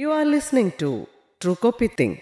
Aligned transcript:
You 0.00 0.10
are 0.10 0.34
listening 0.34 0.70
to 0.82 0.90
True 1.44 1.54
Copy 1.66 1.86
Think. 1.86 2.18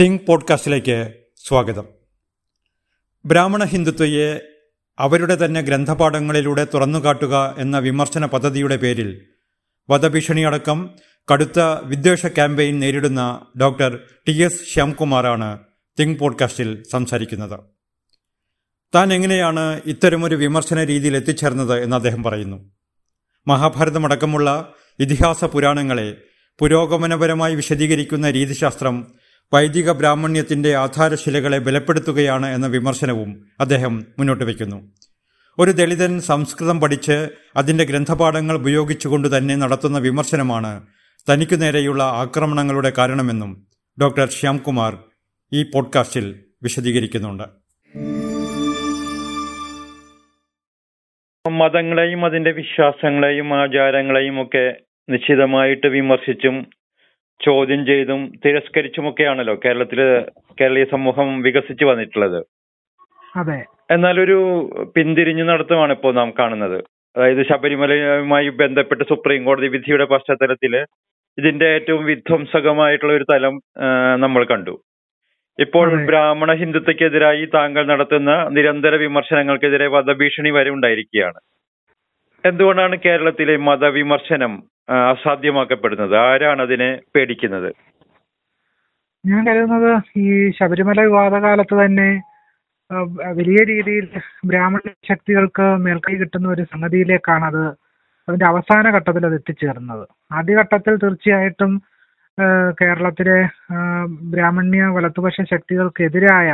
Think 0.00 0.26
പോഡ്കാസ്റ്റിലേക്ക് 0.26 1.14
സ്വാഗതം. 1.36 1.88
ബ്രാഹ്മണ 3.24 3.64
ഹിന്ദുത്വയെ 3.64 4.40
അവരുടെ 4.98 5.44
തന്നെ 5.44 5.60
ഗ്രന്ഥപാഠങ്ങളിലൂടെ 5.60 6.66
തുറന്നുകാട്ടുക 6.74 7.54
എന്ന 7.58 7.78
വിമർശന 7.78 8.26
പദ്ധതിയുടെ 8.26 8.76
പേരിൽ 8.76 9.26
വധഭീഷണിയടക്കം 9.90 10.90
കടുത്ത 11.32 11.60
വിദ്വേഷ 11.60 12.26
ക്യാമ്പയിൻ 12.26 12.80
നേരിടുന്ന 12.80 13.46
ഡോക്ടർ 13.60 14.00
ടി 14.28 14.32
എസ് 14.32 14.64
ശ്യാംകുമാറാണ് 14.64 15.58
തിങ്ക് 16.00 16.18
പോഡ്കാസ്റ്റിൽ 16.18 16.82
സംസാരിക്കുന്നത്. 16.82 17.60
താൻ 18.94 19.12
എങ്ങനെയാണ് 19.12 19.80
ഇത്തരമൊരു 19.86 20.36
വിമർശന 20.36 20.84
രീതിയിൽ 20.84 21.16
എത്തിച്ചേർന്നത് 21.16 21.82
എന്ന് 21.82 21.96
അദ്ദേഹം 21.96 22.22
പറയുന്നു. 22.22 22.79
മഹാഭാരതമടക്കമുള്ള 23.46 24.72
ഇതിഹാസ 24.98 25.44
പുരാണങ്ങളെ 25.44 26.16
പുരോഗമനപരമായി 26.58 27.54
വിശദീകരിക്കുന്ന 27.54 28.30
രീതിശാസ്ത്രം 28.30 29.06
വൈദിക 29.54 29.90
ബ്രാഹ്മണ്യത്തിന്റെ 29.92 30.76
ആധാരശിലകളെ 30.76 31.58
ബലപ്പെടുത്തുകയാണ് 31.58 32.46
എന്ന 32.46 32.66
വിമർശനവും 32.66 33.46
അദ്ദേഹം 33.60 34.06
മുന്നോട്ട് 34.18 34.44
വയ്ക്കുന്നു. 34.44 34.92
ഒരു 35.58 35.70
ദളിതൻ 35.70 36.20
സംസ്കൃതം 36.20 36.80
പഠിച്ച് 36.80 37.28
അതിന്റെ 37.56 37.84
ഗ്രന്ഥപാഠങ്ങൾ 37.84 38.54
ഉപയോഗിച്ചുകൊണ്ട് 38.56 39.36
തന്നെ 39.36 39.56
നടത്തുന്ന 39.56 39.98
വിമർശനമാണ് 39.98 40.82
തനിക്കു 41.30 41.56
നേരെയുള്ള 41.56 42.02
ആക്രമണങ്ങളുടെ 42.04 42.92
കാരണമെന്നും 42.98 43.66
ഡോക്ടർ 44.00 44.30
ശ്യാംകുമാർ 44.30 44.98
ഈ 45.52 45.62
പോഡ്കാസ്റ്റിൽ 45.62 46.40
വിശദീകരിക്കുന്നുണ്ട്. 46.62 47.44
മതങ്ങളെയും 51.48 52.24
അതിന്റെ 52.24 52.50
വിശ്വാസങ്ങളെയും 52.50 53.54
ആചാരങ്ങളെയും 53.54 54.42
ഒക്കെ 54.42 54.74
നിശ്ചിതമായിട്ട് 55.08 55.86
വിമർശിച്ചും 55.86 56.66
ചോദ്യം 57.44 57.86
ചെയ്തും 57.86 58.32
തിരസ്കരിച്ചുമൊക്കെയാണല്ലോ 58.46 59.60
കേരളത്തിൽ 59.64 60.20
കേരളീയ 60.60 60.84
സമൂഹം 60.84 61.42
വികസിച്ചു 61.42 61.84
വന്നിട്ടുള്ളത്. 61.84 62.44
അതെ. 63.36 63.64
എന്നാൽ 63.90 64.20
ഒരു 64.20 64.36
പിന്തിരിഞ്ഞു 64.96 65.44
നടത്തമാണ് 65.44 65.92
ഇപ്പോൾ 65.92 66.14
നാം 66.14 66.32
കാണുന്നത്. 66.38 66.84
അതായത് 67.16 67.46
ശബരിമലയുമായി 67.46 68.48
ബന്ധപ്പെട്ട് 68.48 69.04
സുപ്രീം 69.04 69.44
കോടതി 69.44 69.68
വിധിയുടെ 69.68 70.04
പശ്ചാത്തലത്തിൽ 70.04 70.76
ഇതിന്റെ 71.38 71.66
ഏറ്റവും 71.66 72.04
വിധ്വംസകമായിട്ടുള്ള 72.04 73.12
ഒരു 73.12 73.26
തലം 73.30 73.60
നമ്മൾ 74.16 74.44
കണ്ടു. 74.44 74.80
ഇപ്പോൾ 75.64 75.88
ബ്രാഹ്മണ 76.08 76.50
ഹിന്ദുത്വക്കെതിരായി 76.60 77.44
താങ്കൾ 77.54 77.82
നടത്തുന്ന 77.92 78.30
നിരന്തര 78.56 78.94
വിമർശനങ്ങൾക്കെതിരെ 79.04 79.86
വധഭീഷണി 79.94 80.50
വരെ 80.56 80.70
ഉണ്ടായിരിക്കുകയാണ്. 80.76 81.40
എന്തുകൊണ്ടാണ് 82.44 82.96
കേരളത്തിലെ 83.06 83.54
മതവിമർശനം 83.68 84.52
അസാധ്യമാക്കപ്പെടുന്നത്? 85.10 86.14
ആരാണ് 86.28 86.60
അതിനെ 86.66 86.90
പേടിക്കുന്നത്? 87.14 87.70
ഞാൻ 89.24 89.40
കരുതുന്നത് 89.48 89.90
ഈ 90.24 90.26
ശബരിമല 90.58 91.00
വിവാദകാലത്ത് 91.08 91.74
തന്നെ 91.82 92.08
വലിയ 93.38 93.60
രീതിയിൽ 93.70 94.06
ബ്രാഹ്മണ 94.50 94.80
ശക്തികൾക്ക് 95.10 95.66
മേൽക്കൈ 95.84 96.14
കിട്ടുന്ന 96.22 96.46
ഒരു 96.54 96.62
സംഗതിയിലേക്കാണ് 96.72 97.44
അത് 97.50 97.62
അതിന്റെ 98.28 98.46
അവസാന 98.52 98.84
ഘട്ടത്തിൽ 98.96 99.22
അത് 99.28 99.36
എത്തിച്ചേർന്നത്. 99.40 100.04
ആദ്യഘട്ടത്തിൽ 100.38 100.94
തീർച്ചയായിട്ടും 101.04 101.72
കേരളത്തിലെ 102.78 103.38
ബ്രാഹ്മണ്യ 104.32 104.84
വലതുപക്ഷ 104.86 105.40
ശക്തികൾക്കെതിരായ 105.52 106.50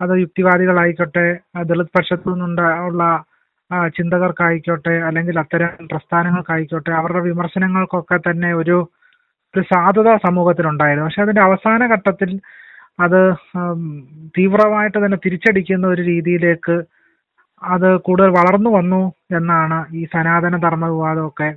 അത് 0.00 0.12
യുക്തിവാദികളായിക്കോട്ടെ 0.20 1.26
ദളിത് 1.62 1.94
പക്ഷത്തു 1.98 2.28
നിന്നുണ്ട 2.30 2.60
ചിന്തകർക്കായിക്കോട്ടെ 3.96 4.94
അല്ലെങ്കിൽ 4.98 5.38
അത്തരം 5.38 5.72
പ്രസ്ഥാനങ്ങൾക്കായിക്കോട്ടെ 5.90 6.90
അവരുടെ 6.90 7.20
വിമർശനങ്ങൾക്കൊക്കെ 7.20 8.18
തന്നെ 8.28 8.54
ഒരു 8.54 8.76
ഒരു 9.54 9.62
സാധുത 9.62 10.08
സമൂഹത്തിലുണ്ടായിരുന്നു. 10.16 11.06
പക്ഷെ 11.06 11.22
അതിന്റെ 11.22 11.42
അവസാന 11.42 11.86
ഘട്ടത്തിൽ 11.94 12.30
അത് 13.00 13.20
തീവ്രമായിട്ട് 14.38 14.98
തന്നെ 15.04 15.18
തിരിച്ചടിക്കുന്ന 15.24 15.86
ഒരു 15.86 16.02
രീതിയിലേക്ക് 16.02 16.76
അത് 17.62 17.88
കൂടുതൽ 17.98 18.30
വളർന്നു 18.30 18.70
വന്നു 18.70 19.00
എന്നാണ് 19.30 19.78
ഈ 19.94 20.02
സനാതന 20.04 20.56
ധർമ്മ 20.56 20.86
വിവാദമൊക്കെ 20.86 21.48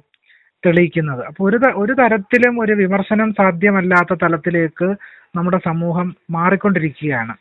തെളിയിക്കുന്നത്. 0.66 1.26
അപ്പൊ 1.26 1.50
ഒരു 1.50 1.58
ഒരു 1.76 1.94
തരത്തിലും 1.94 2.62
ഒരു 2.62 2.74
വിമർശനം 2.74 3.34
സാധ്യമല്ലാത്ത 3.34 4.18
തലത്തിലേക്ക് 4.24 4.88
നമ്മുടെ 5.36 5.60
സമൂഹം 5.68 6.16
മാറിക്കൊണ്ടിരിക്കുകയാണ്. 6.32 7.34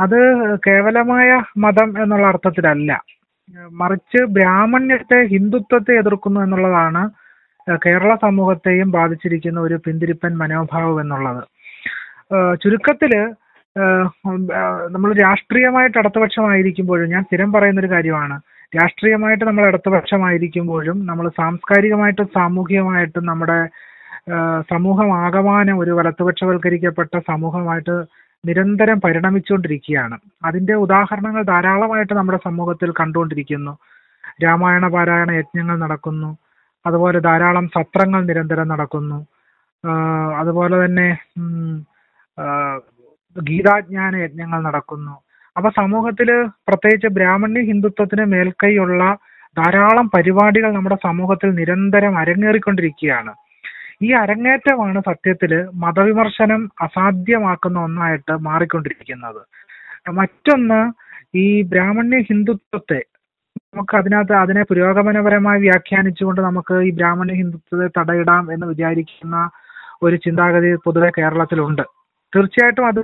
അത് 0.00 0.18
കേവലമായ 0.66 1.30
മതം 1.56 2.02
എന്നുള്ള 2.02 2.26
അർത്ഥത്തിലല്ല. 2.26 2.92
മറിച്ച് 3.80 4.20
ബ്രാഹ്മണ്യത്തെ 4.36 5.18
ഹിന്ദുത്വത്തെ 5.26 5.92
എതിർക്കുന്നു 5.98 6.40
എന്നുള്ളതാണ് 6.40 7.02
കേരള 7.86 8.12
സമൂഹത്തെയും 8.22 8.90
ബാധിച്ചിരിക്കുന്ന 8.90 9.58
ഒരു 9.60 9.76
പിന്തിരിപ്പൻ 9.86 10.32
മനോഭാവം 10.38 11.00
എന്നുള്ളത്. 11.00 11.42
ചുരുക്കത്തിൽ 12.62 13.12
നമ്മൾ 14.90 15.10
രാഷ്ട്രീയമായിട്ട് 15.20 15.98
ഇടതുപക്ഷമായിരിക്കുമ്പോഴും 15.98 17.10
ഞാൻ 17.10 17.22
സ്ഥിരം 17.22 17.52
പറയുന്ന 17.52 17.80
ഒരു 17.80 17.90
കാര്യമാണ്. 17.90 18.36
രാഷ്ട്രീയമായിട്ട് 18.72 19.44
നമ്മൾ 19.44 19.64
ഇടതുപക്ഷമായിരിക്കുമ്പോഴും 19.66 21.06
നമ്മൾ 21.06 21.28
സാംസ്കാരികമായിട്ടും 21.40 22.28
സാമൂഹികമായിട്ടും 22.36 23.24
നമ്മുടെ 23.26 23.58
സമൂഹമാകമാനം 24.72 25.76
ഒരു 25.78 25.90
വലതുപക്ഷവൽക്കരിക്കപ്പെട്ട 25.90 27.14
സമൂഹമായിട്ട് 27.30 27.94
നിരന്തരം 28.44 28.98
പരിണമിച്ചുകൊണ്ടിരിക്കുകയാണ്. 29.00 30.16
അതിന്റെ 30.44 30.74
ഉദാഹരണങ്ങൾ 30.84 31.42
ധാരാളമായിട്ട് 31.42 32.14
നമ്മുടെ 32.14 32.38
സമൂഹത്തിൽ 32.44 32.90
കണ്ടുകൊണ്ടിരിക്കുന്നു. 33.00 33.72
രാമായണ 34.44 34.86
പാരായണ 34.94 35.30
യജ്ഞങ്ങൾ 35.40 35.76
നടക്കുന്നു. 35.84 36.30
അതുപോലെ 36.86 37.18
ധാരാളം 37.20 37.66
സത്രങ്ങൾ 37.76 38.20
നിരന്തരം 38.30 38.68
നടക്കുന്നു. 38.68 39.18
അതുപോലെ 40.40 40.76
തന്നെ 40.84 41.08
ഗീതാജ്ഞാന 43.36 44.16
യജ്ഞങ്ങൾ 44.16 44.60
നടക്കുന്നു. 44.68 45.14
അപ്പൊ 45.56 45.70
സമൂഹത്തിൽ 45.70 46.28
പ്രത്യേകിച്ച് 46.68 47.06
ബ്രാഹ്മണ്യ 47.06 47.60
ഹിന്ദുത്വത്തിന് 47.60 48.24
മേൽക്കൈയുള്ള 48.24 49.16
ധാരാളം 49.58 50.10
പരിപാടികൾ 50.14 50.72
നമ്മുടെ 50.72 50.96
സമൂഹത്തിൽ 51.02 51.50
നിരന്തരം 51.54 52.18
അരങ്ങേറിക്കൊണ്ടിരിക്കുകയാണ്. 52.18 53.32
ഈ 54.02 54.12
അരങ്ങേറ്റമാണ് 54.12 55.00
സത്യത്തിൽ 55.00 55.68
മതവിമർശനം 55.74 56.70
അസാധ്യമാക്കുന്ന 56.80 57.78
ഒന്നായിട്ട് 57.78 58.32
മാറിക്കൊണ്ടിരിക്കുന്നത്. 58.32 59.42
മറ്റൊന്ന് 60.10 60.80
ഈ 61.38 61.62
ബ്രാഹ്മണ്യ 61.62 62.18
ഹിന്ദുത്വത്തെ 62.18 63.00
നമുക്ക് 63.74 63.96
അതിനകത്ത് 63.96 64.32
അതിനെ 64.32 64.62
പുരോഗമനപരമായി 64.62 65.60
വ്യാഖ്യാനിച്ചുകൊണ്ട് 65.60 66.40
നമുക്ക് 66.40 66.74
ഈ 66.74 66.90
ബ്രാഹ്മണ്യ 66.90 67.34
ഹിന്ദുത്വത്തെ 67.34 68.00
തടയിടാം 68.00 68.52
എന്ന് 68.52 68.66
വിചാരിക്കുന്ന 68.66 69.50
ഒരു 70.02 70.16
ചിന്താഗതി 70.16 70.74
പൊതുവെ 70.74 71.10
കേരളത്തിലുണ്ട്. 71.18 71.82
തീർച്ചയായിട്ടും 72.34 72.86
അത് 72.88 73.02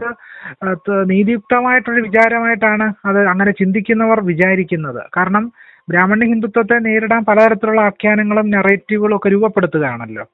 നീതിയുക്തമായിട്ടൊരു 1.12 2.00
വിചാരമായിട്ടാണ് 2.08 2.86
അത് 3.08 3.20
അങ്ങനെ 3.32 3.50
ചിന്തിക്കുന്നവർ 3.60 4.20
വിചാരിക്കുന്നത്. 4.30 5.00
കാരണം 5.16 5.46
ബ്രാഹ്മണ്യ 5.90 6.26
ഹിന്ദുത്വത്തെ 6.32 6.76
നേരിടാൻ 6.86 7.22
പലതരത്തിലുള്ള 7.28 7.80
ആഖ്യാനങ്ങളും 7.90 8.50
നെറേറ്റീവുകളും 8.54 9.16
ഒക്കെ 9.16 9.28
രൂപപ്പെടുത്തുകയാണല്ലോ. 9.34 10.24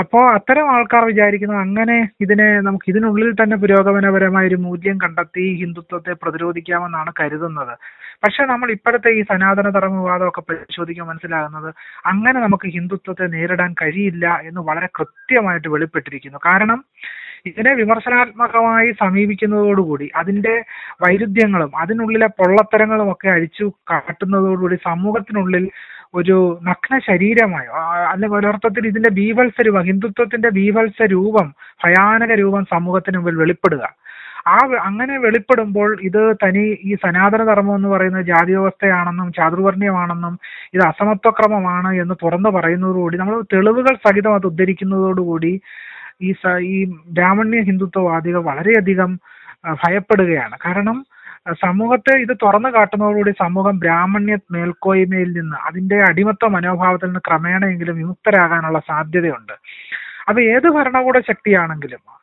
അപ്പോ 0.00 0.20
അത്തരം 0.36 0.66
ആൾക്കാർ 0.74 1.02
വിചാരിക്കുന്നത് 1.10 1.60
അങ്ങനെ 1.66 1.96
ഇതിനെ 2.24 2.46
നമുക്ക് 2.66 2.86
ഇതിനുള്ളിൽ 2.92 3.30
തന്നെ 3.32 3.56
പുരോഗമനപരമായ 3.56 4.50
ഒരു 4.50 4.58
മൂല്യം 4.64 4.96
കണ്ടെത്തി 5.04 5.44
ഹിന്ദുത്വത്തെ 5.60 6.12
പ്രതിരോധിക്കാമെന്നാണ് 6.22 7.10
കരുതുന്നത്. 7.20 7.74
പക്ഷെ 8.24 8.42
നമ്മൾ 8.50 8.68
ഇപ്പോഴത്തെ 8.76 9.10
ഈ 9.18 9.22
സനാതന 9.30 9.70
ധർമ്മവാദമൊക്കെ 9.76 10.42
പരിശോധിക്കാൻ 10.50 11.06
മനസ്സിലാകുന്നത് 11.10 11.70
അങ്ങനെ 12.12 12.38
നമുക്ക് 12.46 12.68
ഹിന്ദുത്വത്തെ 12.76 13.26
നേരിടാൻ 13.36 13.72
കഴിയില്ല 13.82 14.26
എന്ന് 14.48 14.60
വളരെ 14.60 14.88
കൃത്യമായിട്ട് 15.00 15.68
വെളിപ്പെട്ടിരിക്കുന്നു. 15.68 16.40
കാരണം 16.46 16.80
ഇതിനെ 17.46 17.72
വിമർശനാത്മകമായി 17.80 18.90
സമീപിക്കുന്നതോടുകൂടി 19.00 20.06
അതിന്റെ 20.20 20.54
വൈരുദ്ധ്യങ്ങളും 21.02 21.70
അതിനുള്ളിലെ 21.82 22.28
പൊള്ളത്തരങ്ങളും 22.38 23.08
ഒക്കെ 23.12 23.28
അഴിച്ചു 23.28 23.66
കാട്ടുന്നതോടുകൂടി 23.90 24.78
സമൂഹത്തിനുള്ളിൽ 24.86 25.66
ഒരു 26.14 26.36
നഗ്ന 26.66 26.98
ശരീരമായോ 27.06 27.72
അല്ലെങ്കിൽ 28.10 28.38
ഒരർത്ഥത്തിൽ 28.40 28.84
ഇതിന്റെ 28.90 29.10
ബീഭത്സ 29.18 29.66
രൂപം 29.66 29.84
ഹിന്ദുത്വത്തിന്റെ 29.88 30.50
ബീഭത്സ 30.58 31.08
രൂപം 31.12 31.46
ഭയാനക 31.82 32.32
രൂപം 32.42 32.62
സമൂഹത്തിന് 32.74 33.18
മുമ്പിൽ 33.18 33.36
വെളിപ്പെടുക. 33.42 33.82
ആ 34.48 34.56
അങ്ങനെ 34.82 35.14
വെളിപ്പെടുമ്പോൾ 35.22 35.88
ഇത് 36.08 36.20
തനി 36.42 36.64
ഈ 36.84 36.92
സനാതന 37.04 37.42
ധർമ്മം 37.44 37.74
എന്ന് 37.74 37.88
പറയുന്ന 37.88 38.20
ജാതി 38.22 38.52
വ്യവസ്ഥയാണെന്നും 38.52 39.28
ചാതുർവർണയമാണെന്നും 39.32 40.34
ഇത് 40.74 40.82
അസമത്വക്രമമാണ് 40.88 41.90
എന്ന് 42.02 42.14
തുറന്നു 42.22 42.50
പറയുന്നതോടുകൂടി 42.56 43.16
നമ്മൾ 43.22 43.38
തെളിവുകൾ 43.54 43.94
സഹിതം 44.06 44.34
അത് 44.34 44.46
ഉദ്ധരിക്കുന്നതോടുകൂടി 44.46 45.52
ഈ 46.22 46.32
സ- 46.32 46.58
ഈ 46.58 46.92
ബ്രാഹ്മണ്യ 47.06 47.60
ഹിന്ദുത്വവാദികൾ 47.60 48.38
വളരെയധികം 48.38 49.20
ഭയപ്പെടുകയാണ്. 49.72 50.56
കാരണം 50.66 51.06
സമൂഹത്തെ 51.52 52.18
ഇത് 52.18 52.36
തുറന്നു 52.42 52.68
കാട്ടുന്നതോടുകൂടി 52.68 53.30
സമൂഹം 53.30 53.78
ബ്രാഹ്മണ്യ 53.78 54.38
മേൽക്കോയ്മയിൽ 54.50 55.32
നിന്ന് 55.32 55.56
അതിന്റെ 55.56 56.04
അടിമത്ത 56.08 56.46
മനോഭാവത്തിൽ 56.46 57.06
നിന്ന് 57.06 57.20
ക്രമേണയെങ്കിലും 57.20 57.96
വിമുക്തരാകാനുള്ള 57.96 58.78
സാധ്യതയുണ്ട്. 58.78 59.52
അപ്പൊ 60.28 60.42
ഏത് 60.42 60.70
ഭരണകൂട 60.70 61.18
ശക്തിയാണെങ്കിലും 61.18 62.16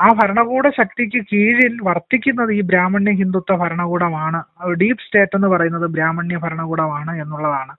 ആ 0.00 0.08
ഭരണകൂട 0.08 0.68
ശക്തിക്ക് 0.68 1.26
കീഴിൽ 1.32 1.78
വർത്തിക്കുന്നത് 1.82 2.52
ഈ 2.52 2.60
ബ്രാഹ്മണ്യ 2.60 3.12
ഹിന്ദുത്വ 3.12 3.56
ഭരണകൂടമാണ്. 3.56 4.44
ഡീപ് 4.72 4.98
സ്റ്റേറ്റ് 5.06 5.36
എന്ന് 5.36 5.48
പറയുന്നത് 5.48 5.86
ബ്രാഹ്മണ്യ 5.86 6.36
ഭരണകൂടമാണ് 6.36 7.22
എന്നുള്ളതാണ്. 7.22 7.76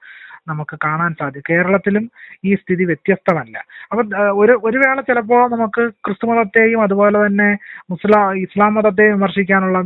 നമുക്ക് 0.49 0.77
കാണാൻ 0.83 1.15
സാധിക്കും. 1.19 1.55
കേരളത്തിലും 1.55 2.11
ഈ 2.45 2.55
സ്ഥിതി 2.55 2.85
വ്യത്യസ്തമല്ല. 2.85 3.57
അപ്പൊ 3.91 4.03
ഒരു 4.31 4.59
ഒരു 4.63 4.77
വേള 4.77 5.01
ചിലപ്പോൾ 5.01 5.49
നമുക്ക് 5.51 5.89
ക്രിസ്തു 6.05 6.27
മതത്തെയും 6.27 6.81
അതുപോലെ 6.81 7.25
തന്നെ 7.25 7.57
മുസ്ലാ 7.89 8.33
ഇസ്ലാം 8.33 8.73
മതത്തെയും 8.73 9.13
വിമർശിക്കാനുള്ള 9.13 9.81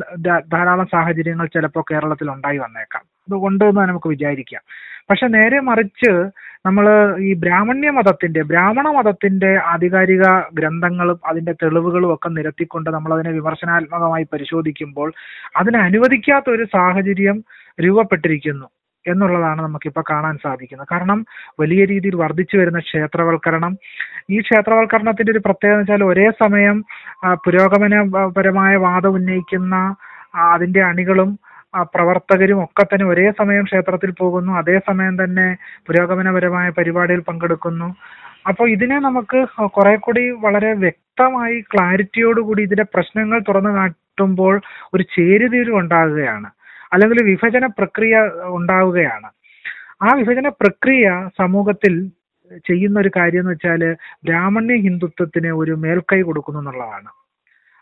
ധാരാളം 0.54 0.86
സാഹചര്യങ്ങൾ 0.86 1.46
ചിലപ്പോൾ 1.48 1.84
കേരളത്തിൽ 1.92 2.32
ഉണ്ടായി 2.32 2.58
വന്നേക്കാം. 2.58 3.04
അതുകൊണ്ട് 3.04 3.66
എന്ന് 3.66 3.82
നമുക്ക് 3.82 4.08
വിചാരിക്കാം. 4.08 4.62
പക്ഷെ 5.10 5.28
നേരെ 5.28 5.60
മറിച്ച് 5.60 6.12
നമ്മൾ 6.66 6.86
ഈ 7.20 7.34
ബ്രാഹ്മണ്യ 7.34 7.90
മതത്തിന്റെ 7.90 8.42
ബ്രാഹ്മണ 8.44 8.88
മതത്തിന്റെ 8.88 9.60
ആധികാരിക 9.66 10.22
ഗ്രന്ഥങ്ങളും 10.54 11.20
അതിന്റെ 11.26 11.52
തെളിവുകളും 11.52 12.14
ഒക്കെ 12.14 12.30
നിരത്തിക്കൊണ്ട് 12.30 12.90
നമ്മൾ 12.90 13.14
അതിനെ 13.14 13.32
വിമർശനാത്മകമായി 13.32 14.24
പരിശോധിക്കുമ്പോൾ 14.24 15.14
അതിനെ 15.58 15.80
അനുവദിക്കാത്ത 15.80 16.50
ഒരു 16.50 16.64
സാഹചര്യം 16.74 17.44
രൂപപ്പെട്ടിരിക്കുന്നു. 17.82 18.66
എന്നുള്ളതാണ് 19.12 19.62
നമുക്കിപ്പോൾ 19.66 20.04
കാണാൻ 20.12 20.36
സാധിക്കുന്നത്. 20.46 20.90
കാരണം 20.94 21.20
വലിയ 21.62 21.82
രീതിയിൽ 21.92 22.16
വർദ്ധിച്ചു 22.24 22.56
വരുന്ന 22.62 22.80
ക്ഷേത്രവൽക്കരണം 22.88 23.74
ഈ 24.36 24.40
ക്ഷേത്രവൽക്കരണത്തിന്റെ 24.48 25.34
ഒരു 25.36 25.42
പ്രത്യേകത 25.48 25.80
വെച്ചാൽ 25.82 26.04
ഒരേ 26.12 26.28
സമയം 26.44 26.78
പുരോഗമനപരമായ 27.46 28.74
വാദം 28.88 29.16
ഉന്നയിക്കുന്ന 29.20 29.76
അതിന്റെ 30.54 30.82
അണികളും 30.90 31.32
പ്രവർത്തകരും 31.94 32.60
ഒക്കെ 32.64 32.84
തന്നെ 32.86 33.06
ഒരേ 33.12 33.28
സമയം 33.40 33.64
ക്ഷേത്രത്തിൽ 33.70 34.12
പോകുന്നു 34.20 34.52
അതേസമയം 34.60 35.16
തന്നെ 35.24 35.48
പുരോഗമനപരമായ 35.88 36.68
പരിപാടിയിൽ 36.78 37.22
പങ്കെടുക്കുന്നു. 37.30 37.88
അപ്പോൾ 38.50 38.68
ഇതിനെ 38.76 38.98
നമുക്ക് 39.08 39.40
കുറെ 39.78 39.94
കൂടി 40.06 40.24
വളരെ 40.46 40.72
വ്യക്തമായി 40.84 41.58
ക്ലാരിറ്റിയോടുകൂടി 41.72 42.62
ഇതിന്റെ 42.68 42.86
പ്രശ്നങ്ങൾ 42.96 43.40
തുറന്നു 43.50 43.72
കാട്ടുമ്പോൾ 43.78 44.56
ഒരു 44.94 45.04
ചേരുതീരും 45.16 45.78
ഉണ്ടാകുകയാണ്. 45.82 46.50
അല്ലെങ്കിൽ 46.94 47.20
വിഭജന 47.24 47.66
പ്രക്രിയ 47.66 48.16
ഉണ്ടാവുകയാണ്. 48.58 49.30
ആ 50.06 50.10
വിഭജന 50.20 50.48
പ്രക്രിയ 50.62 51.30
സമൂഹത്തിൽ 51.42 51.94
ചെയ്യുന്ന 52.68 53.00
ഒരു 53.00 53.12
കാര്യം 53.18 53.40
എന്ന് 53.40 53.52
വെച്ചാൽ 53.52 53.82
ബ്രാഹ്മണ്യ 54.28 54.76
ഹിന്ദുത്വത്തിന് 54.86 55.52
ഒരു 55.62 55.74
മേൽക്കൈ 55.84 56.22
കൊടുക്കുന്നു 56.22 56.60
എന്നുള്ളതാണ്. 56.60 57.10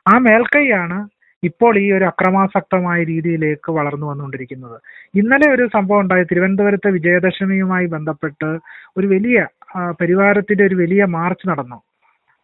ആ 0.05 0.13
മേൽക്കൈയാണ് 0.27 0.97
ഇപ്പോൾ 1.43 1.73
ഈ 1.79 1.91
ഒരു 1.91 2.05
അക്രമാസക്തമായ 2.05 3.03
രീതിയിലേക്ക് 3.03 3.69
വളർന്നു 3.71 4.05
വന്നുകൊണ്ടിരിക്കുന്നത്. 4.07 4.75
ഇന്നലെ 5.15 5.47
ഒരു 5.55 5.63
സംഭവം 5.75 5.99
ഉണ്ടായി. 5.99 6.23
തിരുവനന്തപുരത്തെ 6.23 6.89
വിജയദശമിയുമായി 6.97 7.85
ബന്ധപ്പെട്ട് 7.85 8.49
ഒരു 8.97 9.07
വലിയ 9.07 9.45
പരിവാരത്തിന്റെ 10.01 10.63
ഒരു 10.65 10.75
വലിയ 10.75 11.05
മാർച്ച് 11.17 11.49
നടന്നു. 11.49 11.79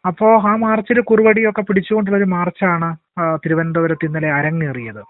അപ്പോ 0.07 0.27
ആ 0.49 0.55
മാർച്ചിൽ 0.55 0.99
കുറുവടിയൊക്കെ 1.01 1.61
പിടിച്ചുകൊണ്ടുള്ള 1.61 2.17
ഒരു 2.17 2.27
മാർച്ചാണ് 2.35 2.89
തിരുവനന്തപുരത്ത് 3.45 4.05
ഇന്നലെ 4.05 4.29
അരങ്ങേറിയത്. 4.31 5.03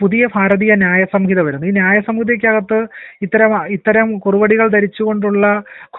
പുതിയ 0.00 0.26
ഭാരതീയ 0.34 0.72
ന്യായ 0.74 1.02
സംഹിത 1.14 1.40
വരുന്നു. 1.46 1.66
ഈ 1.66 1.72
ന്യായ 1.78 1.96
സംഹിതയ്ക്കകത്ത് 2.08 2.78
ഇത്തരം 3.24 3.52
ഇത്തരം 3.76 4.08
കുറുവടികൾ 4.24 4.66
ധരിച്ചുകൊണ്ടുള്ള 4.68 5.46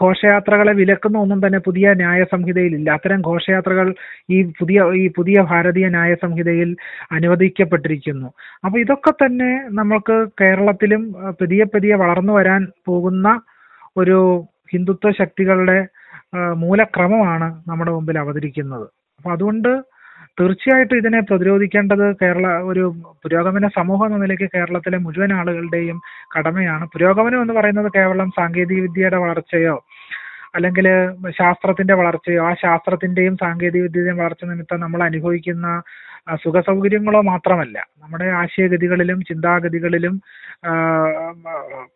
ഘോഷയാത്രകളെ 0.02 0.74
വിലക്കുന്ന 0.80 1.18
ഒന്നും 1.18 1.42
തന്നെ 1.46 1.60
പുതിയ 1.68 1.94
ന്യായ 2.02 2.24
സംഹിതയിലില്ല 2.34 2.90
അത്തരം 2.98 3.22
ഘോഷയാത്രകൾ 3.22 3.90
ഈ 4.36 4.40
പുതിയ 4.60 4.86
ഈ 5.02 5.08
പുതിയ 5.18 5.38
ഭാരതീയ 5.52 5.88
ന്യായ 5.98 6.14
സംഹിതയിൽ 6.24 6.72
അനുവദിക്കപ്പെട്ടിരിക്കുന്നു. 7.12 8.30
അപ്പൊ 8.66 8.80
ഇതൊക്കെ 8.80 9.14
തന്നെ 9.24 9.52
നമ്മൾക്ക് 9.80 10.18
കേരളത്തിലും 10.42 11.04
പുതിയ 11.42 11.64
പതിയെ 11.76 11.96
വളർന്നു 11.96 12.34
വരാൻ 12.34 12.64
പോകുന്ന 12.86 13.28
ഒരു 13.98 14.20
ഹിന്ദുത്വ 14.74 15.12
ശക്തികളുടെ 15.12 15.80
മൂലക്രമമാണ് 16.64 17.48
നമ്മുടെ 17.70 17.92
മുമ്പിൽ 17.92 18.18
അവതരിക്കുന്നത്. 18.20 18.88
അപ്പൊ 19.20 19.30
അതുകൊണ്ട് 19.32 19.70
തീർച്ചയായിട്ടും 20.38 21.00
ഇതിനെ 21.02 21.20
പ്രതിരോധിക്കേണ്ടത് 21.30 22.06
കേരള 22.22 22.48
ഒരു 22.72 22.84
പുരോഗമന 23.24 23.68
സമൂഹം 23.78 24.08
എന്ന 24.08 24.18
നിലയ്ക്ക് 24.24 24.48
കേരളത്തിലെ 24.56 24.98
മുഴുവൻ 25.06 25.32
ആളുകളുടെയും 25.40 25.98
കടമയാണ്. 26.36 26.86
പുരോഗമനം 26.94 27.40
എന്ന് 27.44 27.56
പറയുന്നത് 27.60 27.90
കേവലം 27.98 28.30
സാങ്കേതിക 28.40 28.82
വിദ്യയുടെ 28.86 29.20
വളർച്ചയോ 29.26 29.76
അല്ലെങ്കിൽ 30.56 30.86
ശാസ്ത്രത്തിന്റെ 31.40 31.96
വളർച്ചയോ 32.02 32.42
ആ 32.50 32.54
ശാസ്ത്രത്തിന്റെയും 32.62 33.36
സാങ്കേതിക 33.42 33.82
വിദ്യയുടെയും 33.86 34.20
വളർച്ച 34.22 34.44
നിമിത്തം 34.52 34.80
നമ്മൾ 34.86 35.02
അനുഭവിക്കുന്ന 35.08 35.68
സുഖ 36.44 36.58
സൗകര്യങ്ങളോ 36.70 37.20
മാത്രമല്ല. 37.32 37.76
നമ്മുടെ 38.04 38.28
ആശയഗതികളിലും 38.42 39.20
ചിന്താഗതികളിലും 39.30 40.16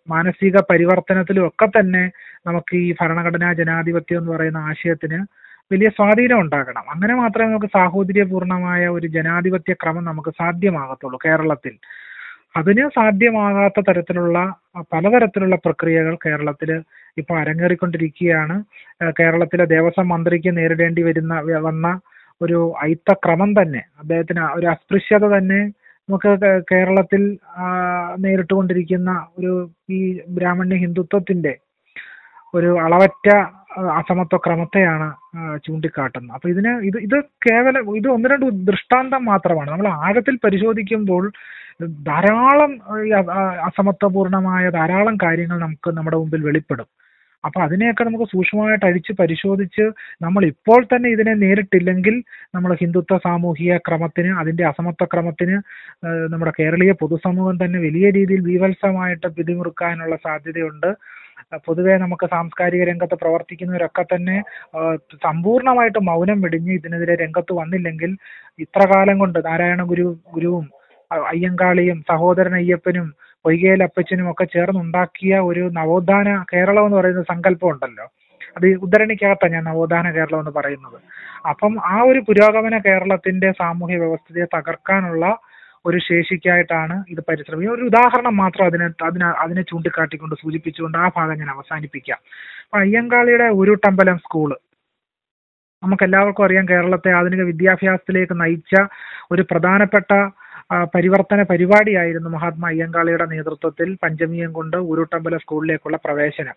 മാനസിക 0.09 0.57
പരിവർത്തനത്തിലും 0.71 1.45
ഒക്കെ 1.47 1.67
തന്നെ 1.77 2.03
നമുക്ക് 2.47 2.75
ഈ 2.85 2.89
ഭരണഘടനാ 3.01 3.49
ജനാധിപത്യം 3.61 4.19
എന്ന് 4.21 4.31
പറയുന്ന 4.35 4.61
ആശയത്തിന് 4.71 5.19
വലിയ 5.71 5.89
സ്വാധീനം 5.97 6.39
ഉണ്ടാകണം. 6.43 6.83
അങ്ങനെ 6.93 7.13
മാത്രമേ 7.15 7.49
നമുക്ക് 7.49 7.69
സാഹോദര്യപൂർണമായ 7.77 8.83
ഒരു 8.97 9.07
ജനാധിപത്യ 9.17 9.73
ക്രമം 9.73 10.05
നമുക്ക് 10.05 10.31
സാധ്യമാകത്തുള്ളൂ 10.41 11.19
കേരളത്തിൽ. 11.25 11.73
അതിന് 12.59 12.85
സാധ്യമാകാത്ത 12.95 13.79
തരത്തിലുള്ള 13.89 14.37
പലതരത്തിലുള്ള 14.93 15.55
പ്രക്രിയകൾ 15.65 16.15
കേരളത്തിൽ 16.25 16.69
ഇപ്പോൾ 17.17 17.35
അരങ്ങേറിക്കൊണ്ടിരിക്കുകയാണ്. 17.41 18.55
കേരളത്തിലെ 19.19 19.65
ദേവസ്വം 19.65 20.07
മന്ത്രിക്ക് 20.09 20.51
നേരിടേണ്ടി 20.57 21.03
വരുന്ന 21.03 21.33
വന്ന 21.67 21.87
ഒരു 22.41 22.59
അയിത്തക്രമം 22.83 23.51
തന്നെ 23.53 23.81
അദ്ദേഹത്തിന് 24.01 24.43
ഒരു 24.57 24.67
അസ്പൃശ്യത 24.67 25.25
തന്നെ 25.37 25.59
നമുക്ക് 26.09 26.31
കേരളത്തിൽ 26.71 27.21
നേരിട്ടുകൊണ്ടിരിക്കുന്ന 28.19 29.11
ഒരു 29.37 29.51
ഈ 29.89 29.99
ബ്രാഹ്മണ്യ 30.37 30.75
ഹിന്ദുത്വത്തിന്റെ 30.75 31.53
ഒരു 32.57 32.69
അളവറ്റ 32.85 33.27
അസമത്വ 33.99 34.37
ക്രമത്തെയാണ് 34.45 35.07
ചൂണ്ടിക്കാട്ടുന്നത്. 35.65 36.33
അപ്പൊ 36.37 36.47
ഇതിന് 36.53 36.71
ഇത് 36.89 36.97
ഇത് 37.07 37.17
കേവലം 37.45 37.83
ഇത് 37.99 38.07
ഒന്ന് 38.15 38.29
രണ്ട് 38.31 38.45
ദൃഷ്ടാന്തം 38.69 39.21
മാത്രമാണ്. 39.31 39.69
നമ്മൾ 39.73 39.87
ആഴത്തിൽ 40.05 40.35
പരിശോധിക്കുമ്പോൾ 40.45 41.25
ധാരാളം 42.09 42.71
അസമത്വപൂർണമായ 43.67 44.63
ധാരാളം 44.79 45.15
കാര്യങ്ങൾ 45.23 45.57
നമുക്ക് 45.65 45.91
നമ്മുടെ 45.97 46.17
മുമ്പിൽ 46.21 46.41
വെളിപ്പെടും. 46.47 46.89
അപ്പൊ 47.43 47.59
അതിനെയൊക്കെ 47.65 48.03
നമുക്ക് 48.07 48.27
സൂക്ഷ്മമായിട്ട് 48.33 48.85
അഴിച്ച് 48.89 49.13
പരിശോധിച്ച് 49.21 49.85
നമ്മൾ 50.25 50.41
ഇപ്പോൾ 50.51 50.81
തന്നെ 50.91 51.07
ഇതിനെ 51.15 51.33
നേരിട്ടില്ലെങ്കിൽ 51.43 52.15
നമ്മൾ 52.55 52.71
ഹിന്ദുത്വ 52.81 53.17
സാമൂഹിക 53.27 53.77
ക്രമത്തിന് 53.87 54.31
അതിന്റെ 54.41 54.63
അസമത്വ 54.71 55.05
ക്രമത്തിന് 55.13 55.55
നമ്മുടെ 56.33 56.53
കേരളീയ 56.59 56.93
പൊതുസമൂഹം 57.01 57.57
തന്നെ 57.63 57.79
വലിയ 57.87 58.09
രീതിയിൽ 58.19 58.43
ബീവത്സമായിട്ട് 58.49 59.27
പിടിമുറുക്കാനുള്ള 59.37 60.17
സാധ്യതയുണ്ട്. 60.27 60.91
പൊതുവെ 61.67 61.93
നമുക്ക് 61.97 62.25
സാംസ്കാരിക 62.25 62.83
രംഗത്ത് 62.83 63.15
പ്രവർത്തിക്കുന്നവരൊക്കെ 63.21 64.03
തന്നെ 64.03 64.37
സമ്പൂർണമായിട്ട് 65.25 65.99
മൗനം 66.09 66.39
വെടിഞ്ഞ് 66.41 66.73
ഇതിനെതിരെ 66.73 67.15
രംഗത്ത് 67.15 67.53
വന്നില്ലെങ്കിൽ 67.53 68.11
ഇത്ര 68.59 68.83
കാലം 68.93 69.17
കൊണ്ട് 69.19 69.39
നാരായണ 69.49 69.83
ഗുരു 69.91 70.05
ഗുരുവും 70.35 70.65
അയ്യങ്കാളിയും 71.31 71.97
സഹോദരൻ 72.11 72.55
അയ്യപ്പനും 72.61 73.07
പൊയ്കേൽ 73.45 73.79
അപ്പച്ചനും 73.85 74.27
ഒക്കെ 74.31 74.45
ചേർന്നുണ്ടാക്കിയ 74.55 75.39
ഒരു 75.49 75.63
നവോത്ഥാന 75.77 76.27
കേരളം 76.51 76.85
എന്ന് 76.85 76.97
പറയുന്ന 76.97 77.23
സങ്കല്പം 77.31 77.69
ഉണ്ടല്ലോ. 77.73 78.05
അത് 78.57 78.67
ഉദ്ധരണിക്കാത്ത 78.85 79.43
ഞാൻ 79.53 79.63
നവോത്ഥാന 79.69 80.07
കേരളം 80.17 80.39
എന്ന് 80.43 80.53
പറയുന്നത്. 80.57 80.97
അപ്പം 81.51 81.73
ആ 81.93 81.95
ഒരു 82.09 82.19
പുരോഗമന 82.27 82.75
കേരളത്തിന്റെ 82.87 83.49
സാമൂഹ്യ 83.61 83.97
വ്യവസ്ഥയെ 84.03 84.45
തകർക്കാനുള്ള 84.55 85.25
ഒരു 85.85 85.99
ശേഷിക്കായിട്ടാണ് 86.07 86.95
ഇത് 87.13 87.21
പരിശ്രമിക്കുന്നത് 87.29 87.77
ഒരു 87.77 87.87
ഉദാഹരണം 87.91 88.35
മാത്രം 88.43 88.65
അതിനെ 88.69 88.87
അതിനെ 89.07 89.27
അതിനെ 89.43 89.63
ചൂണ്ടിക്കാട്ടിക്കൊണ്ട് 89.69 90.35
സൂചിപ്പിച്ചുകൊണ്ട് 90.41 90.97
ആ 91.03 91.07
ഭാഗം 91.17 91.39
ഞാൻ 91.41 91.49
അവസാനിപ്പിക്കാം. 91.55 92.19
അപ്പൊ 92.65 92.77
അയ്യങ്കാളിയുടെ 92.83 93.47
ഉരുട്ടമ്പലം 93.61 94.19
സ്കൂൾ 94.25 94.51
നമുക്ക് 95.83 96.03
എല്ലാവർക്കും 96.07 96.45
അറിയാം 96.45 96.65
കേരളത്തെ 96.71 97.11
ആധുനിക 97.19 97.43
വിദ്യാഭ്യാസത്തിലേക്ക് 97.51 98.35
നയിച്ച 98.41 98.73
ഒരു 99.33 99.43
പ്രധാനപ്പെട്ട 99.51 100.11
പരിവർത്തന 100.95 101.41
പരിപാടിയായിരുന്നു 101.51 102.29
മഹാത്മാ 102.35 102.67
അയ്യങ്കാളിയുടെ 102.73 103.25
നേതൃത്വത്തിൽ 103.31 103.89
പഞ്ചമിയം 104.03 104.51
കൊണ്ട് 104.57 104.77
ഉരുട്ടമ്പല 104.91 105.37
സ്കൂളിലേക്കുള്ള 105.43 105.97
പ്രവേശനം. 106.05 106.55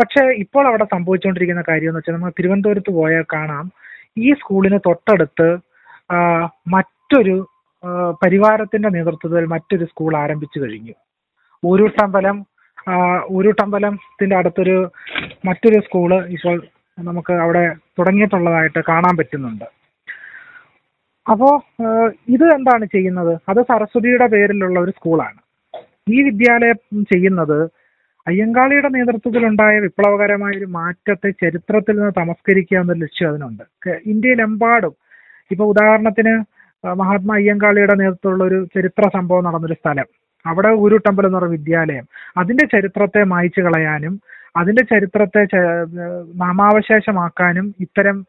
പക്ഷേ 0.00 0.22
ഇപ്പോൾ 0.44 0.64
അവിടെ 0.70 0.86
സംഭവിച്ചുകൊണ്ടിരിക്കുന്ന 0.94 1.62
കാര്യം 1.68 1.90
എന്ന് 1.90 2.00
വെച്ചാൽ 2.00 2.16
നമ്മൾ 2.16 2.32
തിരുവനന്തപുരത്ത് 2.38 2.92
പോയാൽ 3.00 3.24
കാണാം 3.34 3.66
ഈ 4.24 4.28
സ്കൂളിന് 4.40 4.78
തൊട്ടടുത്ത് 4.86 5.48
മറ്റൊരു 6.74 7.36
പരിവാരത്തിന്റെ 8.22 8.88
നേതൃത്വത്തിൽ 8.88 9.44
മറ്റൊരു 9.46 9.84
സ്കൂൾ 9.84 10.16
ആരംഭിച്ചു 10.16 10.58
കഴിഞ്ഞു. 10.60 10.94
ഊരുട്ടമ്പലം 11.66 12.46
ഊരുട്ടമ്പലത്തിന്റെ 13.30 14.36
അടുത്തൊരു 14.36 14.76
മറ്റൊരു 15.44 15.80
സ്കൂൾ 15.86 16.10
ഇപ്പോൾ 16.26 16.56
നമുക്ക് 16.98 17.32
അവിടെ 17.32 17.64
തുടങ്ങിയിട്ടുള്ളതായിട്ട് 17.98 18.80
കാണാൻ 18.88 19.16
പറ്റുന്നുണ്ട്. 19.16 19.64
അപ്പോ 21.30 21.48
ഇത് 22.28 22.44
എന്താണ് 22.54 22.84
ചെയ്യുന്നത്? 22.84 23.32
അത് 23.48 23.62
സരസ്വതിയുടെ 23.62 24.26
പേരിലുള്ള 24.26 24.80
ഒരു 24.80 24.90
സ്കൂളാണ് 24.90 25.40
ഈ 26.12 26.22
വിദ്യാലയം 26.22 27.04
ചെയ്യുന്നത് 27.04 27.58
അയ്യങ്കാളിയുടെ 28.28 28.88
നേതൃത്വത്തിലുണ്ടായ 28.88 29.78
വിപ്ലവകരമായ 29.78 30.52
ഒരു 30.58 30.64
മാറ്റത്തെ 30.64 31.30
ചരിത്രത്തിൽ 31.30 31.96
നിന്ന് 31.98 32.12
തമസ്കരിക്കുക 32.18 32.78
എന്നൊരു 32.78 32.98
ലക്ഷ്യം 32.98 33.28
അതിനുണ്ട്. 33.28 33.62
ഇന്ത്യയിലെമ്പാടും. 34.06 34.94
ഇപ്പൊ 35.50 35.64
ഉദാഹരണത്തിന് 35.64 36.34
മഹാത്മാ 36.94 37.34
അയ്യങ്കാളിയുടെ 37.34 37.94
നേതൃത്വമുള്ള 37.94 38.44
ഒരു 38.44 38.66
ചരിത്ര 38.76 39.08
സംഭവം 39.14 39.44
നടന്നൊരു 39.44 39.74
സ്ഥലം. 39.74 40.04
അവിടെ 40.46 40.68
ഉരുട്ടമ്പലം 40.68 41.26
എന്ന് 41.26 41.38
പറയുന്ന 41.38 41.56
വിദ്യാലയം. 41.56 42.06
അതിന്റെ 42.36 42.66
ചരിത്രത്തെ 42.66 43.24
മായ്ച്ചു 43.24 43.60
കളയാനും 43.60 44.20
അതിന്റെ 44.56 44.84
ചരിത്രത്തെ 44.84 45.46
നാമാവശേഷമാക്കാനും 46.34 47.74
ഇത്തരം 47.80 48.26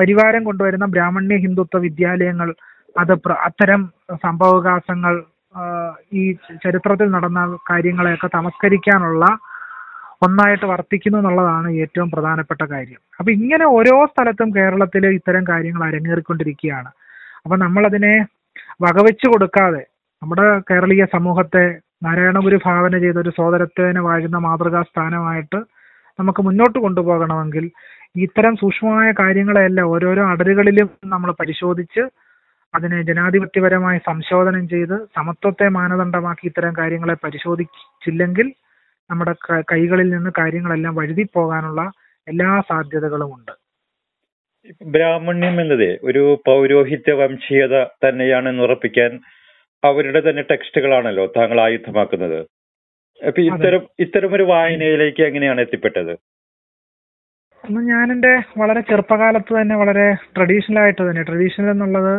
പരിവാരം 0.00 0.44
കൊണ്ടുവരുന്ന 0.44 0.84
ബ്രാഹ്മണ്യ 0.84 1.36
ഹിന്ദുത്വ 1.36 1.78
വിദ്യാലയങ്ങൾ 1.78 2.54
അത് 2.98 3.12
അത്തരം 3.30 3.92
സംഭവവികാസങ്ങൾ 4.14 5.22
ഈ 6.12 6.32
ചരിത്രത്തിൽ 6.32 7.10
നടന്ന 7.10 7.58
കാര്യങ്ങളെയൊക്കെ 7.70 8.28
തമസ്കരിക്കാനുള്ള 8.34 9.24
ഒന്നായിട്ട് 10.22 10.64
വർത്തിക്കുന്നു 10.64 11.18
എന്നുള്ളതാണ് 11.18 11.70
ഏറ്റവും 11.70 12.10
പ്രധാനപ്പെട്ട 12.10 12.64
കാര്യം. 12.64 13.00
അപ്പൊ 13.18 13.32
ഇങ്ങനെ 13.32 13.66
ഓരോ 13.66 14.06
സ്ഥലത്തും 14.06 14.54
കേരളത്തിൽ 14.56 15.06
ഇത്തരം 15.06 15.44
കാര്യങ്ങൾ 15.48 15.84
അരങ്ങേറിക്കൊണ്ടിരിക്കുകയാണ്. 15.84 16.90
അപ്പൊ 17.46 17.56
നമ്മളതിനെ 17.56 18.14
വകവെച്ചു 18.82 19.26
കൊടുക്കാതെ 19.28 19.82
നമ്മുടെ 20.22 20.46
കേരളീയ 20.60 21.04
സമൂഹത്തെ 21.12 21.64
നാരായണഗുരു 22.02 22.58
ഭാവന 22.64 22.98
ചെയ്ത 22.98 23.16
ഒരു 23.16 23.30
സോദരത്വനെ 23.30 24.00
വാഴുന്ന 24.00 24.38
മാതൃകാ 24.38 24.82
സ്ഥാനമായിട്ട് 24.82 25.58
നമുക്ക് 26.18 26.42
മുന്നോട്ട് 26.42 26.78
കൊണ്ടുപോകണമെങ്കിൽ 26.78 27.64
ഇത്തരം 28.16 28.54
സൂക്ഷ്മമായ 28.56 29.08
കാര്യങ്ങളെല്ലാം 29.12 29.86
ഓരോരോ 29.86 30.24
അടരുകളിലും 30.24 30.88
നമ്മൾ 31.04 31.30
പരിശോധിച്ച് 31.32 32.02
അതിനെ 32.74 32.98
ജനാധിപത്യപരമായി 33.02 33.98
സംശോധനം 33.98 34.68
ചെയ്ത് 34.68 34.96
സമത്വത്തെ 35.16 35.66
മാനദണ്ഡമാക്കി 35.68 36.46
ഇത്തരം 36.46 36.74
കാര്യങ്ങളെ 36.78 37.16
പരിശോധിച്ചില്ലെങ്കിൽ 37.24 38.46
നമ്മുടെ 39.10 39.34
കൈകളിൽ 39.72 40.08
നിന്ന് 40.10 40.30
കാര്യങ്ങളെല്ലാം 40.38 40.94
വഴുതി 40.94 41.24
പോകാനുള്ള 41.34 41.82
എല്ലാ 42.26 42.50
സാധ്യതകളും 42.68 43.30
ഉണ്ട് 43.34 43.52
ബ്രാഹ്മണ്യം 44.94 45.60
എന്നത് 45.60 45.98
ഒരു 46.04 46.40
പൗരോഹിത്യ 46.44 47.12
വംശീയത 47.12 47.76
തന്നെയാണെന്ന് 48.04 48.62
ഉറപ്പിക്കാൻ 48.62 49.12
അവരുടെ 49.82 50.20
തന്നെ 50.20 50.42
ടെക്സ്റ്റുകളാണല്ലോ 50.42 51.26
താങ്കൾ 51.26 51.60
ആയുധമാക്കുന്നത്. 51.60 52.40
അപ്പൊ 53.20 53.40
ഇത്തരം 53.42 53.82
ഇത്തരം 54.00 54.34
ഒരു 54.34 54.42
വായനയിലേക്ക് 54.42 55.22
എങ്ങനെയാണ് 55.22 55.60
എത്തിപ്പെട്ടത്? 55.60 56.12
ഞാൻ 57.90 58.12
എന്റെ 58.12 58.32
വളരെ 58.58 58.80
ചെറുപ്പകാലത്ത് 58.80 59.52
തന്നെ 59.60 59.76
വളരെ 59.76 60.06
ട്രഡീഷണൽ 60.36 60.78
ആയിട്ട് 60.78 61.02
തന്നെ 61.10 61.22
ട്രഡീഷണൽ 61.22 61.70
എന്നുള്ളത് 61.70 62.14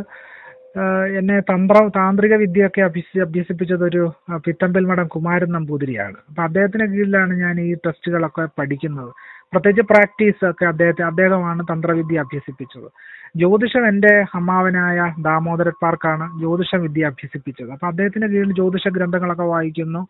എന്നെ 1.17 1.39
തന്ത്ര 1.39 1.89
താന്ത്രിക 1.95 2.35
വിദ്യയൊക്കെ 2.35 2.81
അഭ്യസി 2.81 3.19
അഭ്യസിപ്പിച്ചത് 3.19 3.83
ഒരു 3.83 4.11
ആഹ് 4.29 4.39
പിത്തമ്പൽ 4.45 4.85
മഠം 4.85 5.07
കുമാരൻ 5.07 5.51
നമ്പൂതിരിയാണ്. 5.51 6.17
അപ്പൊ 6.29 6.41
അദ്ദേഹത്തിന്റെ 6.43 6.85
കീഴിലാണ് 6.85 7.33
ഞാൻ 7.33 7.61
ഈ 7.61 7.73
ടെസ്റ്റുകളൊക്കെ 7.85 8.47
പഠിക്കുന്നത്. 8.59 9.11
പ്രത്യേകിച്ച് 9.51 9.93
പ്രാക്ടീസ് 9.93 10.45
ഒക്കെ 10.49 10.65
അദ്ദേഹത്തെ 10.65 11.03
അദ്ദേഹമാണ് 11.03 11.63
തന്ത്രവിദ്യ 11.63 12.19
അഭ്യസിപ്പിച്ചത്. 12.19 12.87
ജ്യോതിഷം 13.35 13.87
എന്റെ 13.87 14.25
അമ്മാവനായ 14.35 14.97
ദാമോദരൻ 15.19 15.75
പാർക്കാണ് 15.81 16.39
ജ്യോതിഷ 16.39 16.75
വിദ്യ 16.75 17.05
അഭ്യസിപ്പിച്ചത്. 17.05 17.71
അപ്പൊ 17.71 17.87
അദ്ദേഹത്തിന്റെ 17.87 18.27
കീഴിൽ 18.27 18.53
ജ്യോതിഷ 18.53 18.87
ഗ്രന്ഥങ്ങളൊക്കെ 18.87 19.43
വായിക്കുന്നു. 19.43 20.03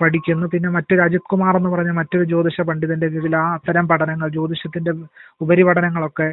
പഠിക്കുന്നു. 0.00 0.46
പിന്നെ 0.46 0.68
മറ്റൊരു 0.76 1.02
അജിത് 1.06 1.28
കുമാർ 1.32 1.56
എന്ന് 1.56 1.70
പറഞ്ഞ 1.74 1.90
മറ്റൊരു 1.98 2.24
ജ്യോതിഷ 2.24 2.60
പണ്ഡിതന്റെ 2.68 3.08
കീഴിൽ 3.14 3.36
ആ 3.36 3.44
അത്തരം 3.56 3.84
പഠനങ്ങൾ 3.88 4.28
ജ്യോതിഷത്തിന്റെ 4.28 4.92
ഉപരിപഠനങ്ങളൊക്കെ 5.40 6.28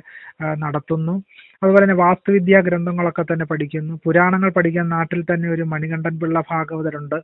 നടത്തുന്നു. 0.64 1.16
അതുപോലെ 1.64 1.84
തന്നെ 1.84 1.98
വാസ്തുവിദ്യാ 2.04 2.60
ഗ്രന്ഥങ്ങളൊക്കെ 2.68 3.24
തന്നെ 3.32 3.46
പഠിക്കുന്നു. 3.46 3.94
പുരാണങ്ങൾ 4.06 4.50
പഠിക്കാൻ 4.58 4.88
നാട്ടിൽ 4.90 5.22
തന്നെ 5.32 5.50
ഒരു 5.50 5.64
മണികണ്ഠൻ 5.74 6.16
പിള്ള 6.24 6.40
ഭാഗവതരുണ്ട്. 6.52 7.18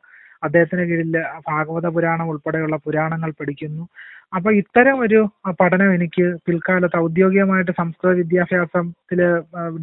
അദ്ദേഹത്തിന് 0.44 0.84
കീഴിൽ 0.90 1.16
ഭാഗവത 1.50 1.88
പുരാണം 1.96 2.30
ഉൾപ്പെടെയുള്ള 2.30 2.78
പുരാണങ്ങൾ 2.86 3.32
പഠിക്കുന്നു. 3.40 3.84
അപ്പൊ 4.36 4.50
ഇത്തരം 4.52 4.98
ഒരു 5.00 5.20
പഠനം 5.60 5.90
എനിക്ക് 5.94 6.26
പിൽക്കാലത്ത് 6.48 6.98
ഔദ്യോഗികമായിട്ട് 6.98 7.72
സംസ്കൃത 7.72 8.14
വിദ്യാഭ്യാസത്തിൽ 8.22 9.22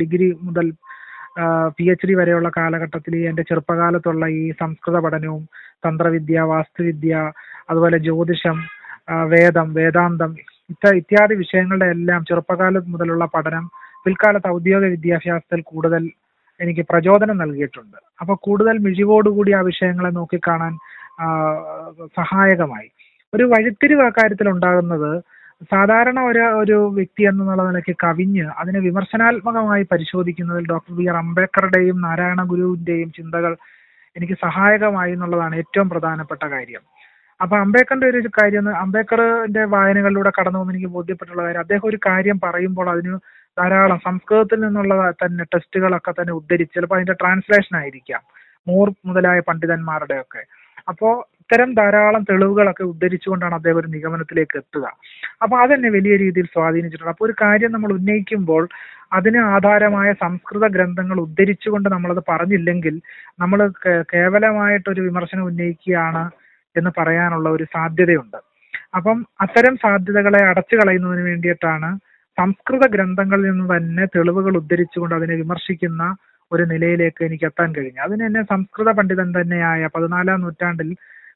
ഡിഗ്രി 0.01 0.29
മുതൽ 0.49 0.69
പി 1.77 1.85
എച്ച് 1.93 2.07
ഡി 2.07 2.15
വരെയുള്ള 2.15 2.49
കാലഘട്ടത്തിൽ 2.57 3.15
എന്റെ 3.31 3.43
ചെറുപ്പകാലത്തുള്ള 3.43 4.27
ഈ 4.39 4.45
സംസ്കൃത 4.63 4.99
പഠനവും 4.99 5.43
തന്ത്രവിദ്യ 5.83 6.41
വാസ്തുവിദ്യ 6.53 7.13
അതുപോലെ 7.71 7.99
ജ്യോതിഷം 7.99 8.57
വേദം 9.33 9.69
വേദാന്തം 9.75 10.31
ഇത്ത 10.71 10.87
ഇത്യാദി 11.01 11.35
വിഷയങ്ങളുടെ 11.35 11.87
എല്ലാം 11.97 12.23
ചെറുപ്പകാലം 12.29 12.85
മുതലുള്ള 12.93 13.25
പഠനം 13.35 13.65
പിൽക്കാലത്ത് 14.05 14.49
ഔദ്യോഗിക 14.49 14.91
വിദ്യാഭ്യാസത്തിൽ 14.95 15.61
കൂടുതൽ 15.71 16.03
എനിക്ക് 16.61 16.83
പ്രചോദനം 16.91 17.37
നൽകിയിട്ടുണ്ട്. 17.43 17.99
അപ്പൊ 18.21 18.35
കൂടുതൽ 18.47 18.77
മിഴിവോടുകൂടി 18.87 19.51
ആ 19.59 19.63
വിഷയങ്ങളെ 19.71 20.11
നോക്കിക്കാണാൻ 20.11 20.73
സഹായകമായി. 22.19 22.89
ഒരു 23.33 23.45
വഴിത്തിരിവ് 23.53 24.03
അക്കാര്യത്തിൽ 24.09 24.49
ഉണ്ടാകുന്നത് 24.55 25.11
സാധാരണ 25.71 26.19
ഒരു 26.31 26.43
ഒരു 26.61 26.77
വ്യക്തി 26.97 27.23
എന്നുള്ള 27.31 27.63
നിലയ്ക്ക് 27.69 27.95
കവിഞ്ഞ് 28.05 28.45
അതിനെ 28.61 28.81
വിമർശനാത്മകമായി 28.87 29.85
പരിശോധിക്കുന്നതിൽ 29.93 30.65
ഡോക്ടർ 30.73 30.93
ബി 30.99 31.07
ആർ 31.11 31.17
അംബേദ്കറുടെയും 31.23 31.97
നാരായണ 32.07 32.43
ഗുരുവിന്റെയും 32.53 33.11
ചിന്തകൾ 33.19 33.55
എനിക്ക് 34.17 34.33
സഹായകമായി 34.33 35.13
എന്നുള്ളതാണ് 35.13 35.57
ഏറ്റവും 35.57 35.89
പ്രധാനപ്പെട്ട 35.89 36.45
കാര്യം. 36.45 36.83
അപ്പൊ 37.41 37.57
അംബേദ്കറിന്റെ 37.59 38.07
ഒരു 38.07 38.29
കാര്യം 38.29 38.77
അംബേദ്കറിന്റെ 38.77 39.65
വായനകളിലൂടെ 39.65 40.33
കടന്നു 40.41 40.59
വന്ന് 40.59 40.73
എനിക്ക് 40.73 40.87
ബോധ്യപ്പെട്ടുള്ള 40.87 41.43
കാര്യം 41.43 41.61
അദ്ദേഹം 41.61 41.87
ഒരു 41.87 41.99
കാര്യം 42.07 42.41
പറയുമ്പോൾ 42.45 42.91
അതിന് 42.91 43.15
ധാരാളം 43.59 43.99
സംസ്കൃതത്തിൽ 43.99 44.61
നിന്നുള്ള 44.61 45.11
തന്നെ 45.11 45.45
ടെസ്റ്റുകളൊക്കെ 45.45 46.13
തന്നെ 46.13 46.33
ഉദ്ധരിച്ച് 46.33 46.75
ചിലപ്പോൾ 46.75 46.95
അതിന്റെ 46.95 47.13
ട്രാൻസ്ലേഷൻ 47.13 47.77
ആയിരിക്കാം. 47.77 48.23
മൂർ 48.67 48.93
മുതലായ 49.07 49.41
പണ്ഡിതന്മാരുടെ 49.41 50.21
ഒക്കെ 50.21 50.43
അപ്പോ 50.89 51.29
ഇത്തരം 51.49 51.71
ധാരാളം 51.79 52.23
തെളിവുകളൊക്കെ 52.29 52.85
ഉദ്ധരിച്ചുകൊണ്ടാണ് 52.93 53.55
അദ്ദേഹം 53.59 53.79
ഒരു 53.81 53.89
നിഗമനത്തിലേക്ക് 53.93 54.57
എത്തുക. 54.61 54.87
അപ്പൊ 55.43 55.55
അതെന്നെ 55.63 55.89
വലിയ 55.95 56.15
രീതിയിൽ 56.23 56.47
സ്വാധീനിച്ചിട്ടുണ്ട്. 56.55 57.13
അപ്പൊ 57.13 57.25
ഒരു 57.29 57.35
കാര്യം 57.43 57.71
നമ്മൾ 57.77 57.91
ഉന്നയിക്കുമ്പോൾ 57.99 58.65
അതിന് 59.19 59.41
ആധാരമായ 59.55 60.09
സംസ്കൃത 60.25 60.65
ഗ്രന്ഥങ്ങൾ 60.75 61.19
ഉദ്ധരിച്ചുകൊണ്ട് 61.25 61.89
നമ്മളത് 61.95 62.23
പറഞ്ഞില്ലെങ്കിൽ 62.31 62.95
നമ്മൾ 63.43 63.61
കേവലമായിട്ടൊരു 64.13 65.03
വിമർശനം 65.09 65.45
ഉന്നയിക്കുകയാണ് 65.51 66.25
എന്ന് 66.77 66.91
പറയാനുള്ള 66.99 67.49
ഒരു 67.57 67.65
സാധ്യതയുണ്ട്. 67.77 68.39
അപ്പം 68.99 69.19
അത്തരം 69.45 69.75
സാധ്യതകളെ 69.85 70.43
അടച്ചു 70.51 70.77
കളയുന്നതിന് 70.77 71.25
വേണ്ടിയിട്ടാണ് 71.31 71.91
സംസ്കൃത 72.39 72.85
ഗ്രന്ഥങ്ങളിൽ 72.95 73.47
നിന്ന് 73.51 73.69
തന്നെ 73.75 74.05
തെളിവുകൾ 74.17 74.55
ഉദ്ധരിച്ചുകൊണ്ട് 74.63 75.15
അതിനെ 75.19 75.37
വിമർശിക്കുന്ന 75.43 76.03
ഒരു 76.51 76.65
നിലയിലേക്ക് 76.73 77.23
എനിക്ക് 77.29 77.47
എത്താൻ 77.49 77.71
കഴിഞ്ഞു 77.77 78.01
അതിന് 78.05 78.23
എന്നെ 78.29 78.43
സംസ്കൃത 78.53 78.91
പണ്ഡിതൻ 78.99 79.31
തന്നെയായ 79.39 79.89
പതിനാലാം 79.97 80.43
നൂറ്റാണ്ടിൽ 80.45 80.91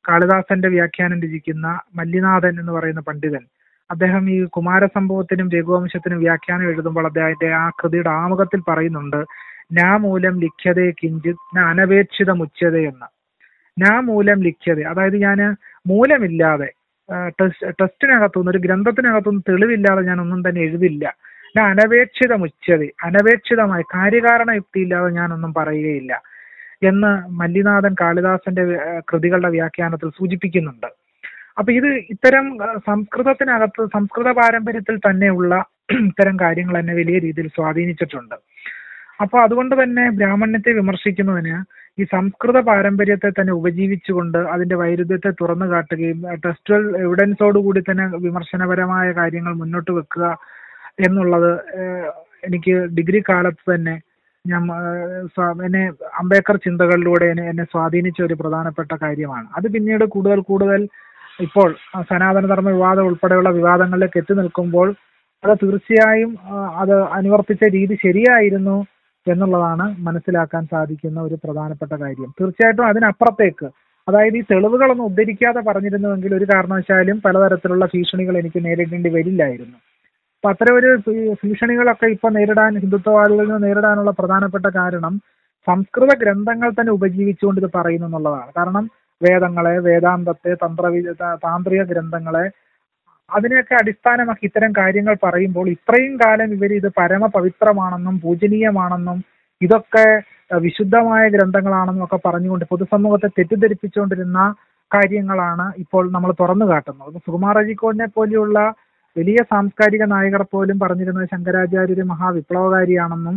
കാളിദാസന്റെ 0.05 0.69
വ്യാഖ്യാനം 0.69 1.23
രചിക്കുന്ന 1.23 1.67
മല്ലിനാഥൻ 1.95 2.61
എന്ന് 2.61 2.73
പറയുന്ന 2.73 3.01
പണ്ഡിതൻ 3.01 3.45
അദ്ദേഹം 3.91 4.31
ഈ 4.31 4.45
കുമാരസംഭവത്തിനും 4.47 5.51
രഘുവംശത്തിനും 5.51 6.19
വ്യാഖ്യാനം 6.19 6.69
എഴുതുമ്പോൾ 6.69 7.07
അദ്ദേഹത്തിന്റെ 7.07 7.55
ആ 7.55 7.71
കൃതിയുടെ 7.71 8.11
ആമുഖത്തിൽ 8.23 8.61
പറയുന്നുണ്ട് 8.69 9.21
നാ 9.73 9.97
മൂലം 9.97 10.41
ലിഖ്യതേ 10.41 10.91
കിഞ്ചിത് 10.91 11.43
ന 11.57 11.61
അനപേക്ഷിതമുച്യത 11.65 12.77
എന്ന്. 12.91 13.09
നാ 13.77 14.01
മൂലം 14.01 14.43
ലിഖ്യത. 14.43 14.81
അതായത് 14.87 15.17
ഞാൻ 15.17 15.39
മൂലമില്ലാതെ 15.87 16.69
ടെസ്റ്റ് 17.41 17.73
ടെസ്റ്റിനകത്തുനിന്ന് 17.81 18.51
ഒരു 18.51 18.59
ഗ്രന്ഥത്തിനകത്തുനിന്ന് 18.59 19.43
തെളിവില്ലാതെ 19.49 20.03
ഞാൻ 20.03 20.21
ഒന്നും 20.21 20.49
തന്നെ 20.49 20.61
എഴുതില്ല. 20.61 21.05
ഞാൻ 21.57 21.65
അനപേക്ഷിതമുച്യത 21.71 22.83
അനപേക്ഷിതമായി 23.05 23.85
കാര്യകാരണ 23.95 24.51
യുക്തി 24.51 24.81
ഇല്ലാതെ 24.81 25.11
ഞാനൊന്നും 25.11 25.55
പറയുകയില്ല. 25.55 26.13
എന്ന് 26.83 27.11
മല്ലിനാഥൻ 27.41 27.95
കാളിദാസന്റെ 28.03 28.65
കൃതികളുടെ 29.11 29.51
വ്യാഖ്യാനത്തിൽ 29.57 30.09
സൂചിപ്പിക്കുന്നുണ്ട്. 30.19 30.89
അപ്പൊ 31.59 31.71
ഇത് 31.79 31.89
ഇത്തരം 32.15 32.47
സംസ്കൃതത്തിനകത്ത് 32.91 33.83
സംസ്കൃത 33.97 34.31
പാരമ്പര്യത്തിൽ 34.41 34.97
തന്നെയുള്ള 35.09 35.53
ഇത്തരം 36.13 36.37
കാര്യങ്ങൾ 36.43 36.75
എന്നെ 36.81 36.95
വലിയ 36.99 37.17
രീതിയിൽ 37.25 37.49
സ്വാധീനിച്ചിട്ടുണ്ട്. 37.57 38.37
അപ്പൊ 39.21 39.37
അതുകൊണ്ട് 39.45 39.75
തന്നെ 39.81 40.05
ബ്രാഹ്മണ്യത്തെ 40.19 40.73
വിമർശിക്കുന്നതിന് 40.79 41.57
ഈ 41.99 42.05
സംസ്കൃത 42.15 42.59
പാരമ്പര്യത്തെ 42.69 43.31
തന്നെ 43.39 43.53
ഉപജീവിച്ചുകൊണ്ട് 43.61 44.39
അതിന്റെ 44.55 44.77
വൈരുദ്ധ്യത്തെ 44.83 45.31
തുറന്നു 45.41 45.67
കാട്ടുകയും 45.73 46.21
ടെക്സ്റ്റുവൽ 46.45 46.85
എവിഡൻസോടുകൂടി 47.07 47.83
തന്നെ 47.89 48.05
വിമർശനപരമായ 48.27 49.09
കാര്യങ്ങൾ 49.21 49.55
മുന്നോട്ട് 49.63 49.93
വെക്കുക 49.99 50.25
എന്നുള്ളത് 51.07 51.51
എനിക്ക് 52.49 52.75
ഡിഗ്രി 52.99 53.21
കാലത്ത് 53.31 53.65
തന്നെ 53.73 53.97
ഞാൻ 54.45 54.63
എന്നെ 55.67 55.83
അംബേദ്കർ 56.21 56.57
ചിന്തകളിലൂടെ 56.65 57.27
എന്നെ 57.33 57.45
എന്നെ 57.51 57.65
സ്വാധീനിച്ച 57.73 58.21
ഒരു 58.23 58.37
പ്രധാനപ്പെട്ട 58.41 58.93
കാര്യമാണ്. 59.05 59.47
അത് 59.57 59.67
പിന്നീട് 59.75 60.05
കൂടുതൽ 60.15 60.41
കൂടുതൽ 60.51 60.81
ഇപ്പോൾ 61.41 61.69
സനാതനധർമ്മ 62.01 62.11
സനാതന 62.11 62.49
ധർമ്മ 62.49 62.71
വിവാദം 62.77 63.07
ഉൾപ്പെടെയുള്ള 63.11 63.51
വിവാദങ്ങളിലേക്ക് 63.59 64.19
എത്തി 64.21 64.35
നിൽക്കുമ്പോൾ 64.41 64.89
അത് 65.45 65.53
തീർച്ചയായും 65.63 66.33
അത് 66.83 66.95
അനുവർത്തിച്ച 67.19 67.65
രീതി 67.77 67.95
ശരിയായിരുന്നു 68.05 68.77
എന്നുള്ളതാണ് 69.27 69.87
മനസ്സിലാക്കാൻ 70.09 70.65
സാധിക്കുന്ന 70.73 71.19
ഒരു 71.29 71.37
പ്രധാനപ്പെട്ട 71.45 71.93
കാര്യം. 72.03 72.31
തീർച്ചയായിട്ടും 72.41 72.87
അതിനപ്പുറത്തേക്ക് 72.87 73.69
അതായത് 74.09 74.37
ഈ 74.37 74.45
തെളിവുകളൊന്നും 74.51 75.09
ഉദ്ധരിക്കാതെ 75.11 75.61
പറഞ്ഞിരുന്നുവെങ്കിൽ 75.69 76.33
ഒരു 76.39 76.47
കാരണവശാലും 76.53 77.19
പലതരത്തിലുള്ള 77.27 77.85
ഭീഷണികൾ 77.95 78.37
എനിക്ക് 78.43 78.61
നേരിടേണ്ടി 78.67 79.11
വരില്ലായിരുന്നു. 79.17 79.77
അപ്പൊ 80.43 80.51
അത്തരം 80.55 80.77
ഒരു 80.79 80.89
ഭീഷണികളൊക്കെ 81.41 82.07
ഇപ്പൊ 82.13 82.29
നേരിടാൻ 82.37 82.79
ഹിന്ദുത്വവാദികളിൽ 82.85 83.45
നിന്ന് 83.45 83.59
നേരിടാനുള്ള 83.67 84.11
പ്രധാനപ്പെട്ട 84.21 84.67
കാരണം 84.79 85.13
സംസ്കൃത 85.67 86.13
ഗ്രന്ഥങ്ങൾ 86.23 86.71
തന്നെ 86.79 86.93
ഉപജീവിച്ചുകൊണ്ട് 86.97 87.61
ഇത് 87.63 87.69
പറയുന്നു 87.77 88.07
എന്നുള്ളതാണ്. 88.09 88.51
കാരണം 88.57 88.85
വേദങ്ങളെ 89.21 89.75
വേദാന്തത്തെ 89.87 90.53
തന്ത്രവി 90.65 91.01
താന്ത്രിക 91.45 91.83
ഗ്രന്ഥങ്ങളെ 91.93 92.45
അതിനെയൊക്കെ 93.31 93.75
അടിസ്ഥാനമാക്കി 93.83 94.45
ഇത്തരം 94.51 94.73
കാര്യങ്ങൾ 94.81 95.15
പറയുമ്പോൾ 95.27 95.67
ഇത്രയും 95.77 96.17
കാലം 96.25 96.51
ഇവർ 96.59 96.73
ഇത് 96.81 96.89
പരമപവിത്രമാണെന്നും 97.01 98.17
പൂജനീയമാണെന്നും 98.27 99.21
ഇതൊക്കെ 99.61 100.07
വിശുദ്ധമായ 100.67 101.25
ഗ്രന്ഥങ്ങളാണെന്നും 101.37 102.05
ഒക്കെ 102.09 102.21
പറഞ്ഞുകൊണ്ട് 102.29 102.65
പൊതുസമൂഹത്തെ 102.73 103.31
തെറ്റിദ്ധരിപ്പിച്ചുകൊണ്ടിരുന്ന 103.39 104.41
കാര്യങ്ങളാണ് 104.91 105.67
ഇപ്പോൾ 105.85 106.05
നമ്മൾ 106.17 106.33
തുറന്നു 106.41 106.67
കാട്ടുന്നത്. 106.73 107.15
സുകുമാർ 107.27 107.57
അജിക്കോടിനെ 107.63 108.09
പോലെയുള്ള 108.17 108.59
വലിയ 109.17 109.39
സാംസ്കാരിക 109.53 110.05
നായകർ 110.13 110.43
പോലും 110.53 110.77
പറഞ്ഞിരുന്നത് 110.83 111.33
ശങ്കരാചാര്യര് 111.33 112.05
മഹാവിപ്ലവകാരിയാണെന്നും 112.13 113.37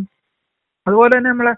അതുപോലെ 0.88 1.12
തന്നെ 1.16 1.30
നമ്മളെ 1.30 1.54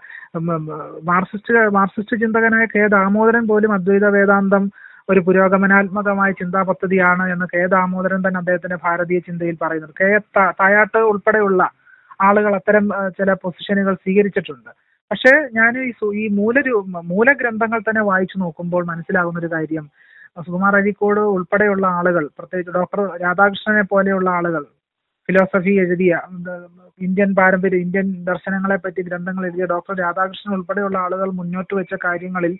മാർക്സിസ്റ്റ് 1.10 1.54
മാർക്സിസ്റ്റ് 1.76 2.20
ചിന്തകനായ 2.22 2.66
കെ 2.74 2.82
ദാമോദരൻ 2.94 3.44
പോലും 3.50 3.72
അദ്വൈത 3.76 4.06
വേദാന്തം 4.16 4.64
ഒരു 5.08 5.20
പുരോഗമനാത്മകമായ 5.26 6.30
ചിന്താ 6.40 6.60
പദ്ധതിയാണ് 6.70 7.24
എന്ന് 7.34 7.46
കെ 7.52 7.62
ദാമോദരൻ 7.74 8.20
തന്നെ 8.24 8.38
അദ്ദേഹത്തിന്റെ 8.38 8.78
ഭാരതീയ 8.84 9.18
ചിന്തയിൽ 9.28 9.56
പറയുന്നത്. 9.62 9.92
കെ 10.00 10.08
തായാട്ട് 10.60 11.00
ഉൾപ്പെടെയുള്ള 11.12 11.62
ആളുകൾ 12.20 12.52
അത്തരം 12.58 12.84
ചില 13.18 13.32
പൊസിഷനുകൾ 13.42 13.94
സ്വീകരിച്ചിട്ടുണ്ട്. 14.02 14.70
പക്ഷേ 15.10 15.32
ഞാൻ 15.58 15.72
ഈ 16.22 16.24
മൂലരു 16.38 16.74
മൂലഗ്രന്ഥങ്ങൾ 17.12 17.80
തന്നെ 17.84 18.02
വായിച്ചു 18.10 18.36
നോക്കുമ്പോൾ 18.38 18.82
മനസ്സിലാകുന്ന 18.90 19.42
ഒരു 19.42 19.50
കാര്യം 19.54 19.84
സുകുമാർ 20.38 20.74
അഴീക്കോട് 20.76 21.22
ഉൾപ്പെടെയുള്ള 21.34 21.86
ആളുകൾ 21.98 22.24
പ്രത്യേകിച്ച് 22.38 22.72
ഡോക്ടർ 22.72 23.00
രാധാകൃഷ്ണനെ 23.22 23.84
പോലെയുള്ള 23.84 24.28
ആളുകൾ 24.30 24.64
ഫിലോസഫി 25.28 25.72
എഴുതിയ 25.82 26.12
ഇന്ത്യൻ 27.00 27.30
പാരമ്പര്യം 27.34 27.82
ഇന്ത്യൻ 27.86 28.06
ദർശനങ്ങളെ 28.24 28.76
പറ്റി 28.76 29.00
ഗ്രന്ഥങ്ങൾ 29.02 29.44
എഴുതിയ 29.46 29.66
ഡോക്ടർ 29.66 29.94
രാധാകൃഷ്ണൻ 29.98 30.52
ഉൾപ്പെടെയുള്ള 30.56 30.98
ആളുകൾ 30.98 31.28
മുന്നോട്ട് 31.40 31.72
വെച്ച 31.74 31.94
കാര്യങ്ങളിൽ 32.04 32.54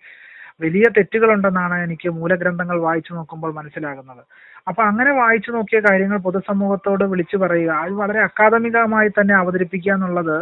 വലിയ 0.60 0.86
തെറ്റുകളുണ്ടെന്നാണ് 0.96 1.76
എനിക്ക് 1.82 2.08
മൂലഗ്രന്ഥങ്ങൾ 2.10 2.78
വായിച്ചു 2.86 3.12
നോക്കുമ്പോൾ 3.14 3.50
മനസ്സിലാകുന്നത്. 3.58 4.22
അപ്പൊ 4.68 4.80
അങ്ങനെ 4.82 5.10
വായിച്ചു 5.20 5.50
നോക്കിയ 5.50 5.78
കാര്യങ്ങൾ 5.80 6.18
പൊതുസമൂഹത്തോട് 6.18 7.04
വിളിച്ചു 7.12 7.36
പറയുക 7.36 7.72
അത് 7.82 7.92
വളരെ 8.00 8.20
അക്കാദമികമായി 8.28 9.10
തന്നെ 9.18 9.34
അവതരിപ്പിക്കുക 9.42 9.92
എന്നുള്ളത് 9.92 10.36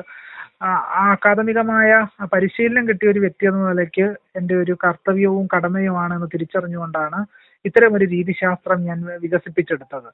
അക്കാദമികമായ 0.60 1.90
പരിശീലനം 2.32 2.88
കിട്ടിയ 2.88 3.10
ഒരു 3.10 3.18
വ്യക്തി 3.18 3.46
എന്ന 3.46 3.68
നിലയ്ക്ക് 3.68 4.06
എന്റെ 4.36 4.54
ഒരു 4.54 4.76
കർത്തവ്യവും 4.84 5.48
കടമയുമാണെന്ന് 5.56 6.26
തിരിച്ചറിഞ്ഞുകൊണ്ടാണ് 6.34 7.18
ഇത്തരം 7.64 7.94
ഒരു 7.94 8.04
രീതിശാസ്ത്രം 8.04 8.84
ഞാൻ 8.84 9.04
വികസിപ്പിച്ചെടുത്തത്. 9.20 10.08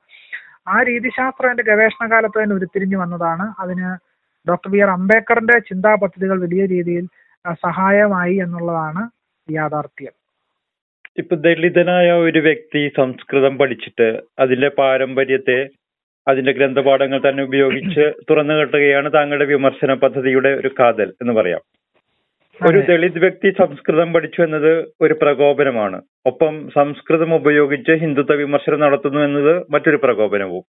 ആ 0.68 0.82
രീതിശാസ്ത്രം 0.82 1.50
എന്റെ 1.50 1.62
ഗവേഷണ 1.62 2.10
കാലത്ത് 2.10 2.42
തന്നെ 2.42 2.54
ഉരുത്തിരിഞ്ഞു 2.54 2.98
വന്നതാണ്. 2.98 3.54
അതിന് 3.58 3.88
ഡോക്ടർ 4.48 4.70
ബി 4.70 4.78
ആർ 4.78 4.88
അംബേദ്കറിന്റെ 4.88 5.58
ചിന്താ 5.58 5.94
പദ്ധതികൾ 5.94 6.40
വലിയ 6.40 6.66
രീതിയിൽ 6.66 7.06
ആ, 7.44 7.54
സഹായമായി 7.66 8.36
എന്നുള്ളതാണ് 8.36 9.02
യാഥാർത്ഥ്യം. 9.48 10.12
ഇപ്പൊ 11.18 11.36
ദളിതനായ 11.36 12.12
ഒരു 12.12 12.38
വ്യക്തി 12.38 12.92
സംസ്കൃതം 12.96 13.58
പഠിച്ചിട്ട് 13.58 14.06
അതിന്റെ 14.38 14.68
പാരമ്പര്യത്തെ 14.68 15.58
അതിന്റെ 16.28 16.52
ഗ്രന്ഥപാഠങ്ങൾ 16.52 17.20
തന്നെ 17.28 17.42
ഉപയോഗിച്ച് 17.42 18.00
തുറന്നു 18.30 18.54
കെട്ടുകയാണ് 18.54 19.12
താങ്കളുടെ 19.12 19.44
വിമർശന 19.44 19.94
പദ്ധതിയുടെ 19.94 20.48
ഒരു 20.54 20.70
കാതൽ 20.80 21.12
എന്ന് 21.22 21.32
പറയാം. 21.32 21.62
ഒരു. 22.60 22.80
ദളിത് 22.80 23.18
വ്യക്തി 23.18 23.50
സംസ്കൃതം 23.50 24.12
പഠിച്ചു 24.12 24.42
എന്നത് 24.42 24.84
ഒരു 25.00 25.14
പ്രകോപനമാണ്. 25.22 26.02
ഒപ്പം 26.26 26.70
സംസ്കൃതം 26.70 27.34
ഉപയോഗിച്ച് 27.34 27.92
ഹിന്ദുത്വ 27.92 28.34
വിമർശനം 28.34 28.80
നടത്തുന്നു 28.80 29.20
എന്നത് 29.20 29.62
മറ്റൊരു 29.70 29.96
പ്രകോപനവും. 29.96 30.64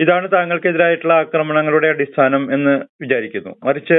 ഇതാണ് 0.00 0.32
താങ്കൾക്കെതിരായിട്ടുള്ള 0.32 1.14
ആക്രമണങ്ങളുടെ 1.14 1.88
അടിസ്ഥാനം 1.88 2.54
എന്ന് 2.54 2.74
വിചാരിക്കുന്നു. 3.02 3.56
മറിച്ച് 3.64 3.98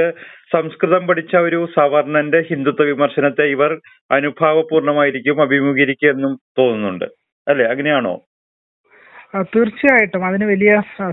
സംസ്കൃതം 0.54 1.06
പഠിച്ച 1.06 1.36
ഒരു 1.36 1.68
സവർണന്റെ 1.76 2.40
ഹിന്ദുത്വ 2.40 2.84
വിമർശനത്തെ 2.84 3.44
ഇവർ 3.46 3.72
അനുഭാവപൂർണമായിരിക്കും 4.10 5.42
അഭിമുഖീകരിക്കുക 5.42 6.08
എന്നും 6.08 6.38
തോന്നുന്നുണ്ട്. 6.58 7.04
അല്ലെ? 7.48 7.66
അങ്ങനെയാണോ? 7.66 8.14
തീർച്ചയായിട്ടും 9.34 10.22
അതിന് 10.26 10.44
വലിയ 10.44 10.70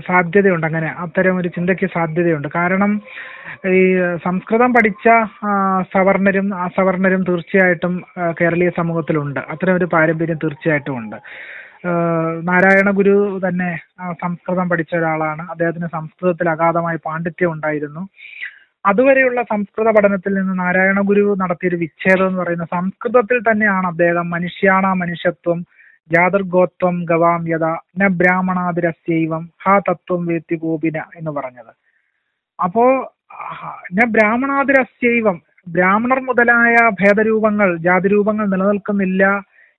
സാധ്യതയുണ്ട്. 0.08 0.66
അങ്ങനെ 0.66 0.88
അത്തരം 1.04 1.36
ഒരു 1.40 1.48
ചിന്തയ്ക്ക് 1.56 1.86
സാധ്യതയുണ്ട്. 1.96 2.48
കാരണം 2.54 2.92
ഈ 3.74 3.80
സംസ്കൃതം 4.24 4.70
പഠിച്ച 4.74 5.06
സവർണരും 5.94 6.48
അസവർണരും 6.66 7.22
തീർച്ചയായിട്ടും 7.28 7.94
കേരളീയ 8.40 8.70
സമൂഹത്തിലുണ്ട്. 8.80 9.40
അത്തരം 9.52 9.76
ഒരു 9.76 9.88
പാരമ്പര്യം 9.94 10.40
തീർച്ചയായിട്ടും 10.44 10.98
ഉണ്ട്. 11.00 11.16
നാരായണ 12.50 12.90
ഗുരു 12.90 13.16
തന്നെ 13.46 13.70
സംസ്കൃതം 14.22 14.68
പഠിച്ച 14.68 14.92
ഒരാളാണ്. 14.96 15.42
അദ്ദേഹത്തിന് 15.52 15.88
സംസ്കൃതത്തിൽ 15.96 16.48
അഗാധമായ 16.54 16.96
പാണ്ഡിത്യം 17.06 17.52
ഉണ്ടായിരുന്നു. 17.52 18.02
അതുവരെയുള്ള 18.84 19.40
സംസ്കൃത 19.42 19.88
പഠനത്തിൽ 19.96 20.32
നിന്ന് 20.34 20.54
നാരായണ 20.58 21.00
ഗുരു 21.10 21.24
നടത്തിയൊരു 21.42 21.76
വിച്ഛേദം 21.76 22.26
എന്ന് 22.26 22.40
പറയുന്ന 22.42 22.66
സംസ്കൃതത്തിൽ 22.76 23.38
തന്നെയാണ് 23.38 23.86
അദ്ദേഹം 23.86 24.30
മനുഷ്യാണ 24.30 24.86
മനുഷ്യത്വം 25.02 25.58
ജാതർഗോത്വം 26.12 27.04
ഗവാം 27.04 27.42
ന 27.98 28.06
ബ്രാഹ്മണാതിരസ്യൈവം 28.20 29.50
ഹാ 29.64 29.78
തത്വം 29.78 30.26
വേത്തി 30.26 30.56
ഗോപിന 30.56 30.98
എന്ന് 31.16 31.30
പറഞ്ഞത്. 31.30 31.72
അപ്പോ 32.58 32.84
ന 33.94 34.04
ബ്രാഹ്മണാതിരസ്യൈവം 34.08 35.36
ബ്രാഹ്മണർ 35.66 36.20
മുതലായ 36.20 36.76
ഭേദരൂപങ്ങൾ 37.00 37.76
ജാതിരൂപങ്ങൾ 37.76 38.46
നിലനിൽക്കുന്നില്ല 38.46 39.24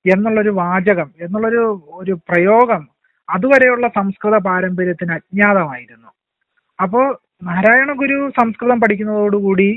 എന്നുള്ളൊരു 0.06 0.50
വാചകം 0.50 1.10
എന്നുള്ളൊരു 1.22 1.64
ഒരു 1.94 2.14
പ്രയോഗം 2.30 2.84
അതുവരെയുള്ള 3.30 3.88
സംസ്കൃത 3.88 4.36
പാരമ്പര്യത്തിന് 4.38 5.12
അജ്ഞാതമായിരുന്നു. 5.12 6.10
അപ്പോ 6.80 7.02
നാരായണ 7.44 7.92
ഗുരു 7.94 8.18
സംസ്കൃതം 8.40 8.78
പഠിക്കുന്നതോടുകൂടി 8.82 9.70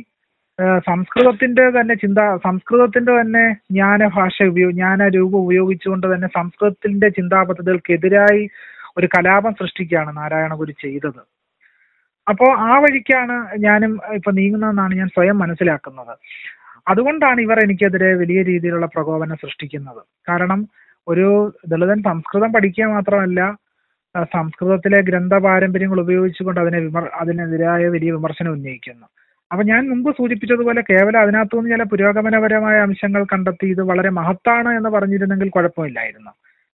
സംസ്കൃതത്തിന്റെ 0.89 1.65
തന്നെ 1.77 1.95
ചിന്ത 2.03 2.19
സംസ്കൃതത്തിന്റെ 2.47 3.13
തന്നെ 3.19 3.45
ജ്ഞാനഭാഷ 3.75 4.37
ഉപയോഗ 4.51 4.73
ജ്ഞാന 4.79 5.07
രൂപം 5.17 5.39
ഉപയോഗിച്ചുകൊണ്ട് 5.45 6.07
തന്നെ 6.13 6.29
സംസ്കൃതത്തിന്റെ 6.39 7.09
ചിന്താ 7.19 7.39
പദ്ധതികൾക്കെതിരായി 7.49 8.43
ഒരു 8.99 9.07
കലാപം 9.15 9.53
സൃഷ്ടിക്കുകയാണ് 9.61 10.11
നാരായണഗുരു 10.17 10.75
ചെയ്തത്. 10.85 11.23
അപ്പോ 12.27 12.47
ആ 12.69 12.73
വഴിക്കാണ് 12.85 13.37
ഞാനും 13.67 13.93
ഇപ്പൊ 14.19 14.31
നീങ്ങുന്നതെന്നാണ് 14.39 14.95
ഞാൻ 15.01 15.09
സ്വയം 15.17 15.37
മനസ്സിലാക്കുന്നത്. 15.45 16.13
അതുകൊണ്ടാണ് 16.87 17.41
ഇവർ 17.47 17.59
എനിക്കെതിരെ 17.65 18.11
വലിയ 18.23 18.41
രീതിയിലുള്ള 18.51 18.87
പ്രകോപനം 18.95 19.39
സൃഷ്ടിക്കുന്നത്. 19.45 20.01
കാരണം 20.29 20.61
ഒരു 21.07 21.29
ദളിതൻ 21.73 21.99
സംസ്കൃതം 22.11 22.51
പഠിക്കുക 22.57 22.87
മാത്രമല്ല 22.97 23.41
സംസ്കൃതത്തിലെ 24.37 24.99
ഗ്രന്ഥ 25.09 25.35
പാരമ്പര്യങ്ങൾ 25.47 25.99
ഉപയോഗിച്ചുകൊണ്ട് 26.05 26.61
അതിനെ 26.61 26.79
വിമർ 26.87 27.05
അതിനെതിരായ 27.23 27.83
വലിയ 27.95 28.11
വിമർശനം 28.17 28.53
ഉന്നയിക്കുന്നു. 28.57 29.07
അപ്പൊ 29.53 29.63
ഞാൻ 29.65 29.89
മുമ്പ് 29.89 30.17
സൂചിപ്പിച്ചതുപോലെ 30.17 30.81
കേവലം 30.81 31.21
അതിനകത്തു 31.21 31.57
നിന്ന് 31.57 31.71
ചില 31.71 31.83
പുരോഗമനപരമായ 31.83 32.77
അംശങ്ങൾ 32.81 33.25
കണ്ടെത്തി 33.25 33.67
ഇത് 33.67 33.81
വളരെ 33.81 34.11
മഹത്താണ് 34.11 34.69
എന്ന് 34.77 34.91
പറഞ്ഞിരുന്നെങ്കിൽ 34.91 35.49
കുഴപ്പമില്ലായിരുന്നു. 35.49 36.31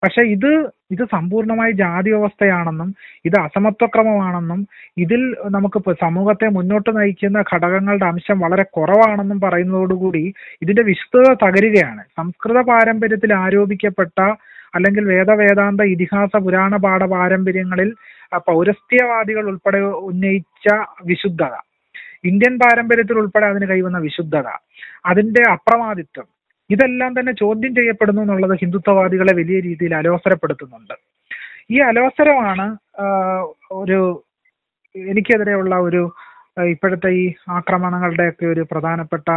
പക്ഷെ 0.03 0.23
ഇത് 0.23 0.51
ഇത് 0.91 1.03
സമ്പൂർണമായി 1.13 1.73
ജാതി 1.73 2.11
വ്യവസ്ഥയാണെന്നും 2.11 2.89
ഇത് 3.25 3.37
അസമത്വക്രമമാണെന്നും 3.41 4.67
ഇതിൽ 4.99 5.23
നമുക്ക് 5.51 5.95
സമൂഹത്തെ 6.01 6.49
മുന്നോട്ട് 6.49 6.91
നയിക്കുന്ന 6.97 7.45
ഘടകങ്ങളുടെ 7.55 8.07
അംശം 8.07 8.39
വളരെ 8.39 8.63
കുറവാണെന്നും 8.63 9.41
പറയുന്നതോടുകൂടി 9.41 10.25
ഇതിന്റെ 10.63 10.83
വിശുദ്ധത 10.83 11.31
തകരുകയാണ്. 11.45 12.03
സംസ്കൃത 12.17 12.61
പാരമ്പര്യത്തിൽ 12.61 13.33
ആരോപിക്കപ്പെട്ട 13.35 14.19
അല്ലെങ്കിൽ 14.75 15.05
വേദവേദാന്ത 15.05 15.81
ഇതിഹാസ 15.81 16.37
പുരാണ 16.37 16.77
പാഠ 16.77 17.05
പാരമ്പര്യങ്ങളിൽ 17.05 17.91
പൗരസ്ത്യവാദികൾ 18.49 19.45
ഉൾപ്പെടെ 19.53 19.81
ഉന്നയിച്ച 20.11 20.67
വിശുദ്ധത. 21.05 21.55
ഇന്ത്യൻ 22.25 22.55
പാരമ്പര്യത്തിൽ 22.59 23.17
ഉൾപ്പെടെ 23.19 23.47
അതിന് 23.47 23.67
കൈവന്ന 23.67 23.99
വിശുദ്ധത 23.99 24.49
അതിന്റെ 25.07 25.43
അപ്രമാദിത്വം 25.51 26.29
ഇതെല്ലാം 26.71 27.21
തന്നെ 27.21 27.33
ചോദ്യം 27.33 27.73
ചെയ്യപ്പെടുന്നു 27.75 28.21
എന്നുള്ളത് 28.23 28.55
ഹിന്ദുത്വവാദികളെ 28.61 29.33
വലിയ 29.35 29.59
രീതിയിൽ 29.61 29.95
അലോസരപ്പെടുത്തുന്നുണ്ട്. 29.95 30.95
ഈ 31.71 31.79
അലോസരമാണ് 31.89 32.67
ഒരു 33.73 33.99
എനിക്കെതിരെയുള്ള 34.95 35.75
ഒരു 35.77 36.03
ഇപ്പോഴത്തെ 36.73 37.11
ഈ 37.21 37.25
ആക്രമണങ്ങളുടെയൊക്കെ 37.49 38.47
ഒരു 38.47 38.63
പ്രധാനപ്പെട്ട 38.73 39.29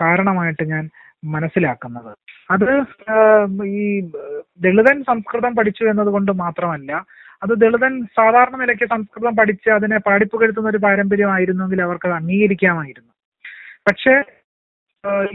കാരണമായിട്ട് 0.00 0.64
ഞാൻ 0.72 0.84
മനസ്സിലാക്കുന്നത്. 1.24 2.12
അത് 2.50 2.68
ഈ 3.82 3.84
ദളിതൻ 4.60 4.96
സംസ്കൃതം 5.02 5.52
പഠിച്ചു 5.56 5.84
എന്നതുകൊണ്ട് 5.84 6.32
മാത്രമല്ല 6.32 6.92
അത് 7.42 7.52
ദളിതൻ 7.62 7.94
സാധാരണ 8.18 8.54
നിലയ്ക്ക് 8.62 8.86
സംസ്കൃതം 8.92 9.34
പഠിച്ച് 9.36 9.68
അതിനെ 9.76 9.98
പാടിപ്പുകഴ്ത്തുന്ന 10.06 10.68
ഒരു 10.72 10.80
പാരമ്പര്യമായിരുന്നെങ്കിൽ 10.84 11.80
അവർക്ക് 11.86 12.06
അത് 12.08 12.16
അംഗീകരിക്കാമായിരുന്നു. 12.20 13.12
പക്ഷേ 13.88 14.14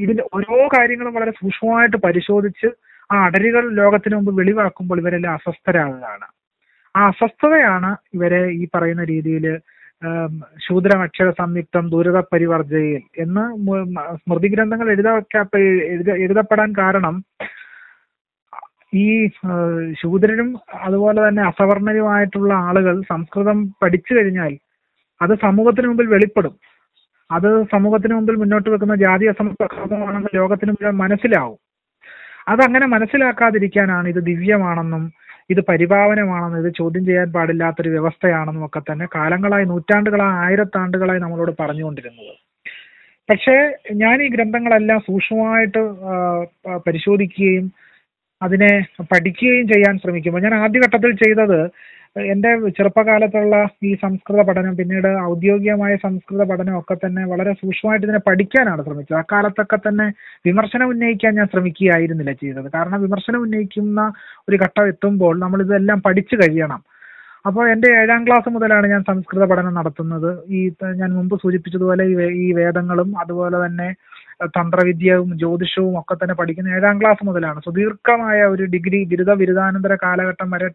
ഇതിന്റെ 0.03 0.23
ഓരോ 0.35 0.57
കാര്യങ്ങളും 0.75 1.15
വളരെ 1.17 1.31
സൂക്ഷ്മമായിട്ട് 1.39 1.97
പരിശോധിച്ച് 2.05 2.67
ആ 3.09 3.17
അടരികൾ 3.27 3.63
ലോകത്തിന് 3.79 4.15
മുമ്പ് 4.17 4.31
വെളിവാക്കുമ്പോൾ 4.39 4.99
ഇവരെല്ലാം 5.01 5.33
അസ്വസ്ഥരാകുകയാണ്. 5.37 6.27
ആ 6.95 7.01
അസ്വസ്ഥതയാണ് 7.11 7.89
ഇവരെ 8.15 8.41
ഈ 8.59 8.63
പറയുന്ന 8.75 9.03
രീതിയിൽ 9.13 9.45
ശൂദ്രമക്ഷര 10.65 11.27
സംയുക്തം 11.39 11.85
ദുരിത 11.93 12.17
പരിവർജയിൽ 12.33 13.03
എന്ന് 13.23 13.43
സ്മൃതി 14.21 14.49
ഗ്രന്ഥങ്ങൾ 14.55 14.87
എഴുത 14.93 15.09
എഴുതപ്പെടാൻ 16.25 16.69
കാരണം 16.81 17.15
ഈ 18.93 19.29
ശൂദ്രരും 20.01 20.49
അതുപോലെ 20.73 21.27
തന്നെ 21.27 21.43
അസവർണരുമായിട്ടുള്ള 21.43 22.53
ആളുകൾ 22.53 23.01
സംസ്കൃതം 23.01 23.57
പഠിച്ചു 23.83 24.13
കഴിഞ്ഞാൽ 24.15 24.53
അത് 25.21 25.33
സമൂഹത്തിന് 25.45 25.87
മുമ്പിൽ 25.87 26.07
വെളിപ്പെടും. 26.07 26.55
അത് 27.31 27.63
സമൂഹത്തിന് 27.71 28.13
മുമ്പിൽ 28.13 28.35
മുന്നോട്ട് 28.35 28.69
വെക്കുന്ന 28.69 28.95
ജാതി 28.95 29.25
അസമത്വമാണെന്ന് 29.25 30.29
ലോകത്തിന് 30.35 30.71
മുഴുവൻ 30.71 30.97
മനസ്സിലാവും. 30.97 31.57
അതങ്ങനെ 32.47 32.85
മനസ്സിലാക്കാതിരിക്കാനാണ് 32.85 34.07
ഇത് 34.07 34.19
ദിവ്യമാണെന്നും 34.31 35.11
ഇത് 35.49 35.61
പരിഭാവനമാണെന്നും 35.61 36.59
ഇത് 36.59 36.73
ചോദ്യം 36.75 37.05
ചെയ്യാൻ 37.05 37.31
പാടില്ലാത്തൊരു 37.31 37.89
വ്യവസ്ഥയാണെന്നും 37.89 38.65
ഒക്കെ 38.65 38.79
തന്നെ 38.79 39.05
കാലങ്ങളായി 39.15 39.65
നൂറ്റാണ്ടുകളായി 39.65 40.37
ആയിരത്താണ്ടുകളായി 40.45 41.19
നമ്മളോട് 41.19 41.51
പറഞ്ഞുകൊണ്ടിരുന്നത്. 41.61 42.33
പക്ഷേ 43.29 43.55
ഞാൻ 43.93 44.23
ഈ 44.23 44.27
ഗ്രന്ഥങ്ങളെല്ലാം 44.27 44.99
സൂക്ഷ്മമായിട്ട് 44.99 45.81
പരിശോധിക്കുകയും 46.87 47.65
അതിനെ 48.41 48.71
പഠിക്കുകയും 49.11 49.67
ചെയ്യാൻ 49.73 49.95
ശ്രമിക്കുമ്പോൾ 50.03 50.41
ഞാൻ 50.41 50.55
ആദ്യഘട്ടത്തിൽ 50.63 51.13
ചെയ്തത് 51.23 51.59
എന്റെ 52.31 52.51
ചെറുപ്പകാലത്തുള്ള 52.77 53.55
ഈ 53.83 53.91
സംസ്കൃത 54.03 54.41
പഠനം 54.41 54.73
പിന്നീട് 54.77 55.07
ഔദ്യോഗികമായ 55.31 55.93
സംസ്കൃത 55.95 56.43
പഠനം 56.51 56.75
ഒക്കെ 56.79 56.95
തന്നെ 56.95 57.23
വളരെ 57.31 57.51
സൂക്ഷ്മമായിട്ട് 57.53 58.05
ഇതിനെ 58.07 58.21
പഠിക്കാനാണ് 58.27 58.81
ശ്രമിച്ചത്. 58.83 59.17
അക്കാലത്തൊക്കെ 59.19 59.77
തന്നെ 59.77 60.07
വിമർശനം 60.45 60.89
ഉന്നയിക്കാൻ 60.89 61.35
ഞാൻ 61.35 61.47
ശ്രമിക്കുകയായിരുന്നില്ല 61.53 62.33
ചെയ്തത്. 62.43 62.69
കാരണം 62.75 63.01
വിമർശനം 63.01 63.41
ഉന്നയിക്കുന്ന 63.45 64.01
ഒരു 64.49 64.57
ഘട്ടം 64.65 64.87
എത്തുമ്പോൾ 64.93 65.35
നമ്മൾ 65.39 65.61
ഇതെല്ലാം 65.65 66.01
പഠിച്ചു 66.07 66.37
കഴിയണം. 66.41 66.81
അപ്പോൾ 67.45 67.65
എന്റെ 67.73 67.89
ഏഴാം 67.99 68.21
ക്ലാസ് 68.27 68.49
മുതലാണ് 68.55 68.87
ഞാൻ 68.93 69.01
സംസ്കൃത 69.09 69.43
പഠനം 69.51 69.73
നടത്തുന്നത്. 69.73 70.29
ഈ 70.57 70.61
ഞാൻ 71.01 71.09
മുമ്പ് 71.17 71.35
സൂചിപ്പിച്ചതുപോലെ 71.43 72.05
ഈ 72.13 72.15
ഈ 72.45 72.47
വേദങ്ങളും 72.61 73.09
അതുപോലെ 73.23 73.57
തന്നെ 73.65 73.89
തന്ത്രവിദ്യയും 74.57 75.29
ജ്യോതിഷവും 75.37 75.93
ഒക്കെ 75.99 76.15
തന്നെ 76.15 76.35
പഠിക്കുന്ന 76.35 76.69
ഏഴാം 76.69 76.95
ക്ലാസ് 77.01 77.25
മുതലാണ്. 77.27 77.59
സുദീർഘമായ 77.67 78.39
ഒരു 78.45 78.63
ഡിഗ്രി 78.65 78.99
ബിരുദ 79.03 79.31
ബിരുദാനന്തര 79.33 79.95
കാലഘട്ടം 80.03 80.49
വരെ 80.51 80.69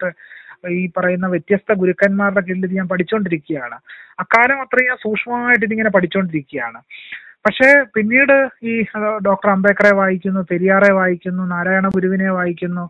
ഈ 0.72 0.82
പറയുന്ന 0.96 1.26
വ്യത്യസ്ത 1.26 1.72
ഗുരുക്കന്മാരുടെ 1.72 2.40
കീഴിൽ 2.40 2.72
ഞാൻ 2.72 2.88
പഠിച്ചുകൊണ്ടിരിക്കുകയാണ് 2.88 3.76
അക്കാലം 4.18 4.58
അത്രയും 4.60 4.98
സൂക്ഷ്മമായിട്ട് 5.02 5.64
ഇതിങ്ങനെ 5.64 5.90
പഠിച്ചുകൊണ്ടിരിക്കുകയാണ് 5.90 6.80
പക്ഷേ 7.46 7.68
പിന്നീട് 7.94 8.34
ഈ 8.62 8.74
ഡോക്ടർ 9.24 9.48
അംബേദ്കറെ 9.50 9.94
വായിക്കുന്നു 9.96 10.40
പെരിയാറെ 10.50 10.90
വായിക്കുന്നു 10.92 11.44
നാരായണ 11.44 11.86
ഗുരുവിനെ 11.86 12.28
വായിക്കുന്നു 12.30 12.84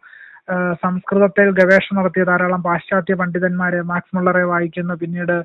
സംസ്കൃതത്തിൽ 0.83 1.49
ഗവേഷണം 1.51 1.99
നടത്തിയ 2.01 2.25
ധാരാളം 2.25 2.63
പാശ്ചാത്യ 2.63 3.15
പണ്ഡിതന്മാരെ 3.15 3.81
മാക്സ് 3.83 4.17
മുള്ളറെ 4.17 4.45
വായിക്കുന്നു 4.45 4.95
പിന്നീട് 4.95 5.37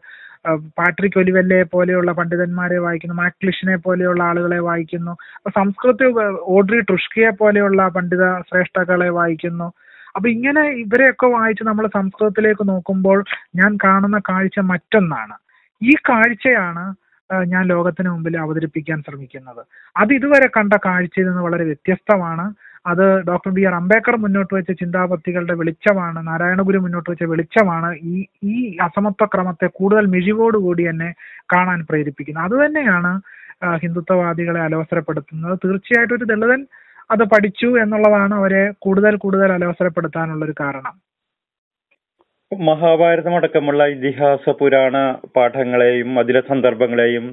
പാട്രിക് 0.78 1.18
ഒലിവല്ലെ 1.20 1.64
പോലെയുള്ള 1.74 2.12
പണ്ഡിതന്മാരെ 2.12 2.78
വായിക്കുന്നു 2.80 3.16
മാക്ലിഷിനെ 3.16 3.76
പോലെയുള്ള 3.76 4.22
ആളുകളെ 4.24 4.60
വായിക്കുന്നു 4.60 5.14
അപ്പൊ 5.38 5.52
സംസ്കൃത 5.60 6.10
ഓഡ്രി 6.58 6.80
ട്രുഷ്കിയെ 6.82 7.32
പോലെയുള്ള 7.42 7.88
പണ്ഡിത 7.98 8.26
ശ്രേഷ്ഠകളെ 8.50 9.10
വായിക്കുന്നു. 9.20 9.68
അപ്പൊ 10.16 10.28
ഇങ്ങനെ 10.30 10.64
ഇവരെയൊക്കെ 10.84 11.28
വായിച്ച് 11.28 11.64
നമ്മൾ 11.64 11.88
സംസ്കൃതത്തിലേക്ക് 11.98 12.64
നോക്കുമ്പോൾ 12.70 13.20
ഞാൻ 13.56 13.78
കാണുന്ന 13.84 14.20
കാഴ്ച 14.30 14.60
മറ്റൊന്നാണ്. 14.72 15.36
ഈ 15.82 15.94
കാഴ്ചയാണ് 16.10 16.86
ഞാൻ 17.48 17.64
ലോകത്തിന് 17.68 18.10
മുമ്പിൽ 18.10 18.36
അവതരിപ്പിക്കാൻ 18.38 19.00
ശ്രമിക്കുന്നത്. 19.08 19.62
അത് 19.96 20.12
ഇതുവരെ 20.14 20.48
കണ്ട 20.58 20.74
കാഴ്ചയിൽ 20.86 21.28
നിന്ന് 21.28 21.44
വളരെ 21.48 21.64
വ്യത്യസ്തമാണ്. 21.64 22.46
അത് 22.86 23.04
ഡോക്ടർ 23.30 23.52
ബി 23.52 23.64
ആർ 23.70 23.74
അംബേദ്കർ 23.74 24.16
മുന്നോട്ട് 24.16 24.54
വെച്ച 24.56 24.72
ചിന്താപത്തികളുടെ 24.82 25.56
വെളിച്ചമാണ് 25.62 26.20
നാരായണഗുരു 26.28 26.80
മുന്നോട്ട് 26.86 27.10
വെച്ച 27.10 27.26
വെളിച്ചമാണ് 27.34 27.90
ഈ 28.12 28.14
ഈ 28.52 28.78
അസമത്വ 28.88 29.26
ക്രമത്തെ 29.26 29.68
കൂടുതൽ 29.80 30.06
മിഴിവോടുകൂടി 30.06 30.84
എന്നെ 30.84 31.10
കാണാൻ 31.54 31.82
പ്രേരിപ്പിക്കുന്നത്. 31.90 32.46
അതുതന്നെയാണ് 32.46 33.12
ഹിന്ദുത്വവാദികളെ 33.84 34.62
അലോസരപ്പെടുത്തുന്നത്. 34.68 35.56
തീർച്ചയായിട്ടും 35.66 36.16
ഒരു 36.18 36.26
ദളിതൻ 36.32 36.62
അത് 37.12 37.24
പഠിച്ചു 37.34 37.70
എന്നുള്ളതാണ് 37.84 38.34
അവരെ 38.36 38.64
കൂടുതൽ 38.86 39.14
കൂടുതൽ 39.26 39.52
അലോസരപ്പെടുത്താനുള്ള 39.52 40.46
ഒരു 40.46 40.56
കാരണം. 40.62 40.96
മഹാഭാരതം 42.52 43.36
അടക്കമുള്ള 43.36 43.84
ഇതിഹാസ 43.96 44.50
പുരാണ 44.60 44.96
പാഠങ്ങളെയും 45.36 46.20
അതിലെ 46.20 46.42
സന്ദർഭങ്ങളെയും 46.52 47.26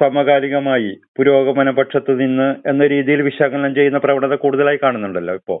സമകാലികമായി 0.00 0.90
പുരോഗമന 1.18 1.70
പക്ഷത്ത് 1.70 2.20
നിന്ന് 2.20 2.48
എന്ന 2.66 2.86
രീതിയിൽ 2.86 3.22
വിശകലനം 3.22 3.74
ചെയ്യുന്ന 3.74 3.98
പ്രവണത 3.98 4.34
കൂടുതലായി 4.34 4.78
കാണുന്നുണ്ടല്ലോ 4.82 5.34
ഇപ്പോ. 5.34 5.56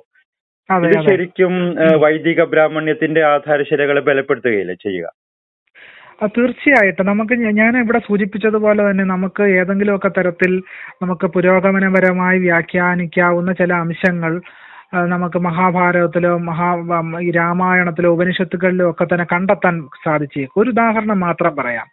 ഇത് 0.70 1.08
ശരിക്കും 1.08 1.74
വൈദിക 2.00 2.44
ബ്രാഹ്മണ്യത്തിന്റെ 2.44 3.22
ആധാരശിലകളെ 3.24 4.00
ബലപ്പെടുത്തുകയില്ലേ 4.00 4.74
ചെയ്യുക? 4.74 5.08
തീർച്ചയായിട്ടും. 6.26 7.06
നമുക്ക് 7.06 7.32
ഞാൻ 7.32 7.78
ഇവിടെ 7.78 7.98
സൂചിപ്പിച്ചതുപോലെ 7.98 8.90
തന്നെ 8.90 9.04
നമുക്ക് 9.04 9.42
ഏതെങ്കിലുമൊക്കെ 9.42 10.08
തരത്തിൽ 10.08 10.62
നമുക്ക് 11.02 11.26
പുരോഗമനപരമായി 11.26 12.38
വ്യാഖ്യാനിക്കാവുന്ന 12.38 13.52
ചില 13.52 13.72
അംശങ്ങൾ 13.74 14.40
നമുക്ക് 14.94 15.38
മഹാഭാരതത്തിലോ 15.38 16.38
മഹാ 16.38 16.68
ഈ 17.20 17.30
രാമായണത്തിലോ 17.30 18.10
ഉപനിഷത്തുകളിലോ 18.10 18.90
ഒക്കെ 18.90 19.04
തന്നെ 19.04 19.26
കണ്ടെത്താൻ 19.32 19.74
സാധിച്ചേക്കും 20.04 20.62
ഒരു 20.62 20.70
ഉദാഹരണം 20.70 21.20
മാത്രം 21.20 21.56
പറയാം. 21.56 21.86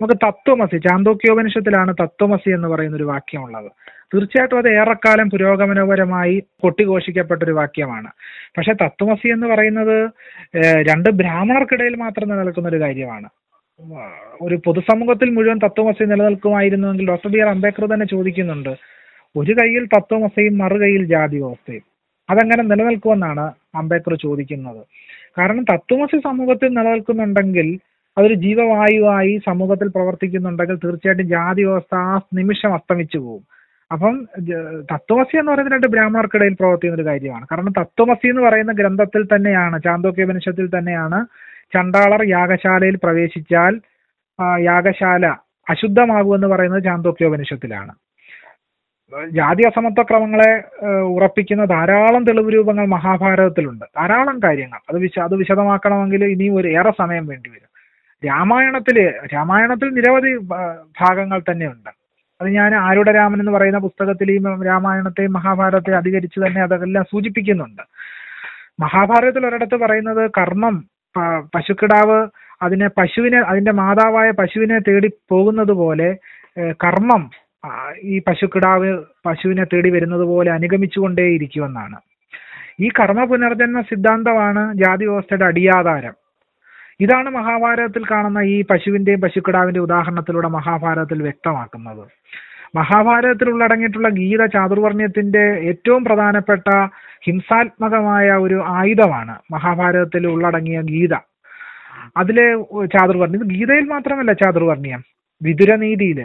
നമുക്ക് 0.00 0.16
തത്വമസി 0.24 0.78
ചാന്തോക്യോപനിഷത്തിലാണ് 0.86 1.92
തത്വമസി 2.00 2.50
എന്ന് 2.56 2.68
പറയുന്ന 2.68 2.96
ഒരു 2.96 3.06
വാക്യമുള്ളത്. 3.10 3.68
തീർച്ചയായിട്ടും 4.12 4.58
അത് 4.58 4.68
ഏറെക്കാലം 4.80 5.28
പുരോഗമനപരമായി 5.30 6.34
കൊട്ടിഘോഷിക്കപ്പെട്ട 6.62 7.40
ഒരു 7.46 7.54
വാക്യമാണ്. 7.60 8.10
പക്ഷെ 8.56 8.72
തത്വമസി 8.82 9.28
എന്ന് 9.36 9.46
പറയുന്നത് 9.52 9.96
രണ്ട് 10.88 11.08
ബ്രാഹ്മണർക്കിടയിൽ 11.20 11.96
മാത്രം 12.04 12.28
നിലനിൽക്കുന്ന 12.32 12.68
ഒരു 12.68 12.80
കാര്യമാണ്. 12.84 13.28
ഒരു 14.44 14.56
പൊതുസമൂഹത്തിൽ 14.66 15.30
മുഴുവൻ 15.36 15.58
തത്വമസി 15.64 16.04
നിലനിൽക്കുമായിരുന്നുവെങ്കിൽ 16.12 17.08
ഡോക്ടർ 17.12 17.30
ബി 17.34 17.40
ആർ 17.44 17.48
അംബേദ്കർ 17.54 17.84
തന്നെ 17.94 18.06
ചോദിക്കുന്നുണ്ട് 18.14 18.72
ഒരു 19.36 19.52
കൈയിൽ 19.58 19.84
തത്വമസയും 19.96 20.54
മറു 20.58 20.76
കൈയിൽ 20.82 21.02
ജാതി 21.14 21.36
വ്യവസ്ഥയും 21.42 21.84
അതങ്ങനെ 22.28 22.62
നിലനിൽക്കുമെന്നാണ് 22.62 23.44
അംബേദ്കർ 23.80 24.14
ചോദിക്കുന്നത്. 24.26 24.82
കാരണം 25.38 25.64
തത്വമസി 25.72 26.18
സമൂഹത്തിൽ 26.28 26.70
നിലനിൽക്കുന്നുണ്ടെങ്കിൽ 26.78 27.68
അതൊരു 28.16 28.34
ജീവവായുവായി 28.34 29.40
സമൂഹത്തിൽ 29.46 29.88
പ്രവർത്തിക്കുന്നുണ്ടെങ്കിൽ 29.88 30.76
തീർച്ചയായിട്ടും 30.84 31.28
ജാതി 31.28 31.62
വ്യവസ്ഥ 31.64 31.94
ആ 31.94 32.20
നിമിഷം 32.34 32.74
അസ്തമിച്ചു 32.74 33.18
പോകും 33.18 33.42
അപ്പം 33.90 34.14
തത്വമസി 34.92 35.34
എന്ന് 35.36 35.50
പറയുന്നത് 35.52 35.74
രണ്ട് 35.74 35.86
ബ്രാഹ്മണർക്കിടയിൽ 35.86 36.54
പ്രവർത്തിക്കുന്ന 36.60 37.00
ഒരു 37.00 37.08
കാര്യമാണ്. 37.08 37.46
കാരണം 37.50 37.72
തത്വമസി 37.80 38.26
എന്ന് 38.26 38.42
പറയുന്ന 38.42 38.72
ഗ്രന്ഥത്തിൽ 38.72 39.22
തന്നെയാണ് 39.34 39.82
ചാന്തോക്യോപനിഷത്തിൽ 39.82 40.66
തന്നെയാണ് 40.78 41.18
ചണ്ടാളർ 41.74 42.22
യാഗശാലയിൽ 42.28 42.96
പ്രവേശിച്ചാൽ 43.04 43.74
യാഗശാല 44.60 45.26
അശുദ്ധമാകുമെന്ന് 45.66 46.46
പറയുന്നത് 46.46 46.84
ചാന്തോക്യോപനിഷത്തിലാണ്. 46.84 47.92
ജാതി 49.30 49.62
അസമത്വ 49.66 50.02
ക്രമങ്ങളെ 50.02 50.50
ഉറപ്പിക്കുന്ന 51.16 51.64
ധാരാളം 51.64 52.22
തെളിവ് 52.24 52.50
രൂപങ്ങൾ 52.54 52.86
മഹാഭാരതത്തിലുണ്ട്. 52.96 53.84
ധാരാളം 53.98 54.38
കാര്യങ്ങൾ. 54.44 54.80
അത് 54.90 54.98
വിശ 55.04 55.16
അത് 55.18 55.34
വിശദമാക്കണമെങ്കിൽ 55.42 56.24
ഇനിയും 56.34 56.56
ഒരു 56.60 56.68
ഏറെ 56.78 56.92
സമയം 57.02 57.26
വേണ്ടി 57.32 57.50
രാമായണത്തിൽ 58.24 58.98
രാമായണത്തിൽ 59.34 59.88
നിരവധി 59.88 60.32
ഭാഗങ്ങൾ 61.00 61.40
തന്നെയുണ്ട്. 61.40 61.90
അത് 62.40 62.48
ഞാൻ 62.48 62.74
ആരുടെ 62.74 63.12
രാമൻ 63.12 63.40
എന്ന് 63.40 63.52
പറയുന്ന 63.52 63.78
പുസ്തകത്തിൽ 63.78 64.30
ഈ 64.30 64.38
രാമായണത്തെയും 64.66 65.32
മഹാഭാരതത്തെയും 65.32 65.96
അധികരിച്ച് 65.96 66.38
തന്നെ 66.40 66.62
അതെല്ലാം 66.62 67.04
സൂചിപ്പിക്കുന്നുണ്ട്. 67.04 67.82
മഹാഭാരതത്തിൽ 68.80 69.46
ഒരിടത്ത് 69.46 69.76
പറയുന്നത് 69.76 70.30
കർമ്മം 70.38 70.76
പശുക്കിടാവ് 71.54 72.18
അതിനെ 72.62 72.88
പശുവിനെ 72.98 73.38
അതിന്റെ 73.38 73.72
മാതാവായ 73.72 74.30
പശുവിനെ 74.30 74.78
തേടി 74.78 75.08
പോകുന്നത് 75.30 75.72
പോലെ 75.80 76.08
കർമ്മം 76.84 77.30
ഈ 78.02 78.18
പശുക്കിടാവ് 78.28 78.90
പശുവിനെ 79.26 79.64
തേടി 79.64 79.90
വരുന്നത് 79.90 80.24
പോലെ 80.32 80.50
അനുഗമിച്ചുകൊണ്ടേയിരിക്കുമെന്നാണ്. 80.52 81.98
ഈ 82.80 82.88
കർമ്മ 82.88 83.24
പുനർജന്മ 83.24 83.80
സിദ്ധാന്തമാണ് 83.80 84.62
ജാതി 84.74 85.04
വ്യവസ്ഥയുടെ 85.04 85.44
അടിയാധാരം. 85.44 86.14
ഇതാണ് 87.00 87.28
മഹാഭാരതത്തിൽ 87.38 88.02
കാണുന്ന 88.10 88.40
ഈ 88.52 88.56
പശുവിന്റെയും 88.70 89.20
പശുക്കിടാവിന്റെയും 89.24 89.86
ഉദാഹരണത്തിലൂടെ 89.88 90.48
മഹാഭാരതത്തിൽ 90.58 91.18
വ്യക്തമാക്കുന്നത്. 91.26 92.04
മഹാഭാരതത്തിൽ 92.74 93.48
ഉള്ളടങ്ങിയിട്ടുള്ള 93.52 94.08
ഗീത 94.20 94.42
ചാതുർവർണ്യത്തിന്റെ 94.54 95.44
ഏറ്റവും 95.70 96.02
പ്രധാനപ്പെട്ട 96.08 96.68
ഹിംസാത്മകമായ 97.26 98.26
ഒരു 98.46 98.58
ആയുധമാണ് 98.78 99.34
മഹാഭാരതത്തിൽ 99.54 100.24
ഉള്ളടങ്ങിയ 100.34 100.80
ഗീത. 100.92 101.14
അതിലെ 102.20 102.46
ചാതുർവർണി 102.94 103.38
ഗീതയിൽ 103.54 103.86
മാത്രമല്ല 103.94 104.32
ചാതുർവർണിയം 104.42 105.00
വിതുരനീതിയിൽ 105.40 106.20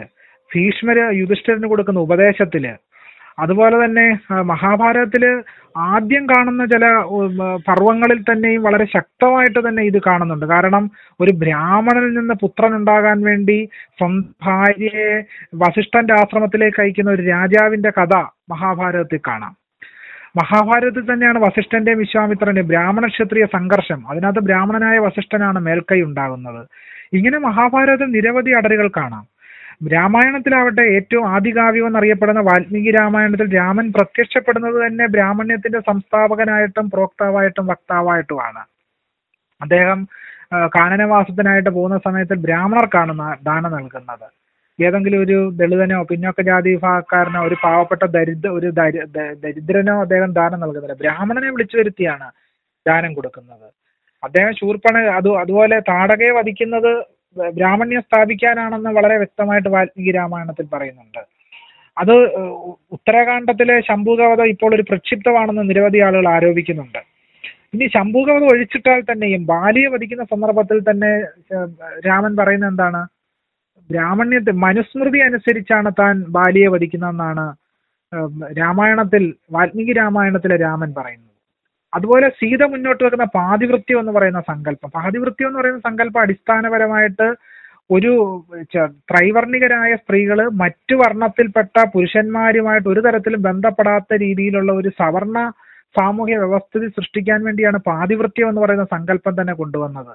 ഭീഷ്മര് 0.50 1.04
യുധിഷ്ഠിരന് 1.20 1.68
കൊടുക്കുന്ന 1.72 2.00
ഉപദേശത്തിൽ 2.08 2.64
അതുപോലെ 3.38 3.84
തന്നെ 3.84 4.18
മഹാഭാരതത്തിൽ 4.42 5.42
ആദ്യം 5.76 6.26
കാണുന്ന 6.26 6.64
ചില 6.66 6.86
പർവങ്ങളിൽ 7.68 8.22
തന്നെയും 8.22 8.62
വളരെ 8.62 8.84
ശക്തമായിട്ട് 8.84 9.68
തന്നെ 9.68 9.82
ഇത് 9.82 9.98
കാണുന്നുണ്ട്. 10.06 10.46
കാരണം 10.46 10.90
ഒരു 11.20 11.32
ബ്രാഹ്മണനിൽ 11.32 12.18
നിന്ന് 12.18 12.34
പുത്രൻ 12.34 12.76
ഉണ്ടാകാൻ 12.76 13.22
വേണ്ടി 13.22 13.68
സ്വന്തം 13.98 14.34
ഭാര്യയെ 14.42 15.22
വസിഷ്ഠന്റെ 15.54 16.14
ആശ്രമത്തിലേക്ക് 16.14 16.80
അയക്കുന്ന 16.80 17.10
ഒരു 17.10 17.22
രാജാവിന്റെ 17.22 17.90
കഥ 17.90 18.16
മഹാഭാരതത്തിൽ 18.48 19.20
കാണാം. 19.26 19.56
മഹാഭാരതത്തിൽ 20.36 21.12
തന്നെയാണ് 21.12 21.38
വസിഷ്ഠന്റെയും 21.38 21.98
വിശ്വാമിത്രന്റെയും 21.98 22.68
ബ്രാഹ്മണ 22.68 23.06
ക്ഷത്രിയ 23.06 23.46
സംഘർഷം. 23.46 24.08
അതിനകത്ത് 24.10 24.40
ബ്രാഹ്മണനായ 24.40 24.98
വസിഷ്ഠനാണ് 24.98 25.58
മേൽക്കൈ 25.58 26.02
ഉണ്ടാകുന്നത്. 26.02 26.66
ഇങ്ങനെ 27.12 27.38
മഹാഭാരതത്തിൽ 27.38 28.04
നിരവധി 28.04 28.50
അടരുകൾ 28.50 28.88
കാണാം. 28.88 29.31
രാമായണത്തിലാവട്ടെ 29.90 30.82
ഏറ്റവും 30.96 31.24
ആദികാവ്യം 31.34 31.86
എന്നറിയപ്പെടുന്ന 31.88 32.40
വാൽമീകി 32.48 32.90
രാമായണത്തിൽ 32.98 33.48
രാമൻ 33.58 33.86
പ്രത്യക്ഷപ്പെടുന്നത് 33.96 34.76
തന്നെ 34.84 35.06
ബ്രാഹ്മണ്യത്തിന്റെ 35.14 35.80
സംസ്ഥാപകനായിട്ടും 35.88 36.86
പ്രോക്താവായിട്ടും 36.94 37.66
വക്താവായിട്ടുമാണ്. 37.72 38.62
അദ്ദേഹം 39.60 40.00
കാനനവാസത്തിനായിട്ട് 40.76 41.70
പോകുന്ന 41.76 41.96
സമയത്ത് 42.06 42.36
ബ്രാഹ്മണർക്കാണ് 42.46 43.12
ദാനം 43.48 43.72
നൽകുന്നത്. 43.76 44.26
ഏതെങ്കിലും 44.78 45.20
ഒരു 45.24 45.38
ദളിതനോ 45.60 45.98
പിന്നോക്ക 46.10 46.42
ജാതി 46.48 46.70
വിഭാഗക്കാരനോ 46.74 47.40
ഒരു 47.48 47.56
പാവപ്പെട്ട 47.64 48.04
ദരിദ്ര 48.16 48.48
ഒരു 48.58 48.68
ദരിദ്രനോ 49.44 49.94
അദ്ദേഹം 50.04 50.30
ദാനം 50.38 50.60
നൽകുന്നില്ല. 50.64 50.96
ബ്രാഹ്മണനെ 51.02 51.50
വിളിച്ചു 51.54 51.76
വരുത്തിയാണ് 51.80 52.28
ദാനം 52.86 53.12
കൊടുക്കുന്നത്. 53.18 53.68
അദ്ദേഹം 54.22 54.52
ശൂർപ്പണ 54.60 54.96
അത് 55.18 55.28
അതുപോലെ 55.42 55.76
താടകയെ 55.90 56.32
വധിക്കുന്നത് 56.38 56.92
ബ്രാഹ്മണ്യം 57.58 58.02
സ്ഥാപിക്കാനാണെന്ന് 58.06 58.90
വളരെ 58.98 59.16
വ്യക്തമായിട്ട് 59.22 59.70
വാൽമീകി 59.74 60.12
രാമായണത്തിൽ 60.18 60.66
പറയുന്നുണ്ട്. 60.74 61.22
അത് 61.96 62.14
ഉത്തരാഖണ്ഡത്തിലെ 62.94 63.76
ശംഭുകവധം 63.88 64.50
ഇപ്പോൾ 64.52 64.74
ഒരു 64.76 64.84
പ്രക്ഷിപ്തമാണെന്ന് 64.90 65.64
നിരവധി 65.70 65.98
ആളുകൾ 66.06 66.26
ആരോപിക്കുന്നുണ്ട്. 66.34 67.00
ഇനി 67.74 67.86
ശംഭുകവധം 67.96 68.48
ഒഴിച്ചിട്ടാൽ 68.52 69.00
തന്നെയും 69.10 69.42
ബാലിയെ 69.50 69.88
വധിക്കുന്ന 69.94 70.24
സന്ദർഭത്തിൽ 70.32 70.78
തന്നെ 70.88 71.12
രാമൻ 72.08 72.32
പറയുന്നത് 72.40 72.70
എന്താണ്? 72.72 73.02
ബ്രാഹ്മണ്യത്തെ 73.90 74.52
മനുസ്മൃതി 74.66 75.20
അനുസരിച്ചാണ് 75.28 75.90
താൻ 76.00 76.16
ബാലിയെ 76.36 76.68
വധിക്കുന്നതെന്നാണ് 76.74 77.46
രാമായണത്തിൽ 78.60 79.22
വാൽമീകി 79.54 79.92
രാമായണത്തിലെ 80.00 80.56
രാമൻ 80.66 80.90
പറയുന്നത്. 80.98 81.31
അതുപോലെ 81.92 82.28
സീത 82.40 82.62
മുന്നോട്ട് 82.72 83.02
വെക്കുന്ന 83.04 83.26
പാതിവൃത്യം 83.38 84.00
എന്ന് 84.00 84.12
പറയുന്ന 84.12 84.40
സങ്കല്പം. 84.50 84.90
പാതിവൃത്യം 84.90 85.48
എന്ന് 85.48 85.60
പറയുന്ന 85.60 85.82
സങ്കല്പം 85.88 86.20
അടിസ്ഥാനപരമായിട്ട് 86.20 87.26
ഒരു 87.90 88.12
ത്രൈവർണികരായ 89.10 89.92
സ്ത്രീകൾ 90.02 90.38
മറ്റു 90.62 90.94
വർണത്തിൽപ്പെട്ട 90.94 91.76
പുരുഷന്മാരുമായിട്ട് 91.94 92.88
ഒരു 92.88 93.00
തരത്തിലും 93.00 93.42
ബന്ധപ്പെടാത്ത 93.48 94.18
രീതിയിലുള്ള 94.24 94.72
ഒരു 94.72 94.90
സവർണ 95.00 95.38
സാമൂഹ്യ 95.94 96.36
വ്യവസ്ഥിതി 96.42 96.86
സൃഷ്ടിക്കാൻ 96.88 97.40
വേണ്ടിയാണ് 97.46 97.78
പാതിവൃത്യം 97.88 98.48
എന്ന് 98.48 98.60
പറയുന്ന 98.60 98.86
സങ്കല്പം 98.94 99.34
തന്നെ 99.40 99.52
കൊണ്ടുവന്നത്. 99.52 100.14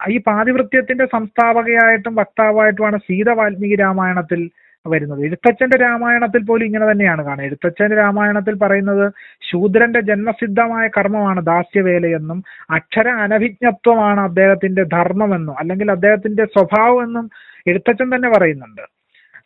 ഈ 0.00 0.16
പാതിവൃത്യത്തിന്റെ 0.28 1.06
സംസ്ഥാപകയായിട്ടും 1.06 2.14
വക്താവായിട്ടുമാണ് 2.14 2.98
സീത 3.08 3.30
വാൽമീകി 3.40 3.74
രാമായണത്തിൽ 3.74 4.40
വരുന്നത്. 4.86 5.20
എഴുത്തച്ഛന്റെ 5.26 5.76
രാമായണത്തിൽ 5.76 6.42
പോലും 6.46 6.64
ഇങ്ങനെ 6.64 6.86
തന്നെയാണ് 6.90 7.22
കാണുന്നത് 7.24 7.48
എഴുത്തച്ഛന്റെ 7.48 7.96
രാമായണത്തിൽ 7.96 8.54
പറയുന്നത് 8.62 9.04
ശൂദ്രന്റെ 9.50 10.00
ജന്മസിദ്ധമായ 10.00 10.88
കർമ്മമാണ് 10.96 11.40
ദാസ്യവേലയെന്നും 11.50 12.38
അക്ഷര 12.70 13.08
അനഭിജ്ഞത്വമാണ് 13.26 14.20
അദ്ദേഹത്തിന്റെ 14.20 14.84
ധർമ്മമെന്നും 14.96 15.58
അല്ലെങ്കിൽ 15.58 15.90
അദ്ദേഹത്തിന്റെ 15.96 16.44
സ്വഭാവമെന്നും 16.54 17.26
എഴുത്തച്ഛൻ 17.66 18.08
തന്നെ 18.14 18.28
പറയുന്നുണ്ട്. 18.36 18.84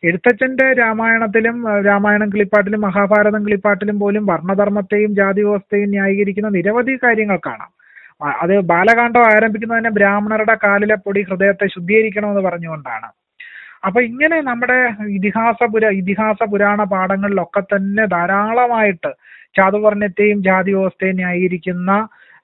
എഴുത്തച്ഛന്റെ 0.02 0.66
രാമായണത്തിലും 0.80 1.56
രാമായണം 1.86 2.28
കിളിപ്പാട്ടിലും 2.32 2.80
മഹാഭാരതം 2.80 3.42
കിളിപ്പാട്ടിലും 3.46 3.96
പോലും 4.02 4.26
വർണധർമ്മത്തെയും 4.26 5.12
ജാതി 5.20 5.42
വ്യവസ്ഥയും 5.46 5.90
ന്യായീകരിക്കുന്ന 5.90 6.48
നിരവധി 6.56 6.94
കാര്യങ്ങൾ 7.04 7.38
കാണാം. 7.46 7.70
അത് 8.42 8.54
ബാലകാന്ഡം 8.72 9.24
ആരംഭിക്കുന്നത് 9.30 9.78
തന്നെ 9.78 9.92
ബ്രാഹ്മണരുടെ 9.98 10.54
കാലിലെ 10.64 10.96
പൊടി 11.06 11.22
ഹൃദയത്തെ 11.30 11.66
ശുദ്ധീകരിക്കണമെന്ന് 11.74 12.44
പറഞ്ഞുകൊണ്ടാണ്. 12.48 13.08
അപ്പൊ 13.86 14.00
ഇങ്ങനെ 14.02 14.38
നമ്മുടെ 14.42 14.78
ഇതിഹാസ 15.16 15.58
പുര 15.72 15.86
ഇതിഹാസ 16.00 16.38
പുരാണ 16.50 16.80
പാഠങ്ങളിലൊക്കെ 16.84 17.62
തന്നെ 17.64 18.04
ധാരാളമായിട്ട് 18.06 19.10
ചാതുവർണത്തെയും 19.56 20.38
ജാതി 20.42 20.72
വ്യവസ്ഥയും 20.74 21.16
ന്യായീകരിക്കുന്ന 21.16 21.92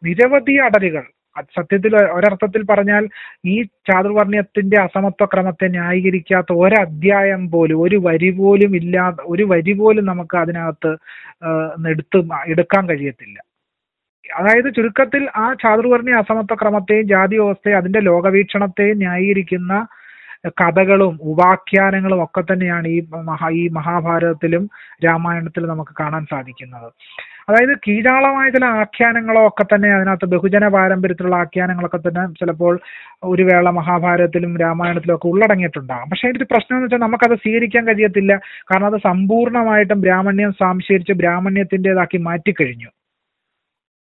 നിരവധി 0.03 0.55
അടരുകൾ 0.67 1.05
അത് 1.37 1.47
സത്യത്തിൽ 1.57 1.93
ഒരർത്ഥത്തിൽ 2.17 2.63
പറഞ്ഞാൽ 2.63 3.05
ഈ 3.45 3.55
ചാതുർവർണയത്തിന്റെ 3.89 4.77
അസമത്വ 4.81 5.27
ക്രമത്തെ 5.27 5.67
ന്യായീകരിക്കാത്ത 5.69 6.53
ഒരധ്യായം 6.63 7.43
പോലും 7.51 7.79
ഒരു 7.81 7.99
വരി 8.07 8.31
പോലും 8.31 8.73
ഇല്ലാതെ 8.77 9.23
ഒരു 9.27 9.45
വരി 9.53 9.73
പോലും 9.73 10.05
നമുക്ക് 10.05 10.37
അതിനകത്ത് 10.37 10.91
എടുത്ത് 11.91 12.19
എടുക്കാൻ 12.47 12.83
കഴിയത്തില്ല. 12.89 13.39
അതായത് 14.25 14.69
ചുരുക്കത്തിൽ 14.77 15.23
ആ 15.37 15.47
ചാതുർവർണയ 15.63 16.21
അസമത്വ 16.23 16.55
ക്രമത്തെയും 16.55 17.07
ജാതി 17.09 17.37
വ്യവസ്ഥയും 17.37 17.79
അതിന്റെ 17.79 18.01
ലോകവീക്ഷണത്തെയും 18.11 18.99
ന്യായീകരിക്കുന്ന 18.99 19.73
കഥകളും 20.51 21.19
ഉപാഖ്യാനങ്ങളും 21.23 22.23
ഒക്കെ 22.23 22.43
തന്നെയാണ് 22.43 22.89
ഈ 22.89 23.01
മഹാ 23.15 23.49
ഈ 23.51 23.69
മഹാഭാരതത്തിലും 23.69 24.71
രാമായണത്തിലും 25.05 25.69
നമുക്ക് 25.69 25.95
കാണാൻ 26.01 26.27
സാധിക്കുന്നത്. 26.31 26.93
അതായത് 27.49 27.79
കീഴാളമായ 27.89 28.51
ചില 28.51 28.65
ആഖ്യാനങ്ങളോ 28.65 29.47
ഒക്കെ 29.47 29.65
തന്നെ 29.65 29.95
അതിനകത്ത് 29.95 30.25
ബഹുജന 30.25 30.69
പാരമ്പര്യത്തിലുള്ള 30.69 31.37
ആഖ്യാനങ്ങളൊക്കെ 31.37 32.09
തന്നെ 32.09 32.27
ചിലപ്പോൾ 32.41 32.81
ഒരു 33.25 33.43
വേള 33.43 33.71
മഹാഭാരതത്തിലും 33.71 34.57
രാമായണത്തിലും 34.57 35.15
ഒക്കെ 35.15 35.29
ഉള്ളടങ്ങിയിട്ടുണ്ടാകും. 35.29 36.11
പക്ഷെ 36.11 36.27
അതിന്റെ 36.27 36.39
ഒരു 36.39 36.55
പ്രശ്നം 36.55 36.77
എന്ന് 36.77 36.87
വെച്ചാൽ 36.87 36.99
നമുക്കത് 36.99 37.35
സ്വീകരിക്കാൻ 37.35 37.87
കഴിയത്തില്ല. 37.87 38.33
കാരണം 38.73 38.87
അത് 38.87 38.97
സമ്പൂർണമായിട്ടും 38.97 40.01
ബ്രാഹ്മണ്യം 40.01 40.53
സ്വാംശീകരിച്ച് 40.53 41.13
ബ്രാഹ്മണ്യത്തിന്റെതാക്കി 41.13 42.17
മാറ്റിക്കഴിഞ്ഞു. 42.17 42.91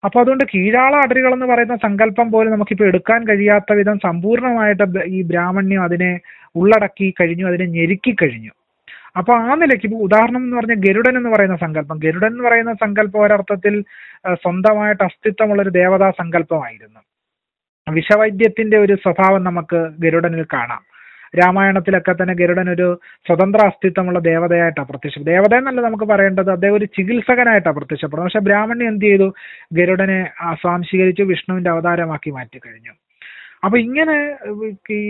അപ്പൊ 0.04 0.20
അതുകൊണ്ട് 0.20 0.44
കീഴാള 0.44 0.96
അടരുകൾ 0.96 1.32
എന്ന് 1.32 1.46
പറയുന്ന 1.46 1.76
സങ്കല്പം 1.76 2.30
പോലും 2.30 2.52
നമുക്കിപ്പോ 2.52 2.84
എടുക്കാൻ 2.84 3.28
കഴിയാത്ത 3.28 3.72
വിധം 3.72 3.98
സമ്പൂർണമായിട്ട് 3.98 5.04
ഈ 5.06 5.22
ബ്രാഹ്മണ്യം 5.22 5.82
അതിനെ 5.82 6.20
ഉള്ളടക്കി 6.56 7.14
കഴിഞ്ഞു 7.20 7.46
അതിനെ 7.46 7.64
ഞെരുക്കി 7.66 8.16
കഴിഞ്ഞു. 8.22 8.50
അപ്പൊ 9.16 9.34
ആ 9.34 9.54
നിലയ്ക്ക് 9.54 9.86
ഇപ്പൊ 9.86 9.98
ഉദാഹരണം 9.98 10.42
എന്ന് 10.44 10.56
പറഞ്ഞ 10.56 10.74
ഗരുഡൻ 10.74 11.16
എന്ന് 11.16 11.30
പറയുന്ന 11.30 11.56
സങ്കല്പം. 11.56 11.98
ഗരുഡൻ 11.98 12.26
എന്ന് 12.26 12.44
പറയുന്ന 12.44 12.72
സങ്കല്പം 12.72 13.20
ഒരർത്ഥത്തിൽ 13.20 13.84
സ്വന്തമായിട്ട് 14.32 15.04
അസ്തിത്വമുള്ള 15.04 15.62
ഒരു 15.62 15.70
ദേവതാ 15.70 16.10
സങ്കല്പമായിരുന്നു. 16.10 17.00
വിഷവൈദ്യത്തിന്റെ 17.90 18.78
ഒരു 18.78 18.94
സ്വഭാവം 18.94 19.44
നമുക്ക് 19.44 19.90
ഗരുഡനിൽ 20.00 20.46
കാണാം. 20.52 20.91
രാമായണത്തിലൊക്കെ 21.40 22.12
തന്നെ 22.12 22.34
ഗരുഡൻ 22.34 22.68
ഒരു 22.70 22.88
സ്വതന്ത്ര 23.28 23.60
അസ്തിത്വമുള്ള 23.70 24.18
ദേവതയായിട്ടാണ് 24.30 24.88
പ്രത്യക്ഷപ്പെടുന്നത്. 24.88 25.34
ദേവത 25.36 25.58
എന്നല്ല 25.60 25.80
നമുക്ക് 25.88 26.04
പറയേണ്ടത് 26.04 26.50
അദ്ദേഹം 26.56 26.76
ഒരു 26.80 26.88
ചികിത്സകനായിട്ടാണ് 26.96 27.76
പ്രത്യക്ഷപ്പെടുന്നത്. 27.76 28.28
പക്ഷെ 28.28 28.44
ബ്രാഹ്മണി 28.48 28.84
എന്ത് 28.92 29.06
ചെയ്തു? 29.10 29.28
ഗരുഡനെ 29.80 30.20
സ്വാംശീകരിച്ചു 30.62 31.22
വിഷ്ണുവിന്റെ 31.32 31.70
അവതാരമാക്കി 31.70 32.30
മാറ്റി 32.38 32.60
കഴിഞ്ഞു 32.66 32.94
അപ്പൊ 33.62 33.76
ഇങ്ങനെ 33.78 34.14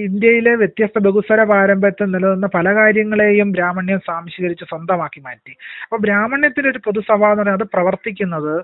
ഇന്ത്യയിലെ 0.06 0.52
വ്യത്യസ്ത 0.62 0.98
ബഹുസ്വര 1.06 1.42
പാരമ്പര്യത്തിൽ 1.50 2.08
നിലനിന്ന 2.14 2.48
പല 2.56 2.68
കാര്യങ്ങളെയും 2.78 3.48
ബ്രാഹ്മണ്യം 3.56 4.00
സ്വാംശീകരിച്ച് 4.06 4.64
സ്വന്തമാക്കി 4.72 5.20
മാറ്റി. 5.26 5.52
അപ്പൊ 5.84 5.98
ബ്രാഹ്മണ്യത്തിന്റെ 6.06 6.70
ഒരു 6.74 6.82
പൊതു 6.86 7.02
എന്ന് 7.06 7.22
പറയുന്നത് 7.24 7.54
അത് 7.58 7.66
പ്രവർത്തിക്കുന്നത് 7.76 8.54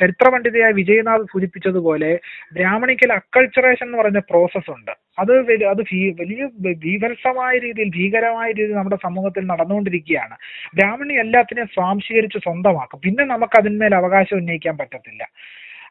ചരിത്ര 0.00 0.26
പണ്ഡിതയായ 0.34 0.70
വിജയനാഥ് 0.78 1.26
സൂചിപ്പിച്ചതുപോലെ 1.32 2.08
ബ്രാഹ്മണിക്കൽ 2.56 3.10
അക്കൾച്ചറേഷൻ 3.18 3.86
എന്ന് 3.88 3.98
പറയുന്ന 4.00 4.22
പ്രോസസ് 4.30 4.70
ഉണ്ട്. 4.76 4.92
അത് 5.22 5.32
അത് 5.72 5.82
വലിയ 6.20 6.42
ഭീകരമായ 6.84 7.52
രീതിയിൽ 7.66 7.90
ഭീകരമായ 7.98 8.48
രീതിയിൽ 8.58 8.78
നമ്മുടെ 8.78 8.98
സമൂഹത്തിൽ 9.06 9.44
നടന്നുകൊണ്ടിരിക്കുകയാണ്. 9.52 10.36
ബ്രാഹ്മണി 10.78 11.14
എല്ലാത്തിനെയും 11.24 11.70
സ്വാംശീകരിച്ച് 11.76 12.40
സ്വന്തമാക്കും. 12.46 13.00
പിന്നെ 13.06 13.26
നമുക്ക് 13.34 13.58
അതിന്മേൽ 13.62 13.94
അവകാശം 14.00 14.38
ഉന്നയിക്കാൻ 14.42 14.76
പറ്റത്തില്ല. 14.82 15.22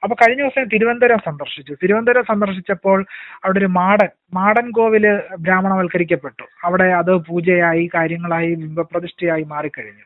അപ്പൊ 0.04 0.16
കഴിഞ്ഞ 0.16 0.42
ദിവസം 0.42 0.64
തിരുവനന്തപുരം 0.74 1.20
സന്ദർശിച്ചു. 1.28 1.74
തിരുവനന്തപുരം 1.84 2.26
സന്ദർശിച്ചപ്പോൾ 2.32 3.00
അവിടെ 3.44 3.60
ഒരു 3.60 3.70
മാടൻ 3.78 4.10
മാടൻ 4.34 4.68
കോവിൽ 4.72 5.06
ബ്രാഹ്മണവൽക്കരിക്കപ്പെട്ടു. 5.46 6.46
അവിടെ 6.66 6.88
അത് 7.02 7.12
പൂജയായി 7.28 7.90
കാര്യങ്ങളായി 7.96 8.50
ബിംബപ്രതിഷ്ഠയായി 8.64 9.44
മാറിക്കഴിഞ്ഞു. 9.54 10.06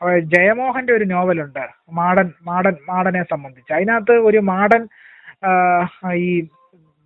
അപ്പൊ 0.00 0.12
ജയമോഹന്റെ 0.34 0.92
ഒരു 0.92 1.04
നോവലുണ്ട് 1.04 1.64
മാടൻ 1.92 2.28
മാടൻ 2.42 2.74
മാടനെ 2.88 3.22
സംബന്ധിച്ച്. 3.32 3.72
അതിനകത്ത് 3.72 4.14
ഒരു 4.28 4.40
മാടൻ 4.50 4.82
ഈ 6.24 6.28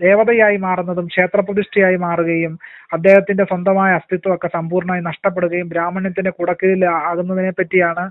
ദേവതയായി 0.00 0.56
മാറുന്നതും 0.56 1.06
ക്ഷേത്രപ്രതിഷ്ഠയായി 1.06 1.96
മാറുകയും 1.96 2.52
അദ്ദേഹത്തിന്റെ 2.92 3.44
സ്വന്തമായ 3.44 3.92
അസ്തിത്വമൊക്കെ 3.92 4.48
സമ്പൂർണമായി 4.48 5.02
നഷ്ടപ്പെടുകയും 5.08 5.68
ബ്രാഹ്മണ്യത്തിന്റെ 5.68 6.30
കുടക്കീഴിൽ 6.30 6.82
ആകുന്നതിനെ 7.08 7.52
പറ്റിയാണ് 7.58 8.04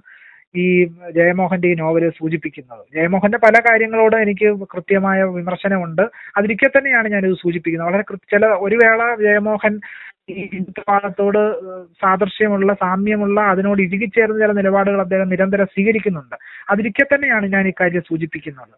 ഈ 0.55 0.86
ജയമോഹന്റെ 1.12 1.67
ഈ 1.67 1.73
നോവൽ 1.73 2.10
സൂചിപ്പിക്കുന്നത്. 2.10 2.86
ജയമോഹന്റെ 2.95 3.38
പല 3.38 3.60
കാര്യങ്ങളോട് 3.69 4.15
എനിക്ക് 4.15 4.65
കൃത്യമായ 4.65 5.23
വിമർശനമുണ്ട്. 5.23 6.01
അതിരിക്കെ 6.38 6.67
തന്നെയാണ് 6.67 7.07
ഞാനിത് 7.07 7.33
സൂചിപ്പിക്കുന്നത്. 7.33 7.88
വളരെ 7.88 8.03
ചില 8.17 8.45
ഒരു 8.45 8.75
വേള 8.75 9.15
ജയമോഹൻ 9.15 9.79
ഈ 10.29 10.49
ഹിന്ദുവാദത്തോട് 10.53 11.62
സാദൃശ്യമുള്ള 12.01 12.73
സാമ്യമുള്ള 12.73 13.41
അതിനോട് 13.41 13.81
ഇഴുകിച്ചേർന്ന 13.81 14.39
ചില 14.39 14.51
നിലപാടുകൾ 14.51 15.01
അദ്ദേഹം 15.01 15.29
നിരന്തരം 15.29 15.65
സ്വീകരിക്കുന്നുണ്ട്. 15.65 16.36
അതിരിക്കെ 16.69 17.03
തന്നെയാണ് 17.03 17.45
ഞാൻ 17.45 17.67
ഇക്കാര്യം 17.67 17.73
കാര്യം 17.81 18.01
സൂചിപ്പിക്കുന്നത്. 18.01 18.73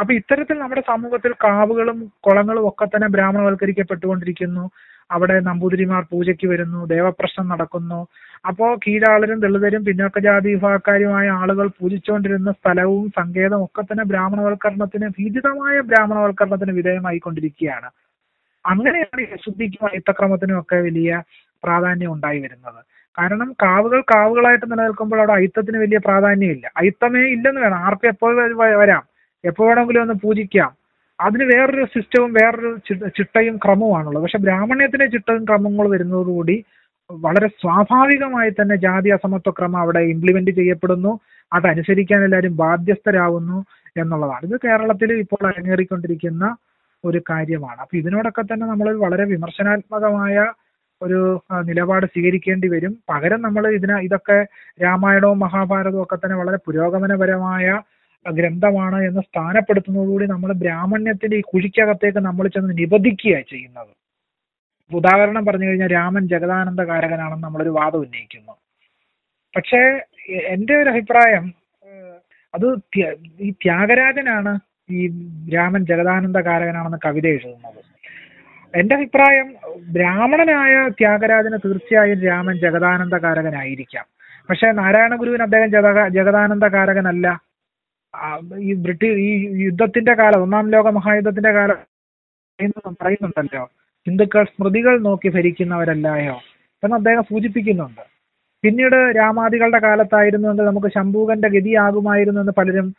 അപ്പൊ 0.00 0.14
ഇത്തരത്തിൽ 0.14 0.58
നമ്മുടെ 0.58 0.82
സമൂഹത്തിൽ 0.86 1.32
കാവുകളും 1.32 2.12
കുളങ്ങളും 2.20 2.68
ഒക്കെ 2.68 2.84
തന്നെ 2.84 3.08
ബ്രാഹ്മണവൽക്കരിക്കപ്പെട്ടുകൊണ്ടിരിക്കുന്നു. 3.08 4.70
അവിടെ 5.10 5.40
നമ്പൂതിരിമാർ 5.40 6.02
പൂജയ്ക്ക് 6.02 6.46
വരുന്നു 6.48 6.84
ദേവപ്രശ്നം 6.84 7.48
നടക്കുന്നു. 7.48 8.06
അപ്പോ 8.48 8.76
കീഴാളരും 8.86 9.40
ദളിതരും 9.40 9.84
പിന്നോക്ക 9.84 10.18
ജാതി 10.18 10.54
വിഭാഗക്കാരുമായ 10.54 11.28
ആളുകൾ 11.28 11.68
പൂജിച്ചുകൊണ്ടിരുന്ന 11.68 12.52
സ്ഥലവും 12.52 13.08
സങ്കേതവും 13.08 13.64
ഒക്കെ 13.64 13.82
തന്നെ 13.82 14.04
ബ്രാഹ്മണവൽക്കരണത്തിന് 14.04 15.08
ഭീതിതമായ 15.08 15.80
ബ്രാഹ്മണവൽക്കരണത്തിന് 15.80 16.72
വിധേയമായിക്കൊണ്ടിരിക്കുകയാണ്. 16.72 17.90
അങ്ങനെയാണ് 18.66 19.20
ഈ 19.20 19.24
അശുദ്ധിക്കും 19.24 19.86
അയിത്തക്രമത്തിനും 19.86 20.60
ഒക്കെ 20.60 20.76
വലിയ 20.76 21.22
പ്രാധാന്യം 21.64 22.12
ഉണ്ടായി 22.12 22.40
വരുന്നത്. 22.40 22.84
കാരണം 23.18 23.52
കാവുകൾ 23.52 24.00
കാവുകളായിട്ട് 24.00 24.72
നിലനിൽക്കുമ്പോൾ 24.72 25.18
അവിടെ 25.18 25.32
അയിത്തത്തിന് 25.32 25.78
വലിയ 25.78 25.98
പ്രാധാന്യമില്ല. 25.98 26.72
അയിത്തമേ 26.76 27.20
ഇല്ലെന്ന് 27.20 27.60
വേണം. 27.60 27.76
ആർക്കും 27.76 28.08
എപ്പോൾ 28.08 28.52
വരാം. 28.76 29.02
എപ്പോ 29.44 29.66
വേണമെങ്കിലും 29.66 30.02
ഒന്ന് 30.02 30.14
പൂജിക്കാം. 30.14 30.81
അതിന് 31.22 31.44
വേറൊരു 31.44 31.84
സിസ്റ്റവും 31.84 32.30
വേറൊരു 32.32 32.70
ചിട്ടയും 33.18 33.56
ക്രമവുമാണുള്ളത്. 33.56 34.22
പക്ഷെ 34.22 34.38
ബ്രാഹ്മണ്യത്തിന്റെ 34.38 35.06
ചിട്ടയും 35.06 35.44
ക്രമങ്ങൾ 35.44 35.88
വരുന്നതോടുകൂടി 35.88 36.64
വളരെ 37.10 37.48
സ്വാഭാവികമായി 37.48 38.50
തന്നെ 38.50 38.76
ജാതി 38.76 39.08
അസമത്വ 39.08 39.50
ക്രമം 39.50 39.80
അവിടെ 39.80 39.98
ഇംപ്ലിമെന്റ് 39.98 40.50
ചെയ്യപ്പെടുന്നു. 40.50 41.12
അതനുസരിക്കാൻ 41.52 42.20
എല്ലാവരും 42.24 42.56
ബാധ്യസ്ഥരാകുന്നു 42.56 43.58
എന്നുള്ളതാണ്. 43.96 44.44
ഇത് 44.46 44.60
കേരളത്തിൽ 44.64 45.12
ഇപ്പോൾ 45.12 45.46
അരങ്ങേറിക്കൊണ്ടിരിക്കുന്ന 45.46 46.56
ഒരു 47.04 47.22
കാര്യമാണ്. 47.30 47.80
അപ്പൊ 47.80 47.96
ഇതിനോടൊക്കെ 47.96 48.42
തന്നെ 48.42 48.66
നമ്മൾ 48.66 48.96
വളരെ 48.96 49.24
വിമർശനാത്മകമായ 49.24 50.36
ഒരു 51.02 51.20
നിലപാട് 51.64 52.06
സ്വീകരിക്കേണ്ടി 52.06 52.68
വരും. 52.68 52.92
പകരം 53.08 53.42
നമ്മൾ 53.42 53.64
ഇതിന 53.68 53.92
ഇതൊക്കെ 53.98 54.46
രാമായണവും 54.82 55.38
മഹാഭാരതവും 55.38 56.02
ഒക്കെ 56.02 56.16
തന്നെ 56.16 56.36
വളരെ 56.36 56.58
പുരോഗമനപരമായ 56.66 57.80
ഗ്രന്ഥമാണ് 58.30 59.02
എന്ന് 59.02 59.20
സ്ഥാനപ്പെടുത്തുന്നതോടുകൂടി 59.20 60.26
നമ്മൾ 60.26 60.52
ബ്രാഹ്മണ്യത്തിന്റെ 60.52 61.36
ഈ 61.36 61.40
കുഴിക്കകത്തേക്ക് 61.40 62.18
നമ്മൾ 62.18 62.48
ചെന്ന് 62.48 62.78
നിബന്ധിക്കുകയാണ് 62.78 63.44
ചെയ്യുന്നത്. 63.50 64.02
ഉദാഹരണം 64.94 65.46
പറഞ്ഞു 65.46 65.66
കഴിഞ്ഞാൽ 65.66 65.92
രാമൻ 65.92 66.28
ജഗദാനന്ദ 66.28 66.80
കാരകനാണെന്ന് 66.80 67.44
നമ്മളൊരു 67.44 67.68
വാദം 67.68 67.98
ഉന്നയിക്കുന്നു. 67.98 68.52
പക്ഷേ 69.56 70.00
എന്റെ 70.30 70.74
ഒരു 70.74 70.90
അഭിപ്രായം 70.90 71.54
അത് 72.54 72.76
ഈ 73.40 73.50
ത്യാഗരാജനാണ് 73.50 74.58
ഈ 74.90 75.08
രാമൻ 75.54 75.86
ജഗദാനന്ദ 75.86 76.38
കാരകനാണെന്ന് 76.38 76.98
കവിത 77.04 77.26
എഴുതുന്നത്. 77.26 77.84
എന്റെ 78.78 78.94
അഭിപ്രായം 78.94 79.54
ബ്രാഹ്മണനായ 79.92 80.88
ത്യാഗരാജന് 80.88 81.58
തീർച്ചയായും 81.64 82.22
രാമൻ 82.22 82.56
ജഗദാനന്ദ 82.58 83.14
കാരകനായിരിക്കാം. 83.14 84.04
പക്ഷെ 84.50 84.72
നാരായണ 84.72 85.16
ഗുരുവിന് 85.16 85.42
അദ്ദേഹം 85.42 85.70
ജഗ- 85.70 86.08
ജഗദാനന്ദ 86.08 86.64
കാരകനല്ല. 86.64 87.28
ആ, 87.28 87.51
ഈ 88.58 88.74
ബ്രിട്ടീഷ് 88.74 89.18
ഈ 89.18 89.62
യുദ്ധത്തിന്റെ 89.64 90.14
കാലം 90.14 90.42
ഒന്നാം 90.42 90.70
ലോക 90.70 90.88
മഹായുദ്ധത്തിന്റെ 90.88 91.52
കാലം 91.52 91.74
പറയുന്നു- 91.74 92.96
പറയുന്നുണ്ടല്ലോ. 93.02 93.70
ഹിന്ദുക്കൾ 94.08 94.44
സ്മൃതികൾ 94.44 95.00
നോക്കി 95.00 95.28
ഭരിക്കുന്നവരല്ലായോ 95.28 96.40
എന്ന് 96.84 96.96
അദ്ദേഹം 96.96 97.22
സൂചിപ്പിക്കുന്നുണ്ട്. 97.22 98.00
പിന്നീട് 98.62 99.16
രാമാദികളുടെ 99.16 99.78
കാലത്തായിരുന്നു 99.78 100.48
കാലത്തായിരുന്നുവെങ്കിൽ 100.48 100.64
നമുക്ക് 100.64 100.86
ശംഭൂകന്റെ 100.86 101.48
ഗതിയാകുമായിരുന്നു 101.48 102.40
എന്ന് 102.40 102.52
പലരും 102.52 102.94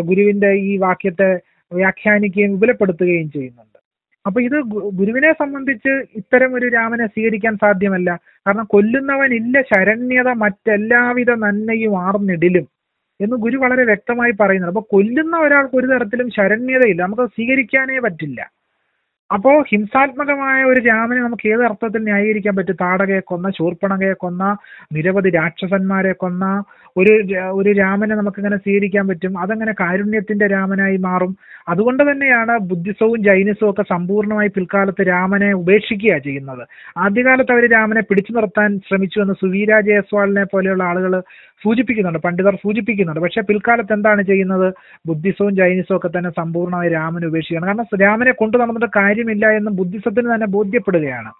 ഗുരുവിന്റെ 0.00 0.50
ഈ 0.50 0.76
വാക്യത്തെ 0.76 1.40
വ്യാഖ്യാനിക്കുകയും 1.72 2.52
വിപുലപ്പെടുത്തുകയും 2.52 3.30
ചെയ്യുന്നുണ്ട്. 3.30 3.78
അപ്പൊ 4.26 4.40
ഇത് 4.40 4.60
ഗുരുവിനെ 4.94 5.32
സംബന്ധിച്ച് 5.32 6.04
ഇത്തരം 6.14 6.54
ഒരു 6.54 6.68
രാമനെ 6.68 7.06
സ്വീകരിക്കാൻ 7.06 7.56
സാധ്യമല്ല. 7.56 8.18
കാരണം 8.46 8.64
കൊല്ലുന്നവൻ 8.64 9.34
ഇല്ല 9.34 9.60
ശരണ്യത 9.60 10.28
മറ്റെല്ലാവിധ 10.28 11.30
നന്മയും 11.30 12.02
ആർന്നിടിലും. 12.02 12.77
എന്ന് 13.20 13.36
ഗുരു 13.36 13.56
വളരെ 13.56 13.84
വ്യക്തമായി 13.84 14.32
പറയുന്നുണ്ട്. 14.40 14.78
അപ്പൊ 14.78 14.88
കൊല്ലുന്ന 14.92 15.36
ഒരാൾക്ക് 15.36 15.76
ഒരു 15.76 15.86
തരത്തിലും 15.86 16.30
ശരണ്യതയില്ല. 16.30 17.02
നമുക്ക് 17.02 17.22
സ്വീകരിക്കാനേ 17.22 17.98
പറ്റില്ല. 17.98 18.50
അപ്പോ 19.32 19.64
ഹിംസാത്മകമായ 19.68 20.64
ഒരു 20.64 20.80
രാമനെ 20.80 21.20
നമുക്ക് 21.20 21.48
ഏത് 21.48 21.64
അർത്ഥത്തിൽ 21.64 22.02
ന്യായീകരിക്കാൻ 22.02 22.56
പറ്റും? 22.56 22.76
താടകയെ 22.80 23.20
കൊന്ന 23.20 23.50
ശൂർപ്പണകയെ 23.50 24.12
കൊന്ന 24.12 24.56
നിരവധി 24.92 25.30
രാക്ഷസന്മാരെ 25.30 26.12
കൊന്ന 26.12 26.64
ഒരു 26.96 27.34
ഒരു 27.50 27.72
രാമനെ 27.72 28.14
നമുക്ക് 28.16 28.38
ഇങ്ങനെ 28.38 28.56
സ്വീകരിക്കാൻ 28.56 29.08
പറ്റും. 29.08 29.38
അതങ്ങനെ 29.38 29.72
കാരുണ്യത്തിന്റെ 29.80 30.46
രാമനായി 30.46 30.96
മാറും. 30.96 31.36
അതുകൊണ്ട് 31.68 32.10
തന്നെയാണ് 32.10 32.58
ബുദ്ധിസവും 32.58 33.22
ജൈനിസവും 33.24 33.70
ഒക്കെ 33.70 33.82
സമ്പൂർണമായി 33.82 34.48
പിൽക്കാലത്ത് 34.48 35.08
രാമനെ 35.08 35.52
ഉപേക്ഷിക്കുക 35.52 36.18
ചെയ്യുന്നത്. 36.18 36.68
ആദ്യകാലത്ത് 36.96 37.52
അവർ 37.52 37.70
രാമനെ 37.70 38.00
പിടിച്ചു 38.00 38.32
നിർത്താൻ 38.32 38.80
ശ്രമിച്ചു 38.88 39.20
എന്ന് 39.20 39.34
സുവീര 39.34 39.80
ജയസ്വാളിനെ 39.80 40.44
പോലെയുള്ള 40.44 40.82
ആളുകൾ 40.84 41.22
സൂചിപ്പിക്കുന്നുണ്ട് 41.64 42.18
പണ്ഡിതർ 42.18 42.54
സൂചിപ്പിക്കുന്നുണ്ട്. 42.54 43.20
പക്ഷേ 43.20 43.40
പിൽക്കാലത്ത് 43.40 43.92
എന്താണ് 43.92 44.22
ചെയ്യുന്നത്? 44.22 44.68
ബുദ്ധിസവും 45.06 45.56
ജൈനിസവും 45.56 45.96
ഒക്കെ 45.96 46.08
തന്നെ 46.08 46.30
സമ്പൂർണമായി 46.30 46.90
രാമനെ 46.90 47.26
ഉപേക്ഷിക്കുകയാണ്. 47.26 47.66
കാരണം 47.66 48.02
രാമനെ 48.04 48.32
കൊണ്ടു 48.32 48.58
നടന്നിട്ട് 48.58 48.90
കാര്യമില്ല 48.96 49.46
എന്ന് 49.60 49.70
ബുദ്ധിസത്തിന് 49.70 50.34
തന്നെ 50.34 50.46
ബോധ്യപ്പെടുകയാണ്. 50.46 51.30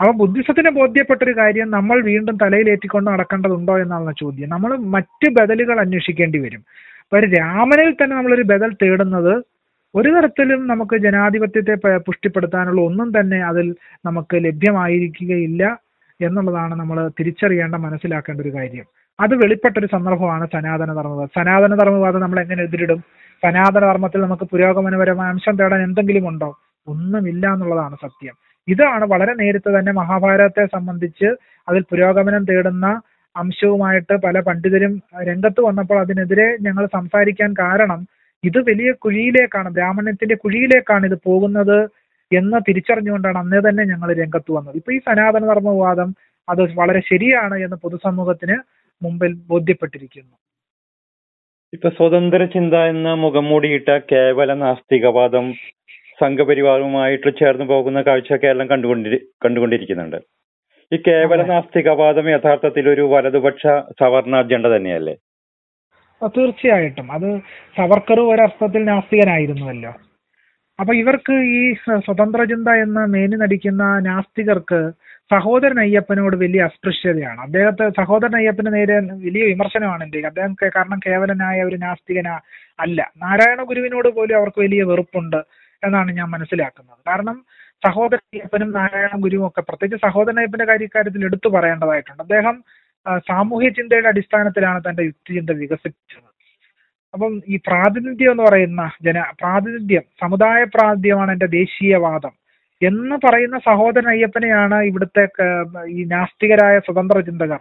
അപ്പൊ 0.00 0.12
ബുദ്ധിസത്തിന് 0.12 0.70
ബോധ്യപ്പെട്ട 0.70 1.22
ഒരു 1.22 1.34
കാര്യം 1.36 1.70
നമ്മൾ 1.70 2.02
വീണ്ടും 2.02 2.36
തലയിലേറ്റിക്കൊണ്ട് 2.42 3.10
നടക്കേണ്ടതുണ്ടോ 3.10 3.78
എന്നാണ് 3.78 4.14
ചോദ്യം. 4.20 4.48
നമ്മൾ 4.48 4.76
മറ്റ് 4.76 5.28
ബദലുകൾ 5.30 5.80
അന്വേഷിക്കേണ്ടി 5.80 6.38
വരും. 6.38 6.62
അപ്പൊ 7.02 7.18
രാമനിൽ 7.20 7.90
തന്നെ 7.92 8.16
നമ്മളൊരു 8.16 8.42
ബദൽ 8.42 8.70
തേടുന്നത് 8.82 9.34
ഒരു 9.94 10.08
തരത്തിലും 10.08 10.66
നമുക്ക് 10.66 10.96
ജനാധിപത്യത്തെ 10.96 11.74
പുഷ്ടിപ്പെടുത്താനുള്ള 12.06 12.80
ഒന്നും 12.80 13.20
തന്നെ 13.20 13.38
അതിൽ 13.40 13.66
നമുക്ക് 14.06 14.36
ലഭ്യമായിരിക്കുകയില്ല 14.44 15.78
എന്നുള്ളതാണ് 16.20 16.74
നമ്മൾ 16.74 17.08
തിരിച്ചറിയേണ്ട 17.08 17.74
മനസ്സിലാക്കേണ്ട 17.74 18.40
ഒരു 18.40 18.52
കാര്യം. 18.54 18.86
അത് 19.18 19.34
വെളിപ്പെട്ട 19.42 19.76
ഒരു 19.80 19.88
സന്ദർഭമാണ് 19.94 20.46
സനാതന 20.54 20.90
ധർമ്മവാദം 20.98 21.30
സനാതന 21.36 21.74
ധർമ്മവാദം 21.80 22.20
നമ്മൾ 22.20 22.38
എങ്ങനെ 22.42 22.62
എതിരിടും? 22.62 23.00
സനാതന 23.42 23.82
ധർമ്മത്തിൽ 23.90 24.20
നമുക്ക് 24.26 24.46
പുരോഗമനപരമായ 24.52 25.28
അംശം 25.34 25.54
തേടാൻ 25.60 25.80
എന്തെങ്കിലും 25.88 26.24
ഉണ്ടോ 26.30 26.50
ഒന്നുമില്ല 26.86 27.44
എന്നുള്ളതാണ് 27.54 27.96
സത്യം. 28.04 28.34
ഇതാണ് 28.68 29.04
വളരെ 29.04 29.32
നേരത്തെ 29.40 29.70
തന്നെ 29.78 29.92
മഹാഭാരതത്തെ 29.92 30.64
സംബന്ധിച്ച് 30.66 31.28
അതിൽ 31.68 31.82
പുരോഗമനം 31.90 32.42
തേടുന്ന 32.50 32.86
അംശവുമായിട്ട് 33.36 34.14
പല 34.26 34.36
പണ്ഡിതരും 34.40 34.92
രംഗത്ത് 35.28 35.60
വന്നപ്പോൾ 35.60 35.98
അതിനെതിരെ 36.04 36.46
ഞങ്ങൾ 36.66 36.84
സംസാരിക്കാൻ 36.98 37.50
കാരണം 37.62 38.00
ഇത് 38.44 38.58
വലിയ 38.68 38.88
കുഴിയിലേക്കാണ് 39.04 39.68
ബ്രാഹ്മണ്യത്തിന്റെ 39.76 40.36
കുഴിയിലേക്കാണ് 40.44 41.04
ഇത് 41.06 41.18
പോകുന്നത് 41.28 41.78
എന്ന് 42.30 42.58
തിരിച്ചറിഞ്ഞുകൊണ്ടാണ് 42.68 43.38
അന്നേ 43.38 43.60
തന്നെ 43.68 43.82
ഞങ്ങൾ 43.84 44.08
രംഗത്ത് 44.22 44.50
വന്നത്. 44.52 44.76
ഇപ്പൊ 44.80 44.92
ഈ 44.92 44.98
സനാതന 45.08 45.42
ധർമ്മവാദം 45.52 46.08
അത് 46.48 46.62
വളരെ 46.80 47.00
ശരിയാണ് 47.10 47.56
എന്ന് 47.56 47.76
പൊതുസമൂഹത്തിന് 47.84 48.56
മുമ്പിൽ 49.02 49.32
ബോധ്യപ്പെട്ടിരിക്കുന്നു. 49.34 50.36
ഇപ്പൊ 51.72 51.88
സ്വതന്ത്ര 51.88 52.44
ചിന്ത 52.44 52.74
എന്ന 52.74 53.14
മുഖം 53.14 53.44
മൂടിയിട്ട 53.44 53.88
കേവല 54.12 54.54
നാസ്തികവാദം 54.54 55.52
സംഘപരിവാറുമായിട്ട് 56.20 57.30
ചേർന്ന് 57.38 57.64
പോകുന്ന 57.64 58.02
കാഴ്ച 58.02 58.32
കേരളം 58.32 58.66
കണ്ടുകൊണ്ടി 58.66 59.18
കണ്ടുകൊണ്ടിരിക്കുന്നുണ്ട്. 59.44 60.16
ഈ 60.92 60.96
കേവല 60.96 61.42
നാസ്തികവാദം 61.42 62.30
യഥാർത്ഥത്തിൽ 62.30 62.88
ഒരു 62.88 63.00
വലതുപക്ഷ 63.00 63.62
സവർണ 64.00 64.36
അജണ്ട 64.36 64.66
തന്നെയല്ലേ? 64.66 65.16
തീർച്ചയായിട്ടും. 66.26 67.12
അത് 67.12 67.38
സവർക്കർ 67.76 68.20
ഒരർത്ഥത്തിൽ 68.20 68.84
നാസ്തികനായിരുന്നുവല്ലോ. 68.84 69.92
അപ്പൊ 70.80 70.94
ഇവർക്ക് 70.94 71.32
ഈ 71.32 71.74
സ്വതന്ത്ര 71.98 72.44
ചിന്ത 72.44 72.68
എന്ന 72.68 73.04
മേനി 73.04 73.36
നടിക്കുന്ന 73.36 73.98
നാസ്തികർക്ക് 73.98 74.80
സഹോദരൻ 75.30 75.78
അയ്യപ്പനോട് 75.80 76.36
വലിയ 76.36 76.60
അസ്പൃശ്യതയാണ്. 76.68 77.40
അദ്ദേഹത്തെ 77.46 77.84
സഹോദരൻ 77.98 78.36
അയ്യപ്പന് 78.36 78.70
നേരെ 78.74 78.96
വലിയ 79.26 79.42
വിമർശനമാണ് 79.52 80.02
എന്റെ 80.04 80.20
അദ്ദേഹം 80.30 80.52
കാരണം 80.76 80.98
കേവലനായ 81.06 81.64
ഒരു 81.64 81.76
നാസ്തികന 81.76 82.28
അല്ല. 82.80 83.12
നാരായണ 83.24 83.62
ഗുരുവിനോട് 83.70 84.08
പോലും 84.08 84.36
അവർക്ക് 84.36 84.60
വലിയ 84.60 84.82
വെറുപ്പുണ്ട് 84.82 85.40
എന്നാണ് 85.82 86.10
ഞാൻ 86.18 86.28
മനസ്സിലാക്കുന്നത്. 86.34 86.98
കാരണം 87.08 87.36
സഹോദരൻ 87.86 88.24
അയ്യപ്പനും 88.34 88.70
നാരായണ 88.78 89.14
ഗുരുവും 89.24 89.46
ഒക്കെ 89.48 89.60
പ്രത്യേകിച്ച് 89.60 90.06
സഹോദരൻ 90.06 90.38
അയ്യപ്പന്റെ 90.38 90.64
കാര്യക്കാര്യത്തിൽ 90.64 91.24
എടുത്തു 91.24 91.48
പറയേണ്ടതായിട്ടുണ്ട്. 91.48 92.22
അദ്ദേഹം 92.22 92.56
സാമൂഹ്യ 93.28 93.68
ചിന്തയുടെ 93.68 94.08
അടിസ്ഥാനത്തിലാണ് 94.08 94.80
തന്റെ 94.86 95.02
യുക്തിചിന്ത 95.02 95.50
വികസിപ്പിച്ചത്. 95.62 96.30
അപ്പം 97.14 97.32
ഈ 97.48 97.56
പ്രാതിനിധ്യം 97.66 98.30
എന്ന് 98.30 98.42
പറയുന്ന 98.42 98.82
ജന 99.02 99.18
പ്രാതിനിധ്യം 99.40 100.04
സമുദായ 100.22 100.64
പ്രാതിനിധ്യമാണ് 100.74 101.30
എന്റെ 101.32 101.48
ദേശീയവാദം. 101.60 102.34
എന്ന് 102.82 103.16
പറയുന്ന 103.24 103.58
സഹോദരൻ 103.58 104.08
അയ്യപ്പനെയാണ് 104.10 104.78
ഇവിടുത്തെ 104.88 105.24
ഈ 105.96 106.04
നാസ്തികരായ 106.14 106.78
സ്വതന്ത്ര 106.86 107.20
ചിന്തകർ 107.20 107.60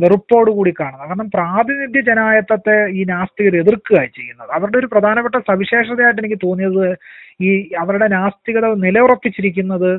വെറുപ്പോടുകൂടി 0.00 0.72
കാണുന്നത്. 0.80 1.08
കാരണം 1.08 1.30
പ്രാതിനിധ്യ 1.34 2.00
ജനായത്തത്തെ 2.00 2.76
ഈ 2.98 3.02
നാസ്തികർ 3.04 3.54
എതിർക്കുകയാണ് 3.62 4.12
ചെയ്യുന്നത്. 4.18 4.50
അവരുടെ 4.56 4.78
ഒരു 4.78 4.88
പ്രധാനപ്പെട്ട 4.92 5.36
സവിശേഷതയായിട്ട് 5.48 6.20
എനിക്ക് 6.22 6.38
തോന്നിയത് 6.44 6.84
ഈ 7.46 7.50
അവരുടെ 7.82 8.08
നാസ്തികത 8.08 8.66
നിലയുറപ്പിച്ചിരിക്കുന്നത് 8.84 9.90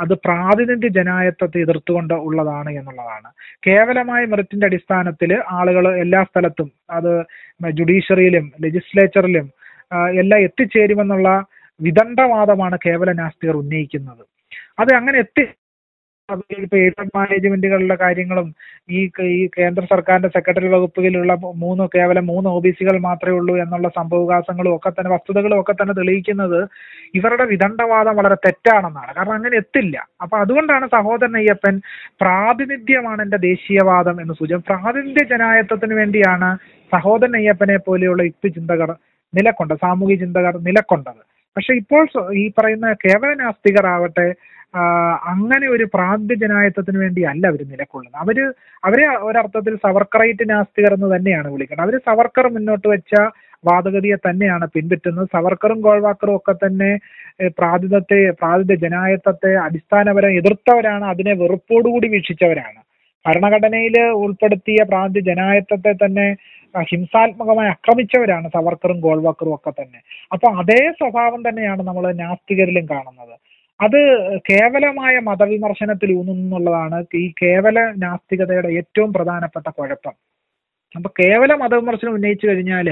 അത് 0.00 0.14
പ്രാതിനിധ്യ 0.26 0.88
ജനായത്തത്തെ 0.98 1.58
എതിർത്തുകൊണ്ട് 1.64 2.14
ഉള്ളതാണ് 2.26 2.70
എന്നുള്ളതാണ്. 2.78 3.28
കേവലമായ 3.66 4.22
മെറിറ്റിന്റെ 4.32 4.66
അടിസ്ഥാനത്തിൽ 4.70 5.32
ആളുകൾ 5.58 5.84
എല്ലാ 6.04 6.22
സ്ഥലത്തും 6.30 6.70
അത് 6.90 7.12
ജുഡീഷ്യറിയിലും 7.78 8.46
ലെജിസ്ലേച്ചറിലും 8.64 9.46
എല്ലാം 10.22 10.40
എത്തിച്ചേരുമെന്നുള്ള 10.40 11.28
വിദണ്ഡവാദമാണ് 11.80 12.78
കേവല 12.86 13.12
നാസ്തികർ 13.12 13.56
ഉന്നയിക്കുന്നത്. 13.56 14.24
അത് 14.78 14.94
അങ്ങനെ 14.94 15.18
എത്തി. 15.18 15.46
ഇപ്പൊ 16.62 16.76
എയ്ഡഡ് 16.76 17.10
മാനേജ്മെന്റുകളുടെ 17.16 17.94
കാര്യങ്ങളും 17.94 18.54
ഈ 18.90 19.10
ഈ 19.22 19.48
കേന്ദ്ര 19.58 19.84
സർക്കാരിന്റെ 19.84 20.28
സെക്രട്ടറി 20.28 20.68
വകുപ്പിലുള്ള 20.68 21.34
മൂന്ന് 21.56 21.88
കേവലം 21.94 22.26
മൂന്ന് 22.26 22.50
ഒ 22.50 22.60
ബി 22.60 22.70
സികൾ 22.70 22.98
മാത്രമേ 22.98 23.34
ഉള്ളൂ 23.36 23.56
എന്നുള്ള 23.56 23.88
സംഭവവികാസങ്ങളും 23.88 24.76
ഒക്കെ 24.76 24.90
തന്നെ 24.90 25.10
വസ്തുതകളും 25.10 25.60
ഒക്കെ 25.60 25.72
തന്നെ 25.72 25.94
തെളിയിക്കുന്നത് 25.94 26.66
ഇവരുടെ 27.14 27.44
വിദണ്ഡവാദം 27.44 28.16
വളരെ 28.16 28.34
തെറ്റാണെന്നാണ്. 28.34 29.14
കാരണം 29.14 29.32
അങ്ങനെ 29.32 29.56
എത്തില്ല. 29.56 30.08
അപ്പൊ 30.22 30.38
അതുകൊണ്ടാണ് 30.38 30.86
സഹോദരൻ 30.86 31.36
അയ്യപ്പൻ 31.36 31.80
പ്രാതിനിധ്യമാണ് 32.20 33.22
എന്റെ 33.22 33.36
ദേശീയവാദം 33.36 34.20
എന്ന് 34.20 34.34
സൂചന 34.34 34.56
പ്രാതിനിധ്യ 34.56 35.24
ജനായത്വത്തിന് 35.24 35.94
വേണ്ടിയാണ് 35.94 36.50
സഹോദരൻ 36.92 37.36
അയ്യപ്പനെ 37.36 37.76
പോലെയുള്ള 37.76 38.22
യുക്തി 38.22 38.48
ചിന്തകർ 38.48 38.90
നിലക്കൊണ്ടത് 39.34 39.76
സാമൂഹിക 39.76 40.18
ചിന്തകർ 40.18 40.56
നിലക്കൊണ്ടത്. 40.58 41.22
പക്ഷെ 41.56 41.72
ഇപ്പോൾ 41.80 42.04
ഈ 42.42 42.44
പറയുന്ന 42.58 42.88
കേവല 43.04 43.30
നാസ്തികർ 43.42 43.86
ആവട്ടെ 43.94 44.28
അങ്ങനെ 45.32 45.66
ഒരു 45.74 45.84
പ്രാന്ത്യ 45.94 46.36
ജനായത്വത്തിന് 46.42 46.98
വേണ്ടി 47.02 47.22
അല്ല 47.30 47.44
അവർ 47.50 47.60
നിലകൊള്ളുന്നത്. 47.72 48.16
അവർ 48.22 48.38
അവരെ 48.86 49.06
ഒരർത്ഥത്തിൽ 49.28 49.74
സവർക്കറൈറ്റ് 49.84 50.44
നാസ്തികർ 50.50 50.92
എന്ന് 50.96 51.08
തന്നെയാണ് 51.14 51.48
വിളിക്കുന്നത്. 51.52 51.84
അവർ 51.86 51.94
സവർക്കർ 52.08 52.46
മുന്നോട്ട് 52.56 52.86
വെച്ച 52.94 53.14
വാദഗതിയെ 53.68 54.16
തന്നെയാണ് 54.26 54.66
പിൻപറ്റുന്നത് 54.74 55.28
സവർക്കറും 55.36 55.78
ഗോൾവാക്കറും 55.86 56.34
ഒക്കെ 56.38 56.54
തന്നെ 56.64 56.90
പ്രാതിഥത്തെ 57.58 58.18
പ്രാതിഥ 58.40 58.74
ജനായത്വത്തെ 58.84 59.52
അടിസ്ഥാനപരം 59.66 60.36
എതിർത്തവരാണ് 60.40 61.04
അതിനെ 61.12 61.32
വെറുപ്പോടുകൂടി 61.42 62.08
വീക്ഷിച്ചവരാണ്. 62.16 62.78
ഭരണഘടനയിൽ 63.26 63.96
ഉൾപ്പെടുത്തിയ 64.24 64.80
പ്രാന്തി 64.90 65.20
ജനായത്വത്തെ 65.20 65.92
തന്നെ 65.92 66.26
ഹിംസാത്മകമായി 66.90 67.68
ആക്രമിച്ചവരാണ് 67.68 68.48
സവർക്കറും 68.54 68.98
ഗോൾവാക്കറും 69.00 69.54
ഒക്കെ 69.54 69.70
തന്നെ. 69.70 70.00
അപ്പൊ 70.32 70.46
അതേ 70.60 70.80
സ്വഭാവം 71.00 71.40
തന്നെയാണ് 71.48 71.82
നമ്മൾ 71.82 72.06
നാസ്തികരിലും 72.22 72.86
കാണുന്നത്. 72.90 73.34
അത് 73.80 74.00
കേവലമായ 74.50 75.14
മതവിമർശനത്തിൽ 75.30 76.10
ഊന്നുന്നുള്ളതാണ് 76.18 76.98
ഈ 77.14 77.26
കേവല 77.42 77.78
നാസ്തികതയുടെ 78.04 78.70
ഏറ്റവും 78.80 79.10
പ്രധാനപ്പെട്ട 79.12 79.68
കുഴപ്പം. 79.68 80.14
അപ്പൊ 80.94 81.08
കേവല 81.18 81.52
മതവിമർശനം 81.62 82.14
ഉന്നയിച്ചു 82.16 82.46
കഴിഞ്ഞാൽ 82.46 82.88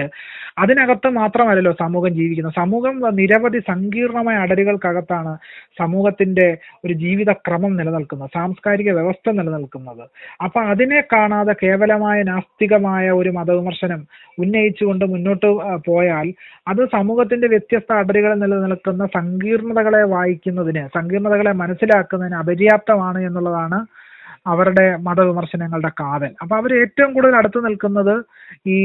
അതിനകത്ത് 0.62 1.09
മാത്രമല്ലല്ലോ 1.18 1.72
സമൂഹം 1.80 2.12
ജീവിക്കുന്നത്. 2.18 2.55
സമൂഹം 2.61 2.95
നിരവധി 3.18 3.61
സങ്കീർണമായ 3.68 4.36
അടരുകൾക്കകത്താണ് 4.45 5.32
സമൂഹത്തിന്റെ 5.80 6.47
ഒരു 6.84 6.95
ജീവിത 7.03 7.30
ക്രമം 7.47 7.72
നിലനിൽക്കുന്നത്. 7.78 8.30
സാംസ്കാരിക 8.36 8.90
വ്യവസ്ഥ 8.99 9.26
നിലനിൽക്കുന്നത്. 9.38 10.05
അപ്പൊ 10.40 10.61
അതിനെ 10.72 11.01
കാണാതെ 11.14 11.55
കേവലമായ 11.62 12.18
നാസ്തികമായ 12.30 13.07
ഒരു 13.20 13.32
മതവിമർശനം 13.38 14.03
ഉന്നയിച്ചുകൊണ്ട് 14.38 15.05
മുന്നോട്ട് 15.07 15.51
പോയാൽ 15.88 16.28
അത് 16.66 16.82
സമൂഹത്തിന്റെ 16.97 17.49
വ്യത്യസ്ത 17.49 17.92
അടരുകളിൽ 18.03 18.40
നിലനിൽക്കുന്ന 18.45 19.05
സങ്കീർണതകളെ 19.18 20.03
വായിക്കുന്നതിന് 20.14 20.84
സങ്കീർണതകളെ 20.97 21.55
മനസ്സിലാക്കുന്നതിന് 21.62 22.38
അപര്യാപ്തമാണ് 22.42 23.20
എന്നുള്ളതാണ് 23.28 23.80
അവരുടെ 24.47 24.97
മതവിമർശനങ്ങളുടെ 25.07 25.90
കാതൽ. 26.01 26.32
അപ്പൊ 26.42 26.55
അവർ 26.61 26.70
ഏറ്റവും 26.80 27.11
കൂടുതൽ 27.12 27.36
അടുത്ത് 27.36 27.61
നിൽക്കുന്നത് 27.66 28.14
ഈ 28.74 28.76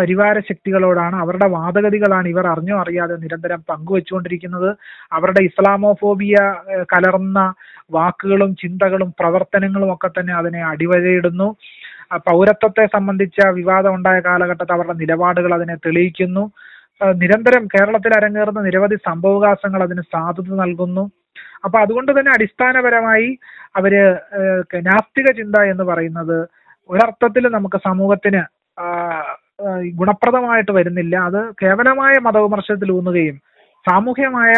പരിവാര 0.00 0.36
ശക്തികളോടാണ്. 0.48 1.16
അവരുടെ 1.24 1.48
വാദഗതികളാണ് 1.56 2.28
ഇവർ 2.28 2.46
അറിഞ്ഞോ 2.52 2.76
അറിയാതെ 2.80 3.16
നിരന്തരം 3.24 3.60
പങ്കുവെച്ചുകൊണ്ടിരിക്കുന്നത്. 3.70 4.70
അവരുടെ 5.12 5.42
ഇസ്ലാമോഫോബിയ 5.48 6.36
കലർന്ന 6.94 7.38
വാക്കുകളും 7.96 8.54
ചിന്തകളും 8.62 9.10
പ്രവർത്തനങ്ങളും 9.20 9.92
ഒക്കെ 9.94 10.08
തന്നെ 10.08 10.34
അതിനെ 10.34 10.62
അടിവരയിടുന്നു. 10.72 11.48
പൗരത്വത്തെ 12.28 12.84
സംബന്ധിച്ച 12.86 13.46
വിവാദം 13.58 13.94
ഉണ്ടായ 13.94 14.18
കാലഘട്ടത്തിൽ 14.20 14.74
അവരുടെ 14.76 14.96
നിലപാടുകൾ 15.02 15.54
അതിനെ 15.54 15.76
തെളിയിക്കുന്നു. 15.86 16.44
നിരന്തരം 17.22 17.66
കേരളത്തിൽ 17.66 18.12
അരങ്ങേറുന്ന 18.18 18.60
നിരവധി 18.60 18.96
സംഭവവികാസങ്ങൾ 19.08 19.80
അതിന് 19.82 20.02
സാധുത 20.14 20.50
നൽകുന്നു. 20.62 21.04
അപ്പൊ 21.64 21.78
അതുകൊണ്ട് 21.84 22.12
തന്നെ 22.18 22.30
അടിസ്ഥാനപരമായി 22.34 23.28
അവർ 23.78 23.94
നാസ്തിക 24.90 25.28
ചിന്ത 25.40 25.56
എന്ന് 25.72 25.84
പറയുന്നത് 25.90 26.36
ഒരർത്ഥത്തിൽ 26.90 27.44
നമുക്ക് 27.56 27.78
സമൂഹത്തിന് 27.88 28.42
ഗുണപ്രദമായിട്ട് 30.00 30.72
വരുന്നില്ല. 30.78 31.16
അത് 31.28 31.40
കേവലമായ 31.62 32.14
മതവിമർശനത്തിൽ 32.26 32.90
ഊന്നുകയും 32.98 33.36
സാമൂഹ്യമായ 33.84 34.52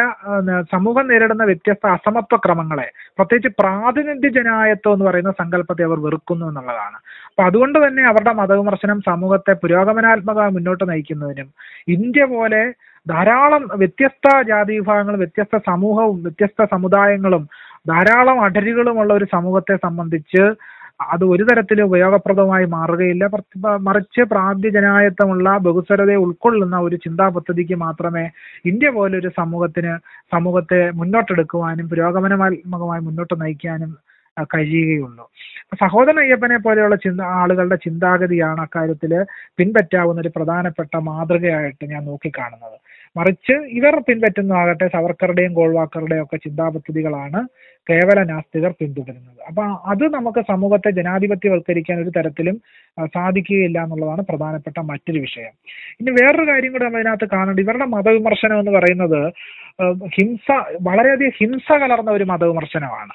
സമൂഹം 0.72 1.04
നേരിടുന്ന 1.11 1.44
വ്യത്യസ്ത 1.50 1.86
അസമത്വ 1.96 2.36
ക്രമങ്ങളെ 2.44 2.86
പ്രത്യേകിച്ച് 3.18 3.50
പ്രാതിനിധ്യ 3.61 4.28
ജനായത്വം 4.36 4.94
എന്ന് 4.94 5.07
പറയുന്ന 5.09 5.32
സങ്കല്പത്തെ 5.40 5.84
അവർ 5.88 5.98
വെറുക്കുന്നു 6.04 6.44
എന്നുള്ളതാണ്. 6.50 6.98
അപ്പൊ 7.30 7.42
അതുകൊണ്ട് 7.48 7.78
തന്നെ 7.84 8.02
അവരുടെ 8.11 8.32
മതവിമർശനം 8.40 8.98
സമൂഹത്തെ 9.09 9.54
പുരോഗമനാത്മകമായി 9.62 10.54
മുന്നോട്ട് 10.57 10.84
നയിക്കുന്നതിനും 10.90 11.48
ഇന്ത്യ 11.96 12.24
പോലെ 12.34 12.62
ധാരാളം 13.07 13.62
വ്യത്യസ്ത 13.80 14.28
ജാതി 14.48 14.72
വിഭാഗങ്ങളും 14.78 15.18
വ്യത്യസ്ത 15.18 15.57
സമൂഹവും 15.70 16.22
വ്യത്യസ്ത 16.22 16.64
സമുദായങ്ങളും 16.64 17.42
ധാരാളം 17.88 18.38
അടരുകളുമുള്ള 18.44 19.14
ഒരു 19.14 19.26
സമൂഹത്തെ 19.34 19.76
സംബന്ധിച്ച് 19.76 20.42
അത് 21.14 21.24
ഒരു 21.24 21.44
തരത്തിലും 21.44 21.84
ഉപയോഗപ്രദമായി 21.84 22.64
മാറുകയില്ല. 22.64 23.24
മറിച്ച് 23.86 24.22
പ്രാന്ത്യ 24.22 24.70
ജനായത്വമുള്ള 24.76 25.59
ബഹുസ്വരതയെ 25.66 26.16
ഉൾക്കൊള്ളുന്ന 26.16 26.76
ഒരു 26.78 26.96
ചിന്താ 26.96 27.28
പദ്ധതിക്ക് 27.28 27.74
മാത്രമേ 27.74 28.24
ഇന്ത്യ 28.70 28.90
പോലൊരു 28.90 29.30
സമൂഹത്തിന് 29.40 29.92
സമൂഹത്തെ 30.34 30.80
മുന്നോട്ടെടുക്കുവാനും 31.00 31.88
പുരോഗമനാത്മകമായി 31.88 33.02
മുന്നോട്ട് 33.09 33.34
നയിക്കാനും 33.42 33.92
കഴിയുകയുള്ളൂ. 34.54 35.24
സഹോദരൻ 35.82 36.18
അയ്യപ്പനെ 36.20 36.57
പോലെയുള്ള 36.57 36.96
ചിന്ത 36.96 37.20
ആളുകളുടെ 37.40 37.76
ചിന്താഗതിയാണ് 37.76 38.61
അക്കാര്യത്തിൽ 38.61 39.12
പിൻപറ്റാവുന്ന 39.59 40.20
ഒരു 40.20 40.32
പ്രധാനപ്പെട്ട 40.36 40.96
മാതൃകയായിട്ട് 41.09 41.84
ഞാൻ 41.92 42.02
നോക്കിക്കാണുന്നത്. 42.04 42.76
മറിച്ച് 43.17 43.55
ഇവർ 43.79 43.95
പിൻപറ്റുന്നതാകട്ടെ 44.09 44.87
സവർക്കറുടെയും 44.95 45.53
ഗോൾവാക്കറുടെയും 45.59 46.25
ഒക്കെ 46.25 46.37
ചിന്താപദ്ധതികളാണ് 46.37 47.41
കേവല 47.87 48.19
നാസ്തികർ 48.31 48.73
പിന്തുടരുന്നത്. 48.81 49.41
അപ്പൊ 49.49 49.62
അത് 49.93 50.05
നമുക്ക് 50.14 50.41
സമൂഹത്തെ 50.51 50.91
ജനാധിപത്യവൽക്കരിക്കാൻ 50.99 51.97
ഒരു 52.05 52.12
തരത്തിലും 52.17 52.57
സാധിക്കുകയില്ല 53.17 53.79
എന്നുള്ളതാണ് 53.85 54.23
പ്രധാനപ്പെട്ട 54.31 54.79
മറ്റൊരു 54.91 55.21
വിഷയം. 55.27 55.53
ഇനി 56.01 56.11
വേറൊരു 56.21 56.47
കാര്യം 56.51 56.73
കൂടെ 56.73 56.85
നമ്മൾ 56.85 57.01
ഇതിനകത്ത് 57.01 57.29
കാണേണ്ടത് 57.35 57.64
ഇവരുടെ 57.67 57.87
മതവിമർശനം 57.97 58.59
എന്ന് 58.62 58.75
പറയുന്നത് 58.79 59.21
ഹിംസ 60.17 60.49
വളരെയധികം 60.89 61.37
ഹിംസ 61.41 61.69
കലർന്ന 61.83 62.11
ഒരു 62.11 62.25
മതവിമർശനമാണ്. 62.33 63.14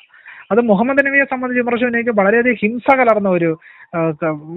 അത് 0.52 0.62
മുഹമ്മദ് 0.70 1.06
നബിയെ 1.08 1.26
സംബന്ധിച്ച് 1.32 1.62
വിമർശനം 1.62 1.89
ഉന്നയിക്കും 1.89 2.16
വളരെയധികം 2.16 2.60
ഹിംസ 2.64 2.88
കലർന്ന 2.99 3.30
ഒരു 3.30 3.49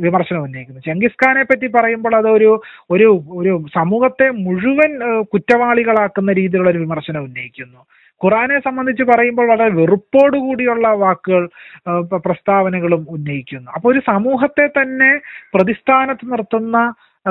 വിമർശനം 0.06 0.42
ഉന്നയിക്കുന്നു. 0.42 0.80
ചെങ്കിസ് 0.86 1.20
ഖാനെ 1.22 1.42
പറ്റി 1.42 1.66
പറയുമ്പോൾ 1.66 2.14
അതൊരു 2.16 2.50
ഒരു 2.90 3.08
ഒരു 3.40 3.52
സമൂഹത്തെ 3.74 4.28
മുഴുവൻ 4.46 4.92
കുറ്റവാളികളാക്കുന്ന 5.32 6.32
രീതിയിലുള്ള 6.40 6.70
ഒരു 6.70 6.82
വിമർശനം 6.86 7.24
ഉന്നയിക്കുന്നു. 7.28 7.80
ഖുറാനെ 8.20 8.58
സംബന്ധിച്ച് 8.58 9.04
പറയുമ്പോൾ 9.04 9.46
വളരെ 9.48 9.70
വെറുപ്പോടുകൂടിയുള്ള 9.78 10.88
വാക്കുകൾ 11.04 11.44
പ്രസ്താവനകളും 12.26 13.02
ഉന്നയിക്കുന്നു. 13.10 13.68
അപ്പൊ 13.74 13.86
ഒരു 13.92 14.00
സമൂഹത്തെ 14.06 14.66
തന്നെ 14.78 15.10
പ്രതിസ്ഥാനത്ത് 15.54 16.26
നിർത്തുന്ന 16.32 16.78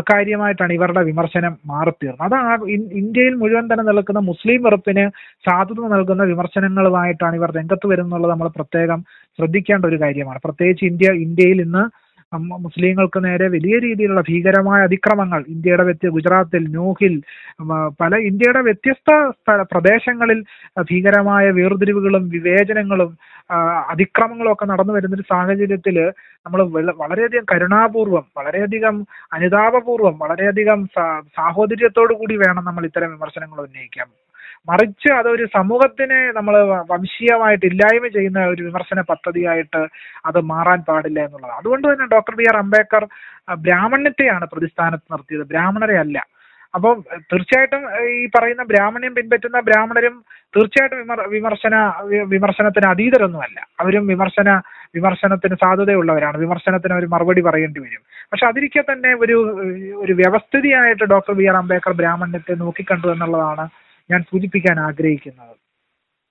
കാര്യമായിട്ടാണ് 0.01 0.73
ഇവരുടെ 0.73 1.01
വിമർശനം 1.09 1.53
മാറിത്തീർന്നത്. 1.65 2.35
അത് 2.53 2.63
ഇന്ത്യയിൽ 3.01 3.33
മുഴുവൻ 3.41 3.65
തന്നെ 3.71 3.83
നിൽക്കുന്ന 3.89 4.21
മുസ്ലിം 4.31 4.61
വെറുപ്പിന് 4.63 5.05
സാധുത 5.47 5.87
നൽകുന്ന 5.95 6.23
വിമർശനങ്ങളുമായിട്ടാണ് 6.23 7.35
ഇവർ 7.35 7.51
രംഗത്ത് 7.59 7.87
വരുന്നുള്ളത് 7.87 8.31
നമ്മൾ 8.31 8.49
പ്രത്യേകം 8.57 9.01
ശ്രദ്ധിക്കേണ്ട 9.39 9.85
ഒരു 9.85 9.99
കാര്യമാണ്. 10.05 10.39
പ്രത്യേകിച്ച് 10.43 10.85
ഇന്ത്യ 10.91 11.11
ഇന്ത്യയിൽ 11.25 11.61
ഇന്ന് 11.61 11.83
മുസ്ലിങ്ങൾക്ക് 12.65 13.19
നേരെ 13.23 13.47
വലിയ 13.47 13.75
രീതിയിലുള്ള 13.79 14.21
ഭീകരമായ 14.21 14.79
അതിക്രമങ്ങൾ. 14.83 15.41
ഇന്ത്യയുടെ 15.47 15.83
വ്യത്യ 15.83 16.09
ഗുജറാത്തിൽ 16.09 16.63
ന്യൂഹിൽ 16.75 17.15
പല 18.01 18.13
ഇന്ത്യയുടെ 18.29 18.61
വ്യത്യസ്ത 18.61 19.09
പ്രദേശങ്ങളിൽ 19.73 20.39
ഭീകരമായ 20.91 21.45
വേർതിരിവുകളും 21.51 22.29
വിവേചനങ്ങളും 22.29 23.11
അതിക്രമങ്ങളും 23.91 24.51
ഒക്കെ 24.51 24.65
നടന്നു 24.65 24.93
വരുന്ന 24.93 25.15
ഒരു 25.15 25.25
സാഹചര്യത്തിൽ 25.33 25.97
നമ്മൾ 26.45 26.59
വളരെയധികം 27.03 27.45
കരുണാപൂർവം 27.53 28.25
വളരെയധികം 28.37 28.95
അനുതാപപൂർവം 29.33 30.15
വളരെയധികം 30.23 30.79
സാഹോദര്യത്തോടു 31.39 32.13
കൂടി 32.13 32.35
വേണം 32.35 32.65
നമ്മൾ 32.65 32.85
ഇത്തരം 32.85 33.11
വിമർശനങ്ങൾ 33.11 33.59
ഉന്നയിക്കാൻ. 33.67 34.07
മറിച്ച് 34.69 35.13
അതൊരു 35.13 35.45
സമൂഹത്തിനെ 35.45 36.31
നമ്മൾ 36.31 36.55
വംശീയമായിട്ട് 36.91 37.65
ഇല്ലായ്മ 37.65 38.07
ചെയ്യുന്ന 38.07 38.45
ഒരു 38.45 38.63
വിമർശന 38.63 39.01
പദ്ധതിയായിട്ട് 39.01 39.87
അത് 40.25 40.41
മാറാൻ 40.41 40.81
പാടില്ല 40.81 41.25
എന്നുള്ളത് 41.25 41.51
അതുകൊണ്ട് 41.51 41.93
തന്നെ 41.93 42.07
ഡോക്ടർ 42.07 42.35
ബി 42.35 42.43
ആർ 42.43 42.57
അംബേദ്കർ 42.57 43.07
ബ്രാഹ്മണ്യത്തെയാണ് 43.55 44.45
പ്രതിസ്ഥാനത്ത് 44.45 45.13
നിർത്തിയത്. 45.13 45.47
ബ്രാഹ്മണരെ 45.47 45.99
അല്ല. 45.99 46.17
അപ്പം 46.75 47.03
തീർച്ചയായിട്ടും 47.17 47.81
ഈ 48.05 48.25
പറയുന്ന 48.25 48.63
ബ്രാഹ്മണ്യം 48.63 49.15
പിൻപറ്റുന്ന 49.15 49.59
ബ്രാഹ്മണരും 49.59 50.23
തീർച്ചയായിട്ടും 50.55 50.97
വിമർ- 50.99 51.27
വിമർശന 51.27 51.75
വിമർശനത്തിന് 52.23 52.87
അതീതരൊന്നുമല്ല. 52.89 53.67
അവരും 53.79 54.07
വിമർശന 54.07 54.61
വിമർശനത്തിന് 54.95 55.55
സാധ്യതയുള്ളവരാണ് 55.55 56.37
വിമർശനത്തിന് 56.37 56.93
അവർ 56.93 57.05
മറുപടി 57.05 57.41
പറയേണ്ടി 57.41 57.79
വരും. 57.79 58.01
പക്ഷെ 58.31 58.45
അതിരിക്കെ 58.45 58.83
തന്നെ 58.91 59.15
ഒരു 59.15 59.37
ഒരു 59.95 60.13
വ്യവസ്ഥിതിയായിട്ട് 60.13 61.03
ഡോക്ടർ 61.03 61.33
ബി 61.33 61.43
ആർ 61.43 61.55
അംബേദ്കർ 61.55 61.93
ബ്രാഹ്മണ്യത്തെ 61.93 62.53
നോക്കിക്കണ്ടു 62.53 63.07
എന്നുള്ളതാണ് 63.07 63.65
ഞാൻ 64.13 64.23
സൂചിപ്പിക്കാൻ 64.31 64.77
ആഗ്രഹിക്കുന്നത്. 64.79 65.55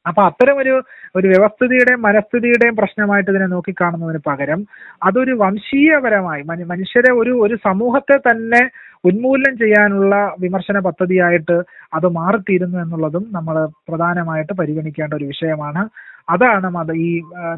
അപ്പൊ 0.07 0.21
അത്തരം 0.29 0.57
ഒരു 0.59 0.73
ഒരു 1.17 1.27
വ്യവസ്ഥിതിയുടെയും 1.29 2.01
മനസ്ഥിതിയുടെയും 2.03 2.77
പ്രശ്നമായിട്ട് 2.77 3.31
ഇതിനെ 3.31 3.47
നോക്കിക്കാണുന്നതിന് 3.47 4.21
പകരം 4.29 4.61
അതൊരു 5.07 5.33
വംശീയപരമായി 5.33 6.43
മനുഷ്യരെ 6.73 7.11
ഒരു 7.13 7.33
ഒരു 7.45 7.57
സമൂഹത്തെ 7.67 8.17
തന്നെ 8.19 8.63
ഉന്മൂലനം 9.05 9.55
ചെയ്യാനുള്ള 9.59 10.15
വിമർശന 10.41 10.79
പദ്ധതിയായിട്ട് 10.79 11.57
അത് 11.95 12.07
മാറിത്തീരുന്നു 12.09 12.77
എന്നുള്ളതും 12.79 13.25
നമ്മൾ 13.33 13.57
പ്രധാനമായിട്ട് 13.89 14.53
പരിഗണിക്കേണ്ട 14.53 15.15
ഒരു 15.15 15.25
വിഷയമാണ്. 15.25 15.83
അതാണ് 16.31 16.69
മത 16.71 16.93
ഈ 17.07 17.11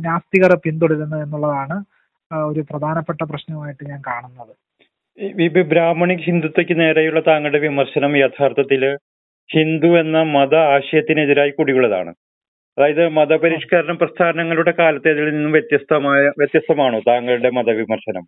നാസ്തികർ 0.07 0.53
പിന്തുടരുന്നത് 0.65 1.23
എന്നുള്ളതാണ് 1.23 1.77
ഒരു 2.45 2.63
പ്രധാനപ്പെട്ട 2.71 3.23
പ്രശ്നമായിട്ട് 3.23 3.83
ഞാൻ 3.91 4.01
കാണുന്നത്. 4.07 4.55
ബ്രാഹ്മണിക് 5.73 6.25
ഹിന്ദുത്വയ്ക്ക് 6.29 6.77
നേരെയുള്ള 6.81 7.21
താങ്കളുടെ 7.21 7.59
വിമർശനം 7.59 8.13
യഥാർത്ഥത്തിൽ 8.17 8.85
ഹിന്ദു 9.51 9.91
എന്ന 9.99 10.19
മത 10.37 10.55
ആശയത്തിനെതിരായി 10.75 11.51
കുടികൊള്ളതാണ് 11.51 12.13
അതായത് 12.79 13.09
മതപരിഷ്കരണ 13.09 13.93
പ്രസ്ഥാനങ്ങളുടെ 13.93 14.73
കാലത്തേതിൽ 14.79 15.27
നിന്നും 15.35 15.53
വ്യത്യസ്തമായ 15.53 16.23
വ്യത്യസ്തമാണോ 16.39 17.01
താങ്കളുടെ 17.09 17.51
മതവിമർശനം? 17.51 18.25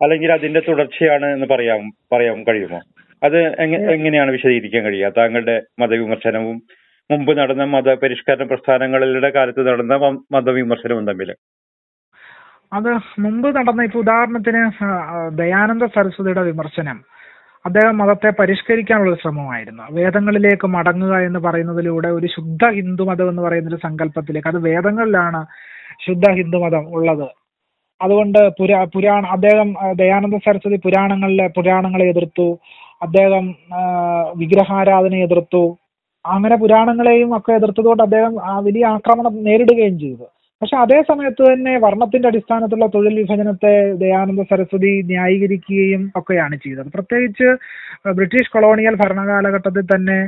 അല്ലെങ്കിൽ 0.00 0.32
അതിന്റെ 0.32 0.60
തുടർച്ചയാണ് 0.68 1.26
എന്ന് 1.26 1.46
പറയാം 1.46 1.80
പറയാൻ 2.12 2.38
കഴിയുമോ? 2.48 2.80
അത് 3.22 3.38
എങ്ങനെയാണ് 3.94 4.30
വിശദീകരിക്കാൻ 4.30 4.82
കഴിയുക? 4.84 5.12
താങ്കളുടെ 5.18 5.56
മതവിമർശനവും 5.80 6.56
മുമ്പ് 7.10 7.32
നടന്ന 7.38 7.64
മതപരിഷ്കരണ 7.74 8.44
പ്രസ്ഥാനങ്ങളുടെ 8.50 9.30
കാലത്ത് 9.30 9.62
നടന്ന 9.68 9.94
മതവിമർശനവും 10.36 11.06
തമ്മിൽ 11.06 11.30
അത് 12.72 12.88
മുമ്പ് 13.20 13.48
നടന്ന 13.56 13.84
ഇപ്പൊ 13.84 13.98
ഉദാഹരണത്തിന് 13.98 14.60
ദയാനന്ദ 15.38 15.84
സരസ്വതിയുടെ 15.86 16.42
വിമർശനം. 16.50 16.98
അദ്ദേഹം 17.64 17.98
മതത്തെ 17.98 18.30
പരിഷ്കരിക്കാനുള്ള 18.38 19.16
ശ്രമമായിരുന്നു. 19.22 19.82
വേദങ്ങളിലേക്ക് 19.90 20.66
മടങ്ങുക 20.66 21.14
എന്ന് 21.18 21.40
പറയുന്നതിലൂടെ 21.40 22.08
ഒരു 22.08 22.26
ശുദ്ധ 22.26 22.68
ഹിന്ദു 22.68 23.02
മതം 23.02 23.28
എന്ന് 23.28 23.42
പറയുന്ന 23.42 23.68
ഒരു 23.68 23.80
സങ്കല്പത്തിലേക്ക് 23.84 24.48
അത് 24.48 24.58
വേദങ്ങളിലാണ് 24.64 25.40
ശുദ്ധ 26.06 26.30
ഹിന്ദു 26.30 26.58
മതം 26.58 26.84
ഉള്ളത്. 26.96 27.28
അതുകൊണ്ട് 28.02 28.38
പുരാ 28.58 28.86
പുരാണ 28.94 29.26
അദ്ദേഹം 29.26 29.68
ദയാനന്ദ 29.96 30.36
സരസ്വതി 30.36 30.76
പുരാണങ്ങളിലെ 30.84 31.46
പുരാണങ്ങളെ 31.56 32.04
എതിർത്തു. 32.04 32.48
അദ്ദേഹം 33.02 33.44
വിഗ്രഹാരാധന 34.36 35.14
എതിർത്തു. 35.26 35.64
അങ്ങനെ 36.24 36.56
പുരാണങ്ങളെയും 36.56 37.36
ഒക്കെ 37.36 37.52
എതിർത്തതുകൊണ്ട് 37.52 38.02
അദ്ദേഹം 38.02 38.34
വലിയ 38.64 38.86
ആക്രമണം 38.86 39.44
നേരിടുകയും 39.44 39.98
ചെയ്തു. 39.98 40.26
പക്ഷെ 40.62 40.76
അതേ 40.76 40.98
സമയത്ത് 41.10 41.42
തന്നെ 41.50 41.72
വർണത്തിന്റെ 41.84 42.28
അടിസ്ഥാനത്തിലുള്ള 42.30 42.86
തൊഴിൽ 42.94 43.14
വിഭജനത്തെ 43.20 43.72
ദയാനന്ദ 44.02 44.42
സരസ്വതി 44.50 44.92
ന്യായീകരിക്കുകയും 45.10 46.02
ഒക്കെയാണ് 46.20 46.56
ചെയ്തത്. 46.64 46.88
പ്രത്യേകിച്ച് 46.96 47.48
ബ്രിട്ടീഷ് 48.18 48.52
കൊളോണിയൽ 48.54 48.94
ഭരണകാലഘട്ടത്തിൽ 49.02 49.86
തന്നെ 49.94 50.18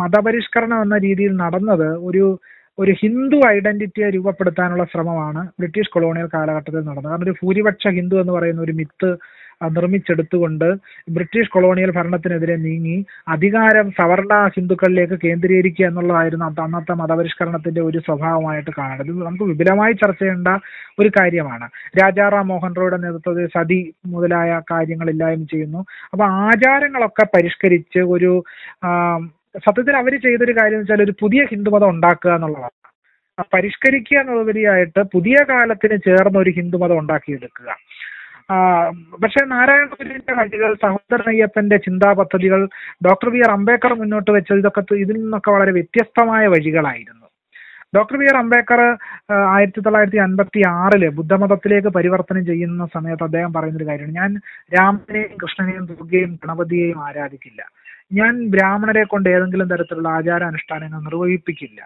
മതപരിഷ്കരണം 0.00 0.80
എന്ന 0.86 0.98
രീതിയിൽ 1.06 1.34
നടന്നത് 1.44 1.88
ഒരു 2.10 2.24
ഒരു 2.78 2.92
ഹിന്ദു 3.00 3.38
ഐഡന്റിറ്റിയെ 3.48 4.06
രൂപപ്പെടുത്താനുള്ള 4.14 4.84
ശ്രമമാണ് 4.92 5.40
ബ്രിട്ടീഷ് 5.60 5.90
കൊളോണിയൽ 5.94 6.28
കാലഘട്ടത്തിൽ 6.34 6.82
നടന്നത്. 6.86 7.10
കാരണം 7.10 7.26
ഒരു 7.26 7.34
ഭൂരിപക്ഷ 7.40 7.84
ഹിന്ദു 7.98 8.16
എന്ന് 8.22 8.32
പറയുന്ന 8.36 8.60
ഒരു 8.66 8.74
മിത്ത് 8.78 9.10
നിർമ്മിച്ചെടുത്തുകൊണ്ട് 9.70 10.66
ബ്രിട്ടീഷ് 11.10 11.50
കൊളോണിയൽ 11.50 11.90
ഭരണത്തിനെതിരെ 11.90 12.56
നീങ്ങി 12.56 13.06
അധികാരം 13.28 13.90
സവർണ 13.90 14.48
ഹിന്ദുക്കളിലേക്ക് 14.56 15.18
കേന്ദ്രീകരിക്കുക 15.24 15.86
എന്നുള്ളതായിരുന്നു 15.86 16.44
അന്നത്തെ 16.44 16.92
മതപരിഷ്കരണത്തിന്റെ 16.92 17.80
ഒരു 17.80 17.98
സ്വഭാവമായിട്ട് 17.98 18.70
കാണുന്നത്. 18.78 19.06
ഇത് 19.06 19.22
നമുക്ക് 19.26 19.44
വിപുലമായി 19.44 19.92
ചർച്ച 19.92 20.20
ചെയ്യേണ്ട 20.22 20.48
ഒരു 20.98 21.10
കാര്യമാണ്. 21.20 21.68
രാജാറാം 22.02 22.48
മോഹൻ 22.48 22.74
റോയുടെ 22.76 22.96
നേതൃത്വത്തിൽ 22.96 23.46
സതി 23.46 23.92
മുതലായ 24.06 24.60
കാര്യങ്ങൾ 24.70 25.10
ഇല്ലായ്മ 25.10 25.44
ചെയ്യുന്നു. 25.44 25.78
അപ്പൊ 26.12 26.24
ആചാരങ്ങളൊക്കെ 26.24 27.24
പരിഷ്കരിച്ച് 27.36 27.98
ഒരു 27.98 28.44
സത്യത്തിൽ 29.66 29.96
അവർ 29.96 30.12
ചെയ്തൊരു 30.20 30.52
കാര്യം 30.52 30.74
എന്ന് 30.74 30.84
വെച്ചാൽ 30.84 31.02
ഒരു 31.02 31.14
പുതിയ 31.20 31.44
ഹിന്ദുമതം 31.44 31.90
ഉണ്ടാക്കുക 31.90 32.30
എന്നുള്ളതാണ്. 32.34 32.78
പരിഷ്കരിക്കുക 33.54 34.18
എന്നുള്ളതിനായിട്ട് 34.18 35.02
പുതിയ 35.02 35.36
കാലത്തിന് 35.50 35.96
ചേർന്ന 35.96 36.38
ഒരു 36.38 36.50
ഹിന്ദുമതം 36.50 36.98
ഉണ്ടാക്കിയെടുക്കുക. 36.98 37.68
പക്ഷേ 39.22 39.44
നാരായണ 39.46 39.84
ഗുരുവിന്റെ 39.84 40.32
വഴികൾ 40.32 40.74
സഹോദരനയ്യപ്പന്റെ 40.74 41.76
ചിന്താ 41.76 42.12
പദ്ധതികൾ 42.12 42.68
ഡോക്ടർ 43.06 43.28
ബി 43.28 43.38
ആർ 43.38 43.50
അംബേദ്കർ 43.50 43.94
മുന്നോട്ട് 43.94 44.30
വെച്ചത് 44.30 44.58
ഇതൊക്കെ 44.58 44.94
ഇതിൽ 45.04 45.16
നിന്നൊക്കെ 45.16 45.50
വളരെ 45.50 45.72
വ്യത്യസ്തമായ 45.72 46.46
വഴികളായിരുന്നു. 46.46 47.18
ഡോക്ടർ 47.96 48.16
ബി 48.20 48.24
ആർ 48.24 48.36
അംബേദ്കർ 48.36 48.80
ആയിരത്തി 49.54 49.80
തൊള്ളായിരത്തി 49.80 50.16
അൻപത്തി 50.16 50.60
ആറിൽ 50.68 51.08
ബുദ്ധമതത്തിലേക്ക് 51.08 51.88
പരിവർത്തനം 51.88 52.46
ചെയ്യുന്ന 52.46 52.86
സമയത്ത് 52.94 53.24
അദ്ദേഹം 53.24 53.52
പറയുന്നൊരു 53.52 53.88
കാര്യമാണ് 53.90 54.18
ഞാൻ 54.20 54.40
രാമനെയും 54.78 55.36
കൃഷ്ണനെയും 55.42 55.86
ദുർഗയും 55.86 56.38
ഗണപതിയെയും 56.44 57.00
ആരാധിക്കില്ല. 57.08 57.62
ഞാൻ 58.12 58.50
ബ്രാഹ്മണരെ 58.50 59.04
കൊണ്ട് 59.04 59.28
ഏതെങ്കിലും 59.30 59.68
തരത്തിലുള്ള 59.68 60.08
ആചാരാനുഷ്ഠാനങ്ങൾ 60.08 61.00
നിർവഹിപ്പിക്കില്ല. 61.00 61.80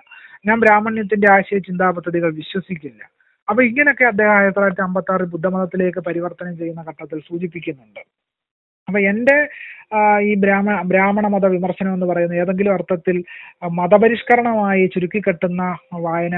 ഞാൻ 0.46 0.60
ബ്രാഹ്മണ്യത്തിന്റെ 0.60 1.32
ആശയ 1.32 1.58
ചിന്താ 1.58 1.90
പദ്ധതികൾ 1.90 2.30
വിശ്വസിക്കില്ല. 2.40 3.02
അപ്പൊ 3.48 3.60
ഇങ്ങനെയൊക്കെ 3.62 4.04
അദ്ദേഹം 4.04 4.32
ആയിരത്തി 4.36 4.56
തൊള്ളായിരത്തി 4.56 4.84
അമ്പത്തി 4.86 5.12
ആറിൽ 5.12 5.28
ബുദ്ധമതത്തിലേക്ക് 5.34 6.00
പരിവർത്തനം 6.08 6.54
ചെയ്യുന്ന 6.60 6.84
ഘട്ടത്തിൽ 6.90 7.18
സൂചിപ്പിക്കുന്നുണ്ട്. 7.28 8.02
അപ്പൊ 8.88 8.98
എന്റെ 9.10 9.36
ഈ 10.28 10.32
ബ്രാഹ്മണ 10.44 10.76
ബ്രാഹ്മണ 10.92 11.26
മത 11.34 11.46
വിമർശനം 11.46 11.92
എന്ന് 11.94 12.06
പറയുന്ന 12.06 12.40
ഏതെങ്കിലും 12.42 12.74
അർത്ഥത്തിൽ 12.74 13.16
മതപരിഷ്കരണമായി 13.78 14.86
ചുരുക്കിക്കെട്ടുന്ന 14.86 15.62
വായന 16.06 16.36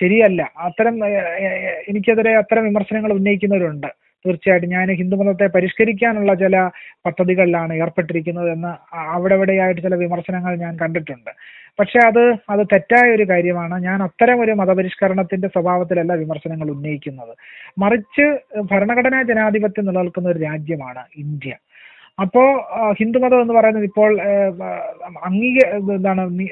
ശരിയല്ല. 0.00 0.42
അത്തരം 0.66 0.94
എനിക്കെതിരെ 1.90 2.32
അത്തരം 2.42 2.64
വിമർശനങ്ങൾ 2.64 3.12
ഉന്നയിക്കുന്നവരുണ്ട്. 3.18 3.90
തീർച്ചയായിട്ടും 4.26 4.70
ഞാൻ 4.70 4.92
ഹിന്ദു 4.92 5.16
മതത്തെ 5.16 5.46
പരിഷ്കരിക്കാനുള്ള 5.46 6.34
ചില 6.34 6.70
പദ്ധതികളിലാണ് 7.06 7.74
ഏർപ്പെട്ടിരിക്കുന്നത് 7.74 8.50
എന്ന് 8.50 8.68
അ- 8.68 9.12
അവിടെ 9.12 9.34
ഇവിടെയായിട്ട് 9.34 9.80
ചില 9.80 9.94
വിമർശനങ്ങൾ 9.94 10.56
ഞാൻ 10.56 10.76
കണ്ടിട്ടുണ്ട്. 10.76 11.30
പക്ഷെ 11.78 11.98
അത് 11.98 12.36
അത് 12.50 12.66
തെറ്റായ 12.66 13.10
ഒരു 13.10 13.22
കാര്യമാണ്. 13.22 13.82
ഞാൻ 13.82 14.02
അത്തരം 14.02 14.40
ഒരു 14.40 14.52
മതപരിഷ്കരണത്തിന്റെ 14.52 15.48
സ്വഭാവത്തിലല്ല 15.48 16.14
വിമർശനങ്ങൾ 16.14 16.70
ഉന്നയിക്കുന്നത്. 16.70 17.36
മറിച്ച് 17.78 18.38
ഭരണഘടനാ 18.72 19.22
ജനാധിപത്യം 19.22 19.86
നിലനിൽക്കുന്ന 19.86 20.28
ഒരു 20.28 20.38
രാജ്യമാണ് 20.38 21.04
ഇന്ത്യ. 21.16 21.54
അപ്പോ 22.20 22.68
ഹിന്ദുമതം 23.00 23.42
എന്ന് 23.42 23.54
പറയുന്നത് 23.54 23.84
ഇപ്പോൾ 23.84 24.20
അംഗീക 25.24 25.58
എന്താണ് 25.66 26.46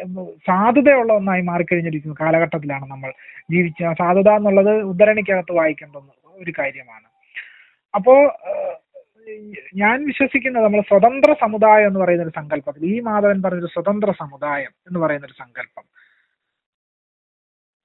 സാധുതയുള്ള 0.46 1.12
ഒന്നായി 1.12 1.40
മാറിക്കഴിഞ്ഞിരിക്കുന്ന 1.40 2.14
കാലഘട്ടത്തിലാണ് 2.20 2.90
നമ്മൾ 2.90 3.12
ജീവിച്ച 3.50 3.84
സാധുത 3.98 4.28
എന്നുള്ളത് 4.28 4.82
ഉദ്ധരണിക്കകത്ത് 4.82 5.52
വായിക്കേണ്ട 5.52 5.96
ഒരു 6.42 6.52
കാര്യമാണ്. 6.58 7.13
അപ്പോ 7.94 8.14
ഞാൻ 9.74 10.04
വിശ്വസിക്കുന്നത് 10.04 10.64
നമ്മൾ 10.64 10.80
സ്വതന്ത്ര 10.80 11.32
സമുദായം 11.40 11.86
എന്ന് 11.86 12.00
പറയുന്ന 12.00 12.24
ഒരു 12.24 12.38
സങ്കല്പത്തിൽ 12.38 12.84
ഈ 12.84 13.00
മാധവൻ 13.00 13.42
പറഞ്ഞൊരു 13.42 13.72
സ്വതന്ത്ര 13.74 14.10
സമുദായം 14.10 14.72
എന്ന് 14.88 15.00
പറയുന്ന 15.00 15.26
ഒരു 15.26 15.38
സങ്കല്പം. 15.42 15.84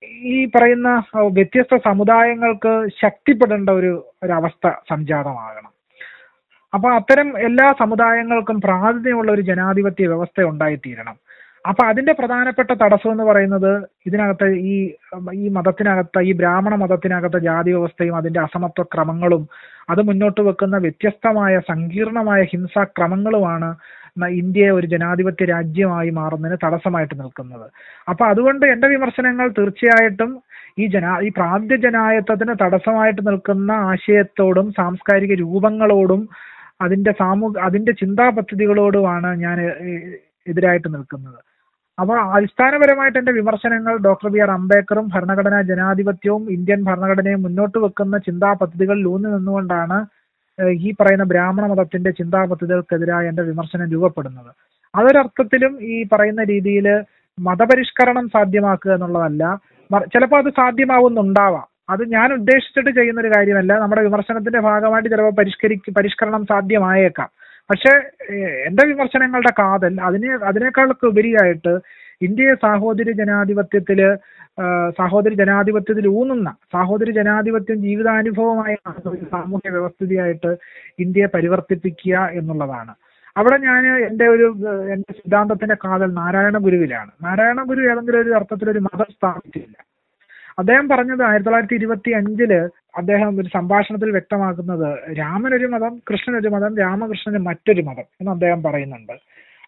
ഈ 0.03 0.45
പറയുന്ന 0.45 0.89
വ്യത്യസ്ത 1.37 1.77
സമുദായങ്ങൾക്ക് 1.77 2.73
ശക്തിപ്പെടേണ്ട 3.01 3.69
ഒരു 3.69 3.91
ഒരവസ്ഥ 4.23 4.67
സംജാതമാകണം. 4.89 5.73
അപ്പൊ 6.73 6.87
അത്തരം 6.91 7.39
എല്ലാ 7.39 7.67
സമുദായങ്ങൾക്കും 7.79 8.61
പ്രാതിനിധ്യമുള്ള 8.61 9.31
ഒരു 9.31 9.41
ജനാധിപത്യ 9.41 10.07
വ്യവസ്ഥ 10.07 10.43
ഉണ്ടായിത്തീരണം. 10.43 11.17
അപ്പൊ 11.65 11.85
അതിന്റെ 11.85 12.13
പ്രധാനപ്പെട്ട 12.13 12.71
തടസ്സം 12.81 13.11
എന്ന് 13.11 13.23
പറയുന്നത് 13.23 13.71
ഇതിനകത്ത് 14.05 14.47
ഈ 14.71 14.75
ഈ 15.33 15.49
മതത്തിനകത്ത് 15.49 16.19
ഈ 16.21 16.31
ബ്രാഹ്മണ 16.33 16.73
മതത്തിനകത്ത് 16.75 17.39
ജാതി 17.39 17.71
വ്യവസ്ഥയും 17.71 18.15
അതിന്റെ 18.15 18.39
അസമത്വ 18.39 18.83
ക്രമങ്ങളും 18.83 19.43
അത് 19.89 20.01
മുന്നോട്ട് 20.01 20.41
വെക്കുന്ന 20.41 20.77
വ്യത്യസ്തമായ 20.77 21.59
സങ്കീർണമായ 21.59 22.41
ഹിംസാ 22.43 22.83
ക്രമങ്ങളുമാണ് 22.83 23.69
ഇന്ത്യയെ 24.37 24.69
ഒരു 24.69 24.87
ജനാധിപത്യ 24.87 25.45
രാജ്യമായി 25.45 26.09
മാറുന്നതിന് 26.09 26.57
തടസ്സമായിട്ട് 26.65 27.15
നിൽക്കുന്നത്. 27.19 27.67
അപ്പൊ 28.07 28.23
അതുകൊണ്ട് 28.25 28.65
എന്റെ 28.65 28.87
വിമർശനങ്ങൾ 28.87 29.47
തീർച്ചയായിട്ടും 29.59 30.31
ഈ 30.79 30.85
ജനാ 30.87 31.13
ഈ 31.27 31.29
പ്രാന്ത്യ 31.29 31.77
ജനായത്വത്തിന് 31.85 32.53
തടസ്സമായിട്ട് 32.63 33.21
നിൽക്കുന്ന 33.29 33.71
ആശയത്തോടും 33.91 34.67
സാംസ്കാരിക 34.71 35.33
രൂപങ്ങളോടും 35.43 36.21
അതിന്റെ 36.81 37.11
സാമൂഹ 37.11 37.51
അതിന്റെ 37.67 37.91
ചിന്താ 37.91 38.29
പദ്ധതികളോടുമാണ് 38.29 39.29
ഞാൻ 39.45 39.57
എതിരായിട്ട് 40.47 40.89
നിൽക്കുന്നത്. 40.95 41.39
അപ്പോൾ 41.99 42.17
അടിസ്ഥാനപരമായിട്ട് 42.35 43.19
എന്റെ 43.19 43.31
വിമർശനങ്ങൾ 43.31 43.97
ഡോക്ടർ 43.97 44.29
ബി 44.29 44.39
ആർ 44.39 44.51
അംബേദ്കറും 44.51 45.09
ഭരണഘടനാ 45.13 45.61
ജനാധിപത്യവും 45.61 46.51
ഇന്ത്യൻ 46.51 46.83
ഭരണഘടനയും 46.83 47.41
മുന്നോട്ട് 47.41 47.77
വെക്കുന്ന 47.77 48.17
ചിന്താ 48.17 48.53
പദ്ധതികളിൽ 48.53 49.07
ഊന്നി 49.07 49.29
നിന്നുകൊണ്ടാണ് 49.29 49.97
ഈ 50.71 50.91
പറയുന്ന 51.01 51.23
ബ്രാഹ്മണ 51.23 51.65
മതത്തിന്റെ 51.65 52.11
ചിന്താ 52.11 52.45
പദ്ധതികൾക്കെതിരായ 52.45 53.27
എന്റെ 53.27 53.43
വിമർശനം 53.43 53.91
രൂപപ്പെടുന്നത്. 53.91 54.51
അതൊരർത്ഥത്തിലും 54.95 55.73
ഈ 55.93 56.03
പറയുന്ന 56.13 56.43
രീതിയിൽ 56.43 56.87
മതപരിഷ്കരണം 57.39 58.27
സാധ്യമാക്കുക 58.27 58.91
എന്നുള്ളതല്ല. 58.91 59.43
ചിലപ്പോൾ 60.13 60.39
അത് 60.43 60.49
സാധ്യമാവുന്നുണ്ടാവാം. 60.49 61.67
അത് 61.89 62.01
ഞാൻ 62.11 62.33
ഉദ്ദേശിച്ചിട്ട് 62.33 62.91
ചെയ്യുന്ന 62.95 63.21
ഒരു 63.21 63.31
കാര്യമല്ല. 63.37 63.73
നമ്മുടെ 63.79 64.01
വിമർശനത്തിന്റെ 64.01 64.59
ഭാഗമായിട്ട് 64.59 65.09
ചിലപ്പോൾ 65.09 65.35
പരിഷ്കരിക്ക 65.41 65.93
പരിഷ്കരണം 65.97 66.45
സാധ്യമായേക്കാം. 66.45 67.29
പക്ഷേ 67.69 67.91
എന്റെ 68.67 68.83
വിമർശനങ്ങളുടെ 68.85 69.51
കാതൽ 69.59 69.93
അതിനെ 70.07 70.29
അതിനേക്കാളൊക്കെ 70.49 71.05
ഉപരിയായിട്ട് 71.07 71.73
ഇന്ത്യയെ 72.21 72.53
സാഹോദര്യ 72.63 73.13
ജനാധിപത്യത്തിൽ 73.19 73.99
സാഹോദര്യ 74.97 75.37
ജനാധിപത്യത്തിൽ 75.41 76.05
ഊന്നുന്ന 76.19 76.49
സാഹോദര്യ 76.73 77.13
ജനാധിപത്യം 77.19 77.77
ജീവിതാനുഭവമായ 77.85 78.73
ഒരു 79.11 79.25
സാമൂഹ്യ 79.33 79.71
വ്യവസ്ഥിതിയായിട്ട് 79.75 80.51
ഇന്ത്യയെ 80.99 81.27
പരിവർത്തിപ്പിക്കുക 81.35 82.25
എന്നുള്ളതാണ്. 82.39 82.93
അവിടെ 83.35 83.57
ഞാൻ 83.67 83.83
എന്റെ 84.07 84.25
ഒരു 84.27 84.47
എന്റെ 84.93 85.11
സിദ്ധാന്തത്തിന്റെ 85.19 85.75
കാതൽ 85.83 86.09
നാരായണ 86.21 86.57
ഗുരുവിലാണ്. 86.65 87.11
നാരായണ 87.25 87.59
ഗുരു 87.69 87.81
ഏതെങ്കിലും 87.91 88.21
ഒരു 88.23 88.31
അർത്ഥത്തിൽ 88.39 88.69
ഒരു 88.73 88.81
മതം 88.87 89.09
സ്ഥാപിച്ചില്ല. 89.15 89.75
അദ്ദേഹം 90.59 90.85
പറഞ്ഞത് 90.91 91.23
ആയിരത്തി 91.27 91.47
തൊള്ളായിരത്തി 91.47 91.77
ഇരുപത്തി 91.81 92.11
അഞ്ചിൽ 92.19 92.51
അദ്ദേഹം 92.93 93.39
ഒരു 93.41 93.49
സംഭാഷണത്തിൽ 93.57 94.09
വ്യക്തമാക്കുന്നത് 94.11 94.87
രാമൻ 95.19 95.51
ഒരു 95.55 95.65
മതം 95.65 95.93
കൃഷ്ണൻ 96.09 96.35
ഒരു 96.37 96.49
മതം 96.55 96.77
രാമകൃഷ്ണന് 96.77 97.39
മറ്റൊരു 97.49 97.81
മതം 97.81 98.07
എന്ന് 98.21 98.31
അദ്ദേഹം 98.31 98.63
പറയുന്നുണ്ട്. 98.63 99.15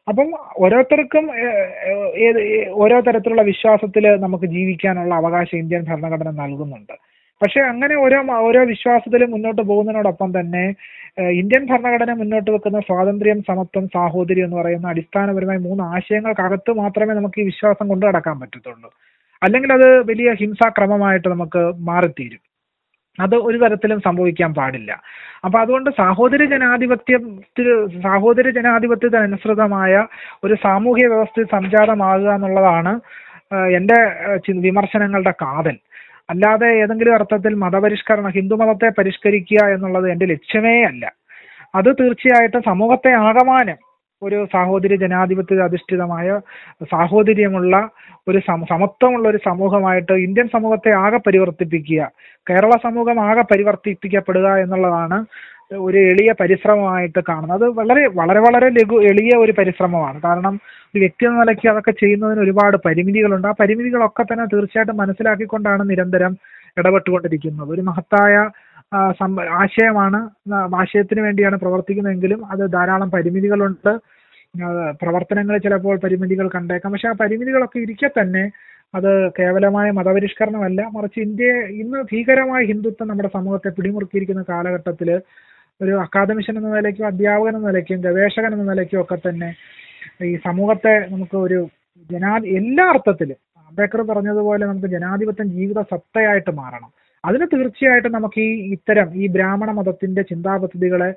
അപ്പം 0.08 0.30
ഓരോരുത്തർക്കും 0.64 1.26
ഏത് 2.28 2.40
ഓരോ 2.84 3.00
തരത്തിലുള്ള 3.00 3.42
വിശ്വാസത്തിൽ 3.42 4.06
നമുക്ക് 4.26 4.46
ജീവിക്കാനുള്ള 4.46 5.14
അവകാശം 5.16 5.58
ഇന്ത്യൻ 5.58 5.84
ഭരണഘടന 5.90 6.32
നൽകുന്നുണ്ട്. 6.42 6.96
പക്ഷെ 7.42 7.60
അങ്ങനെ 7.62 7.96
ഓരോ 7.96 8.18
ഓരോ 8.48 8.62
വിശ്വാസത്തിലും 8.64 9.32
മുന്നോട്ട് 9.32 9.62
പോകുന്നതിനോടൊപ്പം 9.62 10.40
തന്നെ 10.40 10.64
ഇന്ത്യൻ 11.42 11.64
ഭരണഘടന 11.72 12.12
മുന്നോട്ട് 12.20 12.50
വെക്കുന്ന 12.52 12.80
സ്വാതന്ത്ര്യം 12.90 13.40
സമത്വം 13.48 13.86
സാഹോദര്യം 13.96 14.46
എന്ന് 14.46 14.58
പറയുന്ന 14.58 14.88
അടിസ്ഥാനപരമായ 14.94 15.58
മൂന്ന് 15.68 15.84
ആശയങ്ങൾക്കകത്ത് 15.96 16.72
മാത്രമേ 16.82 17.14
നമുക്ക് 17.14 17.42
ഈ 17.42 17.46
വിശ്വാസം 17.52 17.88
കൊണ്ടു 17.88 18.06
നടക്കാൻ 18.06 18.40
പറ്റത്തുള്ളൂ. 18.40 18.90
അല്ലെങ്കിൽ 19.42 19.74
അത് 19.74 19.88
വലിയ 20.12 20.32
ഹിംസാക്രമമായിട്ട് 20.42 21.28
നമുക്ക് 21.28 21.64
മാറിത്തീരും. 21.90 22.42
അത് 23.20 23.36
ഒരു 23.48 23.58
തരത്തിലും 23.58 24.00
സംഭവിക്കാൻ 24.08 24.54
പാടില്ല. 24.54 24.92
അപ്പൊ 25.46 25.60
അതുകൊണ്ട് 25.60 25.90
സഹോദര 25.90 26.44
ജനാധിപത്യത്തിൽ 26.54 27.68
സാഹോദര്യ 28.04 28.52
ജനാധിപത്യത്തിനനുസൃതമായ 28.52 29.94
ഒരു 30.44 30.56
സാമൂഹ്യ 30.66 31.08
വ്യവസ്ഥ 31.08 31.46
സംജാതമാകുക 31.56 32.30
എന്നുള്ളതാണ് 32.38 32.94
എന്റെ 33.78 34.00
വിമർശനങ്ങളുടെ 34.68 35.34
കാതൽ. 35.44 35.78
അല്ലാതെ 36.30 36.68
ഏതെങ്കിലും 36.82 37.16
അർത്ഥത്തിൽ 37.16 37.54
മതപരിഷ്കരണം 37.64 38.32
ഹിന്ദുമതത്തെ 38.38 38.90
പരിഷ്കരിക്കുക 39.00 39.62
എന്നുള്ളത് 39.76 40.08
എന്റെ 40.12 40.26
ലക്ഷ്യമേ 40.26 40.76
അല്ല. 40.84 41.04
അത് 41.76 41.90
തീർച്ചയായിട്ടും 42.00 42.62
സമൂഹത്തെ 42.70 43.12
ആകമാനം 43.28 43.80
ഒരു 44.24 44.48
സാഹോദര്യ 44.54 44.96
ജനാധിപത്യ 44.96 45.64
അധിഷ്ഠിതമായ 45.64 46.40
സാഹോദര്യമുള്ള 46.84 47.90
ഒരു 48.28 48.42
സമ- 48.48 48.68
സമത്വമുള്ള 48.70 49.30
ഒരു 49.30 49.40
സമൂഹമായിട്ട് 49.46 50.14
ഇന്ത്യൻ 50.14 50.48
സമൂഹത്തെ 50.54 50.92
ആകെ 50.92 51.18
പരിവർത്തിപ്പിക്കുക 51.18 52.12
കേരള 52.50 52.72
സമൂഹം 52.84 53.20
ആകെ 53.20 53.42
പരിവർത്തിപ്പിക്കപ്പെടുക 53.42 54.48
എന്നുള്ളതാണ് 54.56 55.26
ഒരു 55.78 55.98
എളിയ 55.98 56.34
പരിശ്രമമായിട്ട് 56.40 57.20
കാണുന്നത്. 57.30 57.64
അത് 57.64 57.70
വളരെ 57.70 58.08
വളരെ 58.08 58.40
വളരെ 58.40 58.70
ലഘു 58.70 59.02
എളിയ 59.04 59.38
ഒരു 59.38 59.52
പരിശ്രമമാണ്. 59.52 60.22
കാരണം 60.22 60.60
ഒരു 60.96 61.00
വ്യക്തി 61.00 61.26
എന്ന 61.26 61.40
നിലയ്ക്ക് 61.40 61.70
അതൊക്കെ 61.70 61.92
ചെയ്യുന്നതിന് 61.92 62.40
ഒരുപാട് 62.40 62.78
പരിമിതികളുണ്ട്. 62.86 63.48
ആ 63.48 63.54
പരിമിതികളൊക്കെ 63.60 64.24
തന്നെ 64.24 64.46
തീർച്ചയായിട്ടും 64.46 64.98
മനസ്സിലാക്കിക്കൊണ്ടാണ് 64.98 65.90
നിരന്തരം 65.90 66.38
ഇടപെട്ടുകൊണ്ടിരിക്കുന്നത്. 66.78 67.70
ഒരു 67.70 67.82
മഹത്തായ 67.82 68.36
ആശയമാണ് 68.94 70.20
ആശയത്തിന് 70.80 71.22
വേണ്ടിയാണ് 71.22 71.56
പ്രവർത്തിക്കുന്നതെങ്കിലും 71.56 72.46
അത് 72.46 72.74
ധാരാളം 72.74 73.12
പരിമിതികളുണ്ട്. 73.12 73.92
പ്രവർത്തനങ്ങൾ 75.02 75.58
ചിലപ്പോൾ 75.58 75.98
പരിമിതികൾ 75.98 76.48
കണ്ടേക്കാം. 76.56 76.92
പക്ഷെ 76.92 77.08
ആ 77.08 77.12
പരിമിതികളൊക്കെ 77.12 77.80
ഇരിക്കെ 77.80 78.10
തന്നെ 78.20 78.44
അത് 78.96 79.30
കേവലമായ 79.40 79.92
മതപരിഷ്കരണമല്ല. 79.92 80.82
മറിച്ച് 80.96 81.20
ഇന്ത്യയെ 81.20 81.60
ഇന്ന് 81.82 82.00
ഭീകരമായ 82.12 82.66
ഹിന്ദുത്വം 82.66 83.08
നമ്മുടെ 83.08 83.30
സമൂഹത്തെ 83.34 83.70
പിടിമുറുക്കിയിരിക്കുന്ന 83.70 84.44
കാലഘട്ടത്തിൽ 84.50 85.10
ഒരു 85.82 85.94
അക്കാദമിഷൻ 86.00 86.58
എന്ന 86.58 86.76
നിലയ്ക്കും 86.76 87.08
അധ്യാപകൻ 87.08 87.56
എന്ന 87.56 87.68
നിലയ്ക്കും 87.68 88.02
ഗവേഷകൻ 88.02 88.54
എന്ന 88.54 88.66
നിലയ്ക്കും 88.72 89.02
ഒക്കെ 89.02 89.18
തന്നെ 89.28 89.50
ഈ 90.24 90.36
സമൂഹത്തെ 90.46 90.94
നമുക്ക് 91.12 91.38
ഒരു 91.38 91.60
ജനാ 92.12 92.34
എല്ലാ 92.60 92.86
അർത്ഥത്തിലും. 92.90 93.40
അംബേദ്കർ 93.70 94.02
പറഞ്ഞതുപോലെ 94.02 94.66
നമുക്ക് 94.66 94.88
ജനാധിപത്യം 94.88 95.50
ജീവിത 95.52 95.82
സത്തയായിട്ട് 95.82 96.52
മാറണം. 96.52 97.01
അതിന് 97.24 97.46
തീർച്ചയായിട്ടും 97.54 98.12
നമുക്ക് 98.12 98.42
ഈ 98.42 98.54
ഇത്തരം 98.76 99.10
ഈ 99.22 99.28
ബ്രാഹ്മണ 99.28 99.72
മതത്തിന്റെ 99.80 100.22
ചിന്താ 100.22 100.54
പദ്ധതികളെ 100.64 101.10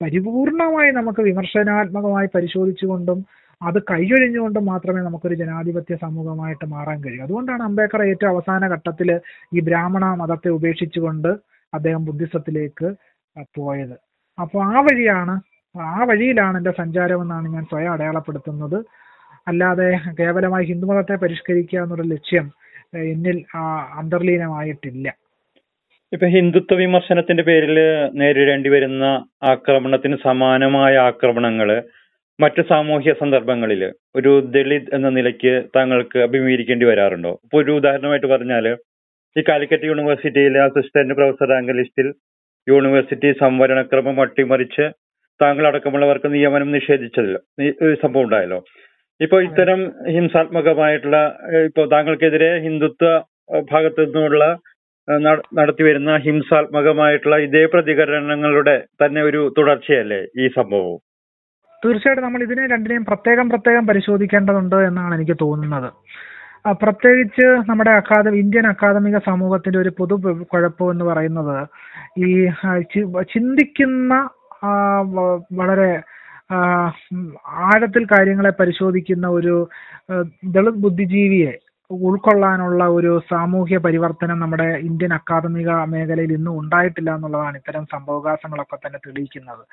പരിപൂർണമായി 0.00 0.90
നമുക്ക് 0.90 1.22
വിമർശനാത്മകമായി 1.28 2.28
പരിശോധിച്ചുകൊണ്ടും 2.34 3.18
അത് 3.60 3.78
കൈയൊഴിഞ്ഞുകൊണ്ടും 3.90 4.64
മാത്രമേ 4.66 5.00
നമുക്കൊരു 5.00 5.36
ജനാധിപത്യ 5.42 5.96
സമൂഹമായിട്ട് 5.96 6.66
മാറാൻ 6.74 7.04
കഴിയൂ. 7.04 7.22
അതുകൊണ്ടാണ് 7.26 7.62
അംബേദ്കർ 7.62 8.02
ഏറ്റവും 8.06 8.30
അവസാന 8.34 8.68
ഘട്ടത്തിൽ 8.74 9.08
ഈ 9.56 9.60
ബ്രാഹ്മണ 9.60 10.04
മതത്തെ 10.22 10.50
ഉപേക്ഷിച്ചുകൊണ്ട് 10.58 11.30
അദ്ദേഹം 11.72 12.02
ബുദ്ധിസത്തിലേക്ക് 12.04 12.88
പോയത്. 13.58 13.96
അപ്പോൾ 14.38 14.60
ആ 14.64 14.80
വഴിയാണ് 14.88 15.34
ആ 15.74 16.04
വഴിയിലാണ് 16.10 16.56
എന്റെ 16.60 16.72
സഞ്ചാരമെന്നാണ് 16.80 17.46
ഞാൻ 17.54 17.64
സ്വയം 17.70 17.92
അടയാളപ്പെടുത്തുന്നത്. 17.92 18.78
അല്ലാതെ 19.50 19.88
കേവലമായി 20.18 20.64
ഹിന്ദുമതത്തെ 20.70 21.14
പരിഷ്കരിക്കുക 21.22 21.78
എന്നുള്ള 21.84 22.04
ലക്ഷ്യം 22.14 22.46
എന്നിൽ 23.12 23.38
അന്തർലീനമായിട്ടില്ല. 24.00 25.06
ഇപ്പൊ 26.12 26.26
ഹിന്ദുത്വ 26.34 26.76
വിമർശനത്തിന്റെ 26.80 27.42
പേരിൽ 27.48 27.76
നേരിടേണ്ടി 28.20 28.70
വരുന്ന 28.74 29.04
ആക്രമണത്തിന് 29.52 30.16
സമാനമായ 30.24 30.94
ആക്രമണങ്ങൾ 31.10 31.68
മറ്റു 32.38 32.62
സാമൂഹ്യ 32.70 33.12
സന്ദർഭങ്ങളിൽ 33.20 33.82
ഒരു 34.18 34.32
ദളിത് 34.54 34.90
എന്ന 34.96 35.08
നിലയ്ക്ക് 35.16 35.52
താങ്കൾക്ക് 35.76 36.18
അഭിമുഖീകരിക്കേണ്ടി 36.26 36.86
വരാറുണ്ടോ? 36.90 37.32
ഇപ്പൊ 37.44 37.56
ഒരു 37.62 37.72
ഉദാഹരണമായിട്ട് 37.80 38.28
പറഞ്ഞാൽ 38.34 38.66
ഈ 39.36 39.42
കാലിക്കറ്റ് 39.48 39.88
യൂണിവേഴ്സിറ്റിയിലെ 39.90 40.60
അസിസ്റ്റന്റ് 40.68 41.16
പ്രൊഫസർ 41.18 41.48
റാങ്ക് 41.52 41.72
ലിസ്റ്റിൽ 41.80 42.08
യൂണിവേഴ്സിറ്റി 42.66 43.28
സംവരണക്രമം 43.42 44.18
അട്ടിമറിച്ച് 44.24 44.86
താങ്കൾ 45.40 45.64
അടക്കമുള്ളവർക്ക് 45.70 46.28
നിയമനം 46.34 46.68
നിഷേധിച്ചതിൽ 46.76 47.34
ഒരു 47.84 47.94
സംഭവം 48.02 48.24
ഉണ്ടായല്ലോ. 48.26 48.58
ഇപ്പൊ 49.20 49.36
ഇത്തരം 49.48 49.80
ഹിംസാത്മകമായിട്ടുള്ള 50.14 51.18
ഇപ്പൊ 51.68 51.82
താങ്കൾക്കെതിരെ 51.94 52.50
ഹിന്ദുത്വ 52.66 53.08
ഭാഗത്തു 53.72 54.02
നിന്നുള്ള 54.04 54.44
നടത്തിവരുന്ന 55.52 56.12
ഹിംസാത്മകമായിട്ടുള്ള 56.16 57.36
ഇതേ 57.46 57.62
പ്രതികരണങ്ങളുടെ 57.72 58.76
തന്നെ 59.02 59.22
ഒരു 59.22 59.40
തുടർച്ചയല്ലേ 59.58 60.20
ഈ 60.38 60.46
സംഭവം 60.48 60.98
തീർച്ചയായിട്ടും 61.82 62.24
നമ്മൾ 62.24 62.42
ഇതിനെ 62.42 62.64
രണ്ടിനെയും 62.66 63.04
പ്രത്യേകം 63.04 63.46
പ്രത്യേകം 63.48 63.84
പരിശോധിക്കേണ്ടതുണ്ട് 63.86 64.76
എന്നാണ് 64.88 65.14
എനിക്ക് 65.14 65.36
തോന്നുന്നത്. 65.40 65.88
പ്രത്യേകിച്ച് 66.82 67.46
നമ്മുടെ 67.68 67.90
അക്കാദമി 67.90 68.36
ഇന്ത്യൻ 68.38 68.66
അക്കാദമിക 68.66 69.18
സമൂഹത്തിന്റെ 69.24 69.78
ഒരു 69.78 69.90
പൊതു 69.98 70.16
കുഴപ്പം 70.52 70.90
എന്ന് 70.90 71.04
പറയുന്നത് 71.04 71.56
ഈ 72.18 72.28
ചിന്തിക്കുന്ന 73.32 74.14
വളരെ 75.52 75.90
ആഴത്തിൽ 77.66 78.04
കാര്യങ്ങളെ 78.04 78.52
പരിശോധിക്കുന്ന 78.60 79.26
ഒരു 79.28 79.54
ദളിത് 80.54 80.82
ബുദ്ധിജീവിയെ 80.84 81.52
ഉൾക്കൊള്ളാനുള്ള 82.06 82.84
ഒരു 82.86 83.22
സാമൂഹ്യ 83.30 83.78
പരിവർത്തനം 83.78 84.38
നമ്മുടെ 84.40 84.64
ഇന്ത്യൻ 84.64 85.14
അക്കാദമിക 85.14 85.70
മേഖലയിൽ 85.70 86.32
ഇന്നും 86.32 86.60
ഉണ്ടായിട്ടില്ല 86.60 87.14
എന്നുള്ളതാണ് 87.14 87.56
ഇത്തരം 87.56 87.86
സംഭവകാശങ്ങളൊക്കെ 87.86 88.76
തന്നെ 88.76 88.98
തെളിയിക്കുന്നത്. 89.06 89.64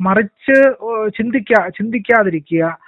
മറിച്ച് 0.00 0.56
ചിന്തിക്കാ 1.18 1.68
ചിന്തിക്കാതിരിക്കുക. 1.68 2.78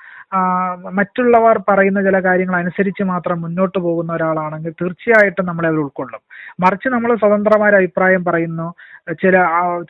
മറ്റുള്ളവർ 0.93 1.57
പറയുന്ന 1.71 2.03
ചില 2.03 2.19
കാര്യങ്ങൾ 2.21 2.57
അനുസരിച്ച് 2.57 3.03
മാത്രം 3.03 3.43
മുന്നോട്ട് 3.43 3.79
പോകുന്ന 3.79 4.13
ഒരാളാണെങ്കിൽ 4.13 4.73
തീർച്ചയായിട്ടും 4.83 5.47
നമ്മളെ 5.47 5.69
അവർ 5.69 5.79
ഉൾക്കൊള്ളും. 5.79 6.23
മറിച്ച് 6.61 6.89
നമ്മൾ 6.89 7.17
സ്വതന്ത്രമായ 7.17 7.73
അഭിപ്രായം 7.77 8.25
പറയുന്നു. 8.25 8.69
ചില 9.23 9.37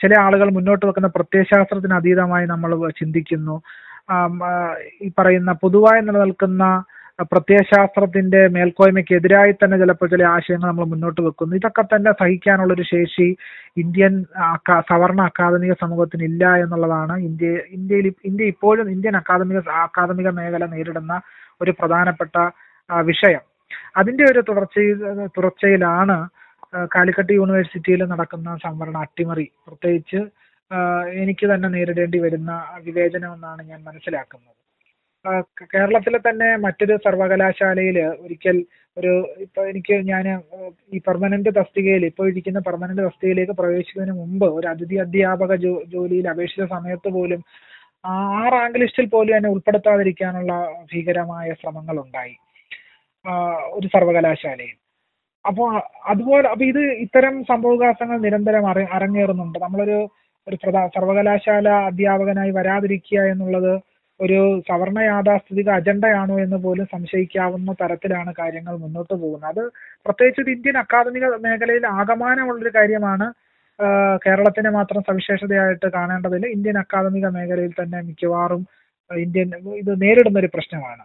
ചില 0.02 0.12
ആളുകൾ 0.20 0.50
മുന്നോട്ട് 0.50 0.86
വെക്കുന്ന 0.86 1.06
പ്രത്യയശാസ്ത്രത്തിന് 1.06 1.94
അതീതമായി 1.94 2.46
നമ്മൾ 2.46 2.90
ചിന്തിക്കുന്നു. 2.90 3.62
ഈ 5.02 5.12
പറയുന്ന 5.18 5.52
പൊതുവായി 5.52 6.00
നിലനിൽക്കുന്ന 6.00 6.64
പ്രത്യയശാസ്ത്രത്തിന്റെ 7.30 8.40
മേൽക്കോയ്മയ്ക്കെതിരായി 8.54 9.52
തന്നെ 9.52 9.76
ചിലപ്പോൾ 9.82 10.08
ചില 10.12 10.22
ആശയങ്ങൾ 10.34 10.68
നമ്മൾ 10.70 10.86
മുന്നോട്ട് 10.92 11.20
വെക്കുന്നു. 11.26 11.52
ഇതൊക്കെ 11.60 11.82
തന്നെ 11.92 12.10
സഹിക്കാനുള്ള 12.20 12.72
ഒരു 12.76 12.84
ശേഷി 12.92 13.26
ഇന്ത്യൻ 13.82 14.14
സവർണ 14.90 15.20
അക്കാദമിക 15.30 15.74
സമൂഹത്തിന് 15.82 16.24
ഇല്ല 16.30 16.44
എന്നുള്ളതാണ് 16.64 17.14
ഇന്ത്യ 17.28 17.50
ഇന്ത്യയിൽ 17.78 18.06
ഇന്ത്യ 18.30 18.52
ഇപ്പോഴും 18.54 18.86
ഇന്ത്യൻ 18.94 19.16
അക്കാദമിക 19.20 19.62
അക്കാദമിക 19.86 20.30
മേഖല 20.38 20.66
നേരിടുന്ന 20.74 21.16
ഒരു 21.62 21.74
പ്രധാനപ്പെട്ട 21.80 22.36
വിഷയം. 23.10 23.42
അതിന്റെ 24.00 24.24
ഒരു 24.32 24.40
തുടർച്ചയിൽ 24.48 24.98
തുടർച്ചയിലാണ് 25.36 26.16
കാലിക്കട്ട് 26.94 27.32
യൂണിവേഴ്സിറ്റിയിൽ 27.40 28.02
നടക്കുന്ന 28.12 28.56
സംവരണ 28.66 28.96
അട്ടിമറി. 29.06 29.46
പ്രത്യേകിച്ച് 29.66 30.20
എനിക്ക് 31.22 31.46
തന്നെ 31.50 31.68
നേരിടേണ്ടി 31.74 32.18
വരുന്ന 32.24 32.52
വിവേചനം 32.86 33.32
എന്നാണ് 33.36 33.62
ഞാൻ 33.70 33.80
മനസ്സിലാക്കുന്നത്. 33.88 34.56
കേരളത്തിലെ 35.72 36.18
തന്നെ 36.18 36.48
മറ്റൊരു 36.56 36.94
സർവകലാശാലയിൽ 37.04 37.98
ഒരിക്കൽ 38.24 38.56
ഒരു 38.96 39.12
ഇപ്പൊ 39.40 39.60
എനിക്ക് 39.66 39.96
ഞാൻ 40.08 40.24
ഈ 40.92 40.98
പെർമനന്റ് 40.98 41.50
തസ്തികയിൽ 41.58 42.02
ഇപ്പോൾ 42.04 42.26
ഇരിക്കുന്ന 42.28 42.60
പെർമനന്റ് 42.60 43.02
തസ്തികയിലേക്ക് 43.02 43.52
പ്രവേശിക്കുന്നതിന് 43.52 44.16
മുമ്പ് 44.18 44.46
ഒരു 44.46 44.66
അതിഥി 44.66 44.96
അധ്യാപക 44.96 45.54
ജോലിയിൽ 45.94 46.26
അപേക്ഷിച്ച 46.28 46.66
സമയത്ത് 46.70 47.10
പോലും 47.10 47.42
ആ 48.04 48.14
റാങ്ക് 48.54 48.78
ലിസ്റ്റിൽ 48.78 49.06
പോലും 49.06 49.34
എന്നെ 49.36 49.50
ഉൾപ്പെടുത്താതിരിക്കാനുള്ള 49.50 50.52
ഭീകരമായ 50.92 51.48
ശ്രമങ്ങൾ 51.52 51.96
ഉണ്ടായി 52.04 52.34
ഒരു 53.72 53.86
സർവകലാശാലയിൽ. 53.86 54.76
അപ്പോൾ 55.44 55.68
അതുപോലെ 56.06 56.46
അപ്പൊ 56.48 56.64
ഇത് 56.64 56.82
ഇത്തരം 57.04 57.34
സംഭവവികാസങ്ങൾ 57.44 58.16
നിരന്തരം 58.18 58.64
അര 58.70 58.80
അരങ്ങേറുന്നുണ്ട്. 58.96 59.58
നമ്മളൊരു 59.58 59.98
ഒരു 60.46 60.56
സർവകലാശാല 60.96 61.68
അധ്യാപകനായി 61.88 62.50
വരാതിരിക്കുക 62.50 63.20
എന്നുള്ളത് 63.32 63.72
ഒരു 64.24 64.38
സവർണ 64.68 64.98
യാഥാസ്ഥിതിക 65.02 65.68
അജണ്ടയാണോ 65.78 66.34
എന്ന് 66.40 66.58
പോലും 66.64 66.86
സംശയിക്കാവുന്ന 66.92 67.72
തരത്തിലാണ് 67.72 68.32
കാര്യങ്ങൾ 68.38 68.74
മുന്നോട്ട് 68.76 69.14
പോകുന്നത്. 69.14 69.48
അത് 69.52 69.62
പ്രത്യേകിച്ച് 70.06 70.42
ഒരു 70.44 70.50
ഇന്ത്യൻ 70.50 70.76
അക്കാദമിക 70.78 71.26
മേഖലയിൽ 71.46 71.86
ആകമാനമുള്ളൊരു 71.86 72.72
കാര്യമാണ്. 72.78 73.26
കേരളത്തിനെ 74.26 74.70
മാത്രം 74.70 75.02
സവിശേഷതയായിട്ട് 75.02 75.88
കാണേണ്ടതില്ല. 75.92 76.46
ഇന്ത്യൻ 76.56 76.78
അക്കാദമിക 76.78 77.26
മേഖലയിൽ 77.36 77.72
തന്നെ 77.82 78.00
മിക്കവാറും 78.02 78.62
ഇന്ത്യൻ 79.10 79.48
ഇത് 79.78 80.02
നേരിടുന്ന 80.02 80.38
ഒരു 80.38 80.50
പ്രശ്നമാണ്. 80.54 81.02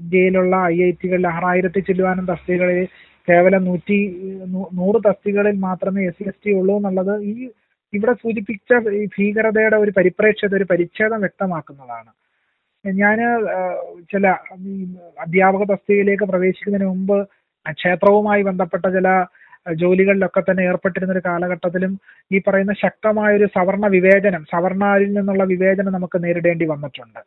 ഇന്ത്യയിലുള്ള 0.00 0.56
ഐ 0.74 0.76
ഐ 0.82 0.90
ടികളിൽ 0.90 1.26
ആറായിരത്തി 1.26 1.80
ചില്ലുവാനും 1.80 2.26
തസ്തികകളിൽ 2.26 2.86
കേവലം 3.28 3.62
നൂറ്റി 3.64 3.98
നൂറ് 4.78 4.98
തസ്തികകളിൽ 5.08 5.56
മാത്രമേ 5.58 6.02
എസ് 6.06 6.18
സി 6.18 6.24
എസ് 6.28 6.42
ടി 6.46 6.52
ഉള്ളൂ 6.52 6.74
എന്നുള്ളത് 6.76 7.14
ഈ 7.22 7.32
ഇവിടെ 7.96 8.14
സൂചിപ്പിച്ച 8.22 8.78
ഈ 9.00 9.04
ഭീകരതയുടെ 9.16 9.78
ഒരു 9.84 9.92
പരിപ്രേക്ഷ്യത 9.98 10.54
ഒരു 10.60 10.66
പരിച്ഛേദം 10.72 11.20
വ്യക്തമാക്കുന്നതാണ്. 11.24 12.10
ഞാൻ 12.84 13.18
ചില 14.12 14.24
അധ്യാപക 15.24 15.62
തസ്തികയിലേക്ക് 15.70 16.26
പ്രവേശിക്കുന്നതിന് 16.32 16.90
മുമ്പ് 16.92 17.18
ക്ഷേത്രവുമായി 17.80 18.42
ബന്ധപ്പെട്ട 18.48 18.86
ചില 18.96 19.08
ജോലികളിലൊക്കെ 19.82 20.40
തന്നെ 20.40 20.62
ഏർപ്പെട്ടിരുന്ന 20.70 21.14
ഒരു 21.16 21.22
കാലഘട്ടത്തിലും 21.28 21.92
ഈ 22.30 22.38
പറയുന്ന 22.46 22.74
ശക്തമായ 22.84 23.30
ഒരു 23.38 23.46
സവർണ 23.56 23.86
വിവേചനം 23.96 24.42
സവർണയിൽ 24.54 25.10
നിന്നുള്ള 25.18 25.44
വിവേചനം 25.52 25.94
നമുക്ക് 25.96 26.18
നേരിടേണ്ടി 26.24 26.66
വന്നിട്ടുണ്ട്. 26.72 27.20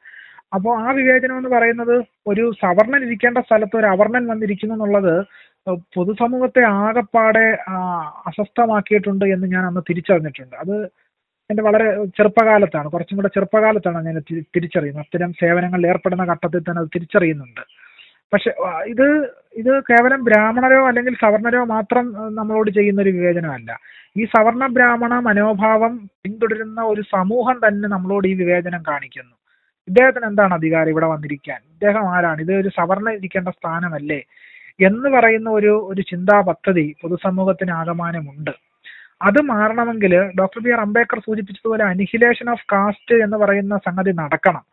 അപ്പോൾ 0.55 0.73
ആ 0.83 0.89
വിവേചനം 0.99 1.37
എന്ന് 1.39 1.51
പറയുന്നത് 1.55 1.95
ഒരു 2.31 2.43
സവർണൻ 2.63 3.01
ഇരിക്കേണ്ട 3.07 3.39
സ്ഥലത്ത് 3.47 3.75
ഒരു 3.81 3.87
അവർണൻ 3.93 4.23
വന്നിരിക്കുന്നു 4.33 4.75
എന്നുള്ളത് 4.77 5.13
പൊതുസമൂഹത്തെ 5.75 6.63
ആകപ്പാടെ 6.63 7.57
അസ്വസ്ഥമാക്കിയിട്ടുണ്ട് 8.27 9.25
എന്ന് 9.25 9.47
ഞാൻ 9.47 9.65
അന്ന് 9.65 9.81
തിരിച്ചറിഞ്ഞിട്ടുണ്ട്. 9.89 10.55
അത് 10.55 10.85
എന്റെ 11.49 11.63
വളരെ 11.63 12.05
ചെറുപ്പകാലത്താണ്. 12.05 12.87
കുറച്ചും 12.89 13.17
കൂടെ 13.17 13.27
ചെറുപ്പകാലത്താണ് 13.27 14.05
ഞാൻ 14.05 14.19
തിരിച്ചറിയുന്നത്. 14.55 15.05
അത്തരം 15.05 15.33
സേവനങ്ങളിൽ 15.33 15.87
ഏർപ്പെടുന്ന 15.87 16.23
ഘട്ടത്തിൽ 16.23 16.59
തന്നെ 16.59 16.79
അത് 16.79 16.89
തിരിച്ചറിയുന്നുണ്ട്. 16.95 17.61
പക്ഷെ 18.33 18.53
ഇത് 18.87 19.31
ഇത് 19.55 19.83
കേവലം 19.83 20.23
ബ്രാഹ്മണരോ 20.23 20.87
അല്ലെങ്കിൽ 20.87 21.13
സവർണരോ 21.15 21.65
മാത്രം 21.65 22.35
നമ്മളോട് 22.35 22.71
ചെയ്യുന്ന 22.71 23.01
ഒരു 23.01 23.09
വിവേചനമല്ല. 23.09 23.79
ഈ 24.17 24.25
സവർണ 24.25 24.67
ബ്രാഹ്മണ 24.67 25.13
മനോഭാവം 25.19 26.09
പിന്തുടരുന്ന 26.23 26.81
ഒരു 26.81 27.01
സമൂഹം 27.01 27.57
തന്നെ 27.67 27.89
നമ്മളോട് 27.89 28.27
ഈ 28.27 28.33
വിവേചനം 28.33 28.83
കാണിക്കുന്നു. 28.87 29.35
ഇദ്ദേഹത്തിന് 29.87 30.25
എന്താണ് 30.25 30.53
അധികാരം 30.53 30.89
ഇവിടെ 30.89 31.05
വന്നിരിക്കാൻ? 31.05 31.59
ഇദ്ദേഹം 31.73 32.15
ആരാണ്? 32.15 32.41
ഇത് 32.41 32.53
ഒരു 32.53 32.69
സവർണ 32.69 33.09
ഇരിക്കേണ്ട 33.09 33.49
സ്ഥാനമല്ലേ? 33.49 34.23
എന്ന് 34.79 35.09
പറയുന്ന 35.09 35.49
ഒരു 35.49 35.71
ഒരു 35.91 36.01
ചിന്താ 36.01 36.41
പദ്ധതി 36.41 36.95
പൊതുസമൂഹത്തിന് 37.01 37.71
ആകമാനമുണ്ട്. 37.71 38.53
അത് 39.27 39.39
മാറണമെങ്കിൽ 39.51 40.13
ഡോക്ടർ 40.39 40.59
ബി 40.65 40.69
ആർ 40.69 40.79
അംബേദ്കർ 40.79 41.19
സൂചിപ്പിച്ചതുപോലെ 41.19 41.83
അനിഹിലേഷൻ 41.83 42.49
ഓഫ് 42.49 42.65
കാസ്റ്റ് 42.73 43.15
എന്ന് 43.25 43.37
പറയുന്ന 43.37 43.77
സംഗതി 43.77 44.11
നടക്കണം. 44.11 44.63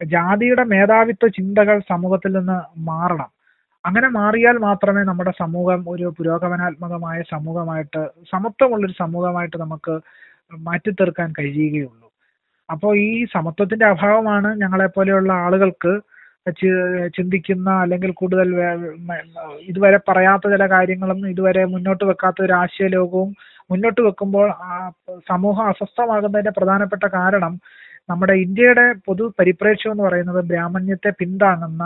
ജാതിയുടെ 0.00 0.64
മേധാവിത്വ 0.64 1.28
ചിന്തകൾ 1.28 1.80
സമൂഹത്തിൽ 1.92 2.32
നിന്ന് 2.32 2.58
മാറണം. 2.90 3.30
അങ്ങനെ 3.84 4.08
മാറിയാൽ 4.08 4.56
മാത്രമേ 4.58 5.02
നമ്മുടെ 5.04 5.32
സമൂഹം 5.38 5.80
ഒരു 5.88 6.06
പുരോഗമനാത്മകമായ 6.18 7.22
സമൂഹമായിട്ട് 7.30 8.02
സമത്വമുള്ളൊരു 8.32 8.94
സമൂഹമായിട്ട് 8.98 9.56
നമുക്ക് 9.56 9.94
മാറ്റിത്തീർക്കാൻ 10.66 11.32
കഴിയുകയുള്ളൂ. 11.38 12.08
അപ്പോൾ 12.68 12.92
ഈ 12.98 13.10
സമത്വത്തിന്റെ 13.36 13.86
അഭാവമാണ് 13.86 14.50
ഞങ്ങളെ 14.62 14.86
പോലെയുള്ള 14.86 15.32
ആളുകൾക്ക് 15.46 15.92
ചിന്തിക്കുന്ന 17.16 17.70
അല്ലെങ്കിൽ 17.82 18.10
കൂടുതൽ 18.12 18.48
ഇതുവരെ 19.68 19.98
പറയാത്ത 20.08 20.50
ചില 20.54 20.64
കാര്യങ്ങളും 20.70 21.20
ഇതുവരെ 21.28 21.62
മുന്നോട്ട് 21.64 22.04
വെക്കാത്ത 22.04 22.42
ഒരു 22.42 22.52
ആശയ 22.52 22.88
ലോകവും 22.88 23.28
മുന്നോട്ട് 23.70 24.00
വെക്കുമ്പോൾ 24.00 24.48
സമൂഹം 25.28 25.66
അസ്വസ്ഥമാകുന്നതിന്റെ 25.68 26.52
പ്രധാനപ്പെട്ട 26.58 27.04
കാരണം 27.14 27.52
നമ്മുടെ 28.08 28.34
ഇന്ത്യയുടെ 28.44 28.86
പൊതു 29.06 29.24
പരിപ്രേക്ഷ്യം 29.38 29.92
എന്ന് 29.92 30.04
പറയുന്നത് 30.04 30.40
ബ്രാഹ്മണ്യത്തെ 30.44 31.10
പിന്താങ്ങുന്ന 31.20 31.84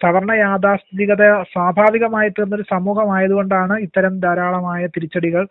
സവർണ 0.00 0.32
യാഥാസ്ഥിതികത 0.40 1.22
സ്വാഭാവികമായി 1.52 2.28
തീർന്നൊരു 2.28 2.64
സമൂഹമായതുകൊണ്ടാണ് 2.72 3.74
ഇത്തരം 3.86 4.14
ധാരാളമായ 4.20 4.82
തിരിച്ചടികൾ 4.86 5.42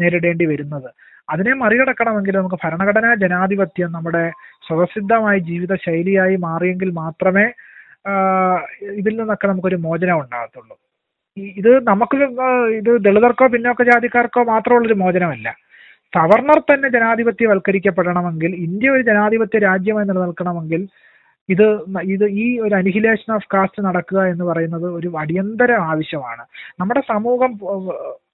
നേരിടേണ്ടി 0.00 0.46
വരുന്നത്. 0.46 0.88
അതിനെ 1.28 1.52
മറികടക്കണമെങ്കിൽ 1.62 2.34
നമുക്ക് 2.36 2.58
ഭരണഘടനാ 2.64 3.10
ജനാധിപത്യം 3.22 3.90
നമ്മുടെ 3.92 4.24
സ്വതസിദ്ധമായ 4.64 5.36
ജീവിത 5.48 5.74
ശൈലിയായി 5.84 6.36
മാറിയെങ്കിൽ 6.46 6.90
മാത്രമേ 7.02 7.46
ഇതിൽ 9.00 9.12
നിന്നൊക്കെ 9.20 9.46
നമുക്കൊരു 9.46 9.76
മോചനം 9.76 10.20
ഉണ്ടാകത്തുള്ളൂ. 10.22 10.76
ഇത് 11.60 11.70
നമുക്ക് 11.88 12.16
ഇത് 12.78 12.90
ദളിതർക്കോ 13.04 13.46
പിന്നോക്ക 13.46 13.82
ജാതിക്കാർക്കോ 13.82 14.42
മാത്രമുള്ളൊരു 14.44 14.94
മോചനമല്ല. 14.94 15.48
സവർണർ 16.16 16.58
തന്നെ 16.60 16.88
ജനാധിപത്യവൽക്കരിക്കപ്പെടണമെങ്കിൽ 16.88 18.54
ഇന്ത്യ 18.66 18.90
ഒരു 18.90 19.02
ജനാധിപത്യ 19.02 19.58
രാജ്യമായി 19.58 20.06
നിലനിൽക്കണമെങ്കിൽ 20.06 20.82
ഇത് 21.48 21.66
ഇത് 22.14 22.24
ഈ 22.42 22.44
ഒരു 22.58 22.74
അനിഹിലേഷൻ 22.74 23.30
ഓഫ് 23.34 23.48
കാസ്റ്റ് 23.54 23.80
നടക്കുക 23.84 24.20
എന്ന് 24.32 24.44
പറയുന്നത് 24.44 24.86
ഒരു 24.98 25.08
അടിയന്തര 25.22 25.72
ആവശ്യമാണ്. 25.72 26.44
നമ്മുടെ 26.80 27.02
സമൂഹം 27.12 27.52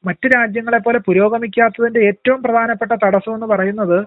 മറ്റു 0.07 0.27
രാജ്യങ്ങളെ 0.29 0.79
പോലെ 0.79 0.99
പുരോഗമിക്കാത്തതിന്റെ 0.99 2.01
ഏറ്റവും 2.01 2.43
പ്രധാനപ്പെട്ട 2.43 2.93
തടസ്സം 3.05 3.35
എന്ന് 3.35 3.47
പറയുന്നത് 3.47 3.99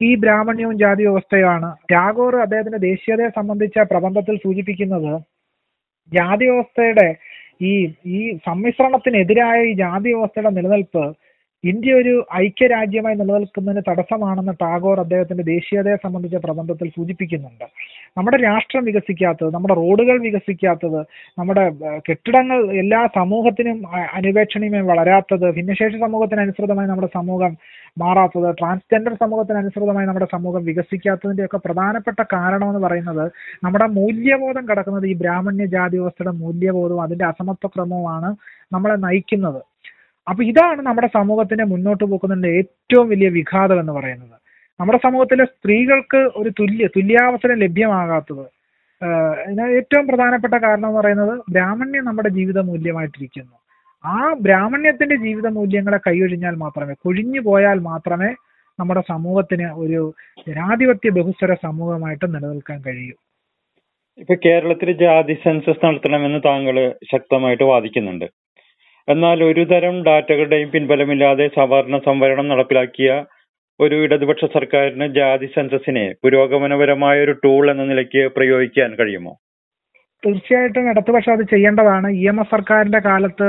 ഈ 0.00 0.10
ബ്രാഹ്മണ്യവും 0.14 0.76
ജാതി 0.78 1.02
വ്യവസ്ഥയുമാണ് 1.02 1.68
ടാഗോർ 1.92 2.34
അദ്ദേഹത്തിന്റെ 2.36 2.80
ദേശീയതയെ 2.86 3.28
സംബന്ധിച്ച 3.30 3.78
പ്രബന്ധത്തിൽ 3.90 4.36
സൂചിപ്പിക്കുന്നത് 4.36 5.12
ജാതി 6.12 6.44
വ്യവസ്ഥയുടെ 6.44 7.08
ഈ 7.62 7.72
ഈ 8.12 8.20
സമ്മിശ്രണത്തിനെതിരായ 8.46 9.58
ഈ 9.62 9.74
ജാതി 9.74 10.08
വ്യവസ്ഥയുടെ 10.08 10.50
നിലനിൽപ്പ് 10.50 11.04
ഇന്ത്യ 11.64 11.92
ഒരു 11.94 12.12
ഐക്യരാജ്യമായി 12.34 13.16
നിലനിൽക്കുന്നതിന് 13.18 13.82
തടസ്സമാണെന്ന് 13.88 14.54
ടാഗോർ 14.62 14.98
അദ്ദേഹത്തിന്റെ 15.00 15.44
ദേശീയതയെ 15.50 15.96
സംബന്ധിച്ച 16.04 16.36
പ്രബന്ധത്തിൽ 16.46 16.88
സൂചിപ്പിക്കുന്നുണ്ട്. 16.96 17.66
നമ്മുടെ 18.16 18.38
രാഷ്ട്രം 18.46 18.82
വികസിക്കാത്തത് 18.84 19.54
നമ്മുടെ 19.54 19.74
റോഡുകൾ 19.74 20.16
വികസിക്കാത്തത് 20.26 20.98
നമ്മുടെ 21.38 21.64
കെട്ടിടങ്ങൾ 22.08 22.58
എല്ലാ 22.82 23.00
സമൂഹത്തിനും 23.18 23.78
അനുവേക്ഷണീയമായി 24.18 24.86
വളരാത്തത് 24.92 25.46
ഭിന്നശേഷി 25.58 25.98
സമൂഹത്തിന് 25.98 26.40
അനുസൃതമായി 26.40 26.88
നമ്മുടെ 26.88 27.10
സമൂഹം 27.18 27.54
മാറാത്തത് 27.98 28.48
ട്രാൻസ്ജെൻഡർ 28.60 29.14
സമൂഹത്തിന് 29.24 29.58
അനുസൃതമായി 29.58 30.06
നമ്മുടെ 30.06 30.28
സമൂഹം 30.36 30.62
വികസിക്കാത്തതിന്റെ 30.64 31.44
ഒക്കെ 31.44 31.58
പ്രധാനപ്പെട്ട 31.66 32.20
കാരണം 32.34 32.68
എന്ന് 32.68 32.82
പറയുന്നത് 32.86 33.24
നമ്മുടെ 33.64 33.86
മൂല്യബോധം 33.98 34.64
കിടക്കുന്നത് 34.70 35.06
ഈ 35.06 35.14
ബ്രാഹ്മണ്യ 35.14 35.66
ജാതി 35.66 35.96
വ്യവസ്ഥയുടെ 35.96 36.34
മൂല്യബോധവും 36.44 37.02
അതിന്റെ 37.02 37.24
അസമത്വ 37.24 37.68
ക്രമവുമാണ് 37.76 38.30
നമ്മളെ 38.72 38.96
നയിക്കുന്നത്. 39.06 39.60
അപ്പൊ 40.26 40.42
ഇതാണ് 40.50 40.80
നമ്മുടെ 40.88 41.08
സമൂഹത്തിനെ 41.18 41.64
മുന്നോട്ട് 41.72 42.04
പോകുന്നതിന്റെ 42.12 42.50
ഏറ്റവും 42.60 43.06
വലിയ 43.12 43.28
വിഘാതം 43.36 43.78
എന്ന് 43.82 43.94
പറയുന്നത്. 43.98 44.36
നമ്മുടെ 44.80 44.98
സമൂഹത്തിലെ 45.06 45.44
സ്ത്രീകൾക്ക് 45.54 46.20
ഒരു 46.40 46.50
തുല്യ 46.60 46.86
തുല്യാവസരം 46.96 47.58
ലഭ്യമാകാത്തത് 47.64 48.44
ഏറ്റവും 49.78 50.04
പ്രധാനപ്പെട്ട 50.08 50.56
കാരണം 50.64 50.88
എന്ന് 50.88 50.98
പറയുന്നത് 50.98 51.34
ബ്രാഹ്മണ്യം 51.54 52.04
നമ്മുടെ 52.08 52.30
ജീവിത 52.38 52.58
മൂല്യമായിട്ടിരിക്കുന്നു. 52.70 53.54
ആ 54.04 54.16
ബ്രാഹ്മണ്യത്തിന്റെ 54.44 55.16
ജീവിത 55.24 55.48
മൂല്യങ്ങളെ 55.56 55.98
കൈയൊഴിഞ്ഞാൽ 56.06 56.54
മാത്രമേ 56.64 56.94
കൊഴിഞ്ഞു 57.04 57.40
പോയാൽ 57.48 57.78
മാത്രമേ 57.90 58.30
നമ്മുടെ 58.78 59.02
സമൂഹത്തിന് 59.12 59.66
ഒരു 59.82 60.00
ജനാധിപത്യ 60.46 61.10
ബഹുസ്വര 61.18 61.52
സമൂഹമായിട്ട് 61.66 62.26
നിലനിൽക്കാൻ 62.34 62.78
കഴിയൂ. 62.86 63.16
ഇപ്പൊ 64.22 64.34
കേരളത്തിൽ 64.46 64.88
ജാതി 65.02 65.34
സെൻസസ് 65.44 65.84
നടത്തണമെന്ന് 65.86 66.40
താങ്കൾ 66.48 66.76
ശക്തമായിട്ട് 67.12 67.64
വാദിക്കുന്നുണ്ട്. 67.72 68.26
എന്നാൽ 69.08 69.38
ഒരു 69.44 69.64
തരം 69.64 69.94
ഡാറ്റകളുടെയും 70.02 70.68
പിൻബലമില്ലാതെ 70.70 71.46
സവർണ 71.58 71.96
സംവരണം 71.98 72.48
നടപ്പിലാക്കിയ 72.48 73.10
ഒരു 73.80 73.96
ഇടതുപക്ഷ 74.04 74.44
സർക്കാരിന് 74.54 75.06
ജാതി 75.14 75.46
സെൻസസിനെ 75.46 76.06
പുരോഗമനപരമായ 76.22 77.16
ഒരു 77.20 77.32
ടൂൾ 77.44 77.70
എന്ന 77.70 77.84
നിലയ്ക്ക് 77.84 78.22
പ്രയോഗിക്കാൻ 78.36 78.90
കഴിയുമോ? 78.94 79.32
തീർച്ചയായിട്ടും 80.22 80.90
ഇടതുപക്ഷം 80.90 81.32
അത് 81.32 81.44
ചെയ്യേണ്ടതാണ്. 81.44 82.08
ഇ 82.20 82.24
എം 82.28 82.40
എസ് 82.40 82.50
സർക്കാരിന്റെ 82.50 83.00
കാലത്ത് 83.00 83.48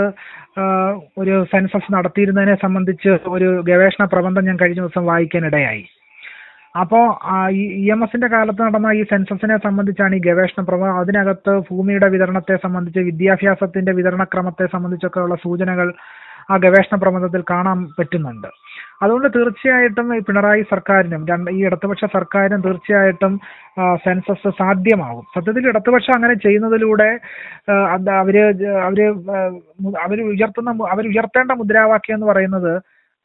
ഒരു 1.18 1.36
സെൻസസ് 1.52 1.94
നടത്തിയിരുന്നതിനെ 1.94 2.56
സംബന്ധിച്ച് 2.56 3.12
ഒരു 3.28 3.50
ഗവേഷണ 3.62 4.06
പ്രബന്ധം 4.06 4.46
ഞാൻ 4.46 4.58
കഴിഞ്ഞ 4.62 4.82
ദിവസം 4.82 5.06
വായിക്കാനിടയായി 5.06 5.84
അപ്പോ 6.76 7.00
ഈ 7.58 7.64
ഇ 7.82 7.88
എം 7.96 8.00
എസിന്റെ 8.06 8.28
കാലത്ത് 8.34 8.62
നടന്ന 8.66 8.92
ഈ 9.00 9.02
സെൻസസിനെ 9.12 9.56
സംബന്ധിച്ചാണ് 9.66 10.14
ഈ 10.18 10.22
ഗവേഷണ 10.28 10.62
പ്രവാഹം 10.70 11.00
അതിനകത്ത് 11.02 11.54
ഭൂമിയുടെ 11.68 12.08
വിതരണത്തെ 12.16 12.56
സംബന്ധിച്ച് 12.66 13.02
വിദ്യാഭ്യാസത്തിന്റെ 13.10 13.92
വിതരണക്രമത്തെ 14.00 14.66
സംബന്ധിച്ചൊക്കെ 14.76 15.20
ഉള്ള 15.26 15.36
സൂചനകൾ 15.44 15.90
ആ 16.52 16.56
ഗവേഷണ 16.64 16.96
പ്രബന്ധത്തിൽ 17.04 17.42
കാണാൻ 17.52 17.78
പറ്റുന്നുണ്ട്. 17.98 18.48
അതുകൊണ്ട് 19.04 19.28
തീർച്ചയായിട്ടും 19.36 20.08
ഈ 20.18 20.20
പിണറായി 20.28 20.64
സർക്കാരിനും 20.72 21.22
രണ്ട് 21.32 21.50
ഈ 21.58 21.60
ഇടതുപക്ഷ 21.68 22.06
സർക്കാരിനും 22.16 22.64
തീർച്ചയായിട്ടും 22.66 23.34
സെൻസസ് 24.06 24.50
സാധ്യമാകും. 24.62 25.26
സത്യത്തിൽ 25.36 25.70
ഇടതുപക്ഷം 25.72 26.16
അങ്ങനെ 26.18 26.36
ചെയ്യുന്നതിലൂടെ 26.46 27.10
അവർ 28.16 28.38
അവർ 28.90 29.00
അവർ 30.06 30.18
ഉയർത്തുന്ന 30.32 30.72
അവർ 30.96 31.06
ഉയർത്തേണ്ട 31.14 31.52
മുദ്രാവാക്യം 31.62 32.18
എന്ന് 32.18 32.30
പറയുന്നത് 32.32 32.74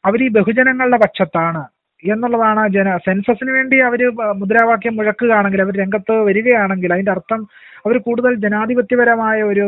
അവർ 0.03 0.19
ഈ 0.27 0.29
ബഹുജനങ്ങളുടെ 0.37 0.99
പക്ഷത്താണ്. 1.05 1.63
എന്നുള്ളതാണ് 2.03 2.69
ജന 2.69 2.97
സെൻസസിന് 2.97 3.51
വേണ്ടി 3.51 3.77
അവർ 3.79 4.01
മുദ്രാവാക്യം 4.41 4.95
മുഴക്കുകയാണെങ്കിൽ 4.95 5.61
അവർ 5.61 5.75
രംഗത്ത് 5.77 6.11
വരികയാണെങ്കിൽ 6.11 6.93
അതിന്റെ 6.93 7.11
അർത്ഥം 7.11 7.47
അവർ 7.85 7.97
കൂടുതൽ 7.97 8.35
ജനാധിപത്യപരമായ 8.35 9.43
ഒരു 9.43 9.65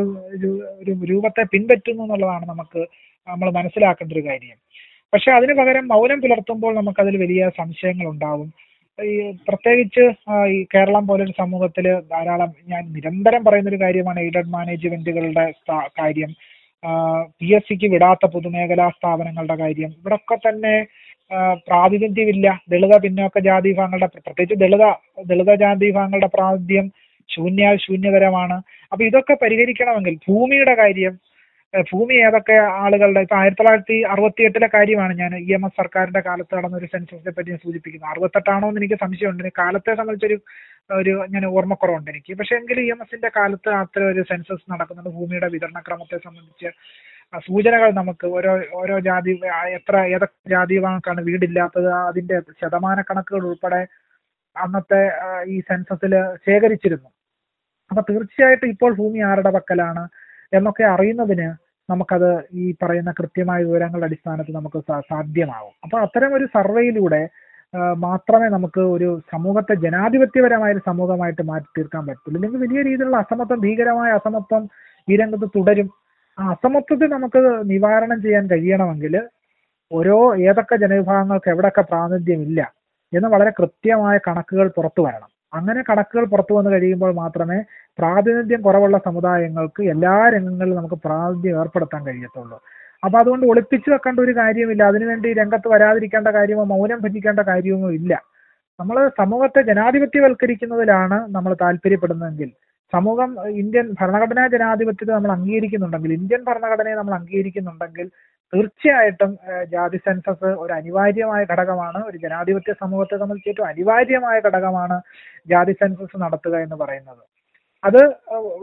ഒരു 0.81 0.93
രൂപത്തെ 1.11 1.43
പിൻപറ്റുന്നു 1.43 2.03
എന്നുള്ളതാണ് 2.03 2.45
നമുക്ക് 2.45 2.81
നമ്മൾ 3.27 3.51
മനസ്സിലാക്കേണ്ട 3.51 4.13
ഒരു 4.13 4.25
കാര്യം. 4.25 4.57
പക്ഷെ 5.13 5.31
അതിന് 5.31 5.53
പകരം 5.53 5.87
മൗനം 5.87 6.21
പുലർത്തുമ്പോൾ 6.21 6.75
നമുക്കതിൽ 6.75 7.17
വലിയ 7.17 7.49
സംശയങ്ങൾ 7.57 8.05
ഉണ്ടാവും 8.05 8.53
ഈ 8.99 9.31
പ്രത്യേകിച്ച് 9.47 10.03
ഈ 10.47 10.63
കേരളം 10.63 11.07
പോലൊരു 11.07 11.33
സമൂഹത്തിൽ 11.37 11.85
ധാരാളം 11.99 12.53
ഞാൻ 12.67 12.83
നിരന്തരം 12.93 13.43
പറയുന്ന 13.43 13.69
ഒരു 13.69 13.79
കാര്യമാണ് 13.81 14.19
എയ്ഡഡ് 14.19 14.49
മാനേജ്മെന്റുകളുടെ 14.49 15.53
കാര്യം. 15.99 16.31
പി 17.39 17.55
എസ് 17.55 17.67
സിക്ക് 17.69 17.85
വിടാത്ത 17.85 18.25
പൊതുമേഖലാ 18.25 18.89
സ്ഥാപനങ്ങളുടെ 18.89 19.55
കാര്യം. 19.55 19.89
ഇവിടൊക്കെ 19.99 20.35
തന്നെ 20.35 20.87
പ്രാതിനിധ്യമില്ല. 21.67 22.47
ദളിത 22.69 22.93
പിന്നോക്ക 22.97 23.39
ജാതി 23.39 23.69
വിഭാഗങ്ങളുടെ 23.69 24.07
പ്രത്യേകിച്ച് 24.15 24.55
ദളിത 24.63 24.85
ദളിത 25.29 25.51
ജാതി 25.55 25.85
വിഭാഗങ്ങളുടെ 25.85 26.29
പ്രാതിനിധ്യം 26.35 26.87
ശൂന്യ 27.29 27.65
ശൂന്യതരമാണ് 27.85 28.57
അപ്പൊ 28.91 29.03
ഇതൊക്കെ 29.05 29.35
പരിഹരിക്കണമെങ്കിൽ 29.43 30.15
ഭൂമിയുടെ 30.27 30.75
കാര്യം 30.75 31.13
ഭൂമി 31.91 32.15
ഏതൊക്കെ 32.25 32.55
ആളുകളുടെ 32.81 33.21
ഇപ്പൊ 33.25 33.35
ആയിരത്തി 33.35 33.59
തൊള്ളായിരത്തി 33.59 33.97
അറുപത്തി 34.13 34.41
എട്ടിലെ 34.47 34.67
കാര്യമാണ് 34.73 35.13
ഞാൻ 35.19 35.31
ഇ 35.37 35.51
എം 35.57 35.63
എസ് 35.65 35.77
സർക്കാരിന്റെ 35.77 36.21
കാലത്ത് 36.25 36.53
നടന്ന 36.57 36.75
ഒരു 36.77 36.87
സെൻസസിനെ 36.93 37.31
പറ്റി 37.35 37.51
ഞാൻ 37.53 37.59
സൂചിപ്പിക്കുന്നത്. 37.65 38.09
അറുപത്തെട്ടാണോ 38.11 38.67
എന്ന് 38.69 38.79
എനിക്ക് 38.81 38.97
സംശയമുണ്ട്. 39.03 39.51
കാലത്തെ 39.61 39.93
സംബന്ധിച്ചൊരു 39.99 40.37
ഒരു 40.99 41.13
ഞാൻ 41.33 41.45
ഓർമ്മക്കുറവുണ്ട് 41.51 42.09
എനിക്ക്. 42.13 42.33
പക്ഷെ 42.39 42.55
എങ്കിലും 42.59 42.83
ഇ 42.87 42.91
എം 42.95 43.01
എസിന്റെ 43.05 43.29
കാലത്ത് 43.37 43.69
അത്ര 43.81 44.01
ഒരു 44.13 44.23
സെൻസസ് 44.31 44.65
നടക്കുന്നുണ്ട്. 44.73 45.11
ഭൂമിയുടെ 45.17 45.49
വിതരണക്രമത്തെ 45.55 46.19
സംബന്ധിച്ച് 46.27 46.69
ആ 46.69 46.71
സൂചനകൾ 47.33 47.89
നമുക്ക് 47.99 48.25
ഓരോ 48.37 48.53
ഓരോ 48.79 48.95
ജാതി 49.07 49.33
എത്ര 49.77 49.95
ഏതൊക്കെ 50.15 50.49
ജാതി 50.53 50.73
വിഭാഗങ്ങൾക്കാണ് 50.77 51.21
വീടില്ലാത്തത് 51.27 51.89
അതിന്റെ 52.09 52.37
ശതമാന 52.61 53.01
കണക്കുകൾ 53.09 53.43
ഉൾപ്പെടെ 53.49 53.81
അന്നത്തെ 54.55 55.01
ഈ 55.53 55.57
സെൻസസിൽ 55.69 56.13
ശേഖരിച്ചിരുന്നു. 56.47 57.09
അപ്പൊ 57.91 58.01
തീർച്ചയായിട്ടും 58.09 58.69
ഇപ്പോൾ 58.73 58.91
ഭൂമി 58.99 59.19
ആരുടെ 59.29 59.51
പക്കലാണ് 59.57 60.03
എന്നൊക്കെ 60.57 60.83
അറിയുന്നതിന് 60.93 61.47
നമുക്കത് 61.89 62.29
ഈ 62.61 62.65
പറയുന്ന 62.81 63.11
കൃത്യമായ 63.19 63.59
വിവരങ്ങളുടെ 63.67 64.07
അടിസ്ഥാനത്തിൽ 64.09 64.53
നമുക്ക് 64.59 64.79
സാധ്യമാവും. 65.11 65.73
അപ്പൊ 65.85 65.97
അത്തരം 66.05 66.33
ഒരു 66.37 66.45
സർവേയിലൂടെ 66.57 67.21
മാത്രമേ 68.05 68.47
നമുക്ക് 68.55 68.81
ഒരു 68.95 69.09
സമൂഹത്തെ 69.33 69.75
ജനാധിപത്യപരമായ 69.83 70.71
ഒരു 70.75 70.83
സമൂഹമായിട്ട് 70.89 71.43
മാറ്റി 71.49 71.69
തീർക്കാൻ 71.77 72.03
പറ്റുള്ളൂ 72.07 72.37
ഇല്ലെങ്കിൽ 72.37 72.61
വലിയ 72.65 72.79
രീതിയിലുള്ള 72.87 73.17
അസമത്വം 73.23 73.59
ഭീകരമായ 73.65 74.09
അസമത്വം 74.19 74.63
ഈ 75.07 75.15
രംഗത്ത് 75.21 75.47
തുടരും. 75.57 75.87
അസമത്വത്തെ 76.37 77.05
നമുക്ക് 77.05 77.39
നിവാരണം 77.63 78.21
ചെയ്യാൻ 78.21 78.49
കഴിയണമെങ്കിൽ 78.51 79.15
ഓരോ 79.91 80.35
ഏതൊക്കെ 80.35 80.75
ജനവിഭാഗങ്ങൾക്ക് 80.75 81.49
എവിടെയൊക്കെ 81.49 81.81
പ്രാതിനിധ്യമില്ല 81.81 82.73
എന്ന് 83.13 83.27
വളരെ 83.27 83.49
കൃത്യമായ 83.49 84.17
കണക്കുകൾ 84.27 84.67
പുറത്തു 84.67 85.01
വരണം. 85.01 85.29
അങ്ങനെ 85.53 85.83
കണക്കുകൾ 85.89 86.25
പുറത്തു 86.25 86.53
വന്നു 86.53 86.71
കഴിയുമ്പോൾ 86.71 87.13
മാത്രമേ 87.13 87.63
പ്രാതിനിധ്യം 87.99 88.61
കുറവുള്ള 88.61 88.97
സമുദായങ്ങൾക്ക് 88.97 89.83
എല്ലാ 89.83 90.29
രംഗങ്ങളിലും 90.29 90.77
നമുക്ക് 90.77 90.95
പ്രാതിനിധ്യം 90.95 91.59
ഏർപ്പെടുത്താൻ 91.59 92.05
കഴിയത്തുള്ളൂ. 92.05 92.57
അപ്പൊ 93.05 93.19
അതുകൊണ്ട് 93.19 93.45
ഒളിപ്പിച്ചു 93.45 93.91
വെക്കേണ്ട 93.91 94.19
ഒരു 94.19 94.35
കാര്യമില്ല 94.35 94.83
അതിനുവേണ്ടി 94.83 95.33
രംഗത്ത് 95.33 95.67
വരാതിരിക്കേണ്ട 95.67 96.27
കാര്യമോ 96.27 96.63
മൗനം 96.63 96.99
ഭജിക്കേണ്ട 97.01 97.39
കാര്യമോ 97.39 97.89
ഇല്ല. 97.91 98.13
നമ്മൾ 98.79 99.09
സമൂഹത്തെ 99.17 99.61
ജനാധിപത്യവൽക്കരിക്കുന്നതിലാണ് 99.61 101.17
നമ്മൾ 101.35 101.53
താല്പര്യപ്പെടുന്നതെങ്കിൽ 101.61 102.51
സമൂഹം 102.93 103.31
ഇന്ത്യൻ 103.61 103.87
ഭരണഘടനാ 103.99 104.43
ജനാധിപത്യത്തെ 104.53 105.13
നമ്മൾ 105.17 105.31
അംഗീകരിക്കുന്നുണ്ടെങ്കിൽ 105.37 106.13
ഇന്ത്യൻ 106.19 106.41
ഭരണഘടനയെ 106.49 106.95
നമ്മൾ 106.99 107.13
അംഗീകരിക്കുന്നുണ്ടെങ്കിൽ 107.19 108.07
തീർച്ചയായിട്ടും 108.53 109.31
ജാതി 109.73 109.99
സെൻസസ് 110.05 110.49
ഒരു 110.63 110.71
അനിവാര്യമായ 110.79 111.41
ഘടകമാണ് 111.51 111.99
ഒരു 112.09 112.17
ജനാധിപത്യ 112.23 112.73
സമൂഹത്തെ 112.81 113.17
സംബന്ധിച്ച് 113.21 113.51
ഏറ്റവും 113.51 113.69
അനിവാര്യമായ 113.73 114.37
ഘടകമാണ് 114.47 114.97
ജാതി 115.51 115.73
സെൻസസ് 115.81 116.17
നടത്തുക 116.23 116.55
എന്ന് 116.65 116.77
പറയുന്നത്. 116.83 117.23
അത് 117.83 118.01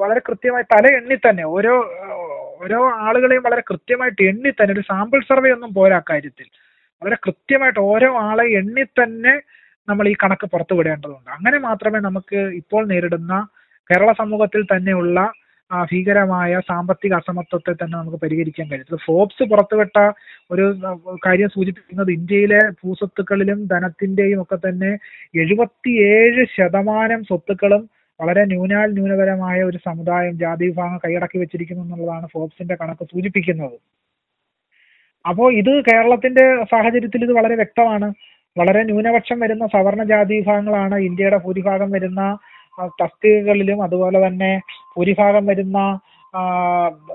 വളരെ 0.03 0.20
കൃത്യമായി 0.29 0.64
തല 0.72 0.87
എണ്ണി 0.99 1.16
തന്നെ 1.26 1.45
ഓരോ 1.57 1.74
ഓരോ 2.64 2.81
ആളുകളെയും 3.07 3.45
വളരെ 3.47 3.62
കൃത്യമായിട്ട് 3.70 4.22
എണ്ണി 4.31 4.51
തന്നെ 4.59 4.72
ഒരു 4.76 4.85
സാമ്പിൾ 4.91 5.20
സർവേ 5.31 5.51
ഒന്നും 5.57 5.70
പോരാ 5.79 5.99
കാര്യത്തിൽ 6.11 6.47
വളരെ 7.03 7.18
കൃത്യമായിട്ട് 7.26 7.81
ഓരോ 7.93 8.09
ആളെ 8.29 8.45
എണ്ണി 8.61 8.85
തന്നെ 9.01 9.35
നമ്മൾ 9.89 10.05
ഈ 10.12 10.14
കണക്ക് 10.22 10.47
പുറത്തുവിടേണ്ടതുണ്ട്. 10.53 11.31
അങ്ങനെ 11.37 11.59
മാത്രമേ 11.68 11.99
നമുക്ക് 12.09 12.41
ഇപ്പോൾ 12.61 12.83
നേരിടുന്ന 12.93 13.35
കേരള 13.91 14.12
സമൂഹത്തിൽ 14.12 14.62
തന്നെയുള്ള 14.64 15.18
ഭീകരമായ 15.91 16.61
സാമ്പത്തിക 16.68 17.12
അസമത്വത്തെ 17.14 17.72
തന്നെ 17.72 17.95
നമുക്ക് 17.99 18.18
പരിഹരിക്കാൻ 18.22 18.66
കഴിയും. 18.68 19.01
ഫോബ്സ് 19.07 19.45
പുറത്തുവിട്ട 19.51 19.97
ഒരു 20.51 20.64
കാര്യം 21.26 21.49
സൂചിപ്പിക്കുന്നത് 21.49 22.11
ഇന്ത്യയിലെ 22.11 22.61
ഭൂസ്വത്തുക്കളിലും 22.80 23.59
ധനത്തിന്റെയും 23.72 24.43
ഒക്കെ 24.43 24.57
തന്നെ 24.57 24.91
എഴുപത്തിയേഴ് 25.43 26.45
ശതമാനം 26.57 27.22
സ്വത്തുക്കളും 27.24 27.82
വളരെ 28.20 28.45
ന്യൂനാൽ 28.45 28.89
ന്യൂനപരമായ 28.93 29.59
ഒരു 29.62 29.78
സമുദായം 29.86 30.34
ജാതി 30.39 30.64
വിഭാഗം 30.66 30.99
കൈയടക്കി 31.05 31.39
വെച്ചിരിക്കുന്നു 31.39 31.82
എന്നുള്ളതാണ് 31.84 32.26
ഫോബ്സിന്റെ 32.32 32.74
കണക്ക് 32.80 33.05
സൂചിപ്പിക്കുന്നത്. 33.12 33.76
അപ്പോൾ 35.24 35.49
ഇത് 35.61 35.72
കേരളത്തിന്റെ 35.89 36.47
സാഹചര്യത്തിൽ 36.72 37.22
ഇത് 37.26 37.32
വളരെ 37.32 37.55
വ്യക്തമാണ്. 37.55 38.09
വളരെ 38.57 38.82
ന്യൂനപക്ഷം 38.82 39.39
വരുന്ന 39.41 39.64
സവർണ 39.66 40.03
ജാതി 40.12 40.34
വിഭാഗങ്ങളാണ് 40.34 40.97
ഇന്ത്യയുടെ 41.09 41.39
ഭൂരിഭാഗം 41.45 41.91
വരുന്ന 41.91 42.22
തസ്തികകളിലും 43.01 43.83
അതുപോലെ 43.83 44.26
തന്നെ 44.26 44.53
ഭൂരിഭാഗം 44.97 45.47
വരുന്ന 45.47 45.79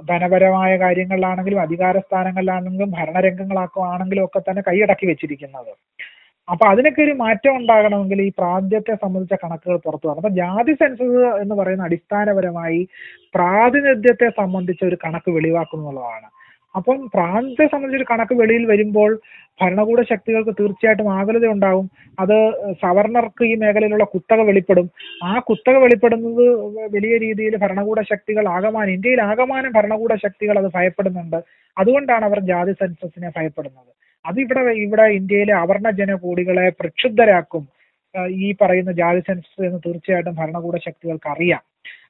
ധനപരമായ 0.09 0.77
കാര്യങ്ങളിലാണെങ്കിലും 0.77 1.61
അധികാര 1.61 1.97
സ്ഥാനങ്ങളിലാണെങ്കിലും 1.99 2.91
ഭരണരംഗങ്ങളാക്കുകയാണെങ്കിലും 2.91 4.25
ഒക്കെ 4.25 4.39
തന്നെ 4.39 4.61
കൈയടക്കി 4.61 5.05
വെച്ചിരിക്കുന്നത്. 5.07 5.71
അപ്പൊ 6.47 6.65
അതിനൊക്കെ 6.67 7.01
ഒരു 7.01 7.11
മാറ്റം 7.11 7.57
ഉണ്ടാകണമെങ്കിൽ 7.57 8.21
ഈ 8.21 8.31
പ്രാതിനിധ്യത്തെ 8.37 8.95
സംബന്ധിച്ച 8.95 9.35
കണക്കുകൾ 9.43 9.77
പുറത്തു 9.77 10.07
വരണം. 10.07 10.21
അപ്പൊ 10.21 10.29
ജാതി 10.29 10.73
സെൻസസ് 10.73 11.21
എന്ന് 11.41 11.55
പറയുന്ന 11.55 11.83
അടിസ്ഥാനപരമായി 11.83 12.87
പ്രാതിനിധ്യത്തെ 13.35 14.29
സംബന്ധിച്ച 14.29 14.83
ഒരു 14.83 14.97
കണക്ക് 15.05 15.31
വെളിവാക്കുന്നുള്ളതാണ് 15.31 16.27
അപ്പം 16.75 16.99
പ്രാന്തത്തെ 17.15 17.65
സംബന്ധിച്ചൊരു 17.71 18.07
കണക്ക് 18.11 18.35
വെളിയിൽ 18.41 18.63
വരുമ്പോൾ 18.71 19.11
ഭരണകൂട 19.61 19.99
ശക്തികൾക്ക് 20.11 20.53
തീർച്ചയായിട്ടും 20.59 21.09
ആകുലത 21.17 21.45
ഉണ്ടാവും. 21.55 21.85
അത് 22.19 22.35
സവർണർക്ക് 22.83 23.43
ഈ 23.49 23.55
മേഖലയിലുള്ള 23.63 24.05
കുത്തക 24.13 24.39
വെളിപ്പെടും. 24.49 24.87
ആ 25.23 25.33
കുത്തക 25.49 25.75
വെളിപ്പെടുന്നത് 25.83 26.45
വലിയ 26.95 27.13
രീതിയിൽ 27.25 27.55
ഭരണകൂട 27.63 27.99
ശക്തികൾ 28.11 28.47
ആകമാനം 28.55 28.93
ഇന്ത്യയിൽ 28.97 29.21
ആകമാനം 29.21 29.73
ഭരണകൂട 29.77 30.15
ശക്തികൾ 30.25 30.57
അത് 30.61 30.69
ഭയപ്പെടുന്നുണ്ട്. 30.77 31.39
അതുകൊണ്ടാണ് 31.77 32.25
അവർ 32.29 32.39
ജാതി 32.51 32.73
സെൻസസിനെ 32.81 33.31
ഭയപ്പെടുന്നത്. 33.37 33.91
അതിവിടെ 34.25 34.61
ഇവിടെ 34.61 34.73
ഇവിടെ 34.85 35.05
ഇന്ത്യയിലെ 35.19 35.53
അവർണ 35.63 35.87
ജനകൂടികളെ 36.01 36.65
പ്രക്ഷുബ്ധരാക്കും 36.79 37.63
ഈ 38.45 38.49
പറയുന്ന 38.61 38.91
ജാതി 38.99 39.21
സെൻസസ് 39.27 39.65
എന്ന് 39.67 39.79
തീർച്ചയായിട്ടും 39.85 40.35
ഭരണകൂട 40.41 40.75
ശക്തികൾക്ക് 40.87 41.29
അറിയാം 41.35 41.61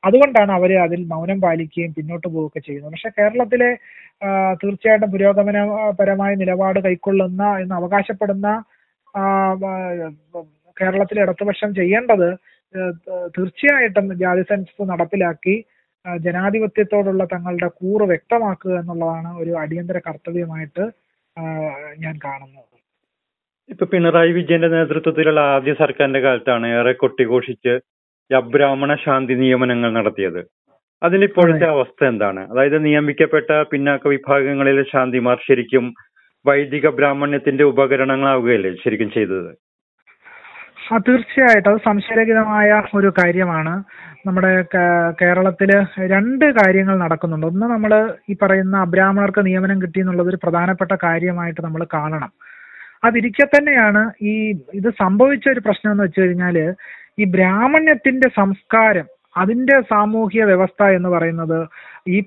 അതുകൊണ്ടാണ് 0.03 0.51
അവർ 0.51 0.71
അതിൽ 0.85 1.01
മൗനം 1.11 1.39
പാലിക്കുകയും 1.41 1.91
പിന്നോട്ട് 1.97 2.27
പോവുകയൊക്കെ 2.27 2.61
ചെയ്യുന്നത്. 2.67 2.93
പക്ഷെ 2.93 3.11
കേരളത്തിലെ 3.19 3.69
തീർച്ചയായിട്ടും 4.61 5.11
പുരോഗമനപരമായ 5.13 6.31
നിലപാട് 6.41 6.79
കൈക്കൊള്ളുന്ന 6.85 7.43
എന്ന് 7.63 7.75
അവകാശപ്പെടുന്ന 7.75 8.47
കേരളത്തിലെ 10.77 11.21
ഇടതുപക്ഷം 11.25 11.71
ചെയ്യേണ്ടത് 11.79 12.27
തീർച്ചയായിട്ടും 13.37 14.05
ജാതി 14.21 14.43
സെൻസസ് 14.49 14.89
നടപ്പിലാക്കി 14.91 15.55
ജനാധിപത്യത്തോടുള്ള 16.05 17.23
തങ്ങളുടെ 17.33 17.67
കൂറ് 17.79 18.05
വ്യക്തമാക്കുക 18.11 18.73
എന്നുള്ളതാണ് 18.79 19.29
ഒരു 19.41 19.51
അടിയന്തര 19.63 19.97
കർത്തവ്യമായിട്ട് 20.07 20.85
ഞാൻ 22.03 22.15
കാണുന്നത്. 22.25 22.69
ഇപ്പൊ 23.69 23.85
പിണറായി 23.91 24.31
വിജയന്റെ 24.37 24.69
നേതൃത്വത്തിലുള്ള 24.77 25.41
ആദ്യ 25.53 25.73
സർക്കാരിന്റെ 25.81 26.21
കാലത്താണ് 26.25 26.67
ഏറെ 26.79 26.93
കൊട്ടിഘോഷിച്ച് 27.03 27.73
ഈ 28.31 28.35
അബ്രാഹ്മണ 28.35 28.95
ശാന്തി 29.05 29.33
നിയമനങ്ങൾ 29.33 29.93
നടത്തിയത്. 29.93 30.41
അതിലിപ്പോഴത്തെ 31.03 31.65
അവസ്ഥ 31.65 32.05
എന്താണ്? 32.05 32.51
അതായത് 32.51 32.85
നിയമിക്കപ്പെട്ട 32.85 33.63
പിന്നാക്ക 33.71 34.07
വിഭാഗങ്ങളിലെ 34.07 34.83
ശാന്തിമാർ 34.83 35.37
ശരിക്കും 35.47 35.93
വൈദിക 36.45 36.87
ബ്രാഹ്മണ്യത്തിന്റെ 36.89 37.63
ഉപകരണങ്ങളാവുകയല്ലേ 37.63 38.71
ശരിക്കും 38.83 39.11
ചെയ്തത്? 39.11 39.51
ആ 40.91 40.97
തീർച്ചയായിട്ടും. 40.97 41.71
അത് 41.71 41.79
സംശയരഹിതമായ 41.85 42.69
ഒരു 42.95 43.13
കാര്യമാണ്. 43.19 43.83
നമ്മുടെ 44.27 44.65
കേരളത്തിൽ 45.21 45.21
കേരളത്തിൽ 45.21 45.69
രണ്ട് 46.11 46.45
കാര്യങ്ങൾ 46.45 46.97
നടക്കുന്നുണ്ട്. 46.97 47.47
ഒന്ന് 47.47 47.65
നമ്മൾ 47.65 48.13
ഈ 48.29 48.35
പറയുന്ന 48.41 48.77
അബ്രാഹ്മണർക്ക് 48.77 49.45
നിയമനം 49.45 49.81
കിട്ടി 49.81 49.99
എന്നുള്ളത് 49.99 50.29
ഒരു 50.29 50.39
പ്രധാനപ്പെട്ട 50.43 50.91
കാര്യമായിട്ട് 51.03 51.61
നമ്മൾ 51.61 51.87
കാണണം. 51.93 52.31
അതിരിക്കെ 53.03 53.45
തന്നെയാണ് 53.45 54.11
ഈ 54.21 54.33
ഇത് 54.73 54.89
സംഭവിച്ച 54.89 55.49
ഒരു 55.49 55.59
പ്രശ്നം 55.59 55.91
എന്ന് 55.91 56.03
വെച്ച് 56.03 56.21
കഴിഞ്ഞാൽ 56.21 56.57
ഈ 57.19 57.23
ബ്രാഹ്മണ്യത്തിന്റെ 57.23 58.29
സംസ്കാരം 58.29 59.05
അതിന്റെ 59.37 59.81
സാമൂഹ്യ 59.81 60.43
വ്യവസ്ഥ 60.43 60.83
എന്ന് 60.83 61.09
പറയുന്നത് 61.09 61.67
ഈ 62.07 62.17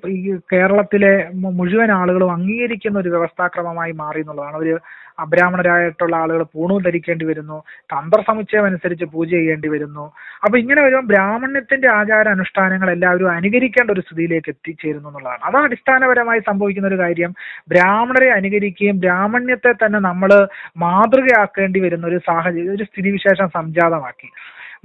കേരളത്തിലെ 0.52 1.28
മുഴുവൻ 1.34 1.92
ആളുകളും 1.92 2.32
അംഗീകരിക്കുന്ന 2.32 2.98
ഒരു 2.98 3.08
വ്യവസ്ഥാക്രമമായി 3.08 3.92
മാറി 3.92 4.20
എന്നുള്ളതാണ്. 4.20 4.56
ഒരു 4.56 4.78
അബ്രാഹ്മണരായിട്ടുള്ള 5.18 6.16
ആളുകൾ 6.16 6.42
പൂണൂൽ 6.42 6.82
ധരിക്കേണ്ടി 6.82 7.24
വരുന്നു 7.26 7.62
തന്ത്ര 7.82 8.22
സമുച്ചയം 8.26 8.64
അനുസരിച്ച് 8.64 9.04
പൂജ 9.04 9.30
ചെയ്യേണ്ടി 9.30 9.68
വരുന്നു. 9.68 10.12
അപ്പൊ 10.44 10.58
ഇങ്ങനെ 10.58 10.82
വരുമ്പോൾ 10.82 11.06
ബ്രാഹ്മണ്യത്തിന്റെ 11.06 11.88
ആചാര 11.88 12.28
അനുഷ്ഠാനങ്ങൾ 12.28 12.90
എല്ലാവരും 12.90 13.30
അനുകരിക്കേണ്ട 13.30 13.90
ഒരു 13.90 14.00
സ്ഥിതിയിലേക്ക് 14.00 14.48
എത്തിച്ചേരുന്നു 14.48 15.08
എന്നുള്ളതാണ്. 15.08 15.42
അതാണ് 15.44 15.64
അടിസ്ഥാനപരമായി 15.64 16.40
സംഭവിക്കുന്ന 16.40 16.88
ഒരു 16.88 16.98
കാര്യം. 16.98 17.34
ബ്രാഹ്മണരെ 17.68 18.30
അനുകരിക്കുകയും 18.30 19.00
ബ്രാഹ്മണ്യത്തെ 19.00 19.72
തന്നെ 19.72 19.98
നമ്മൾ 19.98 20.48
മാതൃകയാക്കേണ്ടി 20.76 21.80
വരുന്ന 21.80 22.06
ഒരു 22.06 22.18
സാഹചര്യം 22.18 22.74
ഒരു 22.74 22.84
സ്ഥിതിവിശേഷം 22.84 23.48
സംജാതമാക്കി. 23.48 24.30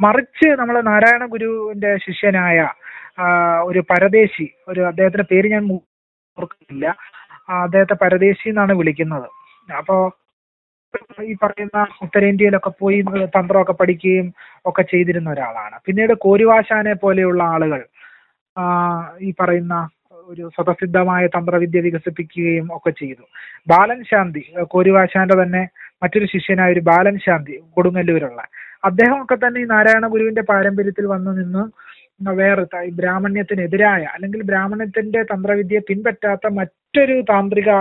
മറിച്ച് 0.02 0.48
നമ്മൾ 0.60 0.76
നാരായണ 0.82 1.26
ഗുരുവിന്റെ 1.26 1.92
ശിഷ്യനായ 1.98 2.60
ഒരു 3.64 3.80
പരദേശി 3.90 4.48
ഒരു 4.68 4.82
അദ്ദേഹത്തിന്റെ 4.82 5.26
പേര് 5.32 5.48
ഞാൻ 5.52 5.64
ഓർക്കുന്നില്ല. 6.38 6.86
അദ്ദേഹത്തെ 7.64 7.94
പരദേശി 7.94 8.50
എന്നാണ് 8.50 8.74
വിളിക്കുന്നത്. 8.74 9.28
അപ്പോ 9.78 9.96
ഈ 11.24 11.34
പറയുന്ന 11.44 11.80
ഉത്തരേന്ത്യയിലൊക്കെ 12.02 12.72
പോയി 12.80 13.00
തന്ത്രമൊക്കെ 13.36 13.74
പഠിക്കുകയും 13.74 14.28
ഒക്കെ 14.66 14.82
ചെയ്തിരുന്ന 14.82 15.30
ഒരാളാണ്. 15.30 15.76
പിന്നീട് 15.86 16.14
കോരുവാശാനെ 16.14 16.94
പോലെയുള്ള 16.94 17.44
ആളുകൾ 17.44 17.82
ഈ 19.22 19.34
പറയുന്ന 19.40 19.76
ഒരു 20.32 20.44
സ്വതസിദ്ധമായ 20.56 21.24
തന്ത്രവിദ്യ 21.36 21.80
വികസിപ്പിക്കുകയും 21.86 22.68
ഒക്കെ 22.78 22.92
ചെയ്തു. 23.02 23.24
ബാലൻ 23.72 24.00
ശാന്തി 24.12 24.44
കോരിവാശാന്റെ 24.74 25.36
തന്നെ 25.42 25.64
മറ്റൊരു 26.04 26.28
ശിഷ്യനായ 26.34 26.76
ഒരു 26.76 26.84
ബാലൻ 26.90 27.16
ശാന്തി 27.26 27.56
കൊടുങ്ങല്ലൂരുള്ള. 27.76 28.42
അദ്ദേഹമൊക്കെ 28.90 29.36
തന്നെ 29.44 29.60
ഈ 29.64 29.66
നാരായണ 29.74 30.06
ഗുരുവിന്റെ 30.14 30.44
പാരമ്പര്യത്തിൽ 30.52 31.06
വന്നു 31.14 31.32
നിന്ന് 31.40 31.64
വേറെ 32.40 32.64
ബ്രാഹ്മണ്യത്തിനെതിരായ 33.00 34.04
അല്ലെങ്കിൽ 34.16 34.42
ബ്രാഹ്മണ്യത്തിന്റെ 34.50 35.22
തന്ത്രവിദ്യ 35.32 35.80
പിൻപറ്റാത്ത 35.90 36.48
മറ്റൊരു 36.60 37.16
താന്ത്രിക 37.32 37.72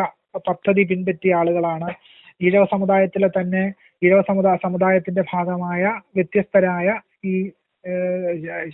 പദ്ധതി 0.49 0.83
പിൻപറ്റിയ 0.91 1.39
ആളുകളാണ് 1.41 1.89
ഈഴവ 2.41 2.65
സമുദായത്തിലെ 2.75 3.29
തന്നെ 3.39 3.65
ഈഴവ 4.03 4.21
സമുദായ 4.29 4.57
സമുദായത്തിന്റെ 4.67 5.23
ഭാഗമായ 5.33 5.83
വ്യത്യസ്തരായ 6.17 6.89
ഈ 7.31 7.35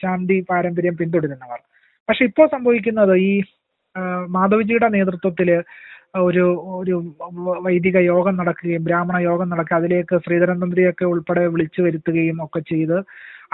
ശാന്തി 0.02 0.36
പാരമ്പര്യം 0.50 0.94
പിന്തുടരുന്നവർ. 1.00 1.60
പക്ഷെ 2.08 2.24
ഇപ്പോൾ 2.24 2.46
സംഭവിക്കുന്നത് 2.54 3.14
ഈ 3.30 3.32
മാധവജിയുടെ 4.36 4.88
നേതൃത്വത്തിൽ 4.96 5.50
ഒരു 6.26 6.44
ഒരു 6.80 6.96
വൈദിക 7.64 7.98
യോഗം 8.12 8.34
നടക്കുകയും 8.40 8.84
ബ്രാഹ്മണ 8.88 9.16
യോഗം 9.28 9.48
നടക്കുക 9.52 9.76
അതിലേക്ക് 9.80 10.16
ശ്രീധരൻ 10.24 10.58
തന്ത്രിയൊക്കെ 10.62 11.04
ഉൾപ്പെടെ 11.12 11.42
വിളിച്ചു 11.54 11.80
വരുത്തുകയും 11.86 12.38
ഒക്കെ 12.44 12.60
ചെയ്ത് 12.72 12.96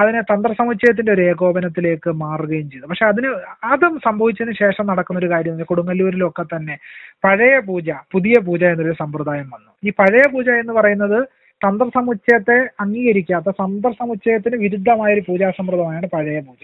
അതിനെ 0.00 0.20
തന്ത്രസമുച്ചയത്തിന്റെ 0.30 1.12
ഒരു 1.14 1.22
ഏകോപനത്തിലേക്ക് 1.30 2.10
മാറുകയും 2.22 2.66
ചെയ്തു. 2.72 2.86
പക്ഷെ 2.90 3.06
അതിന് 3.10 3.30
അതും 3.72 3.94
സംഭവിച്ചതിന് 4.06 4.54
ശേഷം 4.60 4.84
നടക്കുന്ന 4.90 5.20
ഒരു 5.22 5.28
കാര്യം 5.32 5.64
കൊടുങ്ങല്ലൂരിലൊക്കെ 5.70 6.44
തന്നെ 6.54 6.76
പഴയ 7.24 7.56
പൂജ 7.68 7.88
പുതിയ 8.14 8.36
പൂജ 8.46 8.62
എന്നൊരു 8.74 8.94
സമ്പ്രദായം 9.02 9.48
വന്നു. 9.54 9.70
ഈ 9.86 9.92
പഴയ 10.00 10.24
പൂജ 10.34 10.48
എന്ന് 10.62 10.74
പറയുന്നത് 10.78 11.18
തന്ത്രസമുച്ചയത്തെ 11.60 12.56
അംഗീകരിക്കാത്ത 12.84 13.48
തന്ത്രസമുച്ചയത്തിന് 13.62 14.56
വിരുദ്ധമായ 14.64 15.10
ഒരു 15.16 15.24
പൂജാ 15.28 15.50
സമ്പ്രദായമാണ് 15.58 16.08
പഴയ 16.16 16.38
പൂജ. 16.48 16.62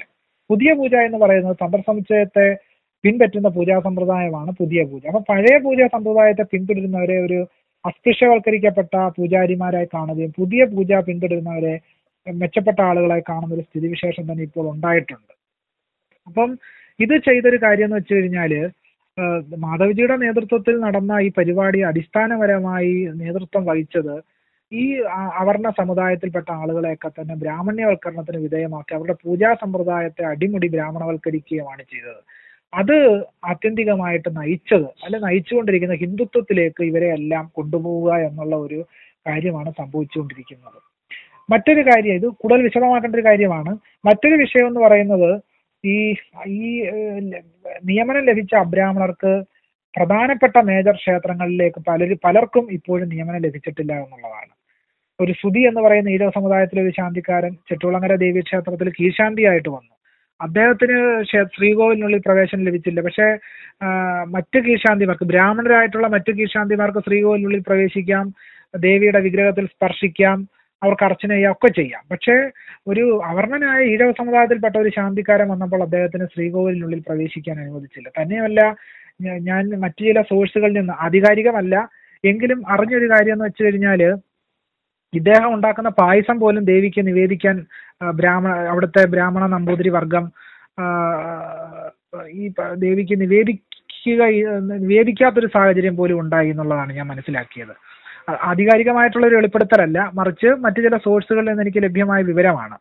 പുതിയ 0.50 0.70
പൂജ 0.80 0.94
എന്ന് 1.08 1.18
പറയുന്നത് 1.24 1.56
തന്ത്രസമുച്ചയത്തെ 1.64 2.46
പിൻപറ്റുന്ന 3.04 3.48
പൂജാ 3.56 3.76
സമ്പ്രദായമാണ് 3.86 4.50
പുതിയ 4.60 4.80
പൂജ. 4.90 5.02
അപ്പൊ 5.12 5.22
പഴയ 5.30 5.56
പൂജാ 5.66 5.86
സമ്പ്രദായത്തെ 5.94 6.44
പിന്തുടരുന്നവരെ 6.52 7.16
ഒരു 7.26 7.38
അസ്പൃശ്യവൽക്കരിക്കപ്പെട്ട 7.84 8.94
പൂജാരിമാരായി 9.16 9.88
കാണുകയും 9.94 10.32
പുതിയ 10.38 10.62
പൂജ 10.72 10.92
പിന്തുടരുന്നവരെ 11.08 11.74
മെച്ചപ്പെട്ട 12.26 12.80
ആളുകളായി 12.88 13.22
കാണുന്ന 13.28 13.56
ഒരു 13.56 13.64
സ്ഥിതിവിശേഷം 13.68 14.24
തന്നെ 14.30 14.42
ഇപ്പോൾ 14.48 14.66
ഉണ്ടായിട്ടുണ്ട്. 14.72 15.32
അപ്പം 16.26 16.50
ഇത് 17.00 17.14
ചെയ്തൊരു 17.28 17.58
കാര്യം 17.64 17.86
എന്ന് 17.88 17.98
വെച്ച് 17.98 18.14
കഴിഞ്ഞാൽ 18.14 18.52
മാധവജിയുടെ 19.64 20.16
നേതൃത്വത്തിൽ 20.24 20.74
നടന്ന 20.86 21.12
ഈ 21.26 21.28
പരിപാടി 21.38 21.78
അടിസ്ഥാനപരമായി 21.90 22.92
നേതൃത്വം 23.22 23.62
വഹിച്ചത് 23.70 24.16
ഈ 24.72 24.84
അവർണ 25.42 25.66
സമുദായത്തിൽപ്പെട്ട 25.80 26.48
ആളുകളെയൊക്കെ 26.62 27.08
തന്നെ 27.08 27.34
ബ്രാഹ്മണ്യവൽക്കരണത്തിന് 27.42 28.40
വിധേയമാക്കി 28.46 28.92
അവരുടെ 28.96 29.16
പൂജാ 29.22 29.50
സമ്പ്രദായത്തെ 29.62 30.24
അടിമുടി 30.32 30.68
ബ്രാഹ്മണവൽക്കരിക്കുകയുമാണ് 30.74 31.84
ചെയ്തത്. 31.92 32.20
അത് 32.72 33.24
ആത്യന്തികമായിട്ട് 33.44 34.36
നയിച്ചത് 34.36 34.88
അല്ലെ 35.04 35.18
നയിച്ചുകൊണ്ടിരിക്കുന്ന 35.18 35.94
ഹിന്ദുത്വത്തിലേക്ക് 35.94 36.82
ഇവരെ 36.82 37.08
എല്ലാം 37.12 37.50
കൊണ്ടുപോവുക 37.54 38.12
എന്നുള്ള 38.18 38.56
ഒരു 38.56 38.84
കാര്യമാണ് 39.26 39.70
സംഭവിച്ചുകൊണ്ടിരിക്കുന്നത്. 39.70 40.78
മറ്റൊരു 41.50 41.80
കാര്യം 41.80 42.14
ഇത് 42.14 42.26
കൂടുതൽ 42.28 42.62
വിശദമാക്കേണ്ട 42.62 43.16
ഒരു 43.16 43.24
കാര്യമാണ്. 43.24 43.78
മറ്റൊരു 44.04 44.34
വിഷയം 44.34 44.66
എന്ന് 44.66 44.80
പറയുന്നത് 44.80 45.30
ഈ 45.84 46.14
ഈ 46.46 46.82
നിയമനം 47.84 48.24
ലഭിച്ച 48.24 48.54
അബ്രാഹ്മണർക്ക് 48.54 49.32
പ്രധാനപ്പെട്ട 49.94 50.56
മേജർ 50.58 50.96
ക്ഷേത്രങ്ങളിലേക്ക് 50.96 51.80
പലരും 51.88 52.18
പലർക്കും 52.24 52.72
ഇപ്പോഴും 52.72 53.08
നിയമനം 53.08 53.40
ലഭിച്ചിട്ടില്ല 53.42 53.92
എന്നുള്ളതാണ്. 53.92 54.52
ഒരു 55.20 55.32
സുതി 55.32 55.58
എന്ന് 55.60 55.80
പറയുന്ന 55.80 56.10
ഈഴവ 56.10 56.30
സമുദായത്തിലെ 56.30 56.82
ഒരു 56.82 56.90
ശാന്തിക്കാരൻ 56.90 57.52
ചെട്ടുളങ്ങര 57.68 58.14
ദേവീക്ഷേത്രത്തിൽ 58.14 58.88
കീഴ്ശാന്തിയായിട്ട് 58.88 59.68
വന്നു. 59.68 59.97
അദ്ദേഹത്തിന് 60.40 60.98
ശ്രീകോവിലിനുള്ളിൽ 61.54 62.20
പ്രവേശനം 62.26 62.66
ലഭിച്ചില്ല. 62.68 63.00
പക്ഷേ 63.06 63.26
മറ്റു 64.34 64.58
കീഴ്ശാന്തിമാർക്ക് 64.66 65.26
ബ്രാഹ്മണരായിട്ടുള്ള 65.32 66.06
മറ്റ് 66.14 66.32
കീഴ്ശാന്തിമാർക്ക് 66.38 67.02
ശ്രീകോവിലിനുള്ളിൽ 67.06 67.62
പ്രവേശിക്കാം 67.68 68.26
ദേവിയുടെ 68.86 69.20
വിഗ്രഹത്തിൽ 69.26 69.66
സ്പർശിക്കാം 69.74 70.38
അവർക്ക് 70.82 71.04
അർച്ചന 71.08 71.30
ചെയ്യാം 71.34 71.54
ഒക്കെ 71.54 71.68
ചെയ്യാം. 71.78 72.02
പക്ഷേ 72.12 72.34
ഒരു 72.90 73.04
അവർണനായ 73.30 73.80
ഈഴവ 73.92 74.10
സമുദായത്തിൽപ്പെട്ട 74.20 74.76
ഒരു 74.82 74.90
ശാന്തിക്കാരൻ 74.96 75.48
വന്നപ്പോൾ 75.52 75.80
അദ്ദേഹത്തിന് 75.86 76.26
ശ്രീകോവിലിനുള്ളിൽ 76.34 77.00
പ്രവേശിക്കാൻ 77.08 77.56
അനുവദിച്ചില്ല. 77.64 78.08
തന്നെയുമല്ല 78.18 78.60
ഞാൻ 79.48 79.62
മറ്റു 79.84 80.02
ചില 80.08 80.20
സോഴ്സുകളിൽ 80.30 80.76
നിന്ന് 80.80 80.94
ആധികാരികമല്ല 81.06 81.74
എങ്കിലും 82.24 82.58
അറിഞ്ഞൊരു 82.74 83.06
കാര്യം 83.12 83.34
എന്ന് 83.36 83.46
വെച്ച് 83.48 83.62
കഴിഞ്ഞാൽ 83.64 84.00
ഇദ്ദേഹം 85.12 85.54
ഉണ്ടാക്കുന്ന 85.54 85.90
പായസം 86.00 86.36
പോലും 86.40 86.64
ദേവിക്ക് 86.64 87.02
നിവേദിക്കാൻ 87.06 87.56
ബ്രാഹ്മണ 88.14 88.52
അവിടുത്തെ 88.72 89.02
ബ്രാഹ്മണ 89.14 89.44
നമ്പൂതിരി 89.46 89.88
വർഗം 89.88 90.24
ഈ 92.40 92.48
ദേവിക്ക് 92.86 93.14
നിവേദിക്കുക 93.22 94.24
നിവേദിക്കാത്തൊരു 94.82 95.48
സാഹചര്യം 95.54 95.96
പോലും 95.96 96.20
ഉണ്ടായി 96.20 96.50
എന്നുള്ളതാണ് 96.52 96.92
ഞാൻ 96.92 97.06
മനസ്സിലാക്കിയത്. 97.06 97.74
ആധികാരികമായിട്ടുള്ള 98.50 99.26
ഒരു 99.26 99.38
വെളിപ്പെടുത്തലല്ല 99.38 99.98
മറിച്ച് 100.18 100.48
മറ്റു 100.64 100.80
ചില 100.86 100.96
സോഴ്സുകളിൽ 101.06 101.48
നിന്ന് 101.50 101.62
എനിക്ക് 101.62 101.82
ലഭ്യമായ 101.86 102.22
വിവരമാണ്. 102.30 102.76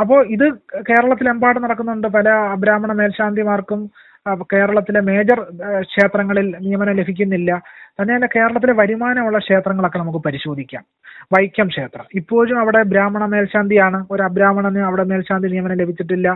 അപ്പോൾ 0.00 0.20
ഇത് 0.34 0.46
കേരളത്തിലെമ്പാടും 0.88 1.62
നടക്കുന്നുണ്ട്. 1.62 2.08
പല 2.16 2.28
അബ്രാഹ്മണ 2.56 2.92
മേൽശാന്തിമാർക്കും 3.00 3.80
കേരളത്തിലെ 4.28 5.00
മേജർ 5.00 5.40
ക്ഷേത്രങ്ങളിൽ 5.80 6.56
നിയമനം 6.60 6.96
ലഭിക്കുന്നില്ല. 6.96 7.62
തന്നെയല്ല 8.02 8.26
കേരളത്തിലെ 8.26 8.72
വരുമാനമുള്ള 8.72 9.38
ക്ഷേത്രങ്ങളൊക്കെ 9.38 9.98
നമുക്ക് 9.98 10.18
പരിശോധിക്കാം. 10.18 10.84
വൈക്കം 11.32 11.68
ക്ഷേത്രം. 11.68 12.04
ഇപ്പോഴും 12.14 12.58
അവിടെ 12.60 12.82
ബ്രാഹ്മണ 12.82 13.24
മേൽശാന്തിയാണ്. 13.24 14.06
ഒരു 14.10 14.22
അബ്രാഹ്മണന് 14.22 14.78
അവിടെ 14.78 15.04
മേൽശാന്തി 15.04 15.48
നിയമനം 15.48 15.76
ലഭിച്ചിട്ടില്ല. 15.76 16.28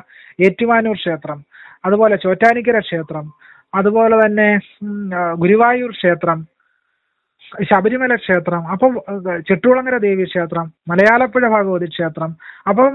ഏറ്റുമാനൂർ 0.44 0.96
ക്ഷേത്രം. 0.96 1.44
അതുപോലെ 1.84 2.16
ചോറ്റാനിക്കര 2.16 2.78
ക്ഷേത്രം. 2.78 3.24
അതുപോലെ 3.74 4.16
തന്നെ 4.26 4.48
ഗുരുവായൂർ 5.34 5.90
ക്ഷേത്രം. 5.90 6.46
ശബരിമല 7.62 8.14
ക്ഷേത്രം 8.14 8.62
അപ്പം 8.72 8.92
ചെട്ടുകുളങ്ങര 9.48 9.96
ദേവി 9.96 10.24
ക്ഷേത്രം 10.24 10.66
മലയാളപ്പുഴ 10.88 11.44
ഭഗവതി 11.48 11.86
ക്ഷേത്രം 11.86 12.30
അപ്പം 12.68 12.92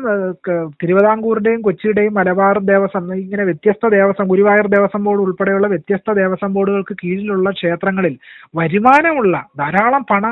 തിരുവിതാംകൂറിന്റെയും 0.81 1.61
കൊച്ചിയുടെയും 1.61 2.13
മലബാർ 2.13 2.57
ദേവസ്വം 2.59 3.13
ഇങ്ങനെ 3.13 3.43
വ്യത്യസ്ത 3.43 3.89
ദേവസ്വം 3.89 4.27
ഗുരുവായൂർ 4.27 4.67
ദേവസ്വം 4.67 5.03
ബോർഡ് 5.03 5.21
ഉൾപ്പെടെയുള്ള 5.21 5.67
വ്യത്യസ്ത 5.67 6.13
ദേവസ്വം 6.13 6.53
ബോർഡുകൾക്ക് 6.53 6.93
കീഴിലുള്ള 7.03 7.51
ക്ഷേത്രങ്ങളിൽ 7.51 8.15
വരുമാനമുള്ള 8.55 9.45
ധാരാളം 9.57 10.03
പണ 10.03 10.25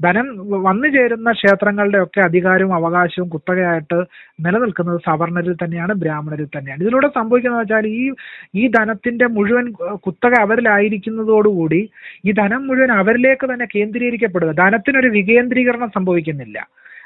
ധനം 0.00 0.26
വന്നു 0.66 0.88
ചേരുന്ന 0.94 1.30
ക്ഷേത്രങ്ങളുടെ 1.38 1.98
ഒക്കെ 2.04 2.20
അധികാരവും 2.26 2.72
അവകാശവും 2.78 3.28
കുത്തകയായിട്ട് 3.34 3.98
നിലനിൽക്കുന്നത് 4.44 5.00
സവർണരിൽ 5.08 5.54
തന്നെയാണ് 5.62 5.92
ബ്രാഹ്മണരിൽ 6.02 6.48
തന്നെയാണ്. 6.56 6.82
ഇതിലൂടെ 6.84 7.08
സംഭവിക്കുന്നത് 7.18 7.62
വെച്ചാൽ 7.62 7.86
ഈ 7.98 8.04
ഈ 8.60 8.64
ധനത്തിന്റെ 8.76 9.26
മുഴുവൻ 9.36 9.66
കുത്തക 10.06 10.34
അവരിലായിരിക്കുന്നതോടുകൂടി 10.46 11.80
ഈ 12.28 12.32
ധനം 12.42 12.62
മുഴുവൻ 12.68 12.92
അവരിലേക്ക് 13.00 13.46
തന്നെ 13.52 13.68
കേന്ദ്രീകരിക്കപ്പെടുക. 13.76 14.52
ധനത്തിനൊരു 14.62 15.10
വികേന്ദ്രീകരണം 15.18 15.90
സംഭവിക്കുന്നില്ല. 15.98 16.58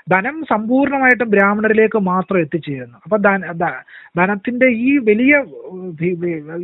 ധനം 0.07 0.36
സമ്പൂർണമായിട്ടും 0.50 1.28
ബ്രാഹ്മണരിലേക്ക് 1.34 1.98
മാത്രം 2.09 2.38
എത്തിച്ചേരുന്നു. 2.44 2.96
അപ്പൊ 3.05 3.16
ധനത്തിന്റെ 4.18 4.68
ഈ 4.86 4.90
വലിയ 5.09 5.34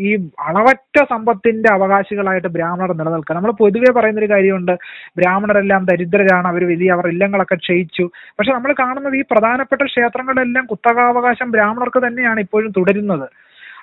ഈ 0.08 0.10
അളവറ്റ 0.48 0.96
സമ്പത്തിന്റെ 1.12 1.68
അവകാശികളായിട്ട് 1.76 2.50
ബ്രാഹ്മണർ 2.56 2.90
നിലനിൽക്കുക. 2.98 3.36
നമ്മൾ 3.38 3.52
പൊതുവെ 3.62 3.90
പറയുന്നൊരു 3.96 4.28
കാര്യമുണ്ട് 4.34 4.74
ബ്രാഹ്മണരെല്ലാം 5.20 5.84
ദരിദ്രരാണ് 5.90 6.48
അവർ 6.52 6.64
വലിയ 6.72 6.90
അവർ 6.96 7.06
ഇല്ലങ്ങളൊക്കെ 7.14 7.56
ക്ഷയിച്ചു. 7.64 8.04
പക്ഷെ 8.38 8.52
നമ്മൾ 8.56 8.72
കാണുന്നത് 8.82 9.16
ഈ 9.20 9.24
പ്രധാനപ്പെട്ട 9.32 9.82
ക്ഷേത്രങ്ങളിലെല്ലാം 9.92 10.66
കുത്തകാവകാശം 10.72 11.50
ബ്രാഹ്മണർക്ക് 11.56 12.02
തന്നെയാണ് 12.06 12.40
ഇപ്പോഴും 12.46 12.70
തുടരുന്നത്. 12.78 13.26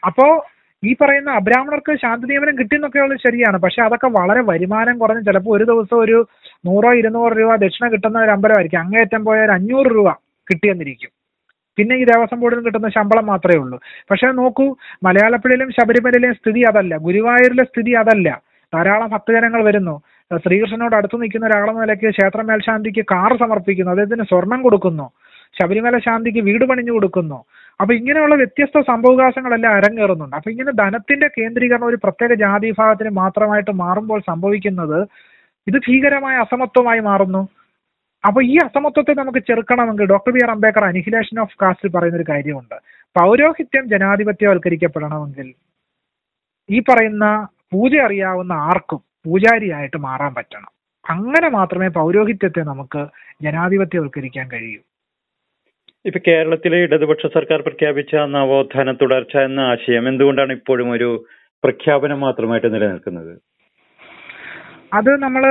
അപ്പോ 0.09 0.27
ഈ 0.83 0.91
പറയുന്ന 1.01 1.29
അബ്രാഹ്മണർക്ക് 1.41 1.93
ശാന്തി 2.01 2.25
നിയമനം 2.31 2.57
കിട്ടിയെന്നൊക്കെയുള്ളത് 2.57 3.19
ശരിയാണ്. 3.27 3.57
പക്ഷെ 3.63 3.79
അതൊക്കെ 3.85 4.09
വളരെ 4.17 4.41
വരുമാനം 4.49 4.95
കുറഞ്ഞ് 5.03 5.23
ചിലപ്പോൾ 5.29 5.53
ഒരു 5.57 5.65
ദിവസം 5.71 5.97
ഒരു 6.05 6.17
നൂറോ 6.65 6.93
ഇരുന്നൂറ് 6.93 7.33
രൂപ 7.37 7.55
ദക്ഷിണ 7.55 7.87
കിട്ടുന്ന 7.89 8.19
ഒരു 8.19 8.31
അമ്പലമായിരിക്കും. 8.31 8.79
അങ്ങേയറ്റം 8.79 9.25
പോയാൽ 9.25 9.43
ഒരു 9.43 9.51
അഞ്ഞൂറ് 9.51 9.87
രൂപ 9.87 10.09
കിട്ടിയെന്നിരിക്കും. 10.47 11.09
പിന്നെ 11.77 11.95
ഈ 11.95 12.03
ദേവസ്വം 12.03 12.39
ബോർഡിൽ 12.39 12.57
നിന്ന് 12.57 12.67
കിട്ടുന്ന 12.67 12.89
ശമ്പളം 12.89 13.25
മാത്രമേ 13.25 13.57
ഉള്ളൂ. 13.57 13.79
പക്ഷെ 14.11 14.27
നോക്കൂ 14.27 14.75
മലയാളപ്പുഴയിലും 15.03 15.71
ശബരിമലയിലെയും 15.71 16.33
സ്ഥിതി 16.33 16.61
അതല്ല. 16.61 16.97
ഗുരുവായൂരിലെ 16.97 17.63
സ്ഥിതി 17.63 17.91
അതല്ല. 17.91 18.41
ധാരാളം 18.73 19.09
ഭക്തജനങ്ങൾ 19.09 19.63
വരുന്നു. 19.63 20.01
ശ്രീകൃഷ്ണനോട് 20.37 20.95
അടുത്ത് 20.95 21.21
നിൽക്കുന്ന 21.21 21.45
ഒരാളെന്ന 21.45 21.81
നിലയ്ക്ക് 21.81 22.09
ക്ഷേത്ര 22.09 22.41
മേൽശാന്തിക്ക് 22.41 23.01
കാർ 23.01 23.37
സമർപ്പിക്കുന്നു. 23.37 23.91
അദ്ദേഹത്തിന് 23.91 24.23
സ്വർണം 24.23 24.61
കൊടുക്കുന്നു. 24.61 25.11
ശബരിമല 25.61 25.97
ശാന്തിക്ക് 25.97 26.39
വീട് 26.39 26.65
പണിഞ്ഞു 26.65 26.91
കൊടുക്കുന്നു. 26.91 27.45
അപ്പൊ 27.81 27.95
ഇങ്ങനെയുള്ള 27.95 28.35
വ്യത്യസ്ത 28.35 28.81
സംഭവകാശങ്ങളെല്ലാം 28.81 29.75
അരങ്ങേറുന്നുണ്ട്. 29.75 30.35
അപ്പൊ 30.35 30.51
ഇങ്ങനെ 30.51 30.71
ധനത്തിന്റെ 30.71 31.27
കേന്ദ്രീകരണം 31.27 31.85
ഒരു 31.85 31.95
പ്രത്യേക 31.95 32.33
ജാതി 32.33 32.67
വിഭാഗത്തിന് 32.67 33.09
മാത്രമായിട്ട് 33.09 33.71
മാറുമ്പോൾ 33.71 34.19
സംഭവിക്കുന്നത് 34.19 34.99
ഇത് 35.68 35.78
ഭീകരമായ 35.88 36.36
അസമത്വമായി 36.36 36.99
മാറുന്നു. 36.99 37.41
അപ്പൊ 38.28 38.41
ഈ 38.41 38.55
അസമത്വത്തെ 38.65 39.13
നമുക്ക് 39.13 39.39
ചെറുക്കണമെങ്കിൽ 39.39 40.05
doctor 40.05 40.32
B 40.32 40.39
R 40.43 40.51
Ambedkar 40.51 40.84
annihilation 40.86 41.39
of 41.39 41.57
കാസ്റ്റിൽ 41.61 41.91
പറയുന്ന 41.91 42.18
ഒരു 42.18 42.32
കാര്യമുണ്ട്. 42.32 42.76
പൗരോഹിത്യം 43.20 43.89
ജനാധിപത്യവൽക്കരിക്കപ്പെടണമെങ്കിൽ 43.89 45.47
ഈ 46.70 46.80
പറയുന്ന 46.80 47.47
പൂജ 47.72 47.95
അറിയാവുന്ന 47.97 48.53
ആർക്കും 48.53 49.01
പൂജാരിയായിട്ട് 49.26 49.97
മാറാൻ 49.97 50.34
പറ്റണം. 50.34 50.72
അങ്ങനെ 51.05 51.49
മാത്രമേ 51.49 51.88
പൗരോഹിത്യത്തെ 51.88 52.61
നമുക്ക് 52.61 53.01
ജനാധിപത്യവൽക്കരിക്കാൻ 53.41 54.47
കഴിയൂ. 54.51 54.82
ഇപ്പൊ 56.05 56.20
കേരളത്തിലെ 56.28 56.78
ഇടതുപക്ഷ 56.78 57.26
സർക്കാർ 57.26 57.61
പ്രഖ്യാപിച്ച 57.61 58.15
നവോത്ഥാന 58.15 58.91
തുടർച്ച 58.91 59.36
എന്ന 59.38 59.59
ആശയം 59.59 60.07
എന്തുകൊണ്ടാണ് 60.07 60.51
ഇപ്പോഴും 60.51 60.91
ഒരു 60.91 61.09
പ്രഖ്യാപനം 61.63 62.20
മാത്രമായിട്ട് 62.20 62.74
നിലനിൽക്കുന്നത്? 62.74 63.34
അത് 64.91 65.09
നമ്മൾ 65.23 65.43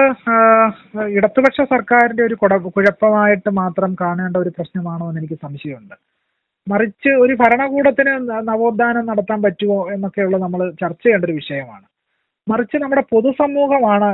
ഇടതുപക്ഷ 1.17 1.61
സർക്കാരിന്റെ 1.73 2.23
ഒരു 2.27 2.37
കുഴപ്പമായിട്ട് 2.77 3.51
മാത്രം 3.63 3.91
കാണേണ്ട 4.01 4.37
ഒരു 4.45 4.51
പ്രശ്നമാണോ 4.57 5.05
എന്ന് 5.09 5.21
എനിക്ക് 5.23 5.39
സംശയമുണ്ട്. 5.45 5.97
മറിച്ച് 6.67 7.11
ഒരു 7.23 7.35
ഭരണകൂടത്തിന് 7.41 8.13
നവോത്ഥാനം 8.51 9.05
നടത്താൻ 9.11 9.39
പറ്റുമോ 9.43 9.79
എന്നൊക്കെയുള്ള 9.95 10.39
നമ്മൾ 10.45 10.61
ചർച്ച 10.83 11.03
ചെയ്യേണ്ട 11.05 11.27
ഒരു 11.29 11.37
വിഷയമാണ്. 11.41 11.87
മറിച്ച് 12.47 12.77
നമ്മുടെ 12.83 13.03
പൊതുസമൂഹമാണ് 13.13 14.09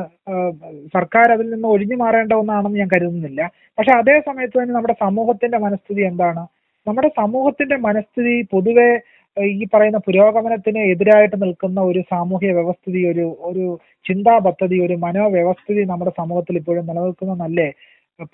സർക്കാർ 0.96 1.26
അതിൽ 1.32 1.46
നിന്ന് 1.54 1.68
ഒഴിഞ്ഞു 1.68 1.96
മാറേണ്ട 2.02 2.32
ഒന്നാണെന്ന് 2.42 2.78
ഞാൻ 2.82 2.90
കരുതുന്നില്ല. 2.94 3.40
പക്ഷെ 3.78 3.92
അതേ 4.00 4.16
സമയത്ത് 4.28 4.56
തന്നെ 4.58 4.74
നമ്മുടെ 4.74 4.96
സമൂഹത്തിന്റെ 5.04 5.58
മനസ്ഥിതി 5.66 6.02
എന്താണ്? 6.10 6.42
നമ്മുടെ 6.86 7.10
സമൂഹത്തിന്റെ 7.20 7.76
മനസ്ഥിതി 7.88 8.36
പൊതുവെ 8.52 8.90
ഈ 9.36 9.64
പറയുന്ന 9.74 9.98
പുരോഗമനത്തിന് 9.98 10.80
എതിരായിട്ട് 10.92 11.36
നിൽക്കുന്ന 11.42 11.80
ഒരു 11.80 12.00
സാമൂഹ്യ 12.10 12.50
വ്യവസ്ഥിതി 12.52 13.00
ഒരു 13.12 13.24
ഒരു 13.42 13.64
ചിന്താ 14.04 14.34
പദ്ധതി 14.38 14.76
ഒരു 14.86 14.94
മനോവ്യവസ്ഥിതി 14.96 15.82
നമ്മുടെ 15.84 16.12
സമൂഹത്തിൽ 16.20 16.56
ഇപ്പോഴും 16.56 16.84
നിലനിൽക്കുന്നതല്ലേ? 16.86 17.68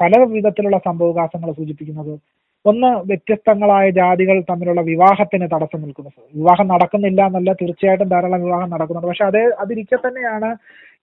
പല 0.01 0.13
വിധത്തിലുള്ള 0.33 0.79
സംഭവവികാസങ്ങൾ 0.89 1.51
സൂചിപ്പിക്കുന്നത്. 1.53 2.13
ഒന്ന് 2.65 2.91
വ്യത്യസ്തങ്ങളായ 3.11 3.87
ജാതികൾ 3.91 4.37
തമ്മിലുള്ള 4.51 4.81
വിവാഹത്തിന് 4.83 5.47
തടസ്സം 5.53 5.81
നിൽക്കുന്നു. 5.83 6.11
വിവാഹം 6.35 6.67
നടക്കുന്നില്ല 6.69 7.21
എന്നല്ല 7.27 7.53
തീർച്ചയായിട്ടും 7.53 8.09
ധാരാളം 8.09 8.43
വിവാഹം 8.47 8.71
നടക്കുന്നുണ്ട്. 8.71 9.09
പക്ഷെ 9.09 9.27
അതേ 9.31 9.45
അതിരിക്കെ 9.65 9.99
തന്നെയാണ് 10.07 10.51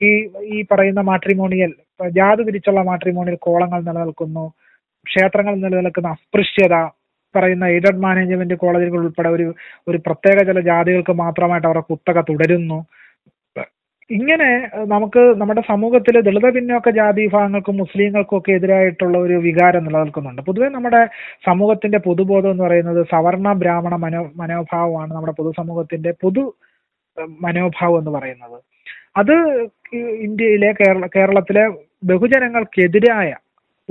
ഈ 0.01 0.09
ഈ 0.53 0.65
പറയുന്ന 0.71 1.01
മാട്രിമോണിയൽ 1.01 1.71
ജാതി 2.11 2.43
തിരിച്ചുള്ള 2.43 2.81
മാട്രിമോണിയൽ 2.83 3.37
കോളങ്ങൾ 3.47 3.81
നിലനിൽക്കുന്നു. 3.81 4.45
ക്ഷേത്രങ്ങൾ 5.05 5.55
നിലനിൽക്കുന്ന 5.65 6.09
അസ്പൃശ്യത 6.09 6.75
പറയുന്ന 7.37 7.65
എയ്ഡഡ് 7.75 8.03
മാനേജ്മെന്റ് 8.05 8.55
കോളേജുകൾ 8.63 8.99
ഉൾപ്പെടെ 9.01 9.29
ഒരു 9.37 9.47
ഒരു 9.89 9.97
പ്രത്യേക 10.07 10.37
ചില 10.49 10.59
ജാതികൾക്ക് 10.69 11.15
മാത്രമായിട്ട് 11.23 11.67
അവരുടെ 11.69 11.85
കുത്തക 11.91 12.19
തുടരുന്നു. 12.29 12.79
ഇങ്ങനെ 14.09 14.47
നമുക്ക് 14.91 15.21
നമ്മുടെ 15.39 15.61
സമൂഹത്തിൽ 15.69 16.15
ദളിത 16.27 16.47
പിന്നോക്ക 16.55 16.89
ജാതി 16.97 17.21
വിഭാഗങ്ങൾക്കും 17.21 17.75
മുസ്ലിങ്ങൾക്കും 17.81 18.37
ഒക്കെ 18.39 18.51
എതിരായിട്ടുള്ള 18.57 19.15
ഒരു 19.25 19.35
വികാരം 19.47 19.83
നിലനിൽക്കുന്നുണ്ട്. 19.87 20.41
പൊതുവെ 20.49 20.67
നമ്മുടെ 20.75 21.01
സമൂഹത്തിന്റെ 21.47 21.99
പൊതുബോധം 22.07 22.51
എന്ന് 22.53 22.63
പറയുന്നത് 22.67 23.01
സവർണ 23.13 23.53
ബ്രാഹ്മണ 23.63 23.95
മനോ 24.05 24.21
മനോഭാവമാണ് 24.41 25.11
നമ്മുടെ 25.15 25.35
പൊതുസമൂഹത്തിന്റെ 25.39 26.13
പൊതു 26.23 26.43
മനോഭാവം 27.45 27.97
എന്ന് 28.01 28.13
പറയുന്നത്. 28.17 28.57
അത് 29.21 29.35
ഇന്ത്യയിലെ 30.25 30.69
കേരള 30.79 31.05
കേരളത്തിലെ 31.15 31.65
ബഹുജനങ്ങൾക്കെതിരായ 32.11 33.29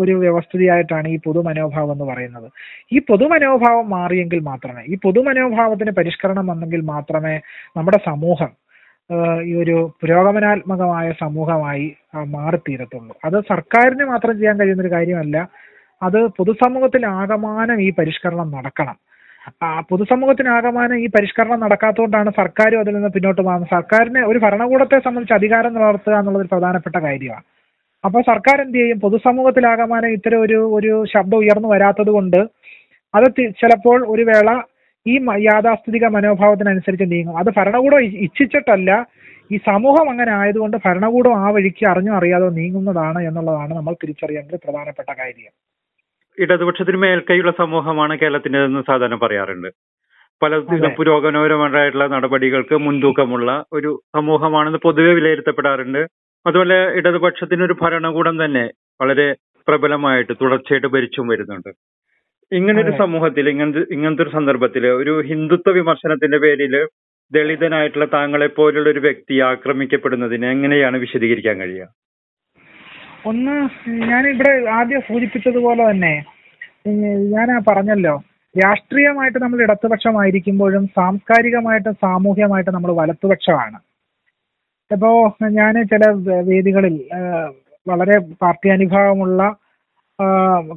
ഒരു 0.03 0.13
വ്യവസ്ഥിതിയായിട്ടാണ് 0.23 1.09
ഈ 1.15 1.17
പൊതുമനോഭാവം 1.27 1.93
എന്ന് 1.95 2.07
പറയുന്നത്. 2.13 2.49
ഈ 2.95 2.99
പൊതുമനോഭാവം 3.11 3.87
മാറിയെങ്കിൽ 3.97 4.41
മാത്രമേ 4.51 4.83
ഈ 4.93 4.97
പൊതുമനോഭാവത്തിന് 5.05 5.93
പരിഷ്കരണം 5.99 6.47
വന്നെങ്കിൽ 6.53 6.81
മാത്രമേ 6.95 7.35
നമ്മുടെ 7.77 8.01
സമൂഹം 8.11 8.53
ഈ 9.49 9.53
ഒരു 9.63 9.77
പുരോഗമനാത്മകമായ 10.01 11.07
സമൂഹമായി 11.23 11.87
മാറിത്തീരത്തുള്ളൂ. 12.37 13.15
അത് 13.27 13.39
സർക്കാരിന് 13.53 14.05
മാത്രം 14.13 14.35
ചെയ്യാൻ 14.39 14.57
കഴിയുന്ന 14.61 14.85
ഒരു 14.87 14.95
കാര്യമല്ല 14.97 15.37
അത് 16.03 16.21
പൊതുസമൂഹത്തിൽ 16.39 17.03
ആകമാനം 17.07 17.79
ഈ 17.87 17.89
പരിഷ്കരണം 17.99 18.49
നടക്കണം. 18.57 18.97
ആ 19.65 19.69
പൊതുസമൂഹത്തിന് 19.91 20.51
ആകമാനം 20.57 20.99
ഈ 21.05 21.07
പരിഷ്കരണം 21.17 21.59
നടക്കാത്തതുകൊണ്ടാണ് 21.65 22.31
സർക്കാരും 22.41 22.81
അതിൽ 22.83 22.95
നിന്ന് 22.97 23.11
പിന്നോട്ട് 23.17 23.43
പോകുന്നത് 23.43 23.75
സർക്കാരിനെ 23.77 24.23
ഒരു 24.31 24.39
ഭരണകൂടത്തെ 24.45 24.99
സംബന്ധിച്ച് 25.07 25.35
അധികാരം 25.39 25.75
നിലനിർത്തുക 25.77 26.15
എന്നുള്ളത് 26.21 26.43
ഒരു 26.45 26.53
പ്രധാനപ്പെട്ട 26.55 26.97
കാര്യമാണ്. 27.07 27.45
അപ്പോൾ 28.05 28.23
സർക്കാർ 28.23 28.61
എന്ത് 28.63 28.79
ചെയ്യും 28.79 29.01
പൊതുസമൂഹത്തിലാകമാനം 29.01 30.09
ഇത്തരം 30.09 30.41
ഒരു 30.41 30.59
ഒരു 30.79 31.05
ശബ്ദം 31.13 31.39
ഉയർന്നു 31.39 31.69
വരാത്തത് 31.69 32.11
കൊണ്ട് 32.17 32.41
അത് 33.15 33.27
ചിലപ്പോൾ 33.61 33.99
ഒരു 34.07 34.23
വേള 34.23 34.49
ഈ 35.07 35.15
യാഥാസ്ഥിതിക 35.45 36.07
മനോഭാവത്തിനനുസരിച്ച് 36.17 37.07
നീങ്ങും 37.13 37.39
അത് 37.39 37.51
ഭരണകൂടം 37.57 38.03
ഇച്ഛിച്ചിട്ടല്ല. 38.27 38.91
ഈ 39.51 39.57
സമൂഹം 39.67 40.11
അങ്ങനെ 40.11 40.33
ആയതുകൊണ്ട് 40.33 40.77
ഭരണകൂടം 40.85 41.35
ആ 41.37 41.49
വഴിക്ക് 41.51 41.85
അറിഞ്ഞോ 41.89 42.13
അറിയാതോ 42.17 42.49
നീങ്ങുന്നതാണ് 42.49 43.21
എന്നുള്ളതാണ് 43.29 43.73
നമ്മൾ 43.75 43.95
തിരിച്ചറിയേണ്ട 44.03 44.55
പ്രധാനപ്പെട്ട 44.65 45.11
കാര്യം. 45.19 45.53
ഇടതുപക്ഷത്തിന് 46.39 46.97
മേൽക്കൈയുള്ള 46.97 47.53
സമൂഹമാണ് 47.59 48.19
കേരളത്തിന്റെതെന്ന് 48.21 48.83
സാധാരണ 48.91 49.19
പറയാറുണ്ട്. 49.25 49.69
പല. 50.43 50.53
പുരോഗമനപരമായിട്ടുള്ള 50.99 52.07
നടപടികൾക്ക് 52.07 52.77
മുൻതൂക്കമുള്ള 52.87 53.51
ഒരു 53.73 53.91
സമൂഹമാണെന്ന് 54.17 54.79
പൊതുവെ 54.79 55.13
വിലയിരുത്തപ്പെടാറുണ്ട്. 55.19 56.03
അതുപോലെ 56.47 56.79
ഇടതുപക്ഷത്തിന് 56.99 57.63
ഒരു 57.69 57.75
ഭരണകൂടം 57.83 58.37
തന്നെ 58.45 58.65
വളരെ 59.01 59.27
പ്രബലമായിട്ട് 59.69 60.33
തുടർച്ചയായിട്ട് 60.43 60.89
ഭരിച്ചും 60.95 61.27
വരുന്നുണ്ട്. 61.33 61.71
ഇങ്ങനെ 62.53 62.79
ഒരു 62.85 62.93
സമൂഹത്തിൽ 63.03 63.45
ഇങ്ങനത്തെ 63.53 63.83
ഇങ്ങനത്തെ 63.95 64.23
ഒരു 64.25 64.33
സന്ദർഭത്തിൽ 64.37 64.85
ഒരു 65.01 65.13
ഹിന്ദുത്വ 65.29 65.73
വിമർശനത്തിന്റെ 65.79 66.39
പേരിൽ 66.45 66.75
ദളിതനായിട്ടുള്ള 67.33 68.07
താങ്കളെ 68.17 68.49
പോലുള്ള 68.57 68.89
ഒരു 68.95 69.01
വ്യക്തി 69.07 69.37
ആക്രമിക്കപ്പെടുന്നതിനെ 69.51 70.47
എങ്ങനെയാണ് 70.55 70.97
വിശദീകരിക്കാൻ 71.05 71.57
കഴിയുക? 71.63 71.87
ഒന്ന് 73.31 73.55
ഞാൻ 74.11 74.23
ഇവിടെ 74.33 74.53
ആദ്യം 74.79 75.03
സൂചിപ്പിച്ചതുപോലെ 75.09 75.83
തന്നെ 75.91 76.15
ഞാൻ 77.35 77.49
പറഞ്ഞല്ലോ 77.69 78.15
രാഷ്ട്രീയമായിട്ട് 78.55 79.39
നമ്മൾ 79.45 79.61
ഇടതുപക്ഷമായിരിക്കുമ്പോഴും 79.67 80.85
സാംസ്കാരികമായിട്ടും 80.99 81.95
സാമൂഹ്യമായിട്ടും 82.05 82.77
നമ്മൾ 82.77 82.93
വലത്തുപക്ഷമാണ് 83.01 83.79
ഇപ്പോ 84.91 85.11
ഞാൻ 85.61 85.75
ചില 85.93 86.05
വേദികളിൽ 86.51 86.97
വളരെ 87.87 88.17
പാർട്ടി 88.43 88.69
അനുഭാവമുള്ള 88.69 89.43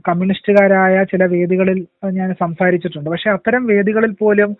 കമ്മ്യൂണിസ്റ്റുകാരായ 0.08 0.96
ചില 1.12 1.24
വേദികളിൽ 1.34 1.80
ഞാൻ 2.20 2.30
സംസാരിച്ചിട്ടുണ്ട്. 2.40 3.10
പക്ഷെ 3.10 3.30
അത്തരം 3.30 3.64
വേദികളിൽ 3.72 4.14
പോലും 4.22 4.52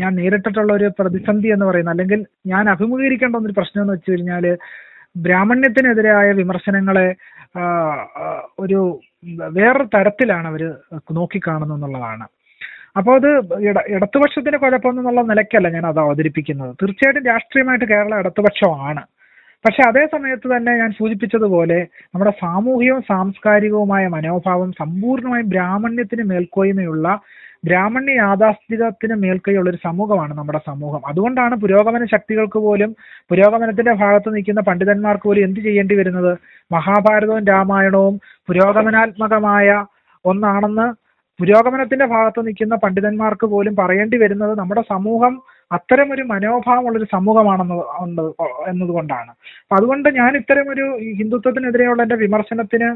ഞാൻ 0.00 0.12
നേരിട്ടിട്ടുള്ള 0.20 0.72
ഒരു 0.72 0.88
പ്രതിസന്ധി 0.98 1.48
എന്ന് 1.54 1.66
പറയുന്നത് 1.66 1.94
അല്ലെങ്കിൽ 1.94 2.20
ഞാൻ 2.52 2.64
അഭിമുഖീകരിക്കേണ്ട 2.74 3.36
ഒരു 3.36 3.56
പ്രശ്നം 3.58 3.82
എന്ന് 3.82 3.94
വെച്ച് 3.94 4.10
കഴിഞ്ഞാൽ 4.12 4.44
ബ്രാഹ്മണ്യത്തിനെതിരായ 5.26 6.28
വിമർശനങ്ങളെ 6.40 7.08
ഒരു 8.64 8.80
വേറൊരു 9.58 9.88
തരത്തിലാണ് 9.94 10.46
അവർ 10.46 10.62
നോക്കിക്കാണുന്നത് 11.18 11.76
എന്നുള്ളതാണ്. 11.78 12.26
അപ്പോൾ 12.96 13.14
അത് 13.16 13.30
ഇട 13.68 14.04
കുഴപ്പം 14.56 14.98
എന്നുള്ള 14.98 15.20
നിലയ്ക്കല്ല 15.20 15.68
ഞാൻ 15.68 15.86
അത് 15.86 16.00
അവതരിപ്പിക്കുന്നത്. 16.00 16.74
തീർച്ചയായിട്ടും 16.82 17.24
രാഷ്ട്രീയമായിട്ട് 17.24 17.84
കേരളം 17.84 18.18
ഇടതുപക്ഷമാണ്. 18.18 19.02
പക്ഷെ 19.64 19.88
അതേ 19.88 20.06
സമയത്ത് 20.06 20.56
തന്നെ 20.56 20.72
ഞാൻ 20.78 20.90
സൂചിപ്പിച്ചതുപോലെ 20.92 21.86
നമ്മുടെ 22.04 22.30
സാമൂഹികവും 22.30 23.02
സാംസ്കാരികവുമായ 23.02 24.06
മനോഭാവം 24.06 24.72
സമ്പൂർണമായും 24.72 25.48
ബ്രാഹ്മണ്യത്തിന് 25.48 26.22
മേൽക്കോയ്മയുള്ള 26.22 27.20
ബ്രാഹ്മണ്യ 27.64 28.12
യാഥാസ്ഥികത്തിന് 28.12 29.14
മേൽക്കൈയുള്ള 29.14 29.70
ഒരു 29.70 29.78
സമൂഹമാണ് 29.84 30.34
നമ്മുടെ 30.38 30.60
സമൂഹം. 30.66 31.00
അതുകൊണ്ടാണ് 31.06 31.54
പുരോഗമന 31.56 32.04
ശക്തികൾക്ക് 32.04 32.58
പോലും 32.58 32.90
പുരോഗമനത്തിന്റെ 33.30 33.92
ഭാഗത്ത് 33.92 34.36
നിൽക്കുന്ന 34.36 34.60
പണ്ഡിതന്മാർക്ക് 34.60 35.24
പോലും 35.24 35.44
എന്ത് 35.44 35.60
ചെയ്യേണ്ടി 35.60 35.94
വരുന്നത്? 35.94 36.32
മഹാഭാരതവും 36.72 37.44
രാമായണവും 37.46 38.20
പുരോഗമനാത്മകമായ 38.48 39.84
ഒന്നാണെന്ന് 40.24 41.07
പുരോഗമനത്തിന്റെ 41.38 42.06
ഭാഗത്ത് 42.14 42.40
നിൽക്കുന്ന 42.46 42.74
പണ്ഡിതന്മാർക്ക് 42.84 43.46
പോലും 43.52 43.74
പറയേണ്ടി 43.80 44.16
വരുന്നത് 44.22 44.52
നമ്മുടെ 44.60 44.82
സമൂഹം 44.94 45.34
മനോഭാവമുള്ള 46.32 46.96
ഒരു 47.00 47.06
സമൂഹമാണെന്ന് 47.14 47.76
എന്നതുകൊണ്ടാണ്. 48.70 49.30
അപ്പൊ 49.62 49.74
അതുകൊണ്ട് 49.78 50.08
ഞാൻ 50.20 50.32
ഇത്തരം 50.40 50.66
ഒരു 50.74 50.84
ഹിന്ദുത്വത്തിനെതിരെയുള്ള 51.20 52.00
എന്റെ 52.06 52.18
വിമർശനത്തിന് 52.24 52.88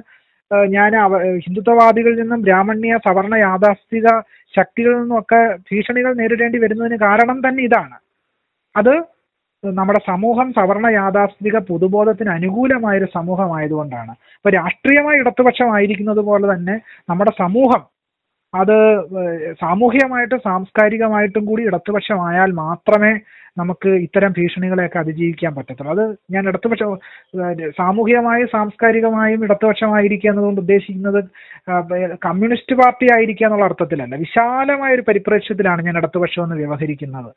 ഞാൻ 0.76 0.92
ഹിന്ദുത്വവാദികളിൽ 1.44 2.18
നിന്നും 2.22 2.40
ബ്രാഹ്മണ്യ 2.46 2.96
സവർണ 3.06 3.34
യാഥാസ്ഥിക 3.46 4.06
ശക്തികളിൽ 4.54 4.98
നിന്നുമൊക്കെ 5.02 5.40
ഭീഷണികൾ 5.68 6.12
നേരിടേണ്ടി 6.20 6.58
വരുന്നതിന് 6.64 6.98
കാരണം 7.06 7.38
തന്നെ 7.46 7.62
ഇതാണ്. 7.68 7.96
അത് 8.74 8.92
നമ്മുടെ 9.64 10.00
സമൂഹം 10.10 10.48
സവർണ 10.58 10.86
യാഥാസ്ഥിക 11.00 11.56
പൊതുബോധത്തിന് 11.70 12.30
അനുകൂലമായ 12.38 13.00
ഒരു 13.00 13.08
സമൂഹമായതുകൊണ്ടാണ്. 13.16 14.12
അപ്പൊ 14.38 14.50
രാഷ്ട്രീയമായ 14.58 15.22
ഇടതുപക്ഷമായിരിക്കുന്നത് 15.22 16.22
പോലെ 16.28 16.46
തന്നെ 16.54 16.76
നമ്മുടെ 17.10 17.32
സമൂഹം 17.42 17.82
അത് 18.54 18.76
സാമൂഹികമായിട്ട് 19.60 20.36
സാംസ്കാരികമായിട്ടും 20.48 21.44
കൂടി 21.50 21.62
ഇടതുപക്ഷമായാൽ 21.68 22.50
മാത്രമേ 22.64 23.12
നമുക്ക് 23.60 23.90
ഇത്തരം 24.04 24.30
ഭീഷണികളെയൊക്കെ 24.36 24.98
അതിജീവിക്കാൻ 24.98 25.52
പറ്റത്തുള്ളൂ. 25.56 25.92
അത് 25.94 26.04
ഞാൻ 26.34 26.42
ഇടതുപക്ഷ 26.50 26.82
സാമൂഹികമായും 27.80 28.48
സാംസ്കാരികമായും 28.56 29.40
ഇടതുപക്ഷമായിരിക്കുക 29.46 30.30
എന്നതുകൊണ്ട് 30.30 30.60
ഉദ്ദേശിക്കുന്നത് 30.60 31.20
കമ്മ്യൂണിസ്റ്റ് 32.26 32.76
പാർട്ടി 32.82 33.08
ആയിരിക്കുക 33.16 33.46
എന്നുള്ള 33.46 33.66
അർത്ഥത്തിലല്ല. 33.70 34.16
വിശാലമായ 34.24 34.96
ഒരു 34.98 35.06
പരിപ്രേക്ഷ്യത്തിലാണ് 35.08 35.82
ഞാൻ 35.88 35.98
ഇടതുപക്ഷം 36.02 36.44
എന്ന് 36.46 36.58
വ്യവഹരിക്കുന്നത്. 36.62 37.30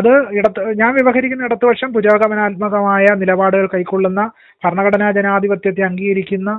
അത് 0.00 0.12
ഇടത്ത് 0.38 0.60
ഞാൻ 0.82 0.92
വ്യവഹരിക്കുന്ന 0.98 1.48
ഇടതുപക്ഷം 1.48 1.90
പുരോഗമനാത്മകമായ 1.96 3.06
നിലപാടുകൾ 3.22 3.66
കൈക്കൊള്ളുന്ന 3.74 4.22
ഭരണഘടനാ 4.64 5.08
ജനാധിപത്യത്തെ 5.18 5.82
അംഗീകരിക്കുന്ന 5.90 6.52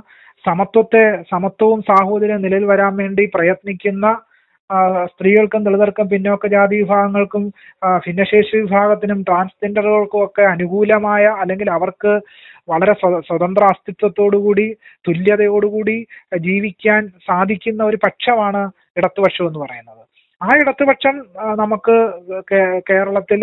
സമത്വത്തെ 0.45 1.23
സമത്വവും 1.29 1.81
സാഹോദര്യവും 1.81 2.41
നിലയിൽ 2.41 2.65
വരാൻ 2.65 2.97
വേണ്ടി 2.97 3.31
പ്രയത്നിക്കുന്ന 3.35 4.07
സ്ത്രീകൾക്കും 5.05 5.63
ദളിതർക്കും 5.63 6.09
പിന്നോക്ക 6.09 6.47
ജാതി 6.47 6.75
വിഭാഗങ്ങൾക്കും 6.75 7.43
ഭിന്നശേഷി 7.97 8.57
വിഭാഗത്തിനും 8.57 9.23
ട്രാൻസ്ജെൻഡറുകൾക്കും 9.23 10.25
ഒക്കെ 10.25 10.41
അനുകൂലമായ 10.43 11.25
അല്ലെങ്കിൽ 11.39 11.71
അവർക്ക് 11.71 12.13
വളരെ 12.67 12.93
സ്വ- 12.93 13.21
സ്വതന്ത്ര 13.27 13.63
അസ്തിത്വത്തോടുകൂടി 13.65 14.67
തുല്യതയോടുകൂടി 15.07 15.97
ജീവിക്കാൻ 16.39 17.07
സാധിക്കുന്ന 17.25 17.83
ഒരു 17.83 17.97
പക്ഷമാണ് 18.05 18.63
ഇടതുപക്ഷം 18.97 19.47
എന്ന് 19.47 19.59
പറയുന്നത്. 19.59 20.02
ആ 20.43 20.49
ഇടതുപക്ഷം 20.61 21.15
നമുക്ക് 21.61 21.95
കേരളത്തിൽ 22.89 23.41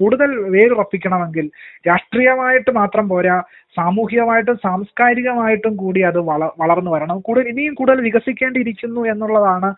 കൂടുതൽ 0.00 0.30
വേരുറപ്പിക്കണമെങ്കിൽ 0.54 1.46
രാഷ്ട്രീയമായിട്ട് 1.88 2.70
മാത്രം 2.80 3.04
പോരാ 3.08 3.36
സാമൂഹികമായിട്ടും 3.76 4.56
സാംസ്കാരികമായിട്ടും 4.64 5.74
കൂടി 5.76 6.00
അത് 6.10 6.18
വള 6.30 6.42
വളർന്നു 6.62 6.90
വരണം. 6.94 7.18
കൂടുതൽ 7.26 7.48
ഇനിയും 7.52 7.74
കൂടുതൽ 7.74 8.00
വികസിക്കേണ്ടിയിരിക്കുന്നു 8.08 9.02
എന്നുള്ളതാണ് 9.12 9.70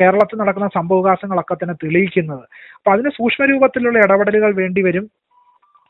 കേരളത്തിൽ 0.00 0.40
നടക്കുന്ന 0.42 0.68
സംഭവവികാസങ്ങളൊക്കെ 0.78 1.56
തന്നെ 1.56 1.76
തെളിയിക്കുന്നത്. 1.84 2.44
അപ്പൊ 2.78 2.90
അതിന് 2.94 3.12
സൂക്ഷ്മ 3.18 3.44
രൂപത്തിലുള്ള 3.52 3.98
ഇടപെടലുകൾ 4.06 4.52
വേണ്ടിവരും 4.62 5.06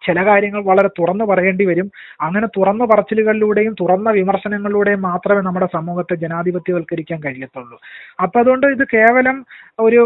ചില 0.06 0.26
കാര്യങ്ങൾ 0.26 0.62
വളരെ 0.62 0.88
തുറന്നു 0.98 1.24
പറയേണ്ടി 1.24 1.64
വരും. 1.64 1.88
അങ്ങനെ 2.20 2.46
തുറന്ന 2.46 2.84
പറച്ചിലുകളിലൂടെയും 2.84 3.74
തുറന്ന 3.80 4.10
വിമർശനങ്ങളിലൂടെയും 4.10 5.02
മാത്രമേ 5.02 5.40
നമ്മുടെ 5.40 5.68
സമൂഹത്തെ 5.72 6.14
ജനാധിപത്യവൽക്കരിക്കാൻ 6.14 7.20
കഴിയത്തുള്ളൂ. 7.26 7.78
അപ്പൊ 8.22 8.40
അതുകൊണ്ട് 8.40 8.66
ഇത് 8.66 8.84
കേവലം 8.94 9.38
ഒരു 9.80 10.00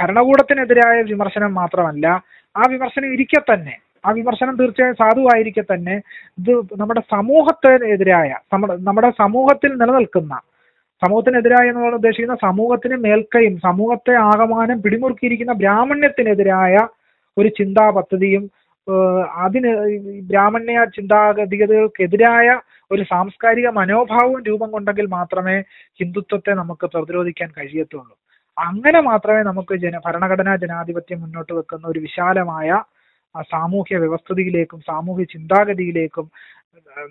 ഭരണകൂടത്തിനെതിരായ 0.00 1.02
വിമർശനം 1.02 1.54
മാത്രമല്ല 1.54 2.06
ആ 2.56 2.64
വിമർശനം 2.70 3.12
ഇരിക്കെ 3.12 3.40
തന്നെ. 3.40 3.76
ആ 4.06 4.10
വിമർശനം 4.10 4.56
തീർച്ചയായും 4.56 4.94
സാധുവായിരിക്കെ 4.94 5.64
തന്നെ. 5.72 5.94
ഇത് 6.40 6.52
നമ്മുടെ 6.80 7.02
സമൂഹത്തിനെതിരായ 7.10 8.30
നമ്മുടെ 8.88 9.10
സമൂഹത്തിൽ 9.22 9.72
നിലനിൽക്കുന്ന 9.74 10.34
സമൂഹത്തിനെതിരായ 11.02 11.64
എന്ന് 11.68 11.80
എന്നുള്ള 11.80 11.96
ഉദ്ദേശിക്കുന്ന 11.96 12.36
സമൂഹത്തിന് 12.42 12.96
മേൽക്കയും 12.96 13.54
സമൂഹത്തെ 13.58 14.14
ആകമാനം 14.28 14.82
പിടിമുറുക്കിയിരിക്കുന്ന 14.82 15.52
ബ്രാഹ്മണ്യത്തിനെതിരായ 15.52 16.74
ഒരു 17.36 17.48
ചിന്താ 17.48 17.90
പദ്ധതിയും 17.90 18.44
അതിന് 19.44 19.70
ബ്രാഹ്മണ്യ 20.30 20.78
ചിന്താഗതികൾക്കെതിരായ 20.96 22.48
ഒരു 22.90 23.02
സാംസ്കാരിക 23.12 23.68
മനോഭാവം 23.78 24.40
രൂപം 24.48 24.68
കൊണ്ടെങ്കിൽ 24.74 25.06
മാത്രമേ 25.16 25.56
ഹിന്ദുത്വത്തെ 26.00 26.52
നമുക്ക് 26.60 26.86
പ്രതിരോധിക്കാൻ 26.94 27.50
കഴിയത്തുള്ളൂ. 27.58 28.14
അങ്ങനെ 28.56 29.00
മാത്രമേ 29.10 29.42
നമുക്ക് 29.50 29.74
ജന 29.84 29.96
ഭരണഘടനാ 30.06 30.52
ജനാധിപത്യം 30.64 31.20
മുന്നോട്ട് 31.22 31.52
വെക്കുന്ന 31.58 31.86
ഒരു 31.92 32.00
വിശാലമായ 32.06 32.68
സാമൂഹ്യ 33.54 33.96
വ്യവസ്ഥിതിയിലേക്കും 34.02 34.80
സാമൂഹ്യ 34.90 35.24
ചിന്താഗതിയിലേക്കും 35.32 36.26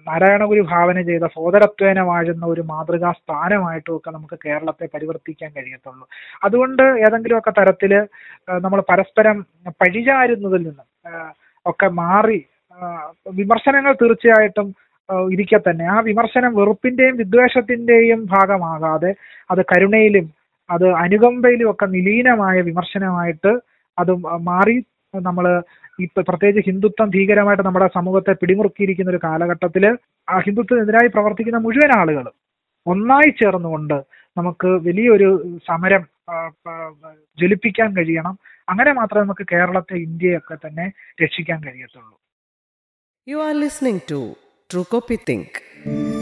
നാരായണഗുരു 0.08 0.64
ഭാവന 0.72 0.98
ചെയ്ത 1.10 1.26
സോദരത്വേന 1.36 2.00
വാഴുന്ന 2.10 2.46
ഒരു 2.54 2.64
മാതൃകാ 2.72 3.12
സ്ഥാനമായിട്ടും 3.20 3.94
ഒക്കെ 3.98 4.10
നമുക്ക് 4.12 4.38
കേരളത്തെ 4.46 4.86
പരിവർത്തിക്കാൻ 4.94 5.52
കഴിയത്തുള്ളൂ. 5.58 6.06
അതുകൊണ്ട് 6.46 6.84
ഏതെങ്കിലുമൊക്കെ 7.06 7.54
തരത്തിൽ 7.60 7.94
നമ്മൾ 8.66 8.82
പരസ്പരം 8.92 9.40
പഴിചാരുന്നതിൽ 9.82 10.64
നിന്നും 10.68 10.88
ഒക്കെ 11.66 11.88
മാറി 12.04 12.40
വിമർശനങ്ങൾ 13.40 13.94
തീർച്ചയായിട്ടും 14.02 14.68
ഇരിക്കെ 15.34 15.60
തന്നെ. 15.66 15.86
ആ 15.94 15.98
വിമർശനം 16.10 16.52
വെറുപ്പിന്റെയും 16.60 17.16
വിദ്വേഷത്തിന്റെയും 17.22 18.20
ഭാഗമാകാതെ 18.34 19.12
അത് 19.52 19.62
കരുണയിലും 19.72 20.26
അത് 20.70 20.86
അനുകമ്പയിലും 21.04 21.68
ഒക്കെ 21.72 21.86
നിലീനമായ 21.96 22.58
വിമർശനമായിട്ട് 22.70 23.52
അത് 23.98 24.12
മാറി. 24.52 24.78
നമ്മൾ 25.14 25.46
ഈ 26.02 26.06
പ്രത്യേകിച്ച് 26.30 26.62
ഹിന്ദുത്വം 26.70 27.10
ഭീകരമായിട്ട് 27.16 27.64
നമ്മുടെ 27.66 27.88
സമൂഹത്തെ 27.98 28.34
പിടിമുറുക്കിയിരിക്കുന്ന 28.42 29.12
ഒരു 29.14 29.20
കാലഘട്ടത്തിൽ 29.26 29.84
ആ 30.28 30.38
ഹിന്ദുത്വത്തിനെതിരായി 30.46 31.10
പ്രവർത്തിക്കുന്ന 31.16 31.60
മുഴുവൻ 31.66 31.92
ആളുകളും 32.00 32.36
ഒന്നായി 32.86 33.32
ചേർന്നുകൊണ്ട് 33.42 33.98
നമുക്ക് 34.38 34.70
വലിയൊരു 34.88 35.30
സമരം 35.70 36.04
ജ്വലിപ്പിക്കാൻ 37.38 37.90
കഴിയണം. 37.98 38.36
അങ്ങനെ 38.68 38.94
മാത്രമേ 38.94 39.24
നമുക്ക് 39.24 39.46
കേരളത്തെ 39.52 39.96
ഇന്ത്യയൊക്കെ 39.98 40.56
തന്നെ 40.56 40.88
രക്ഷിക്കാൻ 41.24 41.60
കഴിയത്തുള്ളൂ 41.64 42.16
you 43.28 43.38
are 43.38 43.54
listening 43.56 44.04
to 44.12 44.22
True 44.70 44.84
Copy 44.84 45.18
Think. 45.26 46.13